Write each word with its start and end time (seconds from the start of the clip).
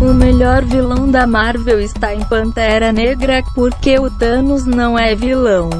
O 0.00 0.12
melhor 0.12 0.62
vilão 0.64 1.10
da 1.10 1.26
Marvel 1.26 1.80
está 1.80 2.14
em 2.14 2.22
Pantera 2.24 2.92
Negra 2.92 3.42
porque 3.54 3.98
o 3.98 4.10
Thanos 4.10 4.66
não 4.66 4.98
é 4.98 5.14
vilão. 5.14 5.70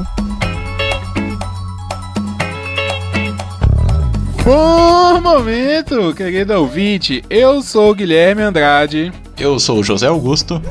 Bom 4.43 5.21
momento, 5.21 6.15
querido 6.15 6.53
ouvinte. 6.53 7.23
Eu 7.29 7.61
sou 7.61 7.91
o 7.91 7.93
Guilherme 7.93 8.41
Andrade. 8.41 9.11
Eu 9.37 9.59
sou 9.59 9.79
o 9.79 9.83
José 9.83 10.07
Augusto. 10.07 10.61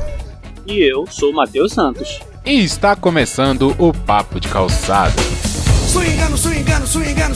E 0.65 0.79
eu 0.79 1.05
sou 1.07 1.31
o 1.31 1.35
Matheus 1.35 1.71
Santos. 1.71 2.19
E 2.45 2.63
está 2.63 2.95
começando 2.95 3.73
o 3.79 3.93
Papo 3.93 4.41
de 4.41 4.49
swingando, 4.49 6.37
swingando, 6.37 6.87
swingando. 6.87 7.35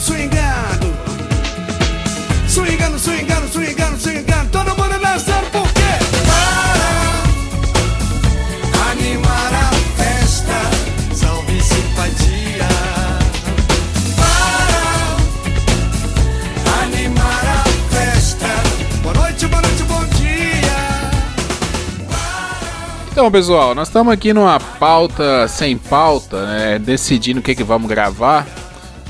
swingando, 2.48 2.98
Então, 23.12 23.30
pessoal, 23.30 23.74
nós 23.74 23.88
estamos 23.88 24.10
aqui 24.10 24.32
numa 24.32 24.58
pauta 24.58 25.46
sem 25.46 25.76
pauta, 25.76 26.46
né? 26.46 26.78
Decidindo 26.78 27.40
o 27.40 27.42
que, 27.42 27.54
que 27.54 27.62
vamos 27.62 27.86
gravar. 27.86 28.46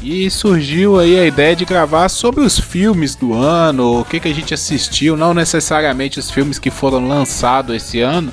E 0.03 0.29
surgiu 0.29 0.99
aí 0.99 1.17
a 1.21 1.25
ideia 1.25 1.55
de 1.55 1.65
gravar 1.65 2.09
sobre 2.09 2.41
os 2.41 2.59
filmes 2.59 3.15
do 3.15 3.33
ano, 3.33 4.01
o 4.01 4.05
que, 4.05 4.19
que 4.19 4.27
a 4.27 4.35
gente 4.35 4.53
assistiu, 4.53 5.17
não 5.17 5.33
necessariamente 5.33 6.19
os 6.19 6.33
filmes 6.33 6.59
que 6.59 6.69
foram 6.69 7.07
lançados 7.07 7.77
esse 7.77 8.01
ano, 8.01 8.33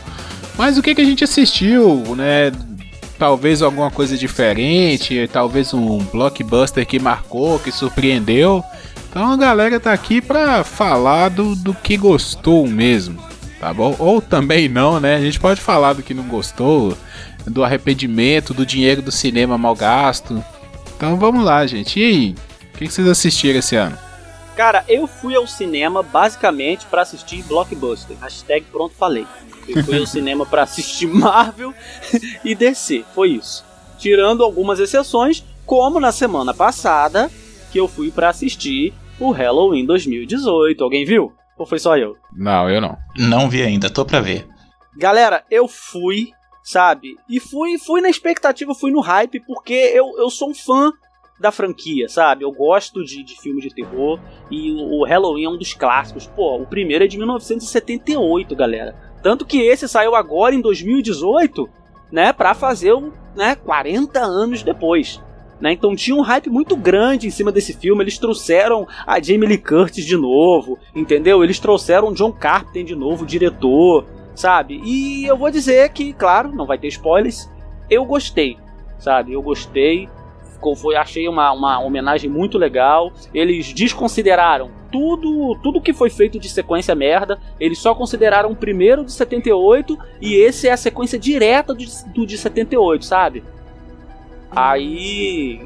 mas 0.57 0.75
o 0.75 0.81
que, 0.81 0.95
que 0.95 1.01
a 1.01 1.05
gente 1.05 1.23
assistiu, 1.23 2.15
né? 2.17 2.51
Talvez 3.19 3.61
alguma 3.61 3.91
coisa 3.91 4.17
diferente, 4.17 5.29
talvez 5.31 5.71
um 5.71 5.99
blockbuster 5.99 6.83
que 6.83 6.97
marcou, 6.97 7.59
que 7.59 7.71
surpreendeu. 7.71 8.63
Então 9.07 9.31
a 9.31 9.37
galera 9.37 9.79
tá 9.79 9.93
aqui 9.93 10.19
pra 10.19 10.63
falar 10.63 11.29
do, 11.29 11.55
do 11.55 11.75
que 11.75 11.95
gostou 11.95 12.65
mesmo, 12.65 13.19
tá 13.59 13.73
bom? 13.73 13.95
Ou 13.99 14.21
também 14.21 14.69
não, 14.69 14.99
né? 14.99 15.15
A 15.15 15.21
gente 15.21 15.39
pode 15.39 15.61
falar 15.61 15.93
do 15.93 16.03
que 16.03 16.13
não 16.13 16.23
gostou, 16.23 16.97
do 17.45 17.63
arrependimento, 17.63 18.53
do 18.53 18.65
dinheiro 18.65 19.01
do 19.01 19.11
cinema 19.11 19.57
mal 19.57 19.75
gasto. 19.75 20.43
Então 20.95 21.17
vamos 21.17 21.43
lá, 21.43 21.65
gente. 21.65 21.99
E 21.99 22.03
aí? 22.03 22.35
O 22.73 22.77
que 22.77 22.89
vocês 22.89 23.07
assistiram 23.07 23.59
esse 23.59 23.75
ano? 23.75 23.97
Cara, 24.55 24.83
eu 24.87 25.07
fui 25.07 25.35
ao 25.35 25.47
cinema 25.47 26.03
basicamente 26.03 26.85
pra 26.85 27.01
assistir 27.01 27.43
blockbuster. 27.43 28.17
Hashtag 28.19 28.65
pronto 28.71 28.93
falei. 28.95 29.25
Eu 29.67 29.83
fui 29.83 29.97
ao 29.97 30.05
cinema 30.05 30.45
pra 30.45 30.63
assistir 30.63 31.07
Marvel 31.07 31.73
e 32.43 32.55
DC. 32.55 33.05
Foi 33.13 33.29
isso. 33.29 33.63
Tirando 33.97 34.43
algumas 34.43 34.79
exceções, 34.79 35.43
como 35.65 35.99
na 35.99 36.11
semana 36.11 36.53
passada, 36.53 37.29
que 37.71 37.79
eu 37.79 37.87
fui 37.87 38.11
pra 38.11 38.29
assistir 38.29 38.93
o 39.19 39.31
Halloween 39.31 39.85
2018. 39.85 40.83
Alguém 40.83 41.05
viu? 41.05 41.33
Ou 41.59 41.65
foi 41.65 41.77
só 41.77 41.97
eu? 41.97 42.15
Não, 42.33 42.69
eu 42.69 42.79
não. 42.79 42.97
Não 43.17 43.49
vi 43.49 43.61
ainda, 43.61 43.89
tô 43.89 44.05
pra 44.05 44.21
ver. 44.21 44.47
Galera, 44.97 45.43
eu 45.51 45.67
fui, 45.67 46.31
sabe? 46.63 47.17
E 47.29 47.37
fui, 47.37 47.77
fui 47.77 47.99
na 47.99 48.09
expectativa, 48.09 48.73
fui 48.73 48.91
no 48.91 49.01
hype, 49.01 49.41
porque 49.41 49.73
eu, 49.73 50.17
eu 50.17 50.29
sou 50.29 50.51
um 50.51 50.55
fã 50.55 50.89
da 51.37 51.51
franquia, 51.51 52.07
sabe? 52.07 52.45
Eu 52.45 52.51
gosto 52.51 53.03
de, 53.03 53.23
de 53.23 53.39
filme 53.41 53.61
de 53.61 53.73
terror 53.73 54.19
e 54.49 54.71
o, 54.71 55.01
o 55.01 55.05
Halloween 55.05 55.45
é 55.45 55.49
um 55.49 55.57
dos 55.57 55.73
clássicos. 55.73 56.27
Pô, 56.27 56.55
o 56.61 56.65
primeiro 56.65 57.03
é 57.03 57.07
de 57.07 57.17
1978, 57.17 58.55
galera. 58.55 58.95
Tanto 59.21 59.45
que 59.45 59.59
esse 59.61 59.87
saiu 59.87 60.15
agora 60.15 60.55
em 60.55 60.61
2018, 60.61 61.69
né? 62.09 62.31
Pra 62.31 62.53
fazer 62.53 62.93
um, 62.93 63.11
né, 63.35 63.55
40 63.55 64.17
anos 64.17 64.63
depois. 64.63 65.21
Né? 65.59 65.73
Então 65.73 65.95
tinha 65.95 66.15
um 66.15 66.21
hype 66.21 66.49
muito 66.49 66.75
grande 66.75 67.27
em 67.27 67.29
cima 67.29 67.51
desse 67.51 67.73
filme. 67.73 68.03
Eles 68.03 68.17
trouxeram 68.17 68.87
a 69.05 69.21
Jamie 69.21 69.47
Lee 69.47 69.57
Curtis 69.57 70.05
de 70.05 70.15
novo, 70.15 70.77
entendeu? 70.95 71.43
Eles 71.43 71.59
trouxeram 71.59 72.13
John 72.13 72.31
Carpenter 72.31 72.83
de 72.85 72.95
novo, 72.95 73.23
o 73.23 73.27
diretor, 73.27 74.05
sabe? 74.33 74.79
E 74.85 75.25
eu 75.25 75.35
vou 75.37 75.51
dizer 75.51 75.89
que, 75.89 76.13
claro, 76.13 76.53
não 76.55 76.65
vai 76.65 76.77
ter 76.77 76.87
spoilers. 76.87 77.49
Eu 77.89 78.05
gostei, 78.05 78.57
sabe? 78.97 79.33
Eu 79.33 79.41
gostei. 79.41 80.07
Foi, 80.77 80.95
achei 80.97 81.25
uma, 81.27 81.51
uma 81.53 81.79
homenagem 81.79 82.29
muito 82.29 82.57
legal. 82.57 83.11
Eles 83.33 83.71
desconsideraram 83.73 84.71
tudo 84.91 85.55
tudo 85.61 85.79
que 85.79 85.93
foi 85.93 86.09
feito 86.09 86.37
de 86.39 86.49
sequência 86.49 86.93
merda. 86.95 87.39
Eles 87.59 87.79
só 87.79 87.95
consideraram 87.95 88.51
o 88.51 88.55
primeiro 88.55 89.05
de 89.05 89.11
78 89.13 89.97
e 90.21 90.35
esse 90.35 90.67
é 90.67 90.71
a 90.71 90.77
sequência 90.77 91.17
direta 91.17 91.73
do, 91.73 91.79
de- 91.85 92.05
do 92.13 92.25
de 92.25 92.37
78, 92.37 93.05
sabe? 93.05 93.43
Aí, 94.51 95.61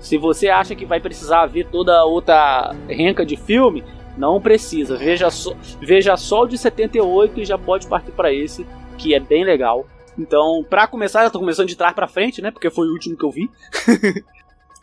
se 0.00 0.16
você 0.16 0.48
acha 0.48 0.74
que 0.74 0.86
vai 0.86 1.00
precisar 1.00 1.46
ver 1.46 1.66
toda 1.66 2.04
outra 2.04 2.74
renca 2.88 3.24
de 3.24 3.36
filme, 3.36 3.84
não 4.16 4.40
precisa. 4.40 4.96
Veja 4.96 5.30
só, 5.30 5.54
veja 5.80 6.16
só 6.16 6.42
o 6.42 6.48
de 6.48 6.58
78 6.58 7.40
e 7.40 7.44
já 7.44 7.58
pode 7.58 7.86
partir 7.86 8.12
pra 8.12 8.32
esse, 8.32 8.66
que 8.96 9.14
é 9.14 9.20
bem 9.20 9.44
legal. 9.44 9.86
Então, 10.18 10.64
pra 10.68 10.86
começar, 10.86 11.24
eu 11.24 11.30
tô 11.30 11.38
começando 11.38 11.68
de 11.68 11.76
trás 11.76 11.94
pra 11.94 12.08
frente, 12.08 12.42
né? 12.42 12.50
Porque 12.50 12.70
foi 12.70 12.88
o 12.88 12.92
último 12.92 13.16
que 13.16 13.24
eu 13.24 13.30
vi. 13.30 13.48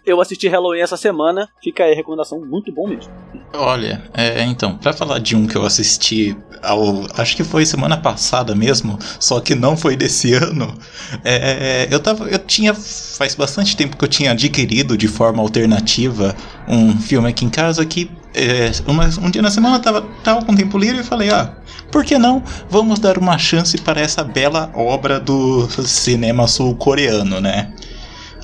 eu 0.06 0.22
assisti 0.22 0.48
Halloween 0.48 0.82
essa 0.82 0.96
semana, 0.96 1.50
fica 1.62 1.84
aí 1.84 1.92
a 1.92 1.96
recomendação, 1.96 2.40
muito 2.40 2.72
bom 2.72 2.88
mesmo. 2.88 3.12
Olha, 3.58 4.04
é, 4.14 4.44
então, 4.44 4.78
pra 4.78 4.92
falar 4.92 5.20
de 5.20 5.36
um 5.36 5.48
que 5.48 5.56
eu 5.56 5.66
assisti 5.66 6.36
ao, 6.64 7.06
acho 7.16 7.36
que 7.36 7.44
foi 7.44 7.66
semana 7.66 7.96
passada 7.96 8.56
mesmo, 8.56 8.98
só 9.20 9.40
que 9.40 9.56
não 9.56 9.78
foi 9.78 9.96
desse 9.96 10.34
ano. 10.36 10.78
é, 11.24 11.88
eu 11.92 12.00
tava, 12.00 12.26
eu 12.28 12.40
tinha 12.40 12.74
faz 12.74 13.36
bastante 13.36 13.78
tempo 13.78 13.96
que 13.96 14.04
eu 14.04 14.10
tinha 14.10 14.32
adquirido 14.32 14.98
de 14.98 15.08
forma 15.08 15.42
alternativa 15.42 16.36
um 16.68 16.98
filme 17.00 17.30
aqui 17.30 17.46
em 17.46 17.50
casa 17.50 17.86
que 17.86 18.10
é, 18.34 18.72
uma- 18.86 19.08
um 19.22 19.30
dia 19.30 19.42
na 19.42 19.50
semana 19.52 19.80
tava, 19.80 20.02
tava 20.24 20.44
com 20.44 20.54
tempo 20.56 20.78
livre 20.78 21.00
e 21.02 21.04
falei, 21.04 21.30
ah, 21.30 21.54
por 21.92 22.04
que 22.04 22.18
não? 22.18 22.44
Vamos 22.70 23.00
dar 23.00 23.18
uma 23.18 23.38
chance 23.38 23.78
para 23.78 24.02
essa 24.02 24.24
bela 24.24 24.70
obra 24.74 25.20
do 25.20 25.68
cinema 25.86 26.48
sul-coreano, 26.48 27.40
né? 27.40 27.72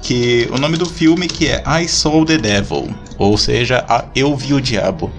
Que 0.02 0.48
o 0.52 0.58
nome 0.58 0.78
do 0.78 0.86
filme 0.86 1.28
que 1.28 1.48
é 1.48 1.64
I 1.82 1.88
Saw 1.88 2.26
the 2.26 2.38
Devil, 2.38 2.94
ou 3.18 3.38
seja, 3.38 3.86
a 3.88 4.06
Eu 4.16 4.36
Vi 4.36 4.54
o 4.54 4.62
Diabo. 4.62 5.12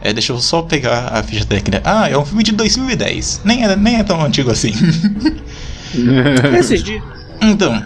É, 0.00 0.12
deixa 0.12 0.32
eu 0.32 0.40
só 0.40 0.62
pegar 0.62 1.10
a 1.12 1.22
ficha 1.22 1.44
técnica. 1.44 1.80
Ah, 1.84 2.08
é 2.08 2.18
um 2.18 2.24
filme 2.24 2.42
de 2.42 2.52
2010. 2.52 3.42
Nem 3.44 3.64
é, 3.64 3.76
nem 3.76 3.96
é 3.96 4.02
tão 4.02 4.20
antigo 4.24 4.50
assim. 4.50 4.72
Esses 6.58 6.82
dias. 6.82 7.02
então, 7.40 7.80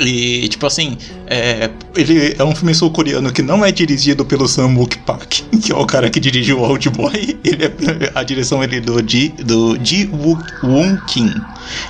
e 0.00 0.46
tipo 0.48 0.66
assim, 0.66 0.96
é, 1.26 1.70
ele 1.96 2.34
é 2.38 2.44
um 2.44 2.54
filme 2.54 2.74
sul-coreano 2.74 3.32
que 3.32 3.42
não 3.42 3.64
é 3.64 3.72
dirigido 3.72 4.24
pelo 4.24 4.46
Sam 4.46 4.74
Wook-pak, 4.76 5.42
que 5.62 5.72
é 5.72 5.74
o 5.76 5.86
cara 5.86 6.10
que 6.10 6.20
dirigiu 6.20 6.60
Old 6.60 6.88
Boy. 6.90 7.38
Ele 7.44 7.64
é, 7.64 7.72
a 8.14 8.22
direção 8.22 8.62
ele 8.62 8.76
é 8.76 8.80
do 8.80 8.98
Ji, 9.08 9.28
do 9.44 9.78
Wook- 10.12 10.64
Won 10.64 10.96
Kim. 11.06 11.32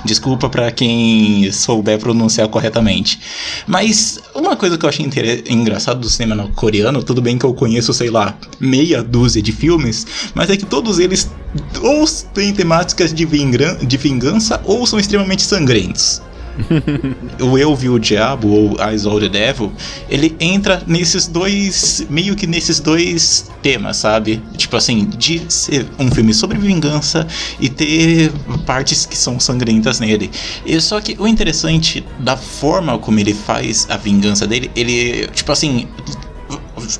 Desculpa 0.03 0.49
pra 0.49 0.71
quem 0.71 1.49
souber 1.51 1.97
pronunciar 1.99 2.47
corretamente. 2.49 3.19
Mas 3.67 4.19
uma 4.35 4.55
coisa 4.55 4.77
que 4.77 4.85
eu 4.85 4.89
achei 4.89 5.09
engraçado 5.49 5.99
do 5.99 6.09
cinema 6.09 6.35
no- 6.35 6.49
coreano, 6.49 7.01
tudo 7.03 7.21
bem 7.21 7.37
que 7.37 7.45
eu 7.45 7.53
conheço, 7.53 7.93
sei 7.93 8.09
lá, 8.09 8.37
meia 8.59 9.01
dúzia 9.03 9.41
de 9.41 9.51
filmes, 9.51 10.05
mas 10.33 10.49
é 10.49 10.57
que 10.57 10.65
todos 10.65 10.99
eles 10.99 11.29
ou 11.81 12.05
têm 12.33 12.53
temáticas 12.53 13.13
de 13.13 13.25
vingança 13.97 14.61
ou 14.65 14.85
são 14.85 14.99
extremamente 14.99 15.41
sangrentos 15.41 16.21
o 17.41 17.57
Eu 17.57 17.75
Vi 17.75 17.89
o 17.89 17.99
Diabo, 17.99 18.47
ou 18.47 18.77
I 18.79 18.97
Saw 18.97 19.19
the 19.19 19.29
Devil, 19.29 19.71
ele 20.09 20.35
entra 20.39 20.83
nesses 20.87 21.27
dois, 21.27 22.05
meio 22.09 22.35
que 22.35 22.47
nesses 22.47 22.79
dois 22.79 23.49
temas, 23.61 23.97
sabe? 23.97 24.41
Tipo 24.57 24.77
assim, 24.77 25.05
de 25.05 25.41
ser 25.49 25.87
um 25.97 26.09
filme 26.11 26.33
sobre 26.33 26.57
vingança 26.57 27.27
e 27.59 27.69
ter 27.69 28.31
partes 28.65 29.05
que 29.05 29.17
são 29.17 29.39
sangrentas 29.39 29.99
nele. 29.99 30.29
E 30.65 30.79
só 30.79 30.99
que 31.01 31.15
o 31.19 31.27
interessante 31.27 32.05
da 32.19 32.37
forma 32.37 32.97
como 32.97 33.19
ele 33.19 33.33
faz 33.33 33.87
a 33.89 33.97
vingança 33.97 34.47
dele, 34.47 34.69
ele, 34.75 35.27
tipo 35.27 35.51
assim, 35.51 35.87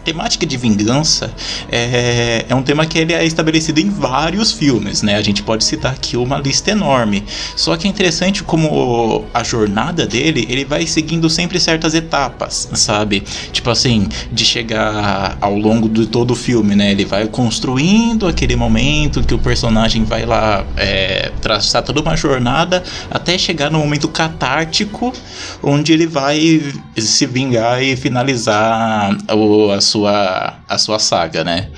temática 0.04 0.46
de 0.46 0.58
vingança 0.58 1.34
é, 1.72 2.46
é 2.48 2.56
um 2.56 2.62
tema 2.64 2.86
que 2.86 2.98
ele 2.98 3.14
é 3.14 3.26
estabelecido 3.26 3.80
em 3.80 3.90
vários 3.90 4.52
filmes, 4.52 5.02
né? 5.02 5.16
A 5.16 5.22
gente 5.22 5.44
pode 5.44 5.64
citar 5.64 5.94
aqui 5.94 6.18
uma 6.18 6.38
lista 6.38 6.72
enorme. 6.72 7.24
Só 7.56 7.76
que 7.78 7.88
é 7.88 7.90
interessante 7.90 8.44
como 8.44 9.26
a 9.34 9.44
jornada 9.44 10.06
dele, 10.06 10.46
ele 10.50 10.66
vai 10.66 10.86
seguindo 10.88 11.30
sempre 11.30 11.60
certas 11.60 11.94
etapas, 11.94 12.70
sabe? 12.74 13.24
Tipo 13.52 13.70
assim, 13.70 14.08
de 14.32 14.46
chegar 14.46 15.38
ao 15.42 15.56
longo 15.58 15.88
de 15.90 16.06
todo 16.08 16.32
o 16.32 16.36
filme, 16.36 16.76
né? 16.76 16.92
Ele 16.92 17.06
vai 17.06 17.28
construindo 17.28 18.28
aquele 18.28 18.56
momento 18.56 19.24
que 19.24 19.34
o 19.34 19.40
personagem 19.40 20.04
vai 20.04 20.26
lá 20.26 20.66
é, 20.78 21.32
traçar 21.42 21.84
toda 21.84 22.02
uma 22.02 22.16
jornada 22.16 22.84
até 23.10 23.38
chegar 23.38 23.70
no 23.72 23.80
momento 23.80 24.08
catártico, 24.08 25.14
onde 25.62 25.94
ele 25.94 26.08
vai 26.08 26.62
se 26.98 27.26
vingar 27.26 27.82
e 27.84 27.96
finalizar 27.96 29.16
o- 29.32 29.69
a, 29.72 29.82
sua, 29.82 30.60
a 30.68 30.78
sua 30.78 31.00
saga, 31.00 31.44
né? 31.44 31.70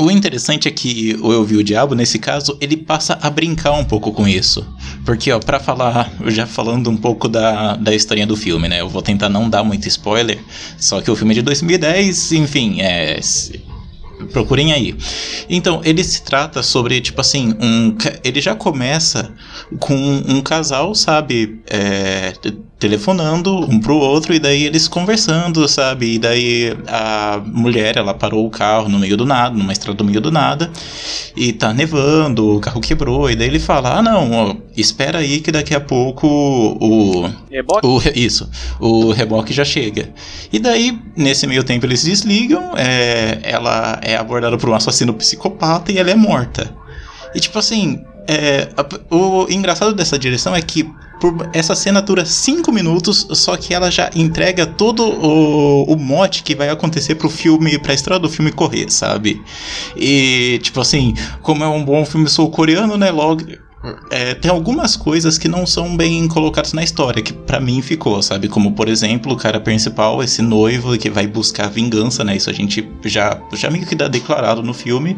O 0.00 0.12
interessante 0.12 0.68
é 0.68 0.70
que 0.70 1.18
o 1.20 1.32
Eu 1.32 1.44
Vi 1.44 1.56
o 1.56 1.64
Diabo, 1.64 1.92
nesse 1.92 2.20
caso, 2.20 2.56
ele 2.60 2.76
passa 2.76 3.18
a 3.20 3.28
brincar 3.28 3.72
um 3.72 3.84
pouco 3.84 4.12
com 4.12 4.28
isso. 4.28 4.64
Porque, 5.04 5.32
ó, 5.32 5.40
pra 5.40 5.58
falar, 5.58 6.12
já 6.28 6.46
falando 6.46 6.88
um 6.88 6.96
pouco 6.96 7.28
da, 7.28 7.74
da 7.74 7.92
historinha 7.92 8.26
do 8.26 8.36
filme, 8.36 8.68
né? 8.68 8.80
Eu 8.80 8.88
vou 8.88 9.02
tentar 9.02 9.28
não 9.28 9.50
dar 9.50 9.64
muito 9.64 9.88
spoiler, 9.88 10.38
só 10.78 11.00
que 11.00 11.10
o 11.10 11.16
filme 11.16 11.32
é 11.32 11.34
de 11.34 11.42
2010, 11.42 12.30
enfim, 12.32 12.80
é. 12.80 13.18
Procurem 14.32 14.72
aí. 14.72 14.96
Então, 15.50 15.80
ele 15.84 16.04
se 16.04 16.22
trata 16.22 16.62
sobre, 16.62 17.00
tipo 17.00 17.20
assim, 17.20 17.54
um. 17.60 17.96
Ele 18.22 18.40
já 18.40 18.54
começa 18.54 19.32
com 19.80 19.96
um 19.96 20.40
casal, 20.40 20.94
sabe? 20.94 21.60
É, 21.66 22.34
telefonando 22.78 23.58
um 23.68 23.80
pro 23.80 23.96
outro 23.96 24.32
e 24.32 24.38
daí 24.38 24.64
eles 24.64 24.86
conversando, 24.86 25.66
sabe? 25.68 26.14
E 26.14 26.18
daí 26.18 26.76
a 26.86 27.40
mulher, 27.44 27.96
ela 27.96 28.14
parou 28.14 28.46
o 28.46 28.50
carro 28.50 28.88
no 28.88 28.98
meio 28.98 29.16
do 29.16 29.26
nada, 29.26 29.56
numa 29.56 29.72
estrada 29.72 29.98
do 29.98 30.04
meio 30.04 30.20
do 30.20 30.30
nada, 30.30 30.70
e 31.36 31.52
tá 31.52 31.74
nevando, 31.74 32.56
o 32.56 32.60
carro 32.60 32.80
quebrou, 32.80 33.28
e 33.28 33.34
daí 33.34 33.48
ele 33.48 33.58
fala: 33.58 33.98
"Ah, 33.98 34.02
não, 34.02 34.30
ó, 34.32 34.54
espera 34.76 35.18
aí 35.18 35.40
que 35.40 35.50
daqui 35.50 35.74
a 35.74 35.80
pouco 35.80 36.26
o 36.28 37.28
Reboque? 37.50 37.86
o 37.86 38.00
isso, 38.14 38.48
o 38.78 39.10
reboque 39.10 39.52
já 39.52 39.64
chega". 39.64 40.10
E 40.52 40.58
daí 40.58 40.96
nesse 41.16 41.46
meio 41.46 41.64
tempo 41.64 41.84
eles 41.84 42.04
desligam, 42.04 42.76
é, 42.76 43.40
ela 43.42 43.98
é 44.02 44.16
abordada 44.16 44.56
por 44.56 44.68
um 44.70 44.74
assassino 44.74 45.12
psicopata 45.14 45.90
e 45.90 45.98
ela 45.98 46.10
é 46.10 46.14
morta. 46.14 46.72
E 47.34 47.40
tipo 47.40 47.58
assim, 47.58 48.00
é, 48.26 48.68
o 49.10 49.46
engraçado 49.50 49.94
dessa 49.94 50.18
direção 50.18 50.54
é 50.54 50.62
que 50.62 50.88
por 51.20 51.48
essa 51.52 51.74
cena 51.74 52.00
dura 52.00 52.24
5 52.24 52.70
minutos, 52.72 53.26
só 53.32 53.56
que 53.56 53.74
ela 53.74 53.90
já 53.90 54.10
entrega 54.14 54.66
todo 54.66 55.02
o, 55.04 55.84
o 55.84 55.96
mote 55.96 56.42
que 56.42 56.54
vai 56.54 56.68
acontecer 56.68 57.14
pro 57.16 57.28
filme, 57.28 57.78
pra 57.78 57.94
história 57.94 58.18
do 58.18 58.28
filme 58.28 58.52
correr, 58.52 58.90
sabe? 58.90 59.42
E, 59.96 60.58
tipo 60.62 60.80
assim, 60.80 61.14
como 61.42 61.64
é 61.64 61.68
um 61.68 61.84
bom 61.84 62.04
filme 62.04 62.28
sul-coreano, 62.28 62.96
né? 62.96 63.10
Logo. 63.10 63.42
É, 64.10 64.34
tem 64.34 64.50
algumas 64.50 64.96
coisas 64.96 65.38
que 65.38 65.46
não 65.48 65.64
são 65.66 65.96
bem 65.96 66.26
colocadas 66.26 66.72
na 66.72 66.82
história, 66.82 67.22
que 67.22 67.32
pra 67.32 67.60
mim 67.60 67.80
ficou, 67.80 68.20
sabe? 68.22 68.48
Como, 68.48 68.72
por 68.72 68.88
exemplo, 68.88 69.32
o 69.32 69.36
cara 69.36 69.60
principal, 69.60 70.22
esse 70.22 70.42
noivo 70.42 70.96
que 70.98 71.08
vai 71.08 71.26
buscar 71.26 71.68
vingança, 71.68 72.24
né? 72.24 72.36
Isso 72.36 72.50
a 72.50 72.52
gente 72.52 72.86
já, 73.04 73.40
já 73.54 73.70
meio 73.70 73.86
que 73.86 73.94
dá 73.94 74.08
declarado 74.08 74.62
no 74.62 74.74
filme. 74.74 75.16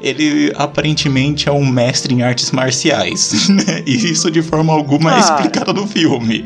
Ele 0.00 0.52
aparentemente 0.56 1.48
é 1.48 1.52
um 1.52 1.66
mestre 1.66 2.14
em 2.14 2.22
artes 2.22 2.50
marciais, 2.50 3.48
né? 3.50 3.82
E 3.86 3.94
isso 4.10 4.30
de 4.30 4.42
forma 4.42 4.72
alguma 4.72 5.10
é 5.12 5.16
Ah. 5.16 5.18
explicado 5.18 5.74
no 5.74 5.86
filme. 5.86 6.44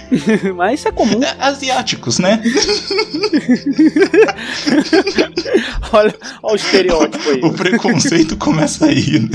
Mas 0.56 0.80
isso 0.80 0.88
é 0.88 0.92
comum. 0.92 1.22
É, 1.22 1.36
Asiáticos, 1.38 2.18
né? 2.18 2.42
Olha, 5.92 6.14
olha 6.42 6.52
o 6.52 6.56
estereótipo 6.56 7.28
aí. 7.28 7.40
O 7.42 7.52
preconceito 7.52 8.34
começa 8.38 8.86
aí, 8.86 9.18
né? 9.18 9.28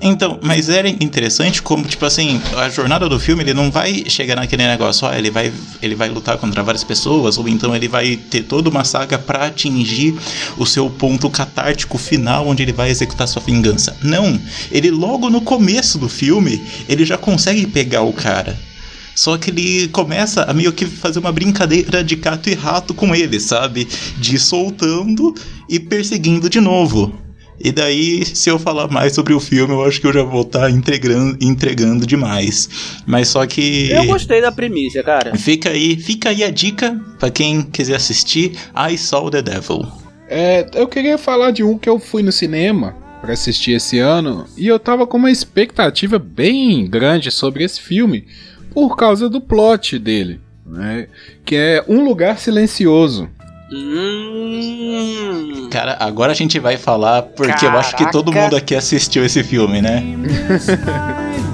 Então, 0.00 0.38
mas 0.42 0.68
era 0.68 0.88
interessante 0.88 1.62
como, 1.62 1.84
tipo 1.84 2.04
assim, 2.04 2.40
a 2.56 2.68
jornada 2.68 3.08
do 3.08 3.20
filme, 3.20 3.42
ele 3.42 3.54
não 3.54 3.70
vai 3.70 4.04
chegar 4.08 4.36
naquele 4.36 4.66
negócio, 4.66 5.06
ó, 5.06 5.12
ele 5.12 5.30
vai, 5.30 5.52
ele 5.80 5.94
vai 5.94 6.08
lutar 6.08 6.36
contra 6.38 6.62
várias 6.62 6.82
pessoas, 6.82 7.38
ou 7.38 7.48
então 7.48 7.74
ele 7.74 7.88
vai 7.88 8.16
ter 8.16 8.42
toda 8.42 8.68
uma 8.68 8.84
saga 8.84 9.18
pra 9.18 9.46
atingir 9.46 10.14
o 10.56 10.66
seu 10.66 10.88
ponto 10.88 11.28
catártico 11.30 11.98
final, 11.98 12.46
onde 12.48 12.62
ele 12.62 12.72
vai 12.72 12.90
executar 12.90 13.28
sua 13.28 13.42
vingança. 13.42 13.96
Não, 14.02 14.40
ele 14.70 14.90
logo 14.90 15.30
no 15.30 15.40
começo 15.40 15.98
do 15.98 16.08
filme, 16.08 16.62
ele 16.88 17.01
já 17.04 17.18
consegue 17.18 17.66
pegar 17.66 18.02
o 18.02 18.12
cara. 18.12 18.58
Só 19.14 19.36
que 19.36 19.50
ele 19.50 19.88
começa 19.88 20.44
a 20.44 20.54
meio 20.54 20.72
que 20.72 20.86
fazer 20.86 21.18
uma 21.18 21.32
brincadeira 21.32 22.02
de 22.02 22.16
gato 22.16 22.48
e 22.48 22.54
rato 22.54 22.94
com 22.94 23.14
ele, 23.14 23.38
sabe? 23.38 23.86
De 24.18 24.38
soltando 24.38 25.34
e 25.68 25.78
perseguindo 25.78 26.48
de 26.48 26.60
novo. 26.60 27.12
E 27.64 27.70
daí, 27.70 28.24
se 28.24 28.50
eu 28.50 28.58
falar 28.58 28.88
mais 28.88 29.14
sobre 29.14 29.32
o 29.32 29.38
filme, 29.38 29.72
eu 29.72 29.84
acho 29.84 30.00
que 30.00 30.06
eu 30.06 30.12
já 30.12 30.22
vou 30.24 30.42
estar 30.42 30.68
entregando, 30.68 31.36
entregando 31.40 32.06
demais. 32.06 32.68
Mas 33.06 33.28
só 33.28 33.46
que. 33.46 33.90
Eu 33.90 34.06
gostei 34.06 34.40
da 34.40 34.50
premissa, 34.50 35.02
cara. 35.02 35.36
Fica 35.36 35.70
aí, 35.70 35.96
fica 35.96 36.30
aí 36.30 36.42
a 36.42 36.50
dica 36.50 37.00
pra 37.20 37.30
quem 37.30 37.62
quiser 37.62 37.94
assistir 37.94 38.52
I 38.74 38.98
Saw 38.98 39.30
the 39.30 39.42
Devil. 39.42 39.86
É, 40.28 40.66
eu 40.74 40.88
queria 40.88 41.18
falar 41.18 41.50
de 41.50 41.62
um 41.62 41.78
que 41.78 41.88
eu 41.88 42.00
fui 42.00 42.22
no 42.22 42.32
cinema 42.32 42.96
pra 43.22 43.32
assistir 43.32 43.72
esse 43.72 43.98
ano 44.00 44.44
e 44.56 44.66
eu 44.66 44.78
tava 44.80 45.06
com 45.06 45.16
uma 45.16 45.30
expectativa 45.30 46.18
bem 46.18 46.86
grande 46.86 47.30
sobre 47.30 47.62
esse 47.62 47.80
filme 47.80 48.26
por 48.74 48.96
causa 48.96 49.30
do 49.30 49.40
plot 49.40 49.96
dele, 49.98 50.40
né? 50.66 51.06
Que 51.44 51.54
é 51.56 51.84
Um 51.88 52.04
Lugar 52.04 52.36
Silencioso. 52.38 53.30
Hum. 53.72 55.68
Cara, 55.70 55.96
agora 56.00 56.32
a 56.32 56.34
gente 56.34 56.58
vai 56.58 56.76
falar 56.76 57.22
porque 57.22 57.64
eu 57.64 57.70
acho 57.70 57.96
que 57.96 58.10
todo 58.10 58.30
Caraca. 58.32 58.44
mundo 58.44 58.56
aqui 58.56 58.74
assistiu 58.74 59.24
esse 59.24 59.42
filme, 59.44 59.80
né? 59.80 60.02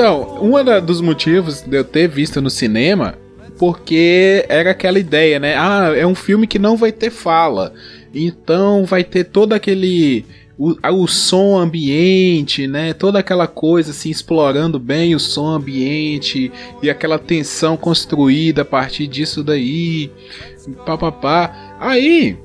Então, 0.00 0.38
um 0.40 0.80
dos 0.80 1.02
motivos 1.02 1.60
de 1.60 1.76
eu 1.76 1.84
ter 1.84 2.08
visto 2.08 2.40
no 2.40 2.48
cinema, 2.48 3.18
porque 3.58 4.46
era 4.48 4.70
aquela 4.70 4.98
ideia, 4.98 5.38
né? 5.38 5.54
Ah, 5.58 5.92
é 5.94 6.06
um 6.06 6.14
filme 6.14 6.46
que 6.46 6.58
não 6.58 6.74
vai 6.74 6.90
ter 6.90 7.10
fala. 7.10 7.74
Então 8.14 8.86
vai 8.86 9.04
ter 9.04 9.24
todo 9.24 9.52
aquele. 9.52 10.24
O, 10.56 10.74
o 11.02 11.06
som 11.06 11.58
ambiente, 11.58 12.66
né? 12.66 12.94
Toda 12.94 13.18
aquela 13.18 13.46
coisa 13.46 13.90
assim, 13.90 14.08
explorando 14.08 14.78
bem 14.78 15.14
o 15.14 15.20
som 15.20 15.48
ambiente 15.48 16.50
e 16.82 16.88
aquela 16.88 17.18
tensão 17.18 17.76
construída 17.76 18.62
a 18.62 18.64
partir 18.64 19.06
disso 19.06 19.44
daí. 19.44 20.10
Pá, 20.86 20.96
pá, 20.96 21.12
pá. 21.12 21.76
Aí, 21.78 22.38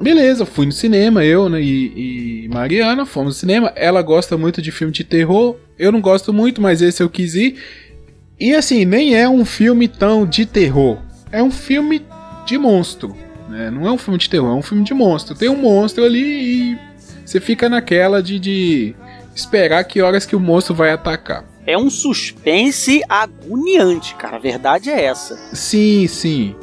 beleza, 0.00 0.46
fui 0.46 0.66
no 0.66 0.72
cinema, 0.72 1.24
eu 1.24 1.48
né, 1.48 1.60
e, 1.60 2.44
e 2.44 2.48
Mariana 2.48 3.04
fomos 3.04 3.34
no 3.34 3.40
cinema. 3.40 3.72
Ela 3.76 4.02
gosta 4.02 4.36
muito 4.36 4.62
de 4.62 4.72
filme 4.72 4.92
de 4.92 5.04
terror. 5.04 5.56
Eu 5.78 5.92
não 5.92 6.00
gosto 6.00 6.32
muito, 6.32 6.60
mas 6.60 6.82
esse 6.82 7.02
eu 7.02 7.10
quis 7.10 7.34
ir. 7.34 7.56
E 8.38 8.54
assim, 8.54 8.84
nem 8.84 9.14
é 9.14 9.28
um 9.28 9.44
filme 9.44 9.86
tão 9.86 10.26
de 10.26 10.46
terror. 10.46 10.98
É 11.30 11.42
um 11.42 11.50
filme 11.50 12.04
de 12.46 12.56
monstro. 12.56 13.14
Né? 13.48 13.70
Não 13.70 13.86
é 13.86 13.92
um 13.92 13.98
filme 13.98 14.18
de 14.18 14.30
terror, 14.30 14.50
é 14.50 14.54
um 14.54 14.62
filme 14.62 14.82
de 14.84 14.94
monstro. 14.94 15.34
Tem 15.34 15.48
um 15.48 15.56
monstro 15.56 16.04
ali 16.04 16.72
e 16.72 16.78
você 17.24 17.38
fica 17.38 17.68
naquela 17.68 18.22
de, 18.22 18.38
de 18.38 18.94
esperar 19.34 19.84
que 19.84 20.00
horas 20.00 20.24
que 20.24 20.34
o 20.34 20.40
monstro 20.40 20.74
vai 20.74 20.90
atacar. 20.90 21.44
É 21.66 21.76
um 21.76 21.90
suspense 21.90 23.02
agoniante, 23.08 24.14
cara. 24.14 24.36
A 24.36 24.40
verdade 24.40 24.90
é 24.90 25.04
essa. 25.04 25.36
Sim, 25.54 26.06
sim. 26.06 26.56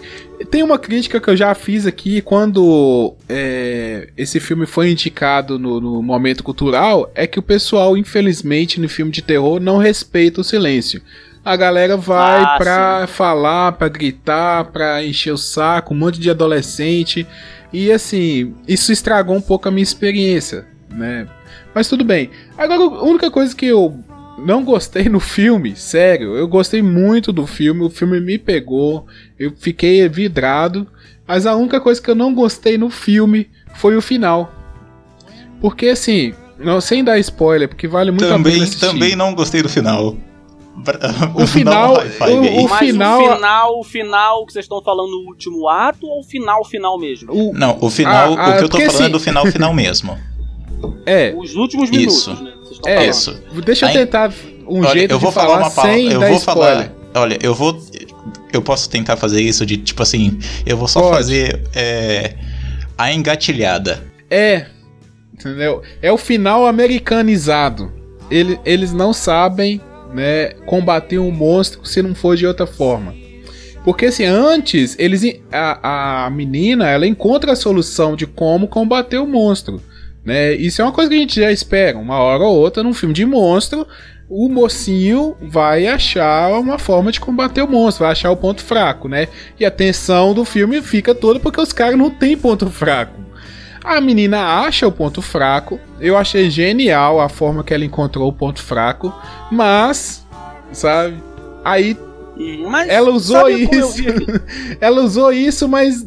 Tem 0.45 0.61
uma 0.61 0.77
crítica 0.77 1.19
que 1.19 1.29
eu 1.29 1.35
já 1.35 1.53
fiz 1.55 1.85
aqui 1.85 2.21
quando 2.21 3.15
é, 3.27 4.09
esse 4.15 4.39
filme 4.39 4.65
foi 4.65 4.91
indicado 4.91 5.57
no, 5.57 5.81
no 5.81 6.01
momento 6.01 6.43
cultural, 6.43 7.11
é 7.15 7.25
que 7.25 7.39
o 7.39 7.43
pessoal, 7.43 7.97
infelizmente, 7.97 8.79
no 8.79 8.87
filme 8.87 9.11
de 9.11 9.21
terror 9.21 9.59
não 9.59 9.77
respeita 9.77 10.41
o 10.41 10.43
silêncio. 10.43 11.01
A 11.43 11.55
galera 11.55 11.97
vai 11.97 12.43
Ah, 12.43 12.55
pra 12.57 13.07
falar, 13.07 13.71
pra 13.73 13.87
gritar, 13.87 14.65
pra 14.65 15.03
encher 15.03 15.31
o 15.31 15.37
saco, 15.37 15.93
um 15.93 15.97
monte 15.97 16.19
de 16.19 16.29
adolescente. 16.29 17.25
E 17.71 17.91
assim, 17.91 18.53
isso 18.67 18.91
estragou 18.91 19.35
um 19.35 19.41
pouco 19.41 19.67
a 19.67 19.71
minha 19.71 19.83
experiência, 19.83 20.65
né? 20.89 21.27
Mas 21.73 21.87
tudo 21.87 22.03
bem. 22.03 22.29
Agora, 22.57 22.81
a 22.81 23.03
única 23.03 23.31
coisa 23.31 23.55
que 23.55 23.65
eu 23.65 23.97
não 24.37 24.63
gostei 24.63 25.09
no 25.09 25.19
filme, 25.19 25.75
sério, 25.75 26.35
eu 26.35 26.47
gostei 26.47 26.81
muito 26.81 27.31
do 27.33 27.47
filme, 27.47 27.83
o 27.83 27.89
filme 27.89 28.19
me 28.19 28.37
pegou, 28.37 29.05
eu 29.39 29.51
fiquei 29.57 30.07
vidrado, 30.07 30.87
mas 31.27 31.45
a 31.45 31.55
única 31.55 31.79
coisa 31.81 32.01
que 32.01 32.09
eu 32.09 32.15
não 32.15 32.33
gostei 32.33 32.77
no 32.77 32.89
filme 32.89 33.49
foi 33.75 33.95
o 33.97 34.01
final. 34.01 34.51
Porque 35.59 35.87
assim, 35.87 36.33
não, 36.59 36.79
sem 36.79 37.03
dar 37.03 37.17
spoiler, 37.19 37.67
porque 37.67 37.87
vale 37.87 38.11
muito 38.11 38.25
a 38.25 38.27
pena 38.27 38.37
Também, 38.43 38.61
assistir. 38.63 38.79
também 38.79 39.15
não 39.15 39.33
gostei 39.33 39.61
do 39.63 39.69
final. 39.69 40.15
O 41.33 41.47
final- 41.47 41.95
o- 41.95 42.65
o 42.65 42.69
Mas 42.69 42.79
final- 42.79 43.19
o 43.19 43.33
final, 43.35 43.79
o 43.79 43.83
final 43.83 44.45
que 44.45 44.53
vocês 44.53 44.65
estão 44.65 44.79
falando 44.83 45.09
no 45.09 45.27
último 45.29 45.67
ato 45.67 46.05
ou 46.05 46.19
o 46.19 46.23
final, 46.23 46.63
final 46.63 46.99
mesmo? 46.99 47.33
O- 47.33 47.53
Não, 47.53 47.75
o 47.81 47.89
final, 47.89 48.27
Ah, 48.27 48.31
o 48.31 48.35
que 48.35 48.41
ah, 48.41 48.49
eu 48.57 48.61
tô 48.63 48.69
porque 48.69 48.85
falando 48.85 49.01
é 49.01 49.03
assim- 49.05 49.11
do 49.11 49.19
final 49.19 49.45
final 49.47 49.73
mesmo. 49.73 50.17
é, 51.05 51.33
Os 51.37 51.55
últimos 51.55 51.89
Isso. 51.91 52.29
minutos, 52.31 52.41
né? 52.45 52.53
Vocês 52.61 52.71
estão 52.75 52.91
É, 52.91 52.95
falando. 52.95 53.09
Isso. 53.11 53.43
deixa 53.65 53.85
eu 53.85 53.89
Aí- 53.89 53.95
tentar 53.95 54.33
um 54.67 54.79
Olha, 54.79 54.89
jeito 54.91 55.11
eu 55.11 55.19
vou 55.19 55.29
de 55.29 55.35
falar 55.35 55.47
falar, 55.47 55.59
uma 55.65 55.71
palavra, 55.71 55.93
sem 55.97 56.11
eu 56.11 56.19
dar 56.19 56.27
vou 56.27 56.37
spoiler. 56.37 56.73
falar. 56.75 56.93
Olha, 57.15 57.37
eu 57.41 57.53
vou 57.55 57.79
eu 58.53 58.61
posso 58.61 58.89
tentar 58.89 59.17
fazer 59.17 59.41
isso 59.41 59.65
de 59.65 59.77
tipo 59.77 60.01
assim, 60.01 60.39
eu 60.65 60.77
vou 60.77 60.87
só 60.87 61.01
Pode. 61.01 61.15
fazer 61.15 61.61
é, 61.75 62.35
a 62.97 63.11
engatilhada. 63.13 64.03
É, 64.29 64.65
entendeu? 65.33 65.81
É 66.01 66.11
o 66.11 66.17
final 66.17 66.65
americanizado. 66.65 67.91
Ele- 68.29 68.59
eles 68.65 68.91
não 68.93 69.13
sabem, 69.13 69.81
né, 70.13 70.49
combater 70.65 71.19
um 71.19 71.31
monstro 71.31 71.85
se 71.85 72.01
não 72.01 72.13
for 72.13 72.35
de 72.35 72.45
outra 72.45 72.67
forma. 72.67 73.13
Porque 73.83 74.07
assim, 74.07 74.25
antes 74.25 74.95
eles 74.99 75.23
a, 75.51 76.25
a 76.25 76.29
menina, 76.29 76.89
ela 76.89 77.07
encontra 77.07 77.53
a 77.53 77.55
solução 77.55 78.15
de 78.17 78.25
como 78.27 78.67
combater 78.67 79.17
o 79.17 79.25
monstro, 79.27 79.81
Né? 80.27 80.55
Isso 80.55 80.81
é 80.81 80.85
uma 80.85 80.91
coisa 80.91 81.09
que 81.09 81.15
a 81.15 81.19
gente 81.19 81.39
já 81.39 81.49
espera. 81.53 81.97
Uma 81.97 82.19
hora 82.19 82.43
ou 82.43 82.53
outra, 82.53 82.83
num 82.83 82.93
filme 82.93 83.13
de 83.13 83.25
monstro, 83.25 83.87
o 84.29 84.49
mocinho 84.49 85.37
vai 85.41 85.87
achar 85.87 86.51
uma 86.59 86.77
forma 86.77 87.13
de 87.13 87.19
combater 87.21 87.61
o 87.61 87.67
monstro, 87.67 88.03
vai 88.03 88.11
achar 88.11 88.29
o 88.29 88.35
ponto 88.35 88.61
fraco, 88.61 89.07
né? 89.07 89.29
E 89.57 89.65
a 89.65 89.71
tensão 89.71 90.33
do 90.33 90.43
filme 90.43 90.81
fica 90.81 91.15
toda 91.15 91.39
porque 91.39 91.61
os 91.61 91.71
caras 91.71 91.97
não 91.97 92.09
têm 92.09 92.35
ponto 92.35 92.69
fraco. 92.69 93.21
A 93.81 94.01
menina 94.01 94.59
acha 94.65 94.85
o 94.85 94.91
ponto 94.91 95.21
fraco. 95.21 95.79
Eu 95.97 96.17
achei 96.17 96.49
genial 96.49 97.21
a 97.21 97.29
forma 97.29 97.63
que 97.63 97.73
ela 97.73 97.85
encontrou 97.85 98.27
o 98.27 98.33
ponto 98.33 98.61
fraco, 98.61 99.17
mas, 99.49 100.27
sabe? 100.73 101.23
Aí 101.63 101.97
Mas 102.69 102.89
ela 102.89 103.11
usou 103.11 103.49
isso. 103.49 104.03
ela 104.81 105.01
usou 105.01 105.31
isso, 105.31 105.69
mas 105.69 106.05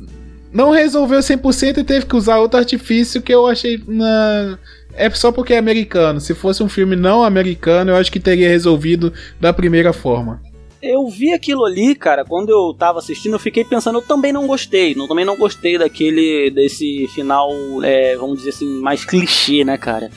não 0.52 0.70
resolveu 0.70 1.20
100% 1.20 1.78
e 1.78 1.84
teve 1.84 2.06
que 2.06 2.16
usar 2.16 2.38
outro 2.38 2.58
artifício 2.58 3.22
que 3.22 3.32
eu 3.32 3.46
achei 3.46 3.80
na 3.86 4.58
é 4.94 5.08
só 5.10 5.30
porque 5.30 5.54
é 5.54 5.58
americano. 5.58 6.20
Se 6.20 6.34
fosse 6.34 6.62
um 6.62 6.68
filme 6.68 6.96
não 6.96 7.22
americano, 7.22 7.92
eu 7.92 7.96
acho 7.96 8.10
que 8.10 8.18
teria 8.18 8.48
resolvido 8.48 9.12
da 9.40 9.52
primeira 9.52 9.92
forma. 9.92 10.42
Eu 10.82 11.06
vi 11.08 11.32
aquilo 11.32 11.64
ali, 11.64 11.94
cara, 11.94 12.24
quando 12.24 12.48
eu 12.48 12.74
tava 12.76 12.98
assistindo, 12.98 13.34
eu 13.34 13.38
fiquei 13.38 13.64
pensando, 13.64 13.98
eu 13.98 14.02
também 14.02 14.32
não 14.32 14.46
gostei. 14.46 14.94
Não, 14.94 15.06
também 15.06 15.24
não 15.24 15.36
gostei 15.36 15.78
daquele. 15.78 16.50
desse 16.50 17.06
final, 17.14 17.50
é, 17.84 18.16
vamos 18.16 18.38
dizer 18.38 18.50
assim, 18.50 18.80
mais 18.80 19.04
clichê, 19.04 19.62
né, 19.62 19.76
cara? 19.76 20.10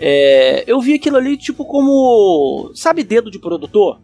É, 0.00 0.64
eu 0.66 0.80
vi 0.80 0.94
aquilo 0.94 1.16
ali, 1.18 1.36
tipo, 1.36 1.64
como. 1.64 2.70
Sabe, 2.74 3.04
dedo 3.04 3.30
de 3.30 3.38
produtor? 3.38 4.00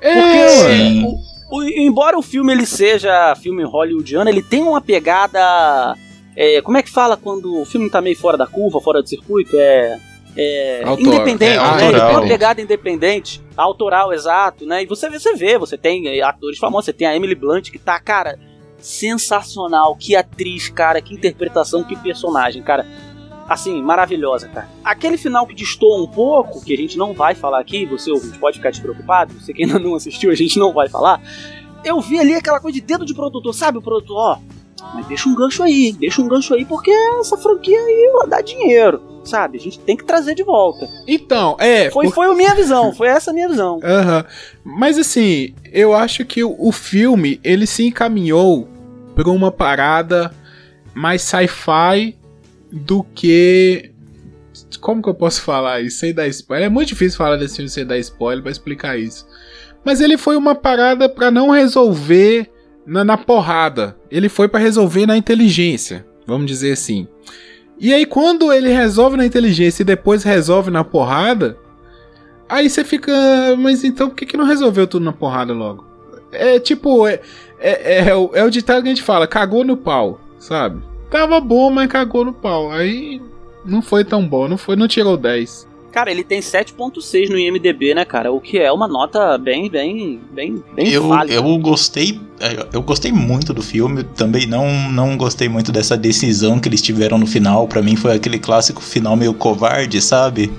É, 0.00 0.12
Porque. 0.14 0.48
Sim. 0.76 1.04
o- 1.06 1.31
o- 1.56 1.62
embora 1.64 2.18
o 2.18 2.22
filme 2.22 2.52
ele 2.52 2.66
seja 2.66 3.34
filme 3.36 3.62
hollywoodiano, 3.64 4.28
ele 4.30 4.42
tem 4.42 4.62
uma 4.62 4.80
pegada. 4.80 5.96
é, 6.36 6.60
como 6.62 6.78
é 6.78 6.82
que 6.82 6.90
fala 6.90 7.16
quando 7.16 7.60
o 7.60 7.64
filme 7.64 7.90
tá 7.90 8.00
meio 8.00 8.16
fora 8.16 8.36
da 8.38 8.46
curva, 8.46 8.80
fora 8.80 9.02
do 9.02 9.08
circuito? 9.08 9.54
É. 9.56 9.98
é 10.36 10.82
Autor- 10.84 11.06
independente, 11.06 11.58
é, 11.58 11.76
né? 11.76 11.88
Ele 11.88 12.00
tem 12.00 12.10
uma 12.10 12.22
pegada 12.26 12.60
independente, 12.62 13.42
autoral, 13.56 14.12
exato, 14.14 14.64
né? 14.64 14.82
E 14.82 14.86
você, 14.86 15.10
vê- 15.10 15.18
você 15.18 15.34
vê, 15.34 15.58
você 15.58 15.76
tem 15.76 16.22
atores 16.22 16.58
famosos, 16.58 16.86
você 16.86 16.92
tem 16.94 17.06
a 17.06 17.14
Emily 17.14 17.34
Blunt 17.34 17.70
que 17.70 17.78
tá, 17.78 18.00
cara, 18.00 18.38
sensacional. 18.78 19.94
Que 19.96 20.14
atriz, 20.16 20.68
cara, 20.68 21.00
que 21.00 21.14
interpretação, 21.14 21.82
que 21.84 21.96
personagem, 21.96 22.62
cara. 22.62 22.86
Assim, 23.52 23.82
maravilhosa, 23.82 24.48
cara. 24.48 24.68
Aquele 24.82 25.16
final 25.18 25.46
que 25.46 25.54
destoa 25.54 26.02
um 26.02 26.06
pouco, 26.06 26.64
que 26.64 26.72
a 26.72 26.76
gente 26.76 26.96
não 26.96 27.12
vai 27.12 27.34
falar 27.34 27.60
aqui, 27.60 27.84
você 27.84 28.10
ouvinte 28.10 28.38
pode 28.38 28.56
ficar 28.56 28.70
despreocupado, 28.70 29.34
você 29.34 29.52
que 29.52 29.62
ainda 29.64 29.78
não 29.78 29.94
assistiu, 29.94 30.30
a 30.30 30.34
gente 30.34 30.58
não 30.58 30.72
vai 30.72 30.88
falar. 30.88 31.20
Eu 31.84 32.00
vi 32.00 32.18
ali 32.18 32.34
aquela 32.34 32.60
coisa 32.60 32.74
de 32.74 32.80
dedo 32.80 33.04
de 33.04 33.12
produtor, 33.14 33.52
sabe? 33.54 33.76
O 33.78 33.82
produtor, 33.82 34.16
ó, 34.16 34.38
mas 34.94 35.06
deixa 35.06 35.28
um 35.28 35.34
gancho 35.34 35.62
aí, 35.62 35.92
deixa 35.92 36.22
um 36.22 36.28
gancho 36.28 36.54
aí, 36.54 36.64
porque 36.64 36.90
essa 37.20 37.36
franquia 37.36 37.78
aí 37.78 38.12
dá 38.28 38.40
dinheiro, 38.40 39.02
sabe? 39.24 39.58
A 39.58 39.60
gente 39.60 39.78
tem 39.80 39.96
que 39.96 40.04
trazer 40.04 40.34
de 40.34 40.42
volta. 40.42 40.88
Então, 41.06 41.54
é. 41.58 41.90
Foi, 41.90 42.06
por- 42.06 42.14
foi 42.14 42.26
a 42.28 42.34
minha 42.34 42.54
visão, 42.54 42.92
foi 42.94 43.08
essa 43.08 43.32
a 43.32 43.34
minha 43.34 43.48
visão. 43.48 43.80
Aham. 43.84 44.24
Mas 44.64 44.96
assim, 44.96 45.54
eu 45.70 45.92
acho 45.92 46.24
que 46.24 46.42
o, 46.42 46.54
o 46.58 46.72
filme 46.72 47.38
ele 47.44 47.66
se 47.66 47.84
encaminhou 47.86 48.66
pra 49.14 49.28
uma 49.28 49.50
parada 49.52 50.32
mais 50.94 51.20
sci-fi 51.22 52.16
do 52.72 53.04
que. 53.04 53.90
Como 54.80 55.02
que 55.02 55.08
eu 55.08 55.14
posso 55.14 55.42
falar 55.42 55.80
isso 55.80 55.98
sem 55.98 56.12
dar 56.12 56.26
spoiler? 56.28 56.66
É 56.66 56.70
muito 56.70 56.88
difícil 56.88 57.18
falar 57.18 57.36
desse 57.36 57.56
filme 57.56 57.68
sem 57.68 57.86
dar 57.86 57.98
spoiler 57.98 58.42
pra 58.42 58.50
explicar 58.50 58.98
isso. 58.98 59.26
Mas 59.84 60.00
ele 60.00 60.16
foi 60.16 60.36
uma 60.36 60.54
parada 60.54 61.08
pra 61.08 61.30
não 61.30 61.50
resolver 61.50 62.50
na, 62.86 63.04
na 63.04 63.16
porrada. 63.16 63.96
Ele 64.10 64.28
foi 64.28 64.48
pra 64.48 64.60
resolver 64.60 65.06
na 65.06 65.16
inteligência, 65.16 66.06
vamos 66.26 66.46
dizer 66.46 66.72
assim. 66.72 67.06
E 67.78 67.92
aí 67.92 68.06
quando 68.06 68.52
ele 68.52 68.70
resolve 68.70 69.16
na 69.16 69.26
inteligência 69.26 69.82
e 69.82 69.86
depois 69.86 70.22
resolve 70.22 70.70
na 70.70 70.84
porrada, 70.84 71.56
Aí 72.52 72.68
você 72.68 72.84
fica. 72.84 73.10
Mas 73.56 73.82
então 73.82 74.10
por 74.10 74.14
que, 74.14 74.26
que 74.26 74.36
não 74.36 74.44
resolveu 74.44 74.86
tudo 74.86 75.06
na 75.06 75.12
porrada 75.12 75.54
logo? 75.54 75.86
É 76.30 76.60
tipo. 76.60 77.08
É, 77.08 77.18
é, 77.58 78.08
é, 78.08 78.14
o, 78.14 78.30
é 78.34 78.44
o 78.44 78.50
ditado 78.50 78.82
que 78.82 78.88
a 78.88 78.94
gente 78.94 79.02
fala: 79.02 79.26
cagou 79.26 79.64
no 79.64 79.74
pau, 79.74 80.20
sabe? 80.38 80.82
Tava 81.12 81.38
bom, 81.40 81.70
mas 81.70 81.88
cagou 81.88 82.24
no 82.24 82.32
pau. 82.32 82.72
Aí 82.72 83.20
não 83.64 83.80
foi 83.82 84.04
tão 84.04 84.26
bom, 84.26 84.48
não 84.48 84.56
foi, 84.58 84.74
não 84.74 84.88
tirou 84.88 85.16
10. 85.16 85.70
Cara, 85.92 86.10
ele 86.10 86.24
tem 86.24 86.40
7.6 86.40 87.28
no 87.28 87.38
IMDB, 87.38 87.92
né, 87.94 88.02
cara? 88.06 88.32
O 88.32 88.40
que 88.40 88.58
é 88.58 88.72
uma 88.72 88.88
nota 88.88 89.36
bem, 89.36 89.68
bem, 89.68 90.18
bem, 90.32 90.64
bem 90.74 90.88
Eu, 90.88 91.06
válida. 91.06 91.34
eu 91.34 91.58
gostei 91.58 92.18
é, 92.40 92.66
eu 92.72 92.80
gostei 92.80 93.12
muito 93.12 93.52
do 93.52 93.62
filme 93.62 94.02
também 94.02 94.46
não 94.46 94.90
não 94.90 95.18
gostei 95.18 95.50
muito 95.50 95.70
dessa 95.70 95.94
decisão 95.94 96.58
que 96.58 96.66
eles 96.66 96.80
tiveram 96.80 97.18
no 97.18 97.26
final 97.26 97.68
Pra 97.68 97.82
mim 97.82 97.94
foi 97.94 98.16
aquele 98.16 98.38
clássico 98.38 98.80
final 98.82 99.14
meio 99.16 99.34
covarde 99.34 100.00
sabe 100.00 100.50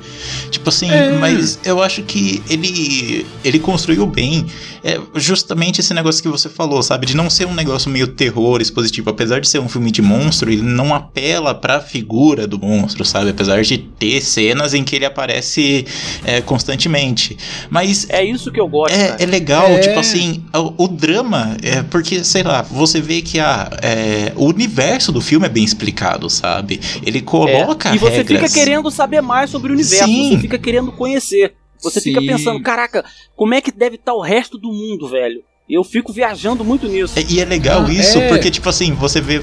tipo 0.52 0.70
assim 0.70 0.92
É. 0.92 1.12
mas 1.14 1.60
eu 1.66 1.82
acho 1.82 2.04
que 2.04 2.42
ele 2.48 3.26
ele 3.44 3.58
construiu 3.58 4.06
bem 4.06 4.46
é, 4.84 5.00
justamente 5.16 5.80
esse 5.80 5.94
negócio 5.94 6.22
que 6.22 6.28
você 6.30 6.50
falou 6.50 6.84
sabe 6.84 7.06
de 7.06 7.16
não 7.16 7.30
ser 7.30 7.46
um 7.46 7.54
negócio 7.54 7.90
meio 7.90 8.08
terror 8.08 8.62
expositivo 8.62 9.10
apesar 9.10 9.40
de 9.40 9.48
ser 9.48 9.60
um 9.60 9.70
filme 9.70 9.92
de 9.92 10.02
monstro 10.02 10.52
ele 10.52 10.62
não 10.62 10.94
apela 10.94 11.54
pra 11.56 11.80
figura 11.80 12.46
do 12.46 12.60
monstro 12.60 13.06
sabe 13.06 13.30
apesar 13.30 13.62
de 13.64 13.78
ter 13.78 14.22
cenas 14.22 14.74
em 14.74 14.84
que 14.84 14.96
ele 14.96 15.06
aparece 15.06 15.86
é, 16.26 16.42
constantemente 16.42 17.38
mas 17.70 18.08
É 18.10 18.24
isso 18.24 18.52
que 18.52 18.60
eu 18.60 18.68
gosto, 18.68 18.94
é, 18.94 19.16
é 19.20 19.26
legal, 19.26 19.68
É. 19.68 19.80
tipo 19.80 20.00
assim, 20.00 20.44
o, 20.54 20.84
o 20.84 20.88
drama, 20.88 21.56
é 21.62 21.82
porque, 21.84 22.24
sei 22.24 22.44
lá, 22.44 22.62
você 22.62 23.00
vê 23.02 23.22
que 23.22 23.40
a, 23.40 23.70
é, 23.82 24.32
o 24.36 24.46
universo 24.46 25.12
do 25.12 25.22
filme 25.22 25.46
é 25.46 25.50
bem 25.50 25.64
explicado, 25.64 26.30
sabe? 26.30 26.80
Ele 27.06 27.22
coloca 27.22 27.90
É. 27.90 27.96
E 27.96 27.98
você 27.98 28.18
fica 28.24 28.34
regras. 28.34 28.54
querendo 28.54 28.92
saber 28.92 29.22
mais 29.22 29.50
sobre 29.50 29.72
o 29.72 29.74
universo, 29.76 30.06
Sim. 30.06 30.30
você 30.36 30.40
fica 30.40 30.58
querendo 30.58 30.92
conhecer. 30.92 31.54
Você 31.84 32.02
fica 32.02 32.20
Sim. 32.22 32.28
pensando, 32.28 32.62
caraca, 32.62 33.04
como 33.36 33.54
é 33.54 33.62
que 33.62 33.72
deve 33.72 33.96
estar 33.96 34.14
o 34.14 34.22
resto 34.22 34.58
do 34.58 34.72
mundo, 34.72 35.08
velho? 35.10 35.42
Eu 35.70 35.82
fico 35.82 36.12
viajando 36.12 36.64
muito 36.64 36.90
nisso. 36.90 37.18
É, 37.18 37.24
E 37.28 37.40
é 37.40 37.46
legal 37.46 37.86
Ah, 37.88 37.92
isso, 37.92 38.18
é. 38.18 38.28
porque, 38.28 38.52
tipo 38.52 38.68
assim, 38.68 38.94
você 38.94 39.22
vê 39.22 39.42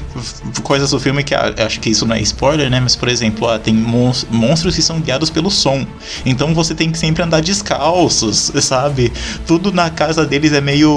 coisas 0.62 0.90
do 0.90 1.00
filme 1.00 1.24
que 1.24 1.34
ah, 1.34 1.52
acho 1.64 1.80
que 1.80 1.88
isso 1.88 2.04
não 2.06 2.14
é 2.14 2.20
spoiler, 2.20 2.68
né? 2.70 2.78
Mas, 2.78 2.94
por 2.94 3.08
exemplo, 3.08 3.48
ah, 3.48 3.58
tem 3.58 3.72
mons- 3.72 4.26
monstros 4.30 4.76
que 4.76 4.82
são 4.82 5.00
guiados 5.00 5.30
pelo 5.30 5.50
som. 5.50 5.84
Então 6.26 6.52
você 6.52 6.74
tem 6.74 6.92
que 6.92 6.98
sempre 6.98 7.22
andar 7.22 7.40
descalços, 7.40 8.52
sabe? 8.62 9.10
Tudo 9.46 9.72
na 9.72 9.88
casa 9.88 10.26
deles 10.26 10.52
é 10.52 10.60
meio 10.60 10.90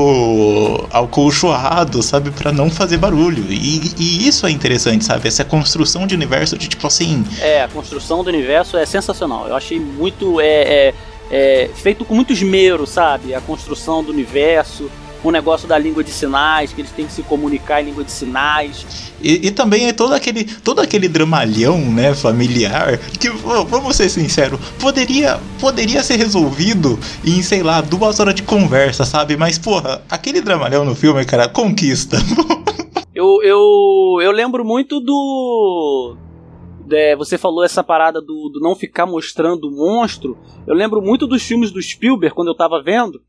alcolchoado, 0.92 2.04
sabe? 2.04 2.32
Pra 2.32 2.52
não 2.52 2.70
fazer 2.70 2.98
barulho. 2.98 3.46
E, 3.50 3.92
e 3.98 4.28
isso 4.28 4.46
é 4.46 4.52
interessante, 4.52 5.06
sabe? 5.06 5.28
Essa 5.28 5.46
construção 5.46 6.06
de 6.06 6.16
universo 6.16 6.58
de, 6.58 6.68
tipo 6.68 6.86
assim, 6.86 7.24
É, 7.40 7.64
a 7.64 7.68
construção 7.70 8.24
do 8.24 8.30
universo 8.30 8.78
é 8.78 8.86
sensacional. 8.86 9.48
Eu 9.48 9.56
achei 9.56 9.80
muito. 9.80 10.40
É, 10.42 10.48
é, 10.90 10.94
é, 11.34 11.68
feito 11.74 12.06
com 12.06 12.14
muito 12.14 12.32
esmero, 12.32 12.86
sabe? 12.86 13.34
A 13.34 13.42
construção 13.42 14.04
do 14.04 14.12
universo, 14.12 14.88
o 15.24 15.32
negócio 15.32 15.68
da 15.68 15.80
língua 15.80 16.04
de 16.04 16.12
sinais, 16.12 16.72
que 16.72 16.82
eles 16.82 16.92
têm 16.92 17.08
que 17.08 17.12
se 17.12 17.24
comunicar 17.24 17.82
em 17.82 17.86
língua 17.86 18.04
de 18.04 18.12
sinais. 18.12 18.86
E, 19.20 19.48
e 19.48 19.52
também 19.52 19.88
é 19.88 19.94
todo 19.94 20.14
aquele, 20.14 20.44
todo 20.44 20.80
aquele 20.80 21.08
dramalhão, 21.08 21.80
né, 21.80 22.14
familiar, 22.14 23.00
que, 23.20 23.30
vamos 23.30 23.96
ser 23.96 24.10
sinceros, 24.10 24.60
poderia, 24.78 25.40
poderia 25.60 26.04
ser 26.04 26.18
resolvido 26.18 27.00
em, 27.26 27.42
sei 27.42 27.64
lá, 27.64 27.82
duas 27.82 28.20
horas 28.20 28.36
de 28.36 28.44
conversa, 28.44 29.04
sabe? 29.04 29.36
Mas, 29.36 29.58
porra, 29.58 30.04
aquele 30.08 30.40
dramalhão 30.40 30.86
no 30.86 30.94
filme, 30.94 31.26
cara, 31.26 31.50
conquista. 31.50 32.18
Eu, 33.16 33.44
eu, 33.44 34.20
eu 34.24 34.32
lembro 34.32 34.66
muito 34.66 35.00
do. 35.00 36.18
É, 36.92 37.16
você 37.16 37.38
falou 37.38 37.64
essa 37.64 37.84
parada 37.84 38.22
do, 38.22 38.50
do 38.50 38.60
não 38.60 38.76
ficar 38.76 39.06
mostrando 39.06 39.68
o 39.68 39.72
monstro. 39.72 40.38
Eu 40.68 40.76
lembro 40.76 41.02
muito 41.02 41.28
dos 41.28 41.44
filmes 41.44 41.72
do 41.72 41.82
Spielberg 41.82 42.36
quando 42.36 42.50
eu 42.50 42.56
tava 42.56 42.82
vendo. 42.82 43.22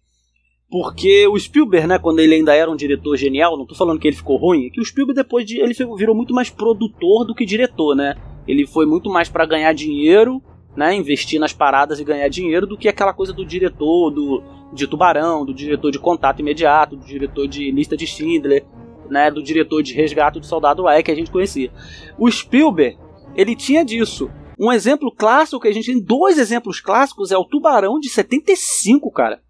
Porque 0.70 1.26
o 1.28 1.38
Spielberg, 1.38 1.86
né, 1.86 1.98
quando 1.98 2.18
ele 2.18 2.34
ainda 2.34 2.54
era 2.54 2.70
um 2.70 2.76
diretor 2.76 3.16
genial, 3.16 3.56
não 3.56 3.66
tô 3.66 3.74
falando 3.74 4.00
que 4.00 4.08
ele 4.08 4.16
ficou 4.16 4.36
ruim, 4.36 4.66
é 4.66 4.70
que 4.70 4.80
o 4.80 4.84
Spielberg 4.84 5.22
depois 5.22 5.44
de, 5.46 5.60
ele 5.60 5.74
virou 5.96 6.16
muito 6.16 6.34
mais 6.34 6.50
produtor 6.50 7.24
do 7.24 7.34
que 7.34 7.44
diretor, 7.44 7.94
né? 7.94 8.16
Ele 8.46 8.66
foi 8.66 8.84
muito 8.86 9.08
mais 9.08 9.28
pra 9.28 9.46
ganhar 9.46 9.72
dinheiro, 9.72 10.42
né, 10.76 10.94
investir 10.94 11.38
nas 11.38 11.52
paradas 11.52 12.00
e 12.00 12.04
ganhar 12.04 12.28
dinheiro 12.28 12.66
do 12.66 12.76
que 12.76 12.88
aquela 12.88 13.12
coisa 13.12 13.32
do 13.32 13.44
diretor 13.44 14.10
do 14.10 14.42
de 14.72 14.88
Tubarão, 14.88 15.44
do 15.44 15.54
diretor 15.54 15.92
de 15.92 16.00
Contato 16.00 16.40
Imediato, 16.40 16.96
do 16.96 17.06
diretor 17.06 17.46
de 17.46 17.70
Lista 17.70 17.96
de 17.96 18.08
Schindler, 18.08 18.64
né, 19.08 19.30
do 19.30 19.40
diretor 19.40 19.82
de 19.82 19.94
Resgate 19.94 20.40
do 20.40 20.46
Soldado 20.46 20.82
Ryan 20.82 21.02
que 21.02 21.10
a 21.12 21.14
gente 21.14 21.30
conhecia. 21.30 21.70
O 22.18 22.28
Spielberg, 22.28 22.98
ele 23.36 23.56
tinha 23.56 23.84
disso. 23.84 24.30
Um 24.58 24.72
exemplo 24.72 25.10
clássico 25.14 25.60
que 25.60 25.68
a 25.68 25.72
gente 25.72 25.92
tem, 25.92 26.00
dois 26.00 26.38
exemplos 26.38 26.80
clássicos 26.80 27.30
é 27.30 27.36
o 27.36 27.44
Tubarão 27.44 27.98
de 27.98 28.08
75, 28.08 29.10
cara. 29.10 29.42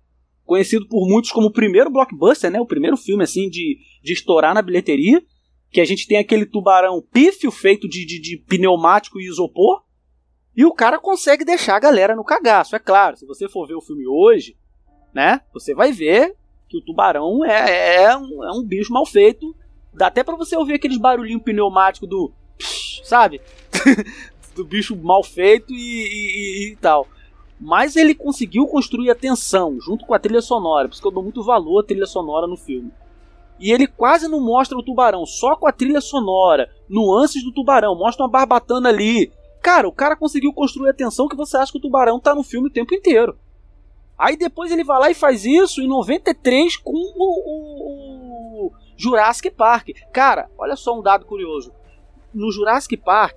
Conhecido 0.45 0.87
por 0.89 1.09
muitos 1.09 1.31
como 1.31 1.49
o 1.49 1.53
primeiro 1.53 1.91
blockbuster, 1.91 2.51
né, 2.51 2.61
o 2.61 2.67
primeiro 2.67 2.97
filme 2.97 3.25
assim 3.25 3.49
de, 3.49 3.79
de 4.03 4.13
estourar 4.13 4.55
na 4.55 4.63
bilheteria, 4.63 5.23
que 5.71 5.81
a 5.81 5.85
gente 5.85 6.07
tem 6.07 6.19
aquele 6.19 6.47
tubarão 6.47 7.03
pífio 7.13 7.51
feito 7.51 7.89
de, 7.89 8.07
de, 8.07 8.21
de 8.21 8.37
pneumático 8.47 9.21
e 9.21 9.27
isopor, 9.27 9.83
e 10.57 10.65
o 10.65 10.73
cara 10.73 10.99
consegue 10.99 11.45
deixar 11.45 11.77
a 11.77 11.81
galera 11.81 12.15
no 12.15 12.25
cagaço. 12.25 12.77
É 12.77 12.79
claro, 12.79 13.17
se 13.17 13.27
você 13.27 13.49
for 13.49 13.67
ver 13.67 13.75
o 13.75 13.81
filme 13.81 14.07
hoje, 14.07 14.57
né, 15.13 15.41
você 15.53 15.75
vai 15.75 15.93
ver 15.93 16.37
que 16.69 16.79
o 16.79 16.85
tubarão 16.85 17.45
é, 17.45 18.05
é, 18.05 18.17
um, 18.17 18.45
é 18.45 18.53
um 18.53 18.63
bicho 18.63 18.93
mal 18.93 19.05
feito. 19.05 19.55
Dá 19.93 20.07
até 20.09 20.23
pra 20.23 20.37
você 20.37 20.57
ouvir 20.57 20.75
aqueles 20.75 20.99
barulhinhos 20.99 21.43
pneumáticos 21.43 22.09
do. 22.09 22.33
Sabe? 23.05 23.41
do 24.55 24.65
bicho 24.65 24.97
mal 24.97 25.23
feito 25.23 25.73
e, 25.73 25.77
e, 25.77 26.69
e, 26.69 26.73
e 26.73 26.77
tal. 26.77 27.07
Mas 27.61 27.97
ele 27.97 28.15
conseguiu 28.15 28.67
construir 28.67 29.11
a 29.11 29.15
tensão 29.15 29.79
junto 29.81 30.05
com 30.05 30.15
a 30.15 30.19
trilha 30.19 30.41
sonora, 30.41 30.89
por 30.89 30.95
isso 30.95 31.03
que 31.03 31.09
eu 31.09 31.13
dou 31.13 31.23
muito 31.23 31.43
valor 31.43 31.81
à 31.81 31.85
trilha 31.85 32.07
sonora 32.07 32.47
no 32.47 32.57
filme. 32.57 32.93
E 33.59 33.73
ele 33.73 33.87
quase 33.87 34.29
não 34.29 34.41
mostra 34.41 34.77
o 34.77 34.83
tubarão, 34.83 35.25
só 35.25 35.55
com 35.55 35.67
a 35.67 35.73
trilha 35.73 36.01
sonora, 36.01 36.71
nuances 36.89 37.43
do 37.45 37.53
tubarão, 37.53 37.95
mostra 37.97 38.25
uma 38.25 38.31
barbatana 38.31 38.89
ali. 38.89 39.33
Cara, 39.63 39.89
o 39.89 39.93
cara 39.93 40.17
conseguiu 40.17 40.53
construir 40.53 40.91
a 40.91 40.95
tensão 40.95 41.29
que 41.29 41.37
você 41.37 41.57
acha 41.57 41.73
que 41.73 41.79
o 41.79 41.81
tubarão 41.81 42.19
tá 42.19 42.35
no 42.35 42.43
filme 42.43 42.69
o 42.69 42.73
tempo 42.73 42.95
inteiro. 42.95 43.39
Aí 44.19 44.37
depois 44.37 44.71
ele 44.71 44.85
vai 44.85 45.01
lá 45.01 45.11
e 45.11 45.15
faz 45.15 45.45
isso 45.45 45.81
em 45.81 45.89
93 45.89 46.77
com 46.77 46.93
o, 46.93 47.07
o, 47.17 48.67
o 48.67 48.73
Jurassic 48.97 49.51
Park. 49.51 49.89
Cara, 50.13 50.49
olha 50.59 50.77
só 50.77 50.99
um 50.99 51.03
dado 51.03 51.25
curioso. 51.25 51.73
No 52.35 52.51
Jurassic 52.51 52.97
Park, 52.97 53.37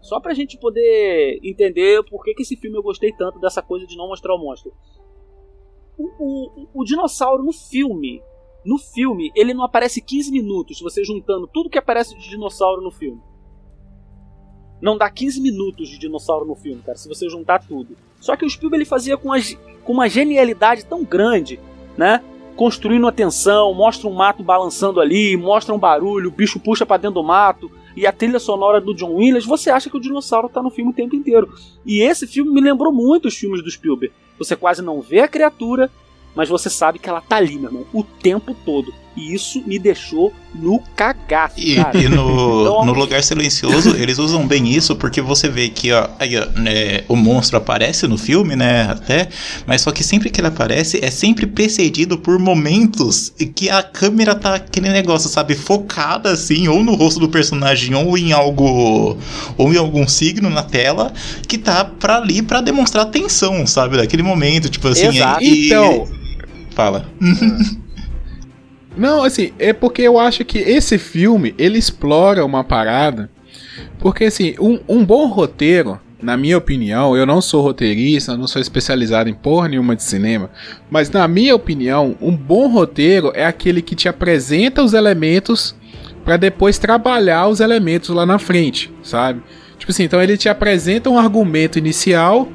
só 0.00 0.20
pra 0.20 0.34
gente 0.34 0.58
poder 0.58 1.40
entender 1.42 2.02
por 2.04 2.22
que, 2.22 2.34
que 2.34 2.42
esse 2.42 2.56
filme 2.56 2.76
eu 2.76 2.82
gostei 2.82 3.12
tanto 3.12 3.38
dessa 3.40 3.60
coisa 3.60 3.86
de 3.86 3.96
não 3.96 4.08
mostrar 4.08 4.34
o 4.34 4.38
monstro. 4.38 4.72
O, 5.98 6.06
o, 6.18 6.68
o 6.74 6.84
dinossauro 6.84 7.42
no 7.42 7.52
filme, 7.52 8.22
no 8.64 8.78
filme, 8.78 9.32
ele 9.34 9.52
não 9.52 9.64
aparece 9.64 10.00
15 10.00 10.30
minutos, 10.30 10.80
você 10.80 11.02
juntando 11.04 11.48
tudo 11.48 11.70
que 11.70 11.78
aparece 11.78 12.16
de 12.16 12.28
dinossauro 12.28 12.80
no 12.80 12.90
filme. 12.90 13.20
Não 14.80 14.96
dá 14.96 15.10
15 15.10 15.40
minutos 15.40 15.88
de 15.88 15.98
dinossauro 15.98 16.46
no 16.46 16.54
filme, 16.54 16.80
cara, 16.82 16.96
se 16.96 17.08
você 17.08 17.28
juntar 17.28 17.66
tudo. 17.66 17.96
Só 18.20 18.36
que 18.36 18.44
o 18.44 18.50
Spielberg 18.50 18.82
ele 18.82 18.88
fazia 18.88 19.16
com, 19.16 19.32
as, 19.32 19.54
com 19.84 19.92
uma 19.92 20.08
genialidade 20.08 20.84
tão 20.84 21.04
grande, 21.04 21.58
né? 21.96 22.22
Construindo 22.54 23.06
a 23.06 23.12
tensão, 23.12 23.74
mostra 23.74 24.08
um 24.08 24.12
mato 24.12 24.42
balançando 24.42 25.00
ali, 25.00 25.36
mostra 25.36 25.74
um 25.74 25.78
barulho, 25.78 26.28
o 26.28 26.32
bicho 26.32 26.60
puxa 26.60 26.86
para 26.86 27.02
dentro 27.02 27.20
do 27.20 27.24
mato, 27.24 27.70
e 27.98 28.06
a 28.06 28.12
trilha 28.12 28.38
sonora 28.38 28.80
do 28.80 28.94
John 28.94 29.14
Williams, 29.14 29.44
você 29.44 29.70
acha 29.70 29.90
que 29.90 29.96
o 29.96 30.00
dinossauro 30.00 30.48
tá 30.48 30.62
no 30.62 30.70
filme 30.70 30.92
o 30.92 30.94
tempo 30.94 31.16
inteiro. 31.16 31.52
E 31.84 32.00
esse 32.00 32.28
filme 32.28 32.52
me 32.52 32.60
lembrou 32.60 32.92
muito 32.92 33.26
os 33.26 33.36
filmes 33.36 33.60
do 33.60 33.68
Spielberg. 33.68 34.14
Você 34.38 34.54
quase 34.54 34.80
não 34.80 35.00
vê 35.00 35.18
a 35.18 35.26
criatura, 35.26 35.90
mas 36.32 36.48
você 36.48 36.70
sabe 36.70 37.00
que 37.00 37.08
ela 37.08 37.20
tá 37.20 37.38
ali, 37.38 37.58
meu 37.58 37.70
irmão, 37.70 37.86
o 37.92 38.04
tempo 38.04 38.54
todo. 38.64 38.94
E 39.18 39.34
isso 39.34 39.62
me 39.66 39.78
deixou 39.78 40.32
no 40.54 40.78
cagaço. 40.96 41.54
E, 41.58 41.74
e 41.76 42.08
no, 42.08 42.62
Então- 42.62 42.84
no 42.86 42.92
Lugar 42.92 43.22
Silencioso, 43.22 43.90
eles 43.98 44.18
usam 44.18 44.46
bem 44.46 44.68
isso, 44.72 44.94
porque 44.96 45.20
você 45.20 45.48
vê 45.48 45.68
que 45.68 45.92
ó, 45.92 46.08
aí, 46.18 46.36
ó, 46.38 46.46
né, 46.58 47.02
o 47.08 47.16
monstro 47.16 47.56
aparece 47.58 48.06
no 48.06 48.16
filme, 48.16 48.54
né? 48.56 48.82
Até, 48.90 49.28
mas 49.66 49.82
só 49.82 49.90
que 49.90 50.02
sempre 50.04 50.30
que 50.30 50.40
ele 50.40 50.48
aparece, 50.48 51.04
é 51.04 51.10
sempre 51.10 51.46
precedido 51.46 52.16
por 52.18 52.38
momentos 52.38 53.32
em 53.40 53.46
que 53.52 53.68
a 53.68 53.82
câmera 53.82 54.34
tá 54.34 54.54
aquele 54.54 54.88
negócio, 54.90 55.28
sabe, 55.28 55.54
focada 55.54 56.30
assim, 56.30 56.68
ou 56.68 56.82
no 56.84 56.94
rosto 56.94 57.18
do 57.20 57.28
personagem, 57.28 57.94
ou 57.94 58.16
em 58.16 58.32
algo. 58.32 59.18
ou 59.56 59.72
em 59.72 59.76
algum 59.76 60.06
signo 60.06 60.48
na 60.48 60.62
tela, 60.62 61.12
que 61.46 61.58
tá 61.58 61.84
pra 61.84 62.16
ali 62.18 62.40
pra 62.42 62.60
demonstrar 62.60 63.04
tensão, 63.06 63.66
sabe? 63.66 63.96
Daquele 63.96 64.22
momento, 64.22 64.68
tipo 64.68 64.88
assim. 64.88 65.06
Exato. 65.08 65.42
e- 65.42 65.66
Então, 65.66 66.06
Fala. 66.74 67.08
Não, 68.98 69.22
assim, 69.22 69.52
é 69.58 69.72
porque 69.72 70.02
eu 70.02 70.18
acho 70.18 70.44
que 70.44 70.58
esse 70.58 70.98
filme, 70.98 71.54
ele 71.56 71.78
explora 71.78 72.44
uma 72.44 72.64
parada. 72.64 73.30
Porque, 74.00 74.24
assim, 74.24 74.54
um, 74.58 74.80
um 74.88 75.04
bom 75.04 75.26
roteiro, 75.26 76.00
na 76.20 76.36
minha 76.36 76.58
opinião, 76.58 77.16
eu 77.16 77.24
não 77.24 77.40
sou 77.40 77.62
roteirista, 77.62 78.36
não 78.36 78.48
sou 78.48 78.60
especializado 78.60 79.30
em 79.30 79.34
porra 79.34 79.68
nenhuma 79.68 79.94
de 79.94 80.02
cinema, 80.02 80.50
mas 80.90 81.10
na 81.10 81.28
minha 81.28 81.54
opinião, 81.54 82.16
um 82.20 82.36
bom 82.36 82.66
roteiro 82.68 83.30
é 83.34 83.46
aquele 83.46 83.80
que 83.80 83.94
te 83.94 84.08
apresenta 84.08 84.82
os 84.82 84.94
elementos 84.94 85.76
pra 86.24 86.36
depois 86.36 86.76
trabalhar 86.76 87.46
os 87.46 87.60
elementos 87.60 88.10
lá 88.10 88.26
na 88.26 88.38
frente, 88.38 88.92
sabe? 89.02 89.40
Tipo 89.78 89.92
assim, 89.92 90.02
então 90.02 90.20
ele 90.20 90.36
te 90.36 90.48
apresenta 90.48 91.08
um 91.08 91.18
argumento 91.18 91.78
inicial 91.78 92.48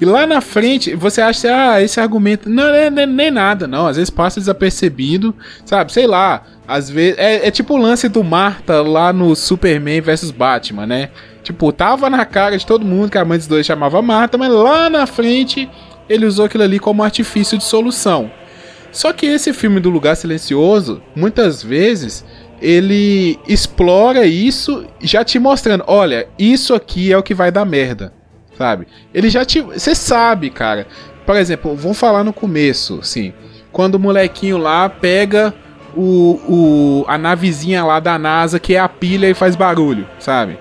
e 0.00 0.04
lá 0.06 0.26
na 0.26 0.40
frente, 0.40 0.94
você 0.94 1.20
acha, 1.20 1.48
ah, 1.54 1.82
esse 1.82 2.00
argumento. 2.00 2.48
Não, 2.48 2.74
é 2.74 2.88
nem, 2.88 3.06
nem 3.06 3.30
nada, 3.30 3.66
não. 3.66 3.86
Às 3.86 3.96
vezes 3.96 4.08
passa 4.08 4.40
desapercebido, 4.40 5.34
sabe? 5.66 5.92
Sei 5.92 6.06
lá. 6.06 6.42
Às 6.66 6.88
vezes. 6.88 7.18
É, 7.18 7.46
é 7.46 7.50
tipo 7.50 7.74
o 7.74 7.76
lance 7.76 8.08
do 8.08 8.24
Marta 8.24 8.80
lá 8.80 9.12
no 9.12 9.36
Superman 9.36 10.00
vs 10.00 10.30
Batman, 10.30 10.86
né? 10.86 11.10
Tipo, 11.42 11.70
tava 11.70 12.08
na 12.08 12.24
cara 12.24 12.56
de 12.56 12.64
todo 12.64 12.84
mundo 12.84 13.10
que 13.10 13.18
a 13.18 13.24
mãe 13.26 13.36
dos 13.36 13.46
dois 13.46 13.66
chamava 13.66 14.00
Marta, 14.00 14.38
mas 14.38 14.50
lá 14.50 14.88
na 14.88 15.06
frente 15.06 15.68
ele 16.08 16.24
usou 16.24 16.46
aquilo 16.46 16.64
ali 16.64 16.78
como 16.78 17.02
artifício 17.02 17.58
de 17.58 17.64
solução. 17.64 18.30
Só 18.90 19.12
que 19.12 19.26
esse 19.26 19.52
filme 19.52 19.80
do 19.80 19.90
Lugar 19.90 20.16
Silencioso, 20.16 21.02
muitas 21.14 21.62
vezes, 21.62 22.24
ele 22.60 23.38
explora 23.46 24.24
isso 24.24 24.86
já 25.02 25.22
te 25.22 25.38
mostrando: 25.38 25.84
olha, 25.86 26.26
isso 26.38 26.74
aqui 26.74 27.12
é 27.12 27.18
o 27.18 27.22
que 27.22 27.34
vai 27.34 27.52
dar 27.52 27.66
merda 27.66 28.18
sabe? 28.60 28.86
Ele 29.14 29.30
já 29.30 29.42
te. 29.42 29.62
Você 29.62 29.94
sabe, 29.94 30.50
cara. 30.50 30.86
Por 31.24 31.34
exemplo, 31.34 31.74
vou 31.74 31.94
falar 31.94 32.22
no 32.22 32.32
começo, 32.32 32.98
assim. 33.00 33.32
Quando 33.72 33.94
o 33.94 33.98
molequinho 33.98 34.58
lá 34.58 34.86
pega 34.86 35.54
o, 35.96 36.38
o, 36.46 37.04
a 37.08 37.16
navezinha 37.16 37.82
lá 37.82 38.00
da 38.00 38.18
NASA 38.18 38.60
que 38.60 38.74
é 38.74 38.78
a 38.78 38.88
pilha 38.88 39.30
e 39.30 39.34
faz 39.34 39.56
barulho, 39.56 40.06
sabe? 40.18 40.58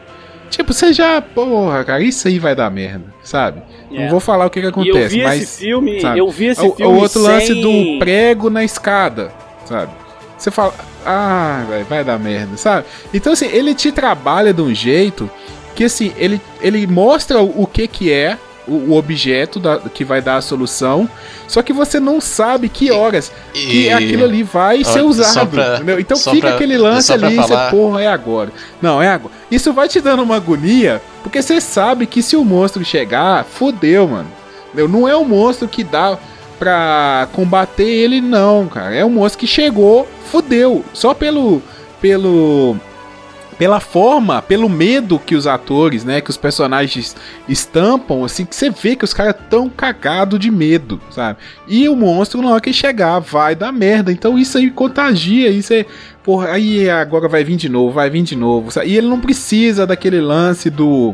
Tipo, 0.50 0.74
você 0.74 0.94
já. 0.94 1.22
Porra, 1.22 1.84
cara, 1.84 2.02
isso 2.02 2.28
aí 2.30 2.40
vai 2.40 2.56
dar 2.56 2.70
merda, 2.72 3.14
sabe? 3.22 3.62
É. 3.92 4.04
Não 4.04 4.10
vou 4.10 4.22
falar 4.22 4.46
o 4.46 4.50
que, 4.50 4.62
que 4.62 4.66
E 4.66 4.70
acontece, 4.70 4.98
eu 4.98 5.10
vi 5.10 5.24
mas. 5.24 5.42
esse 5.44 5.60
filme, 5.66 6.00
sabe? 6.00 6.20
eu 6.20 6.30
vi 6.30 6.46
esse 6.46 6.66
o, 6.66 6.74
filme 6.74 6.94
o 6.94 6.96
outro 7.02 7.22
lance 7.22 7.48
sem- 7.48 7.62
do 7.62 8.00
prego 8.00 8.50
na 8.50 8.64
escada, 8.64 9.32
sabe? 9.66 9.92
Você 10.38 10.52
fala, 10.52 10.74
ah, 11.06 11.66
vai, 11.68 11.84
vai 11.84 12.04
dar 12.04 12.18
merda, 12.18 12.56
sabe? 12.56 12.86
Então, 13.14 13.34
assim, 13.34 13.48
ele 13.48 13.76
te 13.76 13.92
trabalha 13.92 14.54
de 14.54 14.62
um 14.62 14.74
jeito 14.74 15.30
que, 15.80 15.86
assim, 15.86 16.12
ele, 16.18 16.42
ele 16.60 16.86
mostra 16.86 17.42
o, 17.42 17.64
o 17.64 17.66
que 17.66 17.88
que 17.88 18.12
é 18.12 18.38
o, 18.68 18.92
o 18.92 18.98
objeto 18.98 19.62
da- 19.62 19.80
que 19.80 20.04
vai 20.04 20.22
dar 20.22 20.36
a 20.36 20.42
solução, 20.42 21.10
só 21.48 21.62
que 21.62 21.72
você 21.72 22.02
não 22.02 22.20
sabe 22.20 22.68
que 22.68 22.92
horas 22.92 23.32
que 23.54 23.86
E- 23.88 23.90
aquilo 23.90 24.26
ali 24.26 24.44
vai 24.44 24.84
ser 24.84 25.02
usado, 25.02 25.32
pra-? 25.48 26.00
Então 26.02 26.18
fica 26.32 26.48
pra- 26.48 26.56
aquele 26.56 26.78
lance 26.78 27.14
ali, 27.14 27.36
você, 27.36 27.48
falar- 27.48 27.72
porra, 27.72 28.02
é 28.02 28.08
agora. 28.08 28.52
Não, 28.82 29.02
é 29.02 29.08
agora. 29.08 29.34
Isso 29.50 29.72
vai 29.72 29.88
te 29.88 30.02
dando 30.02 30.22
uma 30.22 30.36
agonia, 30.36 31.02
porque 31.24 31.42
você 31.42 31.62
sabe 31.62 32.06
que 32.06 32.22
se 32.22 32.36
o 32.36 32.44
monstro 32.44 32.84
chegar, 32.84 33.46
fodeu, 33.46 34.06
mano. 34.06 34.28
Não 34.74 35.08
é 35.08 35.16
um 35.16 35.24
monstro 35.26 35.66
que 35.68 35.84
dá 35.84 36.18
pra 36.60 37.28
combater 37.32 37.88
ele, 37.90 38.20
não, 38.20 38.68
cara. 38.68 38.94
É 38.94 39.06
um 39.06 39.10
monstro 39.10 39.40
que 39.40 39.48
chegou, 39.48 40.06
fodeu. 40.30 40.84
Só 40.94 41.14
pelo. 41.14 41.62
pelo. 42.02 42.78
Pela 43.60 43.82
forma, 43.82 44.42
pelo 44.42 44.70
medo 44.70 45.20
que 45.20 45.36
os 45.36 45.46
atores, 45.46 46.06
né, 46.06 46.22
que 46.22 46.30
os 46.30 46.38
personagens 46.38 47.14
estampam, 47.46 48.24
assim, 48.24 48.46
que 48.46 48.56
você 48.56 48.70
vê 48.70 48.96
que 48.96 49.04
os 49.04 49.14
caras 49.14 49.36
tão 49.50 49.70
cagados 49.70 50.40
de 50.40 50.50
medo, 50.50 51.00
sabe? 51.12 51.40
E 51.68 51.90
o 51.90 51.96
monstro, 51.96 52.42
na 52.42 52.52
hora 52.52 52.62
que 52.62 52.72
chegar, 52.72 53.20
vai 53.20 53.56
dar 53.56 53.74
merda. 53.74 54.14
Então 54.14 54.40
isso 54.40 54.58
aí 54.58 54.72
contagia, 54.72 55.50
isso 55.50 55.74
é. 55.74 55.86
Porra, 56.24 56.52
aí 56.54 56.90
agora 56.90 57.28
vai 57.28 57.44
vir 57.44 57.58
de 57.58 57.68
novo, 57.68 57.92
vai 57.92 58.10
vir 58.10 58.24
de 58.24 58.36
novo. 58.36 58.72
sabe? 58.72 58.88
E 58.88 58.98
ele 58.98 59.08
não 59.08 59.20
precisa 59.20 59.86
daquele 59.86 60.22
lance 60.22 60.70
do. 60.70 61.14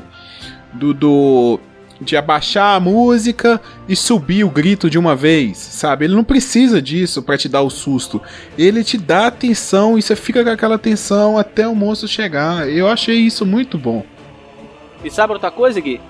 Do. 0.71 0.93
do 0.93 1.59
de 2.01 2.17
abaixar 2.17 2.75
a 2.75 2.79
música 2.79 3.61
e 3.87 3.95
subir 3.95 4.43
o 4.43 4.49
grito 4.49 4.89
de 4.89 4.97
uma 4.99 5.15
vez, 5.15 5.57
sabe? 5.57 6.05
Ele 6.05 6.15
não 6.15 6.23
precisa 6.23 6.81
disso 6.81 7.23
pra 7.23 7.37
te 7.37 7.47
dar 7.47 7.61
o 7.61 7.69
susto. 7.69 8.21
Ele 8.57 8.83
te 8.83 8.97
dá 8.97 9.27
atenção 9.27 9.97
e 9.97 10.01
você 10.01 10.15
fica 10.15 10.43
com 10.43 10.49
aquela 10.49 10.77
tensão 10.77 11.37
até 11.37 11.67
o 11.67 11.73
monstro 11.75 12.07
chegar. 12.07 12.67
Eu 12.69 12.87
achei 12.89 13.15
isso 13.17 13.45
muito 13.45 13.77
bom. 13.77 14.03
E 15.03 15.09
sabe 15.09 15.33
outra 15.33 15.51
coisa, 15.51 15.79
Gui? 15.79 16.01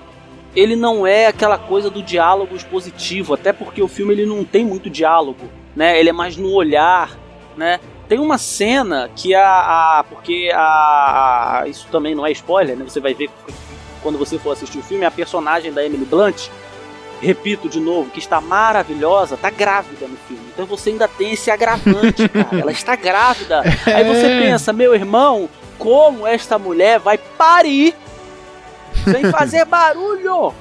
Ele 0.54 0.74
não 0.74 1.06
é 1.06 1.26
aquela 1.26 1.58
coisa 1.58 1.90
do 1.90 2.02
diálogo 2.02 2.56
expositivo, 2.56 3.34
até 3.34 3.52
porque 3.52 3.82
o 3.82 3.86
filme 3.88 4.14
ele 4.14 4.26
não 4.26 4.42
tem 4.42 4.64
muito 4.64 4.88
diálogo, 4.88 5.44
né? 5.76 6.00
Ele 6.00 6.08
é 6.08 6.12
mais 6.12 6.36
no 6.36 6.50
olhar, 6.52 7.10
né? 7.56 7.78
Tem 8.08 8.18
uma 8.18 8.38
cena 8.38 9.10
que 9.14 9.34
a, 9.34 9.98
a 9.98 10.04
porque 10.08 10.50
a, 10.54 11.60
a- 11.62 11.68
isso 11.68 11.86
também 11.92 12.14
não 12.14 12.26
é 12.26 12.32
spoiler, 12.32 12.76
né? 12.76 12.84
Você 12.88 13.00
vai 13.00 13.12
ver 13.12 13.28
quando 14.06 14.18
você 14.20 14.38
for 14.38 14.52
assistir 14.52 14.78
o 14.78 14.82
filme, 14.84 15.04
a 15.04 15.10
personagem 15.10 15.72
da 15.72 15.84
Emily 15.84 16.04
Blunt, 16.04 16.46
repito 17.20 17.68
de 17.68 17.80
novo, 17.80 18.08
que 18.08 18.20
está 18.20 18.40
maravilhosa, 18.40 19.36
tá 19.36 19.50
grávida 19.50 20.06
no 20.06 20.16
filme. 20.28 20.44
Então 20.54 20.64
você 20.64 20.90
ainda 20.90 21.08
tem 21.08 21.32
esse 21.32 21.50
agravante, 21.50 22.28
cara. 22.30 22.56
Ela 22.60 22.70
está 22.70 22.94
grávida. 22.94 23.62
Aí 23.84 24.04
você 24.04 24.26
É. 24.26 24.40
pensa, 24.40 24.72
meu 24.72 24.94
irmão, 24.94 25.48
como 25.76 26.24
esta 26.24 26.56
mulher 26.56 27.00
vai 27.00 27.18
parir 27.18 27.96
sem 29.12 29.24
fazer 29.32 29.64
barulho? 29.64 30.54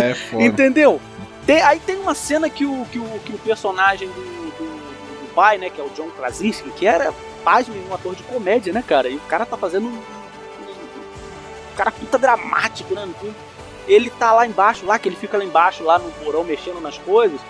É 0.00 0.14
foda. 0.14 0.42
Entendeu? 0.42 0.98
Tem- 1.44 1.60
aí 1.60 1.78
tem 1.78 1.96
uma 1.96 2.14
cena 2.14 2.48
que 2.48 2.64
o, 2.64 2.86
que 2.90 2.98
o, 2.98 3.04
que 3.22 3.34
o 3.34 3.38
personagem 3.38 4.08
do, 4.08 4.14
do, 4.14 5.26
do 5.26 5.34
pai, 5.34 5.58
né, 5.58 5.68
que 5.68 5.78
é 5.78 5.84
o 5.84 5.90
John 5.90 6.08
Krasinski, 6.16 6.70
que 6.70 6.86
era, 6.86 7.12
pasme, 7.44 7.74
um 7.90 7.92
ator 7.94 8.14
de 8.14 8.22
comédia, 8.22 8.72
né, 8.72 8.82
cara? 8.86 9.10
E 9.10 9.16
o 9.16 9.20
cara 9.28 9.44
tá 9.44 9.58
fazendo 9.58 9.92
cara 11.76 11.90
puta 11.90 12.18
dramático, 12.18 12.94
né, 12.94 13.04
no 13.04 13.14
filme. 13.14 13.34
Ele 13.86 14.10
tá 14.10 14.32
lá 14.32 14.46
embaixo, 14.46 14.84
lá 14.84 14.98
que 14.98 15.08
ele 15.08 15.16
fica 15.16 15.38
lá 15.38 15.44
embaixo, 15.44 15.84
lá 15.84 15.98
no 15.98 16.10
porão, 16.12 16.42
mexendo 16.42 16.80
nas 16.80 16.98
coisas. 16.98 17.40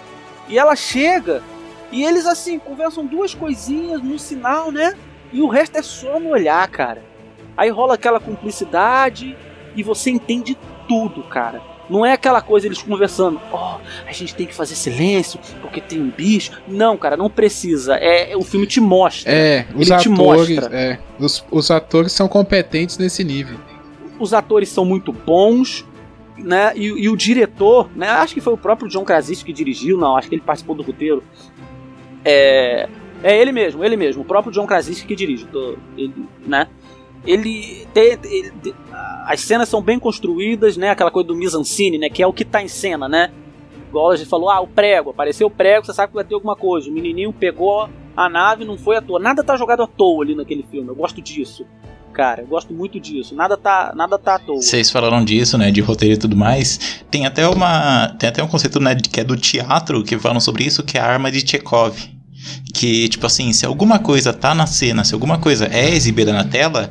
E 0.48 0.58
ela 0.58 0.76
chega, 0.76 1.42
e 1.90 2.04
eles, 2.04 2.26
assim, 2.26 2.58
conversam 2.58 3.06
duas 3.06 3.34
coisinhas 3.34 4.02
no 4.02 4.18
sinal, 4.18 4.70
né? 4.70 4.94
E 5.32 5.40
o 5.40 5.48
resto 5.48 5.76
é 5.76 5.82
só 5.82 6.20
no 6.20 6.30
olhar, 6.30 6.66
cara. 6.68 7.02
Aí 7.56 7.70
rola 7.70 7.94
aquela 7.94 8.20
cumplicidade, 8.20 9.36
e 9.76 9.82
você 9.82 10.10
entende 10.10 10.56
tudo, 10.88 11.22
cara. 11.22 11.60
Não 11.88 12.04
é 12.04 12.12
aquela 12.12 12.40
coisa 12.40 12.66
eles 12.66 12.82
conversando, 12.82 13.40
ó, 13.52 13.76
oh, 13.76 14.08
a 14.08 14.12
gente 14.12 14.34
tem 14.34 14.44
que 14.44 14.54
fazer 14.54 14.74
silêncio 14.74 15.38
porque 15.60 15.80
tem 15.80 16.00
um 16.00 16.10
bicho. 16.10 16.50
Não, 16.66 16.96
cara, 16.96 17.16
não 17.16 17.30
precisa. 17.30 17.94
É, 17.94 18.36
o 18.36 18.42
filme 18.42 18.66
te 18.66 18.80
mostra. 18.80 19.30
É, 19.30 19.66
os 19.72 19.88
Ele 19.88 19.92
atores, 19.92 20.02
te 20.02 20.08
mostra. 20.08 20.76
é, 20.76 20.98
os, 21.18 21.44
os 21.48 21.70
atores 21.70 22.10
são 22.10 22.26
competentes 22.26 22.98
nesse 22.98 23.22
nível. 23.22 23.58
Os 24.18 24.32
atores 24.32 24.68
são 24.68 24.84
muito 24.84 25.12
bons, 25.12 25.86
né? 26.38 26.72
E, 26.76 26.84
e 26.86 27.08
o 27.08 27.16
diretor, 27.16 27.88
né? 27.94 28.08
Acho 28.08 28.34
que 28.34 28.40
foi 28.40 28.52
o 28.52 28.58
próprio 28.58 28.88
John 28.88 29.04
Krasinski 29.04 29.46
que 29.46 29.52
dirigiu, 29.52 29.98
não, 29.98 30.16
acho 30.16 30.28
que 30.28 30.34
ele 30.34 30.42
participou 30.42 30.74
do 30.74 30.82
roteiro. 30.82 31.22
É, 32.24 32.88
é 33.22 33.40
ele 33.40 33.52
mesmo, 33.52 33.84
ele 33.84 33.96
mesmo, 33.96 34.22
o 34.22 34.24
próprio 34.24 34.52
John 34.52 34.66
Krasinski 34.66 35.06
que 35.06 35.16
dirige, 35.16 35.46
ele, 35.96 36.14
né? 36.46 36.68
Ele, 37.24 37.86
ele- 37.94 38.74
as 39.26 39.40
cenas 39.40 39.68
são 39.68 39.82
bem 39.82 39.98
construídas, 39.98 40.76
né? 40.76 40.90
Aquela 40.90 41.10
coisa 41.10 41.26
do 41.26 41.34
mise-en-scène, 41.34 41.98
né? 41.98 42.08
Que 42.08 42.22
é 42.22 42.26
o 42.26 42.32
que 42.32 42.44
tá 42.44 42.62
em 42.62 42.68
cena, 42.68 43.08
né? 43.08 43.32
Igual 43.88 44.10
a 44.12 44.16
gente 44.16 44.28
falou, 44.28 44.48
ah, 44.50 44.60
o 44.60 44.66
prego, 44.68 45.10
apareceu 45.10 45.46
o 45.48 45.50
prego, 45.50 45.86
você 45.86 45.92
sabe 45.92 46.08
que 46.10 46.14
vai 46.14 46.24
ter 46.24 46.34
alguma 46.34 46.54
coisa. 46.54 46.88
O 46.88 46.92
menininho 46.92 47.32
pegou 47.32 47.88
a 48.16 48.28
nave, 48.28 48.64
não 48.64 48.78
foi 48.78 48.96
à 48.96 49.02
toa. 49.02 49.18
Nada 49.18 49.42
tá 49.42 49.56
jogado 49.56 49.82
à 49.82 49.86
toa 49.86 50.22
ali 50.24 50.34
naquele 50.36 50.62
filme. 50.64 50.88
Eu 50.88 50.94
gosto 50.94 51.20
disso, 51.20 51.66
cara. 52.16 52.40
Eu 52.40 52.46
gosto 52.46 52.72
muito 52.72 52.98
disso. 52.98 53.34
Nada 53.34 53.58
tá, 53.58 53.92
nada 53.94 54.18
tá 54.18 54.36
à 54.36 54.38
toa. 54.38 54.56
Vocês 54.56 54.90
falaram 54.90 55.22
disso, 55.22 55.58
né, 55.58 55.70
de 55.70 55.82
roteiro 55.82 56.14
e 56.14 56.18
tudo 56.18 56.34
mais. 56.34 56.80
Tem 57.10 57.26
até 57.26 57.46
uma, 57.46 58.08
tem 58.18 58.30
até 58.30 58.42
um 58.42 58.48
conceito, 58.48 58.80
né, 58.80 58.94
que 58.94 59.20
é 59.20 59.24
do 59.24 59.36
teatro 59.36 60.02
que 60.02 60.18
falam 60.18 60.40
sobre 60.40 60.64
isso, 60.64 60.82
que 60.82 60.96
é 60.96 61.00
a 61.00 61.04
arma 61.04 61.30
de 61.30 61.46
Chekhov. 61.46 61.94
Que, 62.72 63.08
tipo 63.08 63.26
assim, 63.26 63.52
se 63.52 63.66
alguma 63.66 63.98
coisa 63.98 64.32
tá 64.32 64.54
na 64.54 64.66
cena, 64.66 65.04
se 65.04 65.12
alguma 65.12 65.36
coisa 65.36 65.66
é 65.66 65.90
exibida 65.94 66.32
na 66.32 66.44
tela, 66.44 66.88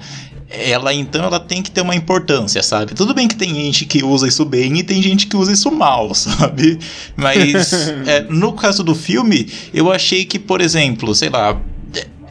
ela 0.50 0.94
então 0.94 1.24
ela 1.24 1.40
tem 1.40 1.62
que 1.62 1.72
ter 1.72 1.82
uma 1.82 1.96
importância, 1.96 2.62
sabe? 2.62 2.94
Tudo 2.94 3.14
bem 3.14 3.28
que 3.28 3.36
tem 3.36 3.54
gente 3.54 3.86
que 3.86 4.04
usa 4.04 4.28
isso 4.28 4.46
bem 4.46 4.78
e 4.78 4.84
tem 4.84 5.02
gente 5.02 5.28
que 5.28 5.36
usa 5.36 5.52
isso 5.52 5.72
mal, 5.72 6.14
sabe? 6.16 6.78
Mas 7.16 7.74
é, 8.06 8.22
no 8.30 8.54
caso 8.54 8.84
do 8.84 8.94
filme, 8.94 9.52
eu 9.74 9.92
achei 9.92 10.26
que, 10.26 10.38
por 10.38 10.62
exemplo, 10.62 11.16
sei 11.16 11.30
lá, 11.30 11.60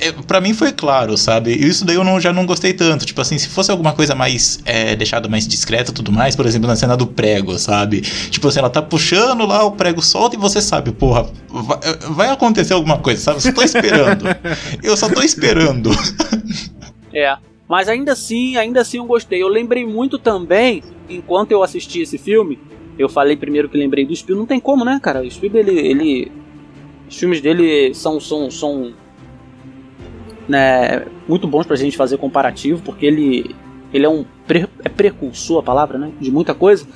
é, 0.01 0.13
para 0.13 0.41
mim 0.41 0.53
foi 0.55 0.73
claro, 0.73 1.17
sabe? 1.17 1.53
E 1.53 1.67
Isso 1.69 1.85
daí 1.85 1.97
eu 1.97 2.05
não- 2.05 2.21
já 2.21 2.33
não 2.33 2.45
gostei 2.47 2.73
tanto. 2.73 3.05
Tipo 3.07 3.21
assim, 3.21 3.39
se 3.39 3.49
fosse 3.49 3.71
alguma 3.71 3.93
coisa 3.93 4.15
mais 4.15 4.61
é, 4.65 4.95
deixada 4.97 5.29
mais 5.29 5.47
discreta 5.47 5.91
e 5.91 5.95
tudo 5.95 6.11
mais, 6.13 6.35
por 6.37 6.47
exemplo, 6.47 6.67
na 6.69 6.77
cena 6.77 6.97
do 6.97 7.07
prego, 7.07 7.59
sabe? 7.59 8.01
Tipo 8.01 8.49
assim, 8.49 8.59
ela 8.59 8.71
tá 8.71 8.83
puxando 8.83 9.47
lá, 9.47 9.65
o 9.65 9.73
prego 9.73 10.03
solta 10.03 10.37
e 10.37 10.39
você 10.39 10.61
sabe, 10.61 10.93
porra, 10.93 11.31
vai, 11.49 11.79
vai 12.11 12.29
acontecer 12.31 12.73
alguma 12.75 12.99
coisa, 12.99 13.21
sabe? 13.21 13.39
Eu 13.39 13.41
só 13.43 13.53
tô 13.53 13.63
esperando. 13.63 14.25
eu 14.83 14.97
só 14.97 15.09
tô 15.09 15.23
esperando. 15.23 15.91
É. 17.17 17.37
Mas 17.69 17.89
ainda 17.89 18.11
assim, 18.13 18.57
ainda 18.57 18.81
assim 18.81 18.99
eu 18.99 19.05
gostei. 19.05 19.41
Eu 19.41 19.47
lembrei 19.49 19.87
muito 19.87 20.19
também, 20.19 20.83
enquanto 21.09 21.53
eu 21.53 21.63
assisti 21.63 22.01
esse 22.01 22.19
filme, 22.19 22.59
eu 22.99 23.09
falei 23.09 23.37
primeiro 23.37 23.69
que 23.69 23.79
lembrei 23.79 24.05
do 24.05 24.15
Spielberg, 24.15 24.41
não 24.41 24.47
tem 24.47 24.59
como, 24.59 24.85
né, 24.85 24.99
cara? 25.01 25.23
O 25.23 25.31
Spielberg, 25.31 25.71
ele, 25.71 25.81
ele 25.81 26.33
os 27.09 27.17
filmes 27.17 27.41
dele 27.41 27.95
são 27.95 28.19
são 28.19 28.51
são 28.51 28.93
né, 30.49 31.07
muito 31.29 31.47
bons 31.47 31.67
pra 31.67 31.77
gente 31.77 31.97
fazer 31.97 32.17
comparativo, 32.19 32.83
porque 32.83 33.07
ele 33.07 33.55
ele 33.93 34.07
é 34.07 34.09
um 34.09 34.25
pre, 34.45 34.69
é 34.85 34.89
precursor 34.89 35.61
a 35.61 35.63
palavra, 35.63 35.97
né, 35.99 36.11
de 36.21 36.31
muita 36.31 36.53
coisa. 36.53 36.87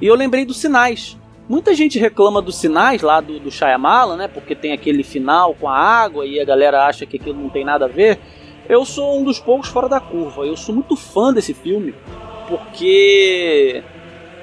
E 0.00 0.06
eu 0.06 0.14
lembrei 0.14 0.46
dos 0.46 0.56
Sinais. 0.56 1.18
Muita 1.46 1.74
gente 1.74 1.98
reclama 1.98 2.40
dos 2.40 2.56
Sinais 2.56 3.02
lá 3.02 3.20
do, 3.20 3.38
do 3.38 3.50
Shyamalan, 3.50 4.16
né, 4.16 4.28
porque 4.28 4.54
tem 4.54 4.72
aquele 4.72 5.02
final 5.02 5.54
com 5.54 5.68
a 5.68 5.76
água 5.76 6.24
e 6.24 6.40
a 6.40 6.44
galera 6.44 6.86
acha 6.86 7.04
que 7.04 7.18
aquilo 7.18 7.40
não 7.40 7.50
tem 7.50 7.62
nada 7.62 7.84
a 7.84 7.88
ver. 7.88 8.18
Eu 8.68 8.86
sou 8.86 9.20
um 9.20 9.22
dos 9.22 9.38
poucos 9.38 9.68
fora 9.68 9.88
da 9.88 10.00
curva. 10.00 10.46
Eu 10.46 10.56
sou 10.56 10.74
muito 10.74 10.96
fã 10.96 11.32
desse 11.32 11.52
filme 11.52 11.94
porque 12.48 13.82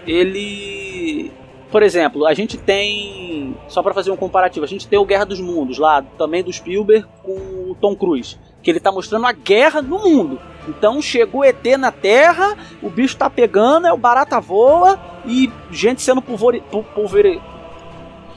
ele, 0.05 1.31
por 1.71 1.81
exemplo, 1.83 2.25
a 2.25 2.33
gente 2.33 2.57
tem 2.57 3.55
só 3.67 3.81
pra 3.81 3.93
fazer 3.93 4.11
um 4.11 4.17
comparativo, 4.17 4.65
a 4.65 4.69
gente 4.69 4.87
tem 4.87 4.99
o 4.99 5.05
Guerra 5.05 5.25
dos 5.25 5.39
Mundos 5.39 5.77
lá, 5.77 6.01
também 6.17 6.43
do 6.43 6.51
Spielberg 6.51 7.07
com 7.23 7.71
o 7.71 7.77
Tom 7.79 7.95
Cruise, 7.95 8.37
que 8.63 8.71
ele 8.71 8.79
tá 8.79 8.91
mostrando 8.91 9.27
a 9.27 9.31
guerra 9.31 9.81
no 9.81 9.99
mundo. 9.99 10.39
Então 10.67 11.01
chegou 11.01 11.43
ET 11.43 11.63
na 11.77 11.91
Terra, 11.91 12.57
o 12.81 12.89
bicho 12.89 13.17
tá 13.17 13.29
pegando, 13.29 13.85
é 13.85 13.91
o 13.93 13.97
barata 13.97 14.39
voa 14.39 14.97
e 15.25 15.51
gente 15.69 16.01
sendo 16.01 16.21
pulveri, 16.21 16.61
pu- 16.71 16.83
pulveri... 16.95 17.41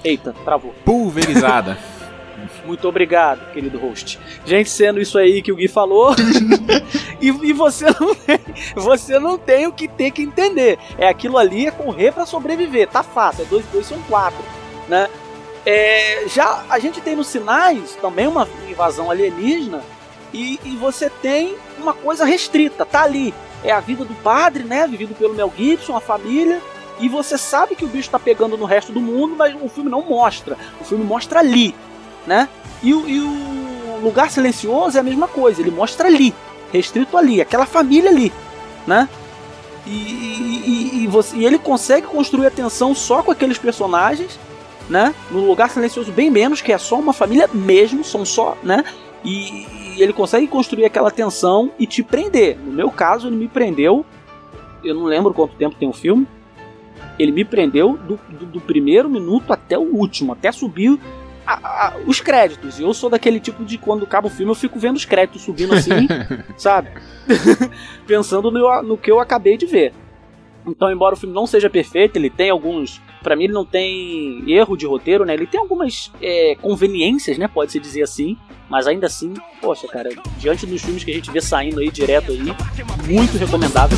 Eita, 0.05 0.35
travou. 0.45 0.75
Pulverizada. 0.85 1.79
Muito 2.67 2.87
obrigado, 2.87 3.51
querido 3.53 3.79
host. 3.79 4.19
Gente, 4.45 4.69
sendo 4.69 5.01
isso 5.01 5.17
aí 5.19 5.41
que 5.41 5.51
o 5.53 5.57
Gui 5.57 5.69
falou, 5.69 6.15
e, 7.21 7.29
e 7.29 7.53
você 7.53 7.87
não 7.99 8.15
tem, 8.15 8.39
você 8.75 9.19
não 9.19 9.39
tem 9.39 9.67
o 9.67 9.73
que 9.73 9.89
ter 9.89 10.11
que 10.11 10.23
entender. 10.23 10.79
É 10.99 11.09
aquilo 11.09 11.39
ali, 11.39 11.67
é 11.67 11.71
correr 11.71 12.13
pra 12.13 12.27
sobreviver. 12.27 12.89
Tá 12.89 13.03
fácil, 13.03 13.45
é 13.45 13.47
dois 13.47 13.65
dois 13.67 13.87
são 13.87 13.99
quatro, 14.03 14.45
né? 14.89 15.09
É, 15.65 16.29
já 16.29 16.65
a 16.69 16.79
gente 16.79 17.01
tem 17.01 17.17
nos 17.17 17.27
sinais 17.29 17.97
também 18.01 18.27
uma 18.29 18.47
invasão 18.69 19.11
alienígena 19.11 19.83
e, 20.37 20.61
e 20.65 20.77
você 20.77 21.09
tem 21.11 21.57
uma 21.79 21.93
coisa 21.95 22.25
restrita, 22.25 22.85
tá 22.85 23.03
ali. 23.03 23.33
É 23.65 23.71
a 23.73 23.81
vida 23.81 24.05
do 24.05 24.15
padre, 24.17 24.65
né? 24.65 24.87
Vivido 24.87 25.15
pelo 25.15 25.35
Mel 25.35 25.53
Gibson, 25.57 25.97
a 25.97 26.01
família. 26.01 26.61
E 27.01 27.09
você 27.09 27.37
sabe 27.39 27.75
que 27.75 27.85
o 27.85 27.89
bicho 27.89 28.11
tá 28.11 28.19
pegando 28.19 28.57
no 28.57 28.65
resto 28.65 28.93
do 28.93 29.01
mundo, 29.01 29.35
mas 29.37 29.55
o 29.61 29.69
filme 29.69 29.91
não 29.91 30.03
mostra. 30.03 30.57
O 30.81 30.85
filme 30.85 31.05
mostra 31.05 31.41
ali, 31.41 31.75
né? 32.27 32.49
E 32.83 32.93
o, 32.95 33.09
e 33.09 33.21
o 33.21 34.01
Lugar 34.03 34.31
Silencioso 34.31 34.97
é 34.97 35.01
a 35.01 35.03
mesma 35.03 35.27
coisa, 35.27 35.61
ele 35.61 35.71
mostra 35.71 36.07
ali, 36.07 36.35
restrito 36.73 37.17
ali, 37.17 37.41
aquela 37.41 37.65
família 37.67 38.11
ali, 38.11 38.31
né? 38.87 39.09
E, 39.87 39.91
e- 41.03 41.07
você- 41.09 41.37
e 41.37 41.47
ele 41.47 41.59
consegue 41.59 42.07
construir 42.07 42.47
a 42.47 42.51
tensão 42.51 42.95
só 42.95 43.23
com 43.23 43.31
aqueles 43.31 43.57
personagens, 43.59 44.39
né? 44.89 45.15
No 45.31 45.41
Lugar 45.47 45.71
Silencioso 45.71 46.13
bem 46.13 46.31
menos, 46.31 46.61
que 46.61 46.73
é 46.73 46.79
só 46.79 46.97
uma 46.99 47.13
família 47.13 47.49
mesmo, 47.53 48.05
são 48.05 48.25
só, 48.25 48.57
né? 48.63 48.85
E, 49.27 49.67
e 49.97 50.03
ele 50.03 50.13
consegue 50.13 50.47
construir 50.47 50.85
aquela 50.85 51.11
tensão 51.11 51.73
e 51.79 51.87
te 51.87 52.03
prender. 52.03 52.57
No 52.59 52.73
meu 52.73 52.91
caso, 52.91 53.27
ele 53.27 53.37
me 53.37 53.49
prendeu, 53.49 54.07
eu 54.85 54.95
não 54.95 55.05
lembro 55.05 55.35
quanto 55.35 55.57
tempo 55.57 55.75
tem 55.77 55.89
o 55.89 55.93
filme, 55.93 56.27
ele 57.19 57.33
me 57.33 57.45
prendeu 57.45 57.97
do, 57.97 58.19
do- 58.29 58.47
do 58.47 58.61
primeiro 58.61 59.09
minuto 59.11 59.53
até 59.53 59.77
o 59.77 59.83
último, 59.83 60.33
até 60.33 60.53
subir 60.53 60.99
a- 61.47 61.55
a- 61.89 61.97
os 62.07 62.21
créditos. 62.21 62.79
E 62.79 62.83
eu 62.83 62.93
sou 62.95 63.11
daquele 63.11 63.41
tipo 63.41 63.65
de 63.65 63.79
quando 63.79 64.05
acaba 64.05 64.29
o 64.29 64.31
filme 64.31 64.51
eu 64.51 64.55
fico 64.57 64.79
vendo 64.79 64.97
os 64.97 65.05
créditos 65.05 65.43
subindo 65.43 65.75
assim, 65.75 66.07
sabe? 66.57 66.91
Pensando 68.07 68.51
no, 68.51 68.83
no 68.83 68.97
que 68.99 69.11
eu 69.11 69.19
acabei 69.21 69.57
de 69.57 69.67
ver. 69.67 69.93
Então, 70.67 70.91
embora 70.91 71.15
o 71.15 71.19
filme 71.19 71.35
não 71.35 71.47
seja 71.47 71.71
perfeito, 71.71 72.17
ele 72.17 72.29
tem 72.29 72.51
alguns. 72.51 73.01
Pra 73.23 73.37
mim, 73.37 73.45
ele 73.45 73.53
não 73.53 73.65
tem 73.65 74.43
erro 74.51 74.77
de 74.77 74.85
roteiro, 74.85 75.25
né? 75.25 75.33
Ele 75.35 75.47
tem 75.47 75.61
algumas 75.61 76.13
é, 76.21 76.57
conveniências, 76.61 77.39
né? 77.39 77.47
Pode-se 77.47 77.79
dizer 77.79 78.03
assim. 78.03 78.37
Mas 78.69 78.87
ainda 78.87 79.07
assim, 79.07 79.33
poxa, 79.61 79.87
cara, 79.87 80.11
diante 80.39 80.67
dos 80.67 80.83
filmes 80.83 81.05
que 81.05 81.11
a 81.13 81.15
gente 81.15 81.31
vê 81.31 81.41
saindo 81.41 81.81
aí 81.81 81.91
direto 81.91 82.33
aí, 82.33 82.43
muito 83.07 83.39
recomendável. 83.39 83.97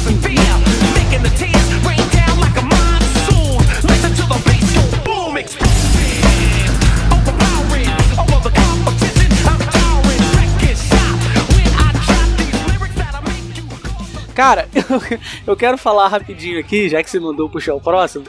Cara, 14.38 14.68
eu 15.44 15.56
quero 15.56 15.76
falar 15.76 16.06
rapidinho 16.06 16.60
aqui, 16.60 16.88
já 16.88 17.02
que 17.02 17.10
você 17.10 17.18
mandou 17.18 17.50
puxar 17.50 17.74
o 17.74 17.80
próximo. 17.80 18.24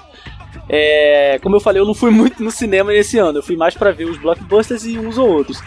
É, 0.68 1.40
como 1.42 1.56
eu 1.56 1.60
falei, 1.60 1.82
eu 1.82 1.86
não 1.86 1.96
fui 1.96 2.12
muito 2.12 2.44
no 2.44 2.52
cinema 2.52 2.94
esse 2.94 3.18
ano. 3.18 3.40
Eu 3.40 3.44
fui 3.44 3.56
mais 3.56 3.74
pra 3.74 3.92
ver 3.92 4.06
os 4.06 4.18
blockbusters 4.18 4.86
e 4.86 5.00
uns 5.00 5.18
ou 5.18 5.28
outros. 5.28 5.62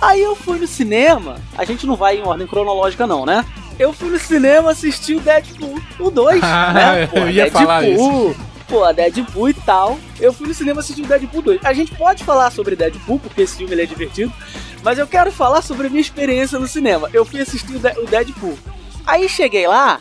Aí 0.00 0.22
eu 0.22 0.34
fui 0.34 0.58
no 0.58 0.66
cinema. 0.66 1.36
A 1.56 1.64
gente 1.64 1.86
não 1.86 1.96
vai 1.96 2.18
em 2.18 2.22
ordem 2.22 2.46
cronológica, 2.46 3.06
não, 3.06 3.26
né? 3.26 3.44
Eu 3.78 3.92
fui 3.92 4.10
no 4.10 4.18
cinema 4.18 4.70
assistir 4.70 5.14
o 5.14 5.20
Deadpool, 5.20 5.78
o 6.00 6.10
2. 6.10 6.42
Ah, 6.42 6.72
né? 6.74 7.08
eu 7.12 7.30
ia 7.30 7.50
falar 7.50 7.82
Deadpool, 7.82 8.34
Pô, 8.66 8.92
Deadpool 8.92 9.48
e 9.48 9.54
tal. 9.54 9.98
Eu 10.18 10.32
fui 10.32 10.48
no 10.48 10.54
cinema 10.54 10.80
assistir 10.80 11.02
o 11.02 11.06
Deadpool 11.06 11.42
2. 11.42 11.64
A 11.64 11.72
gente 11.72 11.94
pode 11.94 12.24
falar 12.24 12.50
sobre 12.50 12.74
Deadpool, 12.74 13.20
porque 13.20 13.42
esse 13.42 13.56
filme 13.56 13.80
é 13.80 13.86
divertido. 13.86 14.32
Mas 14.82 14.98
eu 14.98 15.06
quero 15.06 15.30
falar 15.30 15.62
sobre 15.62 15.86
a 15.86 15.90
minha 15.90 16.00
experiência 16.00 16.58
no 16.58 16.66
cinema. 16.66 17.08
Eu 17.12 17.24
fui 17.24 17.40
assistir 17.40 17.76
o 17.76 18.06
Deadpool. 18.06 18.58
Aí 19.06 19.28
cheguei 19.28 19.66
lá, 19.66 20.00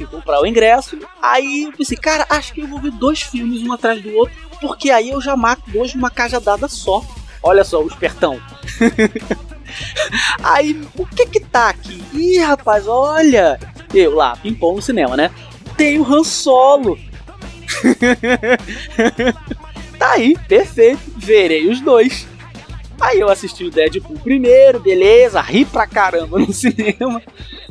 fui 0.00 0.06
comprar 0.06 0.40
o 0.40 0.46
ingresso, 0.46 0.98
aí 1.20 1.64
eu 1.64 1.72
pensei, 1.72 1.96
cara, 1.96 2.26
acho 2.30 2.54
que 2.54 2.62
eu 2.62 2.66
vou 2.66 2.80
ver 2.80 2.92
dois 2.92 3.20
filmes 3.20 3.62
um 3.62 3.72
atrás 3.72 4.02
do 4.02 4.14
outro, 4.14 4.34
porque 4.60 4.90
aí 4.90 5.10
eu 5.10 5.20
já 5.20 5.36
mato 5.36 5.62
dois 5.70 5.94
numa 5.94 6.10
cajadada 6.10 6.68
só. 6.68 7.04
Olha 7.42 7.64
só, 7.64 7.82
o 7.82 7.86
espertão. 7.86 8.40
aí, 10.42 10.80
o 10.96 11.06
que 11.06 11.26
que 11.26 11.40
tá 11.40 11.68
aqui? 11.68 12.02
Ih, 12.12 12.38
rapaz, 12.38 12.86
olha! 12.86 13.58
Eu 13.92 14.14
lá, 14.14 14.36
pimpom 14.36 14.76
no 14.76 14.82
cinema, 14.82 15.16
né? 15.16 15.30
Tem 15.76 15.98
o 15.98 16.04
Han 16.04 16.24
Solo. 16.24 16.98
tá 19.98 20.12
aí, 20.12 20.36
perfeito. 20.48 21.00
Verei 21.16 21.68
os 21.68 21.80
dois. 21.80 22.26
Aí 23.00 23.18
eu 23.18 23.30
assisti 23.30 23.64
o 23.64 23.70
Deadpool 23.70 24.18
primeiro, 24.18 24.78
beleza, 24.78 25.40
ri 25.40 25.64
pra 25.64 25.86
caramba 25.86 26.38
no 26.38 26.52
cinema. 26.52 27.22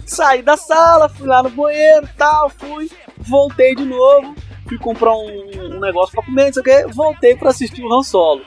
Saí 0.10 0.42
da 0.42 0.58
sala, 0.58 1.08
fui 1.08 1.28
lá 1.28 1.44
no 1.44 1.52
banheiro 1.52 2.10
tal, 2.18 2.50
fui. 2.50 2.90
voltei 3.20 3.76
de 3.76 3.86
novo, 3.86 4.34
fui 4.68 4.78
comprar 4.80 5.14
um, 5.14 5.76
um 5.76 5.80
negócio 5.80 6.12
pra 6.14 6.24
comer, 6.24 6.48
não 6.48 6.54
sei 6.54 6.62
o 6.62 6.66
que, 6.66 6.94
voltei 6.94 7.36
pra 7.36 7.52
assistir 7.52 7.84
o 7.84 7.94
Han 7.94 8.02
Solo. 8.02 8.42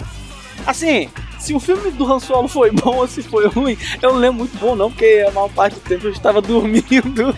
Assim, 0.67 1.09
se 1.39 1.55
o 1.55 1.61
filme 1.61 1.93
do 1.93 2.13
Han 2.13 2.19
Solo 2.19 2.49
foi 2.49 2.73
bom 2.75 2.97
ou 2.97 3.07
se 3.07 3.23
foi 3.23 3.47
ruim, 3.47 3.79
eu 4.03 4.13
não 4.13 4.19
lembro 4.19 4.41
muito 4.41 4.59
bom 4.59 4.75
não, 4.75 4.91
porque 4.91 5.25
a 5.29 5.31
maior 5.31 5.51
parte 5.51 5.75
do 5.75 5.81
tempo 5.81 6.09
eu 6.09 6.11
estava 6.11 6.43
dormindo. 6.43 7.33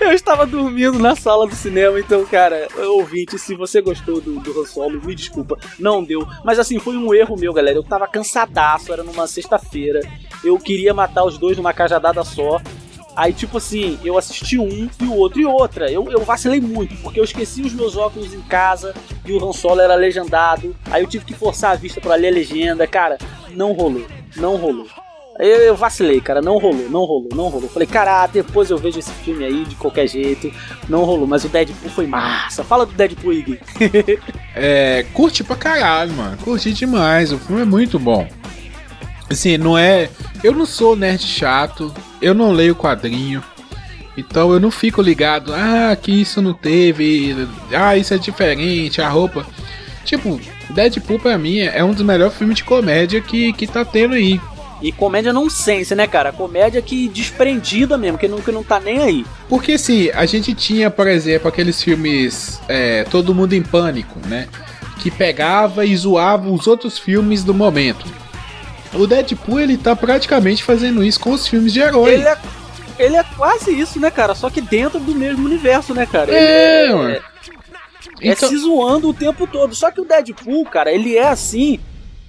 Eu 0.00 0.12
estava 0.12 0.46
dormindo 0.46 0.98
na 0.98 1.16
sala 1.16 1.46
do 1.46 1.54
cinema, 1.56 1.98
então, 1.98 2.24
cara, 2.24 2.68
ouvinte, 2.76 3.36
se 3.36 3.54
você 3.56 3.80
gostou 3.80 4.20
do, 4.20 4.38
do 4.38 4.60
Han 4.60 4.66
Solo, 4.66 5.00
me 5.04 5.14
desculpa, 5.14 5.58
não 5.78 6.04
deu. 6.04 6.26
Mas 6.44 6.58
assim, 6.58 6.78
foi 6.78 6.96
um 6.96 7.12
erro 7.12 7.36
meu, 7.36 7.52
galera. 7.52 7.78
Eu 7.78 7.84
tava 7.84 8.06
cansadaço, 8.06 8.92
era 8.92 9.02
numa 9.02 9.26
sexta-feira. 9.26 10.00
Eu 10.44 10.58
queria 10.58 10.92
matar 10.92 11.24
os 11.24 11.38
dois 11.38 11.56
numa 11.56 11.72
cajadada 11.72 12.22
só. 12.24 12.60
Aí, 13.14 13.32
tipo 13.32 13.58
assim, 13.58 13.98
eu 14.02 14.16
assisti 14.16 14.58
um 14.58 14.88
e 15.00 15.04
o 15.04 15.14
outro 15.14 15.40
e 15.40 15.44
outra. 15.44 15.90
Eu, 15.90 16.10
eu 16.10 16.20
vacilei 16.24 16.60
muito, 16.60 16.96
porque 17.02 17.20
eu 17.20 17.24
esqueci 17.24 17.60
os 17.60 17.74
meus 17.74 17.96
óculos 17.96 18.32
em 18.32 18.40
casa 18.42 18.94
e 19.24 19.32
o 19.32 19.44
Han 19.44 19.52
Solo 19.52 19.80
era 19.80 19.94
legendado. 19.94 20.74
Aí 20.90 21.02
eu 21.02 21.08
tive 21.08 21.24
que 21.24 21.34
forçar 21.34 21.72
a 21.72 21.76
vista 21.76 22.00
pra 22.00 22.14
ler 22.14 22.28
a 22.28 22.32
legenda. 22.32 22.86
Cara, 22.86 23.18
não 23.50 23.72
rolou. 23.72 24.06
Não 24.36 24.56
rolou. 24.56 24.86
Eu, 25.38 25.60
eu 25.60 25.74
vacilei, 25.74 26.20
cara, 26.20 26.42
não 26.42 26.58
rolou, 26.58 26.88
não 26.90 27.04
rolou, 27.04 27.28
não 27.34 27.48
rolou. 27.48 27.68
Falei, 27.68 27.88
cara, 27.88 28.26
depois 28.26 28.70
eu 28.70 28.76
vejo 28.76 28.98
esse 28.98 29.10
filme 29.10 29.44
aí 29.44 29.64
de 29.64 29.74
qualquer 29.76 30.06
jeito. 30.06 30.52
Não 30.88 31.04
rolou, 31.04 31.26
mas 31.26 31.44
o 31.44 31.48
Deadpool 31.48 31.90
foi 31.90 32.06
massa. 32.06 32.62
Fala 32.62 32.84
do 32.84 32.92
Deadpool, 32.92 33.32
Iggy. 33.32 33.58
É, 34.54 35.06
curti 35.14 35.42
pra 35.42 35.56
caralho, 35.56 36.12
mano. 36.12 36.36
Curti 36.36 36.74
demais. 36.74 37.32
O 37.32 37.38
filme 37.38 37.62
é 37.62 37.64
muito 37.64 37.98
bom. 37.98 38.28
Assim, 39.32 39.58
não 39.58 39.76
é. 39.76 40.08
Eu 40.42 40.52
não 40.52 40.66
sou 40.66 40.94
nerd 40.94 41.22
chato. 41.22 41.92
Eu 42.20 42.34
não 42.34 42.52
leio 42.52 42.74
quadrinho. 42.74 43.42
Então 44.16 44.52
eu 44.52 44.60
não 44.60 44.70
fico 44.70 45.00
ligado. 45.00 45.52
Ah, 45.54 45.96
que 46.00 46.12
isso 46.12 46.42
não 46.42 46.52
teve. 46.52 47.48
Ah, 47.72 47.96
isso 47.96 48.14
é 48.14 48.18
diferente. 48.18 49.00
A 49.00 49.08
roupa. 49.08 49.46
Tipo, 50.04 50.40
Deadpool 50.70 51.18
pra 51.18 51.38
mim 51.38 51.60
é 51.60 51.82
um 51.82 51.92
dos 51.92 52.04
melhores 52.04 52.36
filmes 52.36 52.56
de 52.56 52.64
comédia 52.64 53.20
que, 53.20 53.52
que 53.52 53.66
tá 53.66 53.84
tendo 53.84 54.14
aí. 54.14 54.40
E 54.82 54.90
comédia 54.90 55.32
não 55.32 55.48
sense, 55.48 55.94
né, 55.94 56.08
cara? 56.08 56.32
Comédia 56.32 56.82
que 56.82 57.08
desprendida 57.08 57.96
mesmo, 57.96 58.18
que 58.18 58.26
não, 58.26 58.40
que 58.40 58.50
não 58.50 58.64
tá 58.64 58.80
nem 58.80 58.98
aí. 58.98 59.24
Porque 59.48 59.72
assim, 59.72 60.10
a 60.10 60.26
gente 60.26 60.52
tinha, 60.54 60.90
por 60.90 61.06
exemplo, 61.06 61.46
aqueles 61.46 61.80
filmes 61.80 62.60
é, 62.68 63.04
Todo 63.04 63.32
Mundo 63.32 63.52
em 63.52 63.62
Pânico, 63.62 64.18
né? 64.26 64.48
Que 64.98 65.08
pegava 65.08 65.86
e 65.86 65.96
zoava 65.96 66.50
os 66.50 66.66
outros 66.66 66.98
filmes 66.98 67.44
do 67.44 67.54
momento. 67.54 68.04
O 68.94 69.06
Deadpool, 69.06 69.60
ele 69.60 69.76
tá 69.78 69.96
praticamente 69.96 70.62
fazendo 70.62 71.02
isso 71.02 71.18
com 71.20 71.30
os 71.32 71.46
filmes 71.46 71.72
de 71.72 71.80
herói. 71.80 72.12
Ele 72.14 72.28
é, 72.28 72.38
ele 72.98 73.16
é 73.16 73.24
quase 73.36 73.72
isso, 73.78 73.98
né, 73.98 74.10
cara? 74.10 74.34
Só 74.34 74.50
que 74.50 74.60
dentro 74.60 75.00
do 75.00 75.14
mesmo 75.14 75.44
universo, 75.46 75.94
né, 75.94 76.04
cara? 76.06 76.30
É, 76.32 76.84
ele 76.84 76.94
mano. 76.94 77.10
é, 77.10 77.22
Então- 78.22 78.48
se 78.48 78.56
zoando 78.58 79.08
o 79.08 79.14
tempo 79.14 79.46
todo. 79.46 79.74
Só 79.74 79.90
que 79.90 80.00
o 80.00 80.04
Deadpool, 80.04 80.64
cara, 80.66 80.92
ele 80.92 81.16
é 81.16 81.26
assim 81.28 81.80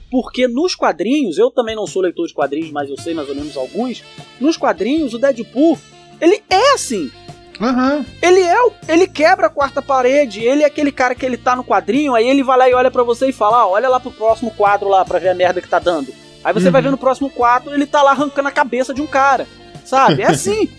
porque 0.10 0.48
nos 0.48 0.76
quadrinhos, 0.76 1.40
eu 1.40 1.50
também 1.50 1.76
não 1.76 1.88
sou 1.88 2.02
leitor 2.04 2.28
de 2.28 2.36
quadrinhos, 2.36 2.72
mas 2.72 2.88
eu 2.88 2.96
sei 2.98 3.16
mais 3.16 3.28
ou 3.28 3.34
menos 3.36 3.58
alguns. 3.58 4.04
Nos 4.40 4.56
quadrinhos, 4.56 5.14
o 5.14 5.18
Deadpool, 5.18 5.78
ele 6.22 6.42
é 6.50 6.74
assim. 6.76 7.12
Aham. 7.60 8.06
Ele 8.22 8.40
é 8.42 8.62
o, 8.62 8.72
ele 8.88 9.08
quebra 9.08 9.48
a 9.48 9.50
quarta 9.50 9.82
parede, 9.82 10.40
ele 10.44 10.64
é 10.64 10.66
aquele 10.66 10.92
cara 10.92 11.14
que 11.16 11.26
ele 11.26 11.36
tá 11.38 11.56
no 11.56 11.64
quadrinho, 11.64 12.14
aí 12.16 12.28
ele 12.28 12.44
vai 12.44 12.58
lá 12.58 12.70
e 12.70 12.74
olha 12.74 12.90
pra 12.92 13.04
você 13.04 13.30
e 13.30 13.34
fala: 13.34 13.58
"Ah, 13.58 13.68
olha 13.68 13.90
lá 13.90 14.00
pro 14.00 14.12
próximo 14.12 14.52
quadro 14.52 14.88
lá 14.88 15.04
pra 15.04 15.20
ver 15.20 15.30
a 15.30 15.36
merda 15.36 15.62
que 15.62 15.68
tá 15.68 15.80
dando". 15.80 16.14
Aí 16.44 16.54
você 16.54 16.70
vai 16.70 16.82
ver 16.82 16.92
no 16.92 16.98
próximo 16.98 17.30
quadro, 17.30 17.74
ele 17.74 17.86
tá 17.86 18.02
lá 18.02 18.12
arrancando 18.12 18.48
a 18.48 18.52
cabeça 18.52 18.94
de 18.94 19.02
um 19.02 19.08
cara. 19.08 19.48
Sabe? 19.86 20.22
É 20.22 20.28
assim. 20.28 20.70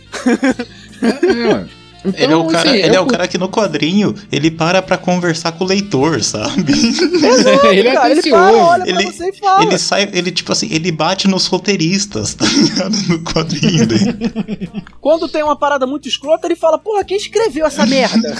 É. 1.02 1.84
Então, 2.06 2.20
ele 2.22 2.32
é 2.34 2.36
o 2.36 2.44
cara, 2.48 2.68
assim, 2.68 2.78
ele 2.80 2.94
é 2.94 2.98
eu 2.98 3.02
o 3.02 3.06
cara 3.06 3.26
que 3.26 3.38
no 3.38 3.48
quadrinho 3.48 4.14
ele 4.30 4.50
para 4.50 4.82
pra 4.82 4.98
conversar 4.98 5.52
com 5.52 5.64
o 5.64 5.66
leitor, 5.66 6.22
sabe? 6.22 6.70
Exato, 7.26 7.66
Ele 7.68 7.88
é 7.88 7.94
cara. 7.94 8.10
Ele 8.10 8.30
para, 8.30 8.56
olha 8.58 8.82
Ele- 8.82 9.02
pra 9.04 9.10
você 9.10 9.30
e 9.30 9.38
fala. 9.38 9.62
Ele 9.62 9.78
sai, 9.78 10.10
ele 10.12 10.30
tipo 10.30 10.52
assim, 10.52 10.68
ele 10.70 10.92
bate 10.92 11.26
nos 11.26 11.46
roteiristas, 11.46 12.34
tá 12.36 12.44
ligado? 12.44 12.94
No 13.08 13.20
quadrinho 13.24 13.86
dele. 13.86 14.70
Quando 15.00 15.26
tem 15.28 15.42
uma 15.42 15.56
parada 15.56 15.86
muito 15.86 16.06
escrota, 16.06 16.46
ele 16.46 16.56
fala: 16.56 16.76
"Porra, 16.78 17.02
quem 17.04 17.16
escreveu 17.16 17.64
essa 17.64 17.86
merda?". 17.86 18.36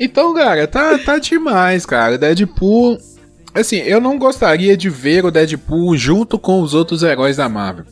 Então, 0.00 0.32
cara, 0.34 0.64
tá, 0.68 0.96
tá 0.98 1.18
demais, 1.18 1.84
cara. 1.84 2.16
Deadpool. 2.16 2.98
Assim, 3.60 3.76
eu 3.78 4.00
não 4.00 4.18
gostaria 4.18 4.76
de 4.76 4.88
ver 4.88 5.24
o 5.24 5.30
Deadpool 5.30 5.96
junto 5.96 6.38
com 6.38 6.60
os 6.62 6.74
outros 6.74 7.02
heróis 7.02 7.36
da 7.36 7.48
Marvel. 7.48 7.84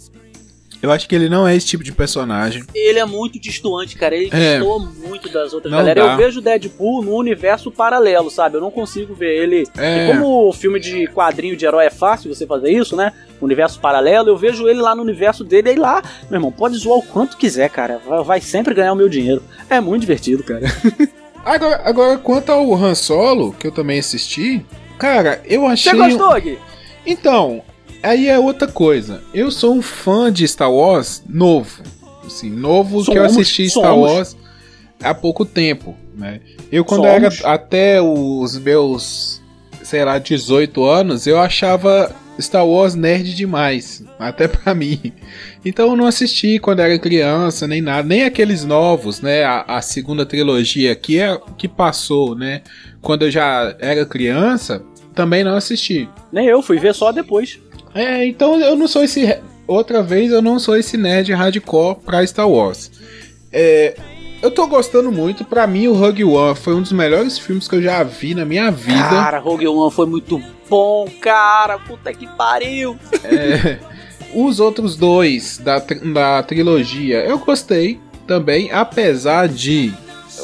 Eu 0.83 0.92
acho 0.92 1.09
que 1.09 1.14
ele 1.14 1.29
não 1.29 1.48
é 1.48 1.57
esse 1.57 1.66
tipo 1.66 1.83
de 1.83 1.90
personagem. 1.90 2.62
ele 2.74 2.98
é 2.98 3.05
muito 3.05 3.40
distoante, 3.40 3.96
cara. 3.96 4.14
Ele 4.14 4.29
É. 4.31 4.59
destoa 4.59 4.79
muito 4.79 5.29
das 5.31 5.52
outras 5.55 5.72
galera. 5.72 6.05
dá. 6.05 6.12
Eu 6.12 6.16
vejo 6.18 6.38
o 6.38 6.42
Deadpool 6.42 7.02
no 7.02 7.16
universo 7.16 7.70
paralelo, 7.72 8.31
sabe? 8.31 8.57
Eu 8.57 8.61
não 8.61 8.70
consigo 8.70 9.14
ver 9.14 9.42
ele. 9.42 9.64
É. 9.76 10.05
E 10.05 10.12
como 10.12 10.48
o 10.48 10.52
filme 10.52 10.79
de 10.79 11.07
quadrinho 11.09 11.57
de 11.57 11.64
herói 11.64 11.87
é 11.87 11.90
fácil 11.90 12.33
você 12.33 12.46
fazer 12.46 12.70
isso, 12.70 12.94
né? 12.94 13.12
Universo 13.40 13.81
paralelo, 13.81 14.29
eu 14.29 14.37
vejo 14.37 14.68
ele 14.68 14.81
lá 14.81 14.94
no 14.94 15.02
universo 15.02 15.42
dele, 15.42 15.70
aí 15.70 15.76
lá, 15.76 16.02
meu 16.31 16.37
irmão, 16.38 16.52
pode 16.52 16.76
zoar 16.76 16.98
o 16.98 17.02
quanto 17.02 17.37
quiser, 17.38 17.68
cara. 17.70 17.98
Vai, 18.07 18.22
vai 18.22 18.40
sempre 18.40 18.74
ganhar 18.74 18.92
o 18.92 18.96
meu 18.96 19.09
dinheiro. 19.09 19.42
É 19.68 19.81
muito 19.81 20.02
divertido, 20.02 20.44
cara. 20.44 20.61
Agora, 21.44 21.81
agora, 21.85 22.18
quanto 22.18 22.50
ao 22.50 22.74
Han 22.74 22.96
Solo, 22.96 23.52
que 23.52 23.68
eu 23.68 23.70
também 23.72 24.00
assisti, 24.00 24.66
cara, 24.98 25.42
eu 25.44 25.66
achei. 25.66 25.92
Você 25.92 25.98
gostou, 25.98 26.40
Gui? 26.40 26.59
Então, 27.04 27.62
aí 28.02 28.28
é 28.28 28.38
outra 28.38 28.68
coisa. 28.68 29.22
Eu 29.32 29.50
sou 29.50 29.74
um 29.74 29.82
fã 29.82 30.32
de 30.32 30.46
Star 30.46 30.72
Wars 30.72 31.22
novo. 31.28 31.82
Assim, 32.24 32.50
novo 32.50 33.04
que 33.04 33.11
eu 33.12 33.28
Somos, 33.28 33.32
assisti 33.32 33.70
Star 33.70 33.85
somos. 33.85 34.11
Wars 34.11 34.37
há 35.02 35.14
pouco 35.14 35.44
tempo, 35.44 35.94
né? 36.16 36.40
Eu 36.72 36.85
quando 36.85 37.04
Somos. 37.04 37.40
era 37.40 37.54
até 37.54 38.02
os 38.02 38.59
meus, 38.59 39.40
sei 39.82 40.04
lá, 40.04 40.18
18 40.18 40.85
anos, 40.85 41.26
eu 41.26 41.38
achava 41.38 42.14
Star 42.40 42.66
Wars 42.66 42.94
nerd 42.94 43.35
demais, 43.35 44.02
até 44.18 44.48
pra 44.48 44.74
mim. 44.74 45.12
Então 45.66 45.90
eu 45.90 45.96
não 45.96 46.07
assisti 46.07 46.61
quando 46.61 46.79
era 46.79 46.96
criança, 46.96 47.66
nem 47.66 47.83
nada, 47.83 48.07
nem 48.07 48.22
aqueles 48.22 48.64
novos, 48.64 49.20
né? 49.20 49.42
A, 49.42 49.62
a 49.66 49.83
segunda 49.83 50.24
trilogia 50.24 50.94
que 50.94 51.18
é 51.18 51.37
que 51.59 51.66
passou, 51.66 52.37
né? 52.37 52.62
Quando 53.02 53.22
eu 53.22 53.33
já 53.33 53.74
era 53.81 54.07
criança, 54.07 54.81
também 55.12 55.42
não 55.42 55.57
assisti. 55.57 56.09
Nem 56.31 56.46
eu, 56.46 56.62
fui 56.62 56.79
ver 56.79 56.94
só 56.94 57.11
depois. 57.11 57.59
É, 57.92 58.24
então 58.24 58.61
eu 58.61 58.76
não 58.76 58.87
sou 58.87 59.02
esse. 59.02 59.40
Outra 59.66 60.05
vez 60.05 60.31
eu 60.31 60.40
não 60.40 60.61
sou 60.61 60.76
esse 60.76 60.96
nerd 60.96 61.33
hardcore 61.33 61.96
pra 61.96 62.24
Star 62.24 62.48
Wars. 62.48 62.92
É, 63.50 63.96
eu 64.40 64.52
tô 64.52 64.68
gostando 64.68 65.11
muito. 65.11 65.44
Pra 65.44 65.66
mim, 65.66 65.88
o 65.88 65.94
Rogue 65.94 66.22
One 66.22 66.55
foi 66.55 66.76
um 66.76 66.83
dos 66.83 66.92
melhores 66.92 67.40
filmes 67.40 67.66
que 67.66 67.74
eu 67.74 67.83
já 67.83 68.05
vi 68.05 68.37
na 68.37 68.44
minha 68.44 68.70
vida. 68.70 69.00
Cara, 69.00 69.40
Rogue 69.40 69.66
One 69.66 69.92
foi 69.92 70.07
muito 70.07 70.40
bom, 70.70 71.09
cara. 71.20 71.76
Puta 71.81 72.14
que 72.14 72.29
pariu. 72.37 72.96
É, 73.24 73.95
os 74.37 74.61
outros 74.61 74.96
dois 74.96 75.57
da, 75.57 75.79
da 75.79 76.42
trilogia 76.42 77.25
eu 77.25 77.38
gostei 77.38 77.99
também, 78.27 78.70
apesar 78.70 79.49
de 79.49 79.94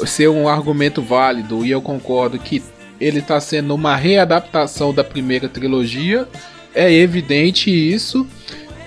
ser 0.06 0.28
um 0.28 0.48
argumento 0.48 1.02
válido 1.02 1.64
e 1.64 1.70
eu 1.70 1.82
concordo 1.82 2.38
que 2.38 2.62
ele 2.98 3.20
tá 3.20 3.38
sendo 3.38 3.74
uma 3.74 3.94
readaptação 3.94 4.94
da 4.94 5.04
primeira 5.04 5.48
trilogia. 5.48 6.26
É 6.74 6.90
evidente 6.90 7.70
isso. 7.70 8.26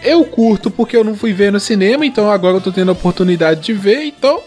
Eu 0.01 0.23
curto 0.23 0.71
porque 0.71 0.95
eu 0.95 1.03
não 1.03 1.15
fui 1.15 1.33
ver 1.33 1.51
no 1.51 1.59
cinema, 1.59 2.05
então 2.05 2.31
agora 2.31 2.57
eu 2.57 2.61
tô 2.61 2.71
tendo 2.71 2.89
a 2.89 2.93
oportunidade 2.93 3.61
de 3.61 3.73
ver, 3.73 4.05
então. 4.05 4.41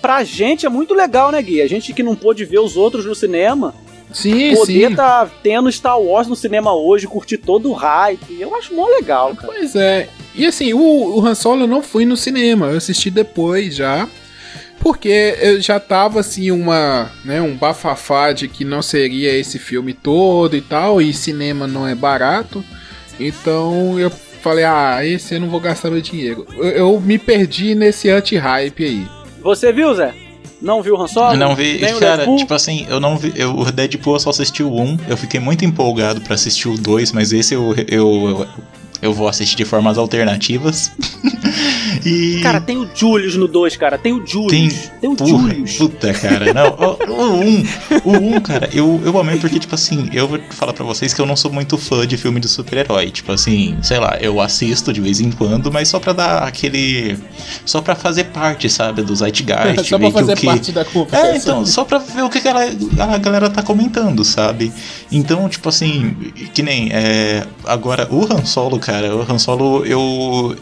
Pra 0.00 0.24
gente 0.24 0.66
é 0.66 0.68
muito 0.68 0.94
legal, 0.94 1.30
né, 1.30 1.40
Gui? 1.40 1.60
A 1.60 1.68
gente 1.68 1.92
que 1.92 2.02
não 2.02 2.16
pôde 2.16 2.44
ver 2.44 2.58
os 2.58 2.76
outros 2.76 3.04
no 3.04 3.14
cinema, 3.14 3.74
Sim, 4.12 4.54
poder 4.54 4.88
sim. 4.88 4.94
tá 4.94 5.28
tendo 5.42 5.70
Star 5.70 6.00
Wars 6.00 6.28
no 6.28 6.36
cinema 6.36 6.74
hoje, 6.74 7.06
curtir 7.06 7.38
todo 7.38 7.70
o 7.70 7.72
hype. 7.72 8.40
Eu 8.40 8.54
acho 8.54 8.74
mó 8.74 8.86
legal, 8.86 9.34
cara. 9.34 9.52
Pois 9.52 9.74
é. 9.74 10.08
E 10.34 10.46
assim, 10.46 10.72
o, 10.72 10.78
o 10.78 11.26
Han 11.26 11.34
Solo 11.34 11.62
eu 11.62 11.68
não 11.68 11.82
fui 11.82 12.04
no 12.04 12.16
cinema, 12.16 12.66
eu 12.66 12.76
assisti 12.76 13.10
depois 13.10 13.74
já. 13.74 14.08
Porque 14.80 15.36
eu 15.40 15.60
já 15.60 15.78
tava 15.78 16.18
assim, 16.18 16.50
uma, 16.50 17.08
né, 17.24 17.40
um 17.40 17.54
bafafá 17.54 18.32
de 18.32 18.48
que 18.48 18.64
não 18.64 18.82
seria 18.82 19.32
esse 19.32 19.56
filme 19.56 19.94
todo 19.94 20.56
e 20.56 20.60
tal, 20.60 21.00
e 21.00 21.12
cinema 21.12 21.68
não 21.68 21.86
é 21.86 21.94
barato. 21.94 22.64
Então 23.20 23.98
eu 23.98 24.10
falei, 24.10 24.64
ah, 24.64 24.98
esse 25.04 25.34
eu 25.34 25.40
não 25.40 25.48
vou 25.48 25.60
gastar 25.60 25.88
meu 25.88 26.00
dinheiro. 26.00 26.46
Eu, 26.56 26.64
eu 26.64 27.00
me 27.00 27.16
perdi 27.16 27.76
nesse 27.76 28.10
anti-hype 28.10 28.84
aí. 28.84 29.06
Você 29.40 29.72
viu, 29.72 29.94
Zé? 29.94 30.12
Não 30.62 30.80
viu 30.80 30.94
o 30.94 31.02
Han 31.02 31.08
Solo? 31.08 31.36
Não 31.36 31.56
vi, 31.56 31.80
Nem 31.80 31.94
o 31.94 31.98
cara, 31.98 32.24
tipo 32.36 32.54
assim, 32.54 32.86
eu 32.88 33.00
não 33.00 33.18
vi. 33.18 33.32
Eu, 33.34 33.58
o 33.58 33.70
Deadpool 33.70 34.14
eu 34.14 34.20
só 34.20 34.30
assisti 34.30 34.62
o 34.62 34.72
1, 34.72 34.98
eu 35.08 35.16
fiquei 35.16 35.40
muito 35.40 35.64
empolgado 35.64 36.20
pra 36.20 36.34
assistir 36.34 36.68
o 36.68 36.78
2, 36.78 37.10
mas 37.12 37.32
esse 37.32 37.52
eu, 37.52 37.74
eu, 37.88 38.28
eu 38.28 38.46
eu 39.02 39.12
vou 39.12 39.28
assistir 39.28 39.56
de 39.56 39.64
formas 39.64 39.98
alternativas. 39.98 40.92
e. 42.06 42.40
Cara, 42.42 42.60
tem 42.60 42.76
o 42.78 42.88
Julius 42.94 43.36
no 43.36 43.46
2, 43.48 43.76
cara. 43.76 43.98
Tem 43.98 44.12
o 44.12 44.20
tem. 44.20 44.26
Julius. 44.70 44.90
Tem, 45.00 45.10
o 45.10 45.16
Porra, 45.16 45.28
Julius. 45.48 45.76
puta, 45.76 46.12
cara. 46.14 46.52
Não, 46.54 46.68
o, 46.68 47.12
o 47.12 47.40
1, 47.40 47.66
o 48.04 48.36
1, 48.36 48.40
cara, 48.40 48.68
eu, 48.72 49.00
eu 49.04 49.18
amei 49.18 49.38
porque, 49.38 49.58
tipo 49.58 49.74
assim, 49.74 50.08
eu 50.12 50.26
vou 50.28 50.38
falar 50.50 50.72
pra 50.72 50.84
vocês 50.84 51.12
que 51.12 51.20
eu 51.20 51.26
não 51.26 51.36
sou 51.36 51.52
muito 51.52 51.76
fã 51.76 52.06
de 52.06 52.16
filme 52.16 52.40
de 52.40 52.48
super-herói. 52.48 53.10
Tipo 53.10 53.32
assim, 53.32 53.76
sei 53.82 53.98
lá, 53.98 54.16
eu 54.20 54.40
assisto 54.40 54.92
de 54.92 55.00
vez 55.00 55.20
em 55.20 55.30
quando, 55.30 55.70
mas 55.72 55.88
só 55.88 55.98
pra 55.98 56.12
dar 56.12 56.38
aquele. 56.44 57.18
Só 57.64 57.80
pra 57.80 57.94
fazer 57.94 58.24
parte, 58.24 58.68
sabe, 58.70 59.02
do 59.02 59.14
Zeitgeist. 59.14 59.82
Só 59.92 59.98
ver 59.98 60.10
pra 60.12 60.20
fazer 60.20 60.36
que- 60.36 60.46
parte 60.46 60.72
da 60.72 60.84
conversa. 60.84 61.26
é, 61.26 61.36
então, 61.36 61.66
só 61.66 61.84
pra 61.84 61.98
ver 61.98 62.22
o 62.22 62.30
que 62.30 62.40
que 62.40 62.48
ela- 62.48 62.64
a 62.98 63.18
galera 63.18 63.50
tá 63.50 63.62
comentando, 63.62 64.24
sabe? 64.24 64.72
Então, 65.10 65.48
tipo 65.48 65.68
assim, 65.68 66.14
que 66.54 66.62
nem. 66.62 66.88
é, 66.92 67.44
agora, 67.64 68.06
o 68.10 68.24
Han 68.32 68.44
Solo, 68.44 68.78
cara, 68.78 68.91
o 69.14 69.22
Han 69.22 69.38
Solo, 69.38 69.84
eu. 69.84 70.56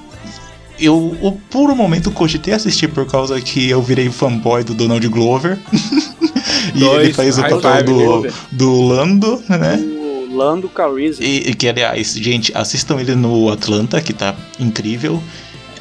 Eu, 0.78 0.96
o 1.20 1.32
puro 1.32 1.76
momento, 1.76 2.10
cogitei 2.10 2.54
assistir 2.54 2.88
por 2.88 3.04
causa 3.06 3.38
que 3.38 3.68
eu 3.68 3.82
virei 3.82 4.08
fanboy 4.08 4.64
do 4.64 4.72
Donald 4.72 5.06
Glover. 5.08 5.58
e 6.74 6.78
Dois, 6.78 7.04
ele 7.04 7.12
faz 7.12 7.38
o 7.38 7.42
papel 7.42 7.84
do, 7.84 7.94
Glover. 7.94 8.32
do 8.50 8.80
Lando, 8.80 9.42
né? 9.46 9.76
O 9.76 10.34
Lando 10.34 10.70
Calrissian. 10.70 11.22
E, 11.22 11.50
e 11.50 11.54
que, 11.54 11.68
aliás, 11.68 12.14
gente, 12.14 12.50
assistam 12.56 12.98
ele 12.98 13.14
no 13.14 13.50
Atlanta, 13.50 14.00
que 14.00 14.14
tá 14.14 14.34
incrível. 14.58 15.22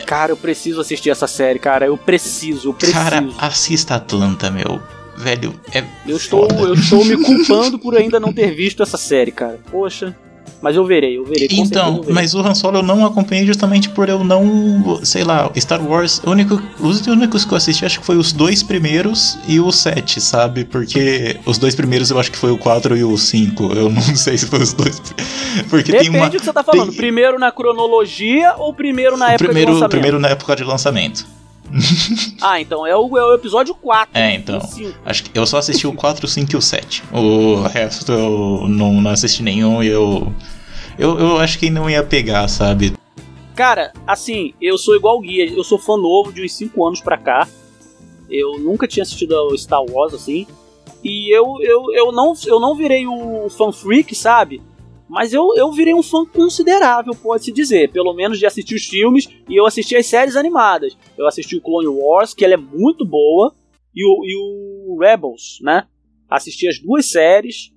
Cara, 0.06 0.32
eu 0.34 0.38
preciso 0.38 0.82
assistir 0.82 1.12
essa 1.12 1.28
série, 1.28 1.60
cara. 1.60 1.86
Eu 1.86 1.96
preciso, 1.96 2.70
eu 2.70 2.74
preciso. 2.74 3.00
Cara, 3.00 3.30
assista 3.38 3.96
Atlanta, 3.96 4.52
meu. 4.52 4.82
Velho, 5.16 5.54
é. 5.74 5.84
eu, 6.08 6.18
estou, 6.18 6.50
foda. 6.50 6.62
eu 6.62 6.74
estou 6.74 7.06
me 7.06 7.16
culpando 7.24 7.78
por 7.78 7.96
ainda 7.96 8.20
não 8.20 8.34
ter 8.34 8.56
visto 8.56 8.82
essa 8.82 8.98
série, 8.98 9.32
cara. 9.32 9.60
Poxa. 9.70 10.16
Mas 10.62 10.76
eu 10.76 10.84
verei, 10.86 11.18
eu 11.18 11.24
verei. 11.24 11.48
Então, 11.52 12.04
eu 12.06 12.14
mas 12.14 12.34
o 12.34 12.40
Han 12.42 12.54
Solo 12.54 12.80
eu 12.80 12.84
não 12.84 13.06
acompanhei 13.06 13.46
justamente 13.46 13.88
por 13.90 14.10
eu 14.10 14.24
não. 14.24 15.00
Sei 15.04 15.24
lá, 15.24 15.50
Star 15.58 15.82
Wars. 15.82 16.22
o 16.26 16.32
único, 16.32 16.62
os 16.82 17.06
únicos 17.08 17.46
que 17.46 17.54
eu 17.54 17.58
assisti 17.58 17.86
acho 17.86 18.00
que 18.02 18.06
foi 18.06 18.18
os 18.18 18.34
dois 18.34 18.62
primeiros 18.62 19.38
e 19.48 19.60
o 19.60 19.72
7, 19.72 20.20
sabe? 20.20 20.66
Porque 20.66 21.38
os 21.46 21.58
dois 21.58 21.76
primeiros 21.76 22.12
eu 22.12 22.20
acho 22.20 22.30
que 22.32 22.38
foi 22.38 22.52
o 22.52 22.58
4 22.58 22.98
e 22.98 23.04
o 23.06 23.18
5. 23.18 23.72
Eu 23.74 23.88
não 23.92 24.02
sei 24.02 24.38
se 24.38 24.48
foi 24.48 24.60
os 24.62 24.74
dois. 24.74 25.02
Porque 25.70 25.92
Depende 25.94 26.12
tem 26.12 26.20
uma. 26.20 26.30
do 26.30 26.38
que 26.38 26.44
você 26.44 26.52
tá 26.54 26.64
falando. 26.64 26.90
tem- 26.90 26.98
Primeiro 26.98 27.40
na 27.40 27.52
cronologia 27.52 28.54
ou 28.58 28.74
primeiro 28.74 29.16
na 29.16 29.28
o 29.28 29.30
época 29.30 29.46
primeiro, 29.46 29.68
de 29.72 29.74
lançamento? 29.76 29.92
primeiro 29.92 30.20
na 30.20 30.28
época 30.30 30.56
de 30.58 30.64
lançamento. 30.66 31.39
Ah, 32.42 32.60
então 32.60 32.86
é 32.86 32.96
o, 32.96 33.18
é 33.18 33.24
o 33.24 33.34
episódio 33.34 33.76
4. 33.76 34.10
É, 34.14 34.36
então. 34.36 34.60
Acho 35.06 35.24
que 35.24 35.38
eu 35.38 35.46
só 35.46 35.58
assisti 35.58 35.86
o 35.86 35.94
4, 35.94 36.26
o 36.26 36.28
5 36.28 36.52
e 36.52 36.56
o 36.56 36.62
7. 36.62 37.04
O 37.12 37.62
resto 37.64 38.12
eu 38.12 38.68
não, 38.68 39.02
não 39.02 39.12
assisti 39.12 39.44
nenhum 39.44 39.84
e 39.84 39.88
eu. 39.88 40.32
Eu, 40.98 41.18
eu 41.20 41.38
acho 41.38 41.58
que 41.60 41.70
não 41.70 41.90
ia 41.90 42.04
pegar, 42.04 42.48
sabe? 42.48 42.94
Cara, 43.56 43.94
assim, 44.08 44.54
eu 44.62 44.78
sou 44.78 44.96
igual 44.96 45.18
o 45.18 45.22
Guia, 45.22 45.50
eu 45.50 45.64
sou 45.64 45.78
fã 45.78 45.98
novo 45.98 46.32
de 46.32 46.44
uns 46.44 46.54
5 46.54 46.86
anos 46.86 47.02
pra 47.02 47.18
cá. 47.18 47.48
Eu 48.30 48.60
nunca 48.60 48.88
tinha 48.88 49.04
assistido 49.04 49.36
ao 49.36 49.58
Star 49.58 49.84
Wars 49.84 50.14
assim. 50.14 50.46
E 51.04 51.34
eu, 51.34 51.58
eu, 51.62 51.94
eu, 51.94 52.12
não, 52.12 52.34
eu 52.46 52.60
não 52.60 52.76
virei 52.76 53.08
o 53.08 53.50
fan 53.50 53.72
freak, 53.72 54.14
sabe? 54.16 54.62
Mas 55.10 55.34
eu, 55.34 55.50
eu 55.56 55.72
virei 55.72 55.94
um 55.94 56.04
fã 56.04 56.24
considerável, 56.24 57.16
pode-se 57.16 57.52
dizer. 57.52 57.92
Pelo 57.92 58.14
menos 58.14 58.38
de 58.38 58.46
assistir 58.46 58.76
os 58.76 58.86
filmes 58.86 59.28
e 59.50 59.56
eu 59.56 59.66
assisti 59.66 59.96
as 59.96 60.06
séries 60.06 60.36
animadas. 60.36 60.96
Eu 61.18 61.28
assisti 61.28 61.58
o 61.58 61.62
Clone 61.62 61.88
Wars, 61.88 62.34
que 62.34 62.46
ela 62.46 62.54
é 62.54 62.58
muito 62.58 63.04
boa, 63.04 63.54
e 63.96 64.06
o, 64.06 64.24
e 64.24 64.36
o 64.36 65.00
Rebels, 65.00 65.58
né? 65.62 65.88
Assisti 66.30 66.68
as 66.68 66.80
duas 66.80 67.10
séries, 67.10 67.72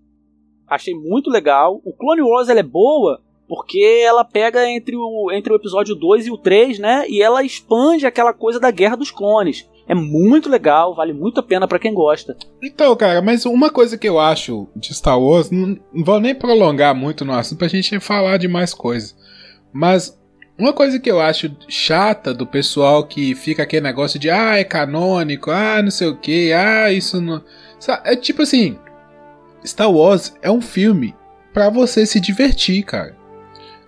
achei 0.68 0.94
muito 0.94 1.30
legal. 1.30 1.80
O 1.84 1.92
Clone 1.94 2.20
Wars 2.20 2.50
ela 2.50 2.60
é 2.60 2.64
boa 2.64 3.22
porque 3.48 4.02
ela 4.04 4.24
pega 4.24 4.68
entre 4.68 4.96
o, 4.96 5.30
entre 5.32 5.52
o 5.52 5.56
episódio 5.56 5.94
2 5.94 6.26
e 6.26 6.30
o 6.30 6.38
3, 6.38 6.78
né? 6.78 7.06
E 7.08 7.22
ela 7.22 7.42
expande 7.42 8.06
aquela 8.06 8.32
coisa 8.32 8.60
da 8.60 8.70
Guerra 8.70 8.96
dos 8.96 9.10
Clones. 9.10 9.68
É 9.92 9.94
muito 9.94 10.48
legal, 10.48 10.94
vale 10.94 11.12
muito 11.12 11.38
a 11.38 11.42
pena 11.42 11.68
pra 11.68 11.78
quem 11.78 11.92
gosta. 11.92 12.34
Então, 12.62 12.96
cara, 12.96 13.20
mas 13.20 13.44
uma 13.44 13.68
coisa 13.68 13.98
que 13.98 14.08
eu 14.08 14.18
acho 14.18 14.66
de 14.74 14.94
Star 14.94 15.20
Wars, 15.20 15.50
não, 15.50 15.78
vou 16.02 16.18
nem 16.18 16.34
prolongar 16.34 16.94
muito 16.94 17.26
no 17.26 17.34
assunto 17.34 17.58
pra 17.58 17.68
gente 17.68 18.00
falar 18.00 18.38
de 18.38 18.48
mais 18.48 18.72
coisas. 18.72 19.14
Mas 19.70 20.18
uma 20.58 20.72
coisa 20.72 20.98
que 20.98 21.10
eu 21.10 21.20
acho 21.20 21.54
chata 21.68 22.32
do 22.32 22.46
pessoal 22.46 23.04
que 23.04 23.34
fica 23.34 23.64
aquele 23.64 23.82
negócio 23.82 24.18
de 24.18 24.30
ah, 24.30 24.56
é 24.56 24.64
canônico, 24.64 25.50
ah, 25.50 25.82
não 25.82 25.90
sei 25.90 26.08
o 26.08 26.16
que, 26.16 26.54
ah, 26.54 26.90
isso 26.90 27.20
não. 27.20 27.44
É 28.02 28.16
tipo 28.16 28.40
assim: 28.40 28.78
Star 29.62 29.92
Wars 29.92 30.34
é 30.40 30.50
um 30.50 30.62
filme 30.62 31.14
pra 31.52 31.68
você 31.68 32.06
se 32.06 32.18
divertir, 32.18 32.82
cara. 32.82 33.14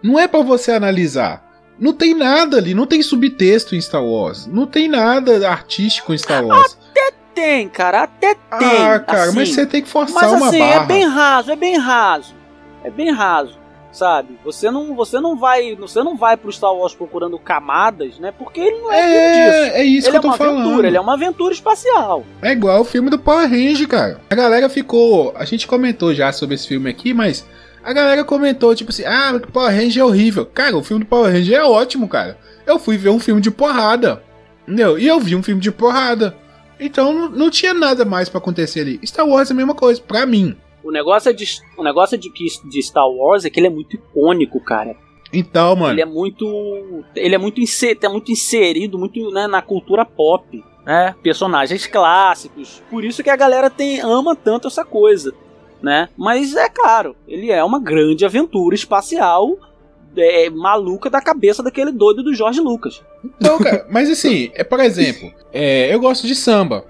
Não 0.03 0.21
é 0.21 0.29
pra 0.29 0.43
você 0.43 0.71
analisar. 0.71 1.43
Não 1.79 1.93
tem 1.93 2.15
nada 2.15 2.57
ali, 2.57 2.75
não 2.75 2.87
tem 2.87 3.03
subtexto 3.03 3.75
em 3.75 3.81
Star 3.81 4.05
Wars. 4.05 4.47
Não 4.47 4.67
tem 4.67 4.89
nada 4.89 5.49
artístico 5.49 6.15
em 6.15 6.19
Star 6.19 6.45
Wars. 6.45 6.77
Tem, 7.35 7.69
cara, 7.69 8.05
até 8.05 8.35
tem. 8.35 8.87
Ah, 8.87 9.01
cara, 9.01 9.25
assim, 9.25 9.35
mas 9.35 9.49
você 9.49 9.67
tem 9.67 9.83
que 9.83 9.89
forçar 9.89 10.23
Mas 10.23 10.33
uma 10.33 10.49
assim, 10.49 10.61
barra. 10.61 10.85
é 10.85 10.87
bem 10.87 11.05
raso, 11.05 11.51
é 11.51 11.57
bem 11.57 11.77
raso. 11.77 12.35
É 12.85 12.91
bem 12.91 13.11
raso, 13.11 13.59
sabe? 13.91 14.39
Você 14.45 14.71
não, 14.71 14.95
você 14.95 15.19
não 15.19 15.37
vai, 15.37 15.75
você 15.75 16.01
não 16.05 16.17
vai 16.17 16.37
pro 16.37 16.53
Star 16.53 16.73
Wars 16.73 16.95
procurando 16.95 17.37
camadas, 17.39 18.21
né? 18.21 18.33
Porque 18.39 18.61
ele 18.61 18.79
não 18.79 18.93
é, 18.93 19.01
tudo 19.03 19.35
disso. 19.35 19.75
É, 19.75 19.81
é 19.81 19.85
isso 19.85 20.09
ele 20.09 20.11
que 20.13 20.17
é 20.17 20.29
eu 20.29 20.31
uma 20.31 20.39
tô 20.39 20.45
falando. 20.45 20.61
aventura, 20.61 20.87
ele 20.87 20.97
é 20.97 21.01
uma 21.01 21.15
aventura 21.15 21.53
espacial. 21.53 22.25
É 22.41 22.53
igual 22.53 22.83
o 22.83 22.85
filme 22.85 23.11
do 23.11 23.19
Power 23.19 23.51
Ranger, 23.51 23.89
cara. 23.89 24.21
A 24.31 24.35
galera 24.37 24.69
ficou. 24.69 25.35
A 25.37 25.45
gente 25.45 25.67
comentou 25.67 26.15
já 26.15 26.31
sobre 26.31 26.55
esse 26.55 26.69
filme 26.69 26.89
aqui, 26.89 27.13
mas 27.13 27.45
a 27.85 27.93
galera 27.93 28.25
comentou, 28.25 28.75
tipo 28.75 28.91
assim, 28.91 29.05
ah, 29.05 29.33
o 29.37 29.53
Power 29.53 29.71
Ranger 29.71 30.03
é 30.03 30.05
horrível. 30.05 30.47
Cara, 30.47 30.77
o 30.77 30.83
filme 30.83 31.05
do 31.05 31.09
Power 31.09 31.31
Ranger 31.31 31.59
é 31.59 31.65
ótimo, 31.65 32.09
cara. 32.09 32.39
Eu 32.67 32.79
fui 32.79 32.97
ver 32.97 33.11
um 33.11 33.21
filme 33.21 33.41
de 33.41 33.51
porrada. 33.51 34.23
Entendeu? 34.67 34.99
E 34.99 35.07
eu 35.07 35.21
vi 35.21 35.37
um 35.37 35.43
filme 35.43 35.61
de 35.61 35.71
porrada. 35.71 36.35
Então 36.81 37.13
não, 37.13 37.29
não 37.29 37.51
tinha 37.51 37.75
nada 37.75 38.05
mais 38.05 38.29
pra 38.29 38.39
acontecer 38.39 38.81
ali. 38.81 38.99
Star 39.05 39.29
Wars 39.29 39.51
é 39.51 39.53
a 39.53 39.57
mesma 39.57 39.75
coisa, 39.75 40.01
pra 40.01 40.25
mim. 40.25 40.57
O 40.83 40.91
negócio 40.91 41.31
é 41.31 41.33
de, 41.33 41.45
o 41.77 41.83
negócio 41.83 42.15
é 42.15 42.19
de, 42.19 42.31
que, 42.31 42.47
de 42.69 42.83
Star 42.83 43.09
Wars 43.09 43.45
é 43.45 43.51
que 43.51 43.61
ele 43.61 43.67
é 43.67 43.71
muito 43.71 43.97
icônico, 43.97 44.59
cara. 44.61 44.97
Então, 45.33 45.77
mano. 45.77 45.93
Ele 45.93 46.03
é 46.03 46.07
muito, 46.07 47.05
ele 47.15 47.35
é 47.35 47.39
muito, 47.39 47.61
inser, 47.61 47.99
é 48.01 48.09
muito 48.09 48.33
inserido, 48.33 48.99
muito 48.99 49.31
né, 49.31 49.47
na 49.47 49.61
cultura 49.61 50.05
pop, 50.05 50.65
né? 50.87 51.15
Personagens 51.23 51.87
clássicos. 51.87 52.83
Por 52.91 53.05
isso 53.05 53.23
que 53.23 53.31
a 53.31 53.37
galera 53.37 53.69
tem 53.69 54.01
ama 54.01 54.37
tanto 54.37 54.69
essa 54.69 54.85
coisa, 54.85 55.35
né? 55.85 56.09
Mas 56.17 56.57
é 56.57 56.69
claro, 56.69 57.15
ele 57.29 57.53
é 57.53 57.63
uma 57.63 57.79
grande 57.79 58.25
aventura 58.25 58.75
espacial 58.75 59.59
é, 60.17 60.49
maluca 60.49 61.11
da 61.11 61.21
cabeça 61.21 61.63
daquele 61.63 61.93
doido 61.93 62.23
do 62.23 62.35
Jorge 62.35 62.61
Lucas. 62.61 63.03
Então, 63.23 63.59
cara, 63.59 63.87
mas 63.91 64.09
assim, 64.11 64.51
é, 64.55 64.65
por 64.65 64.81
exemplo, 64.81 65.31
é, 65.53 65.93
eu 65.95 66.01
gosto 66.01 66.27
de 66.27 66.35
samba. 66.35 66.85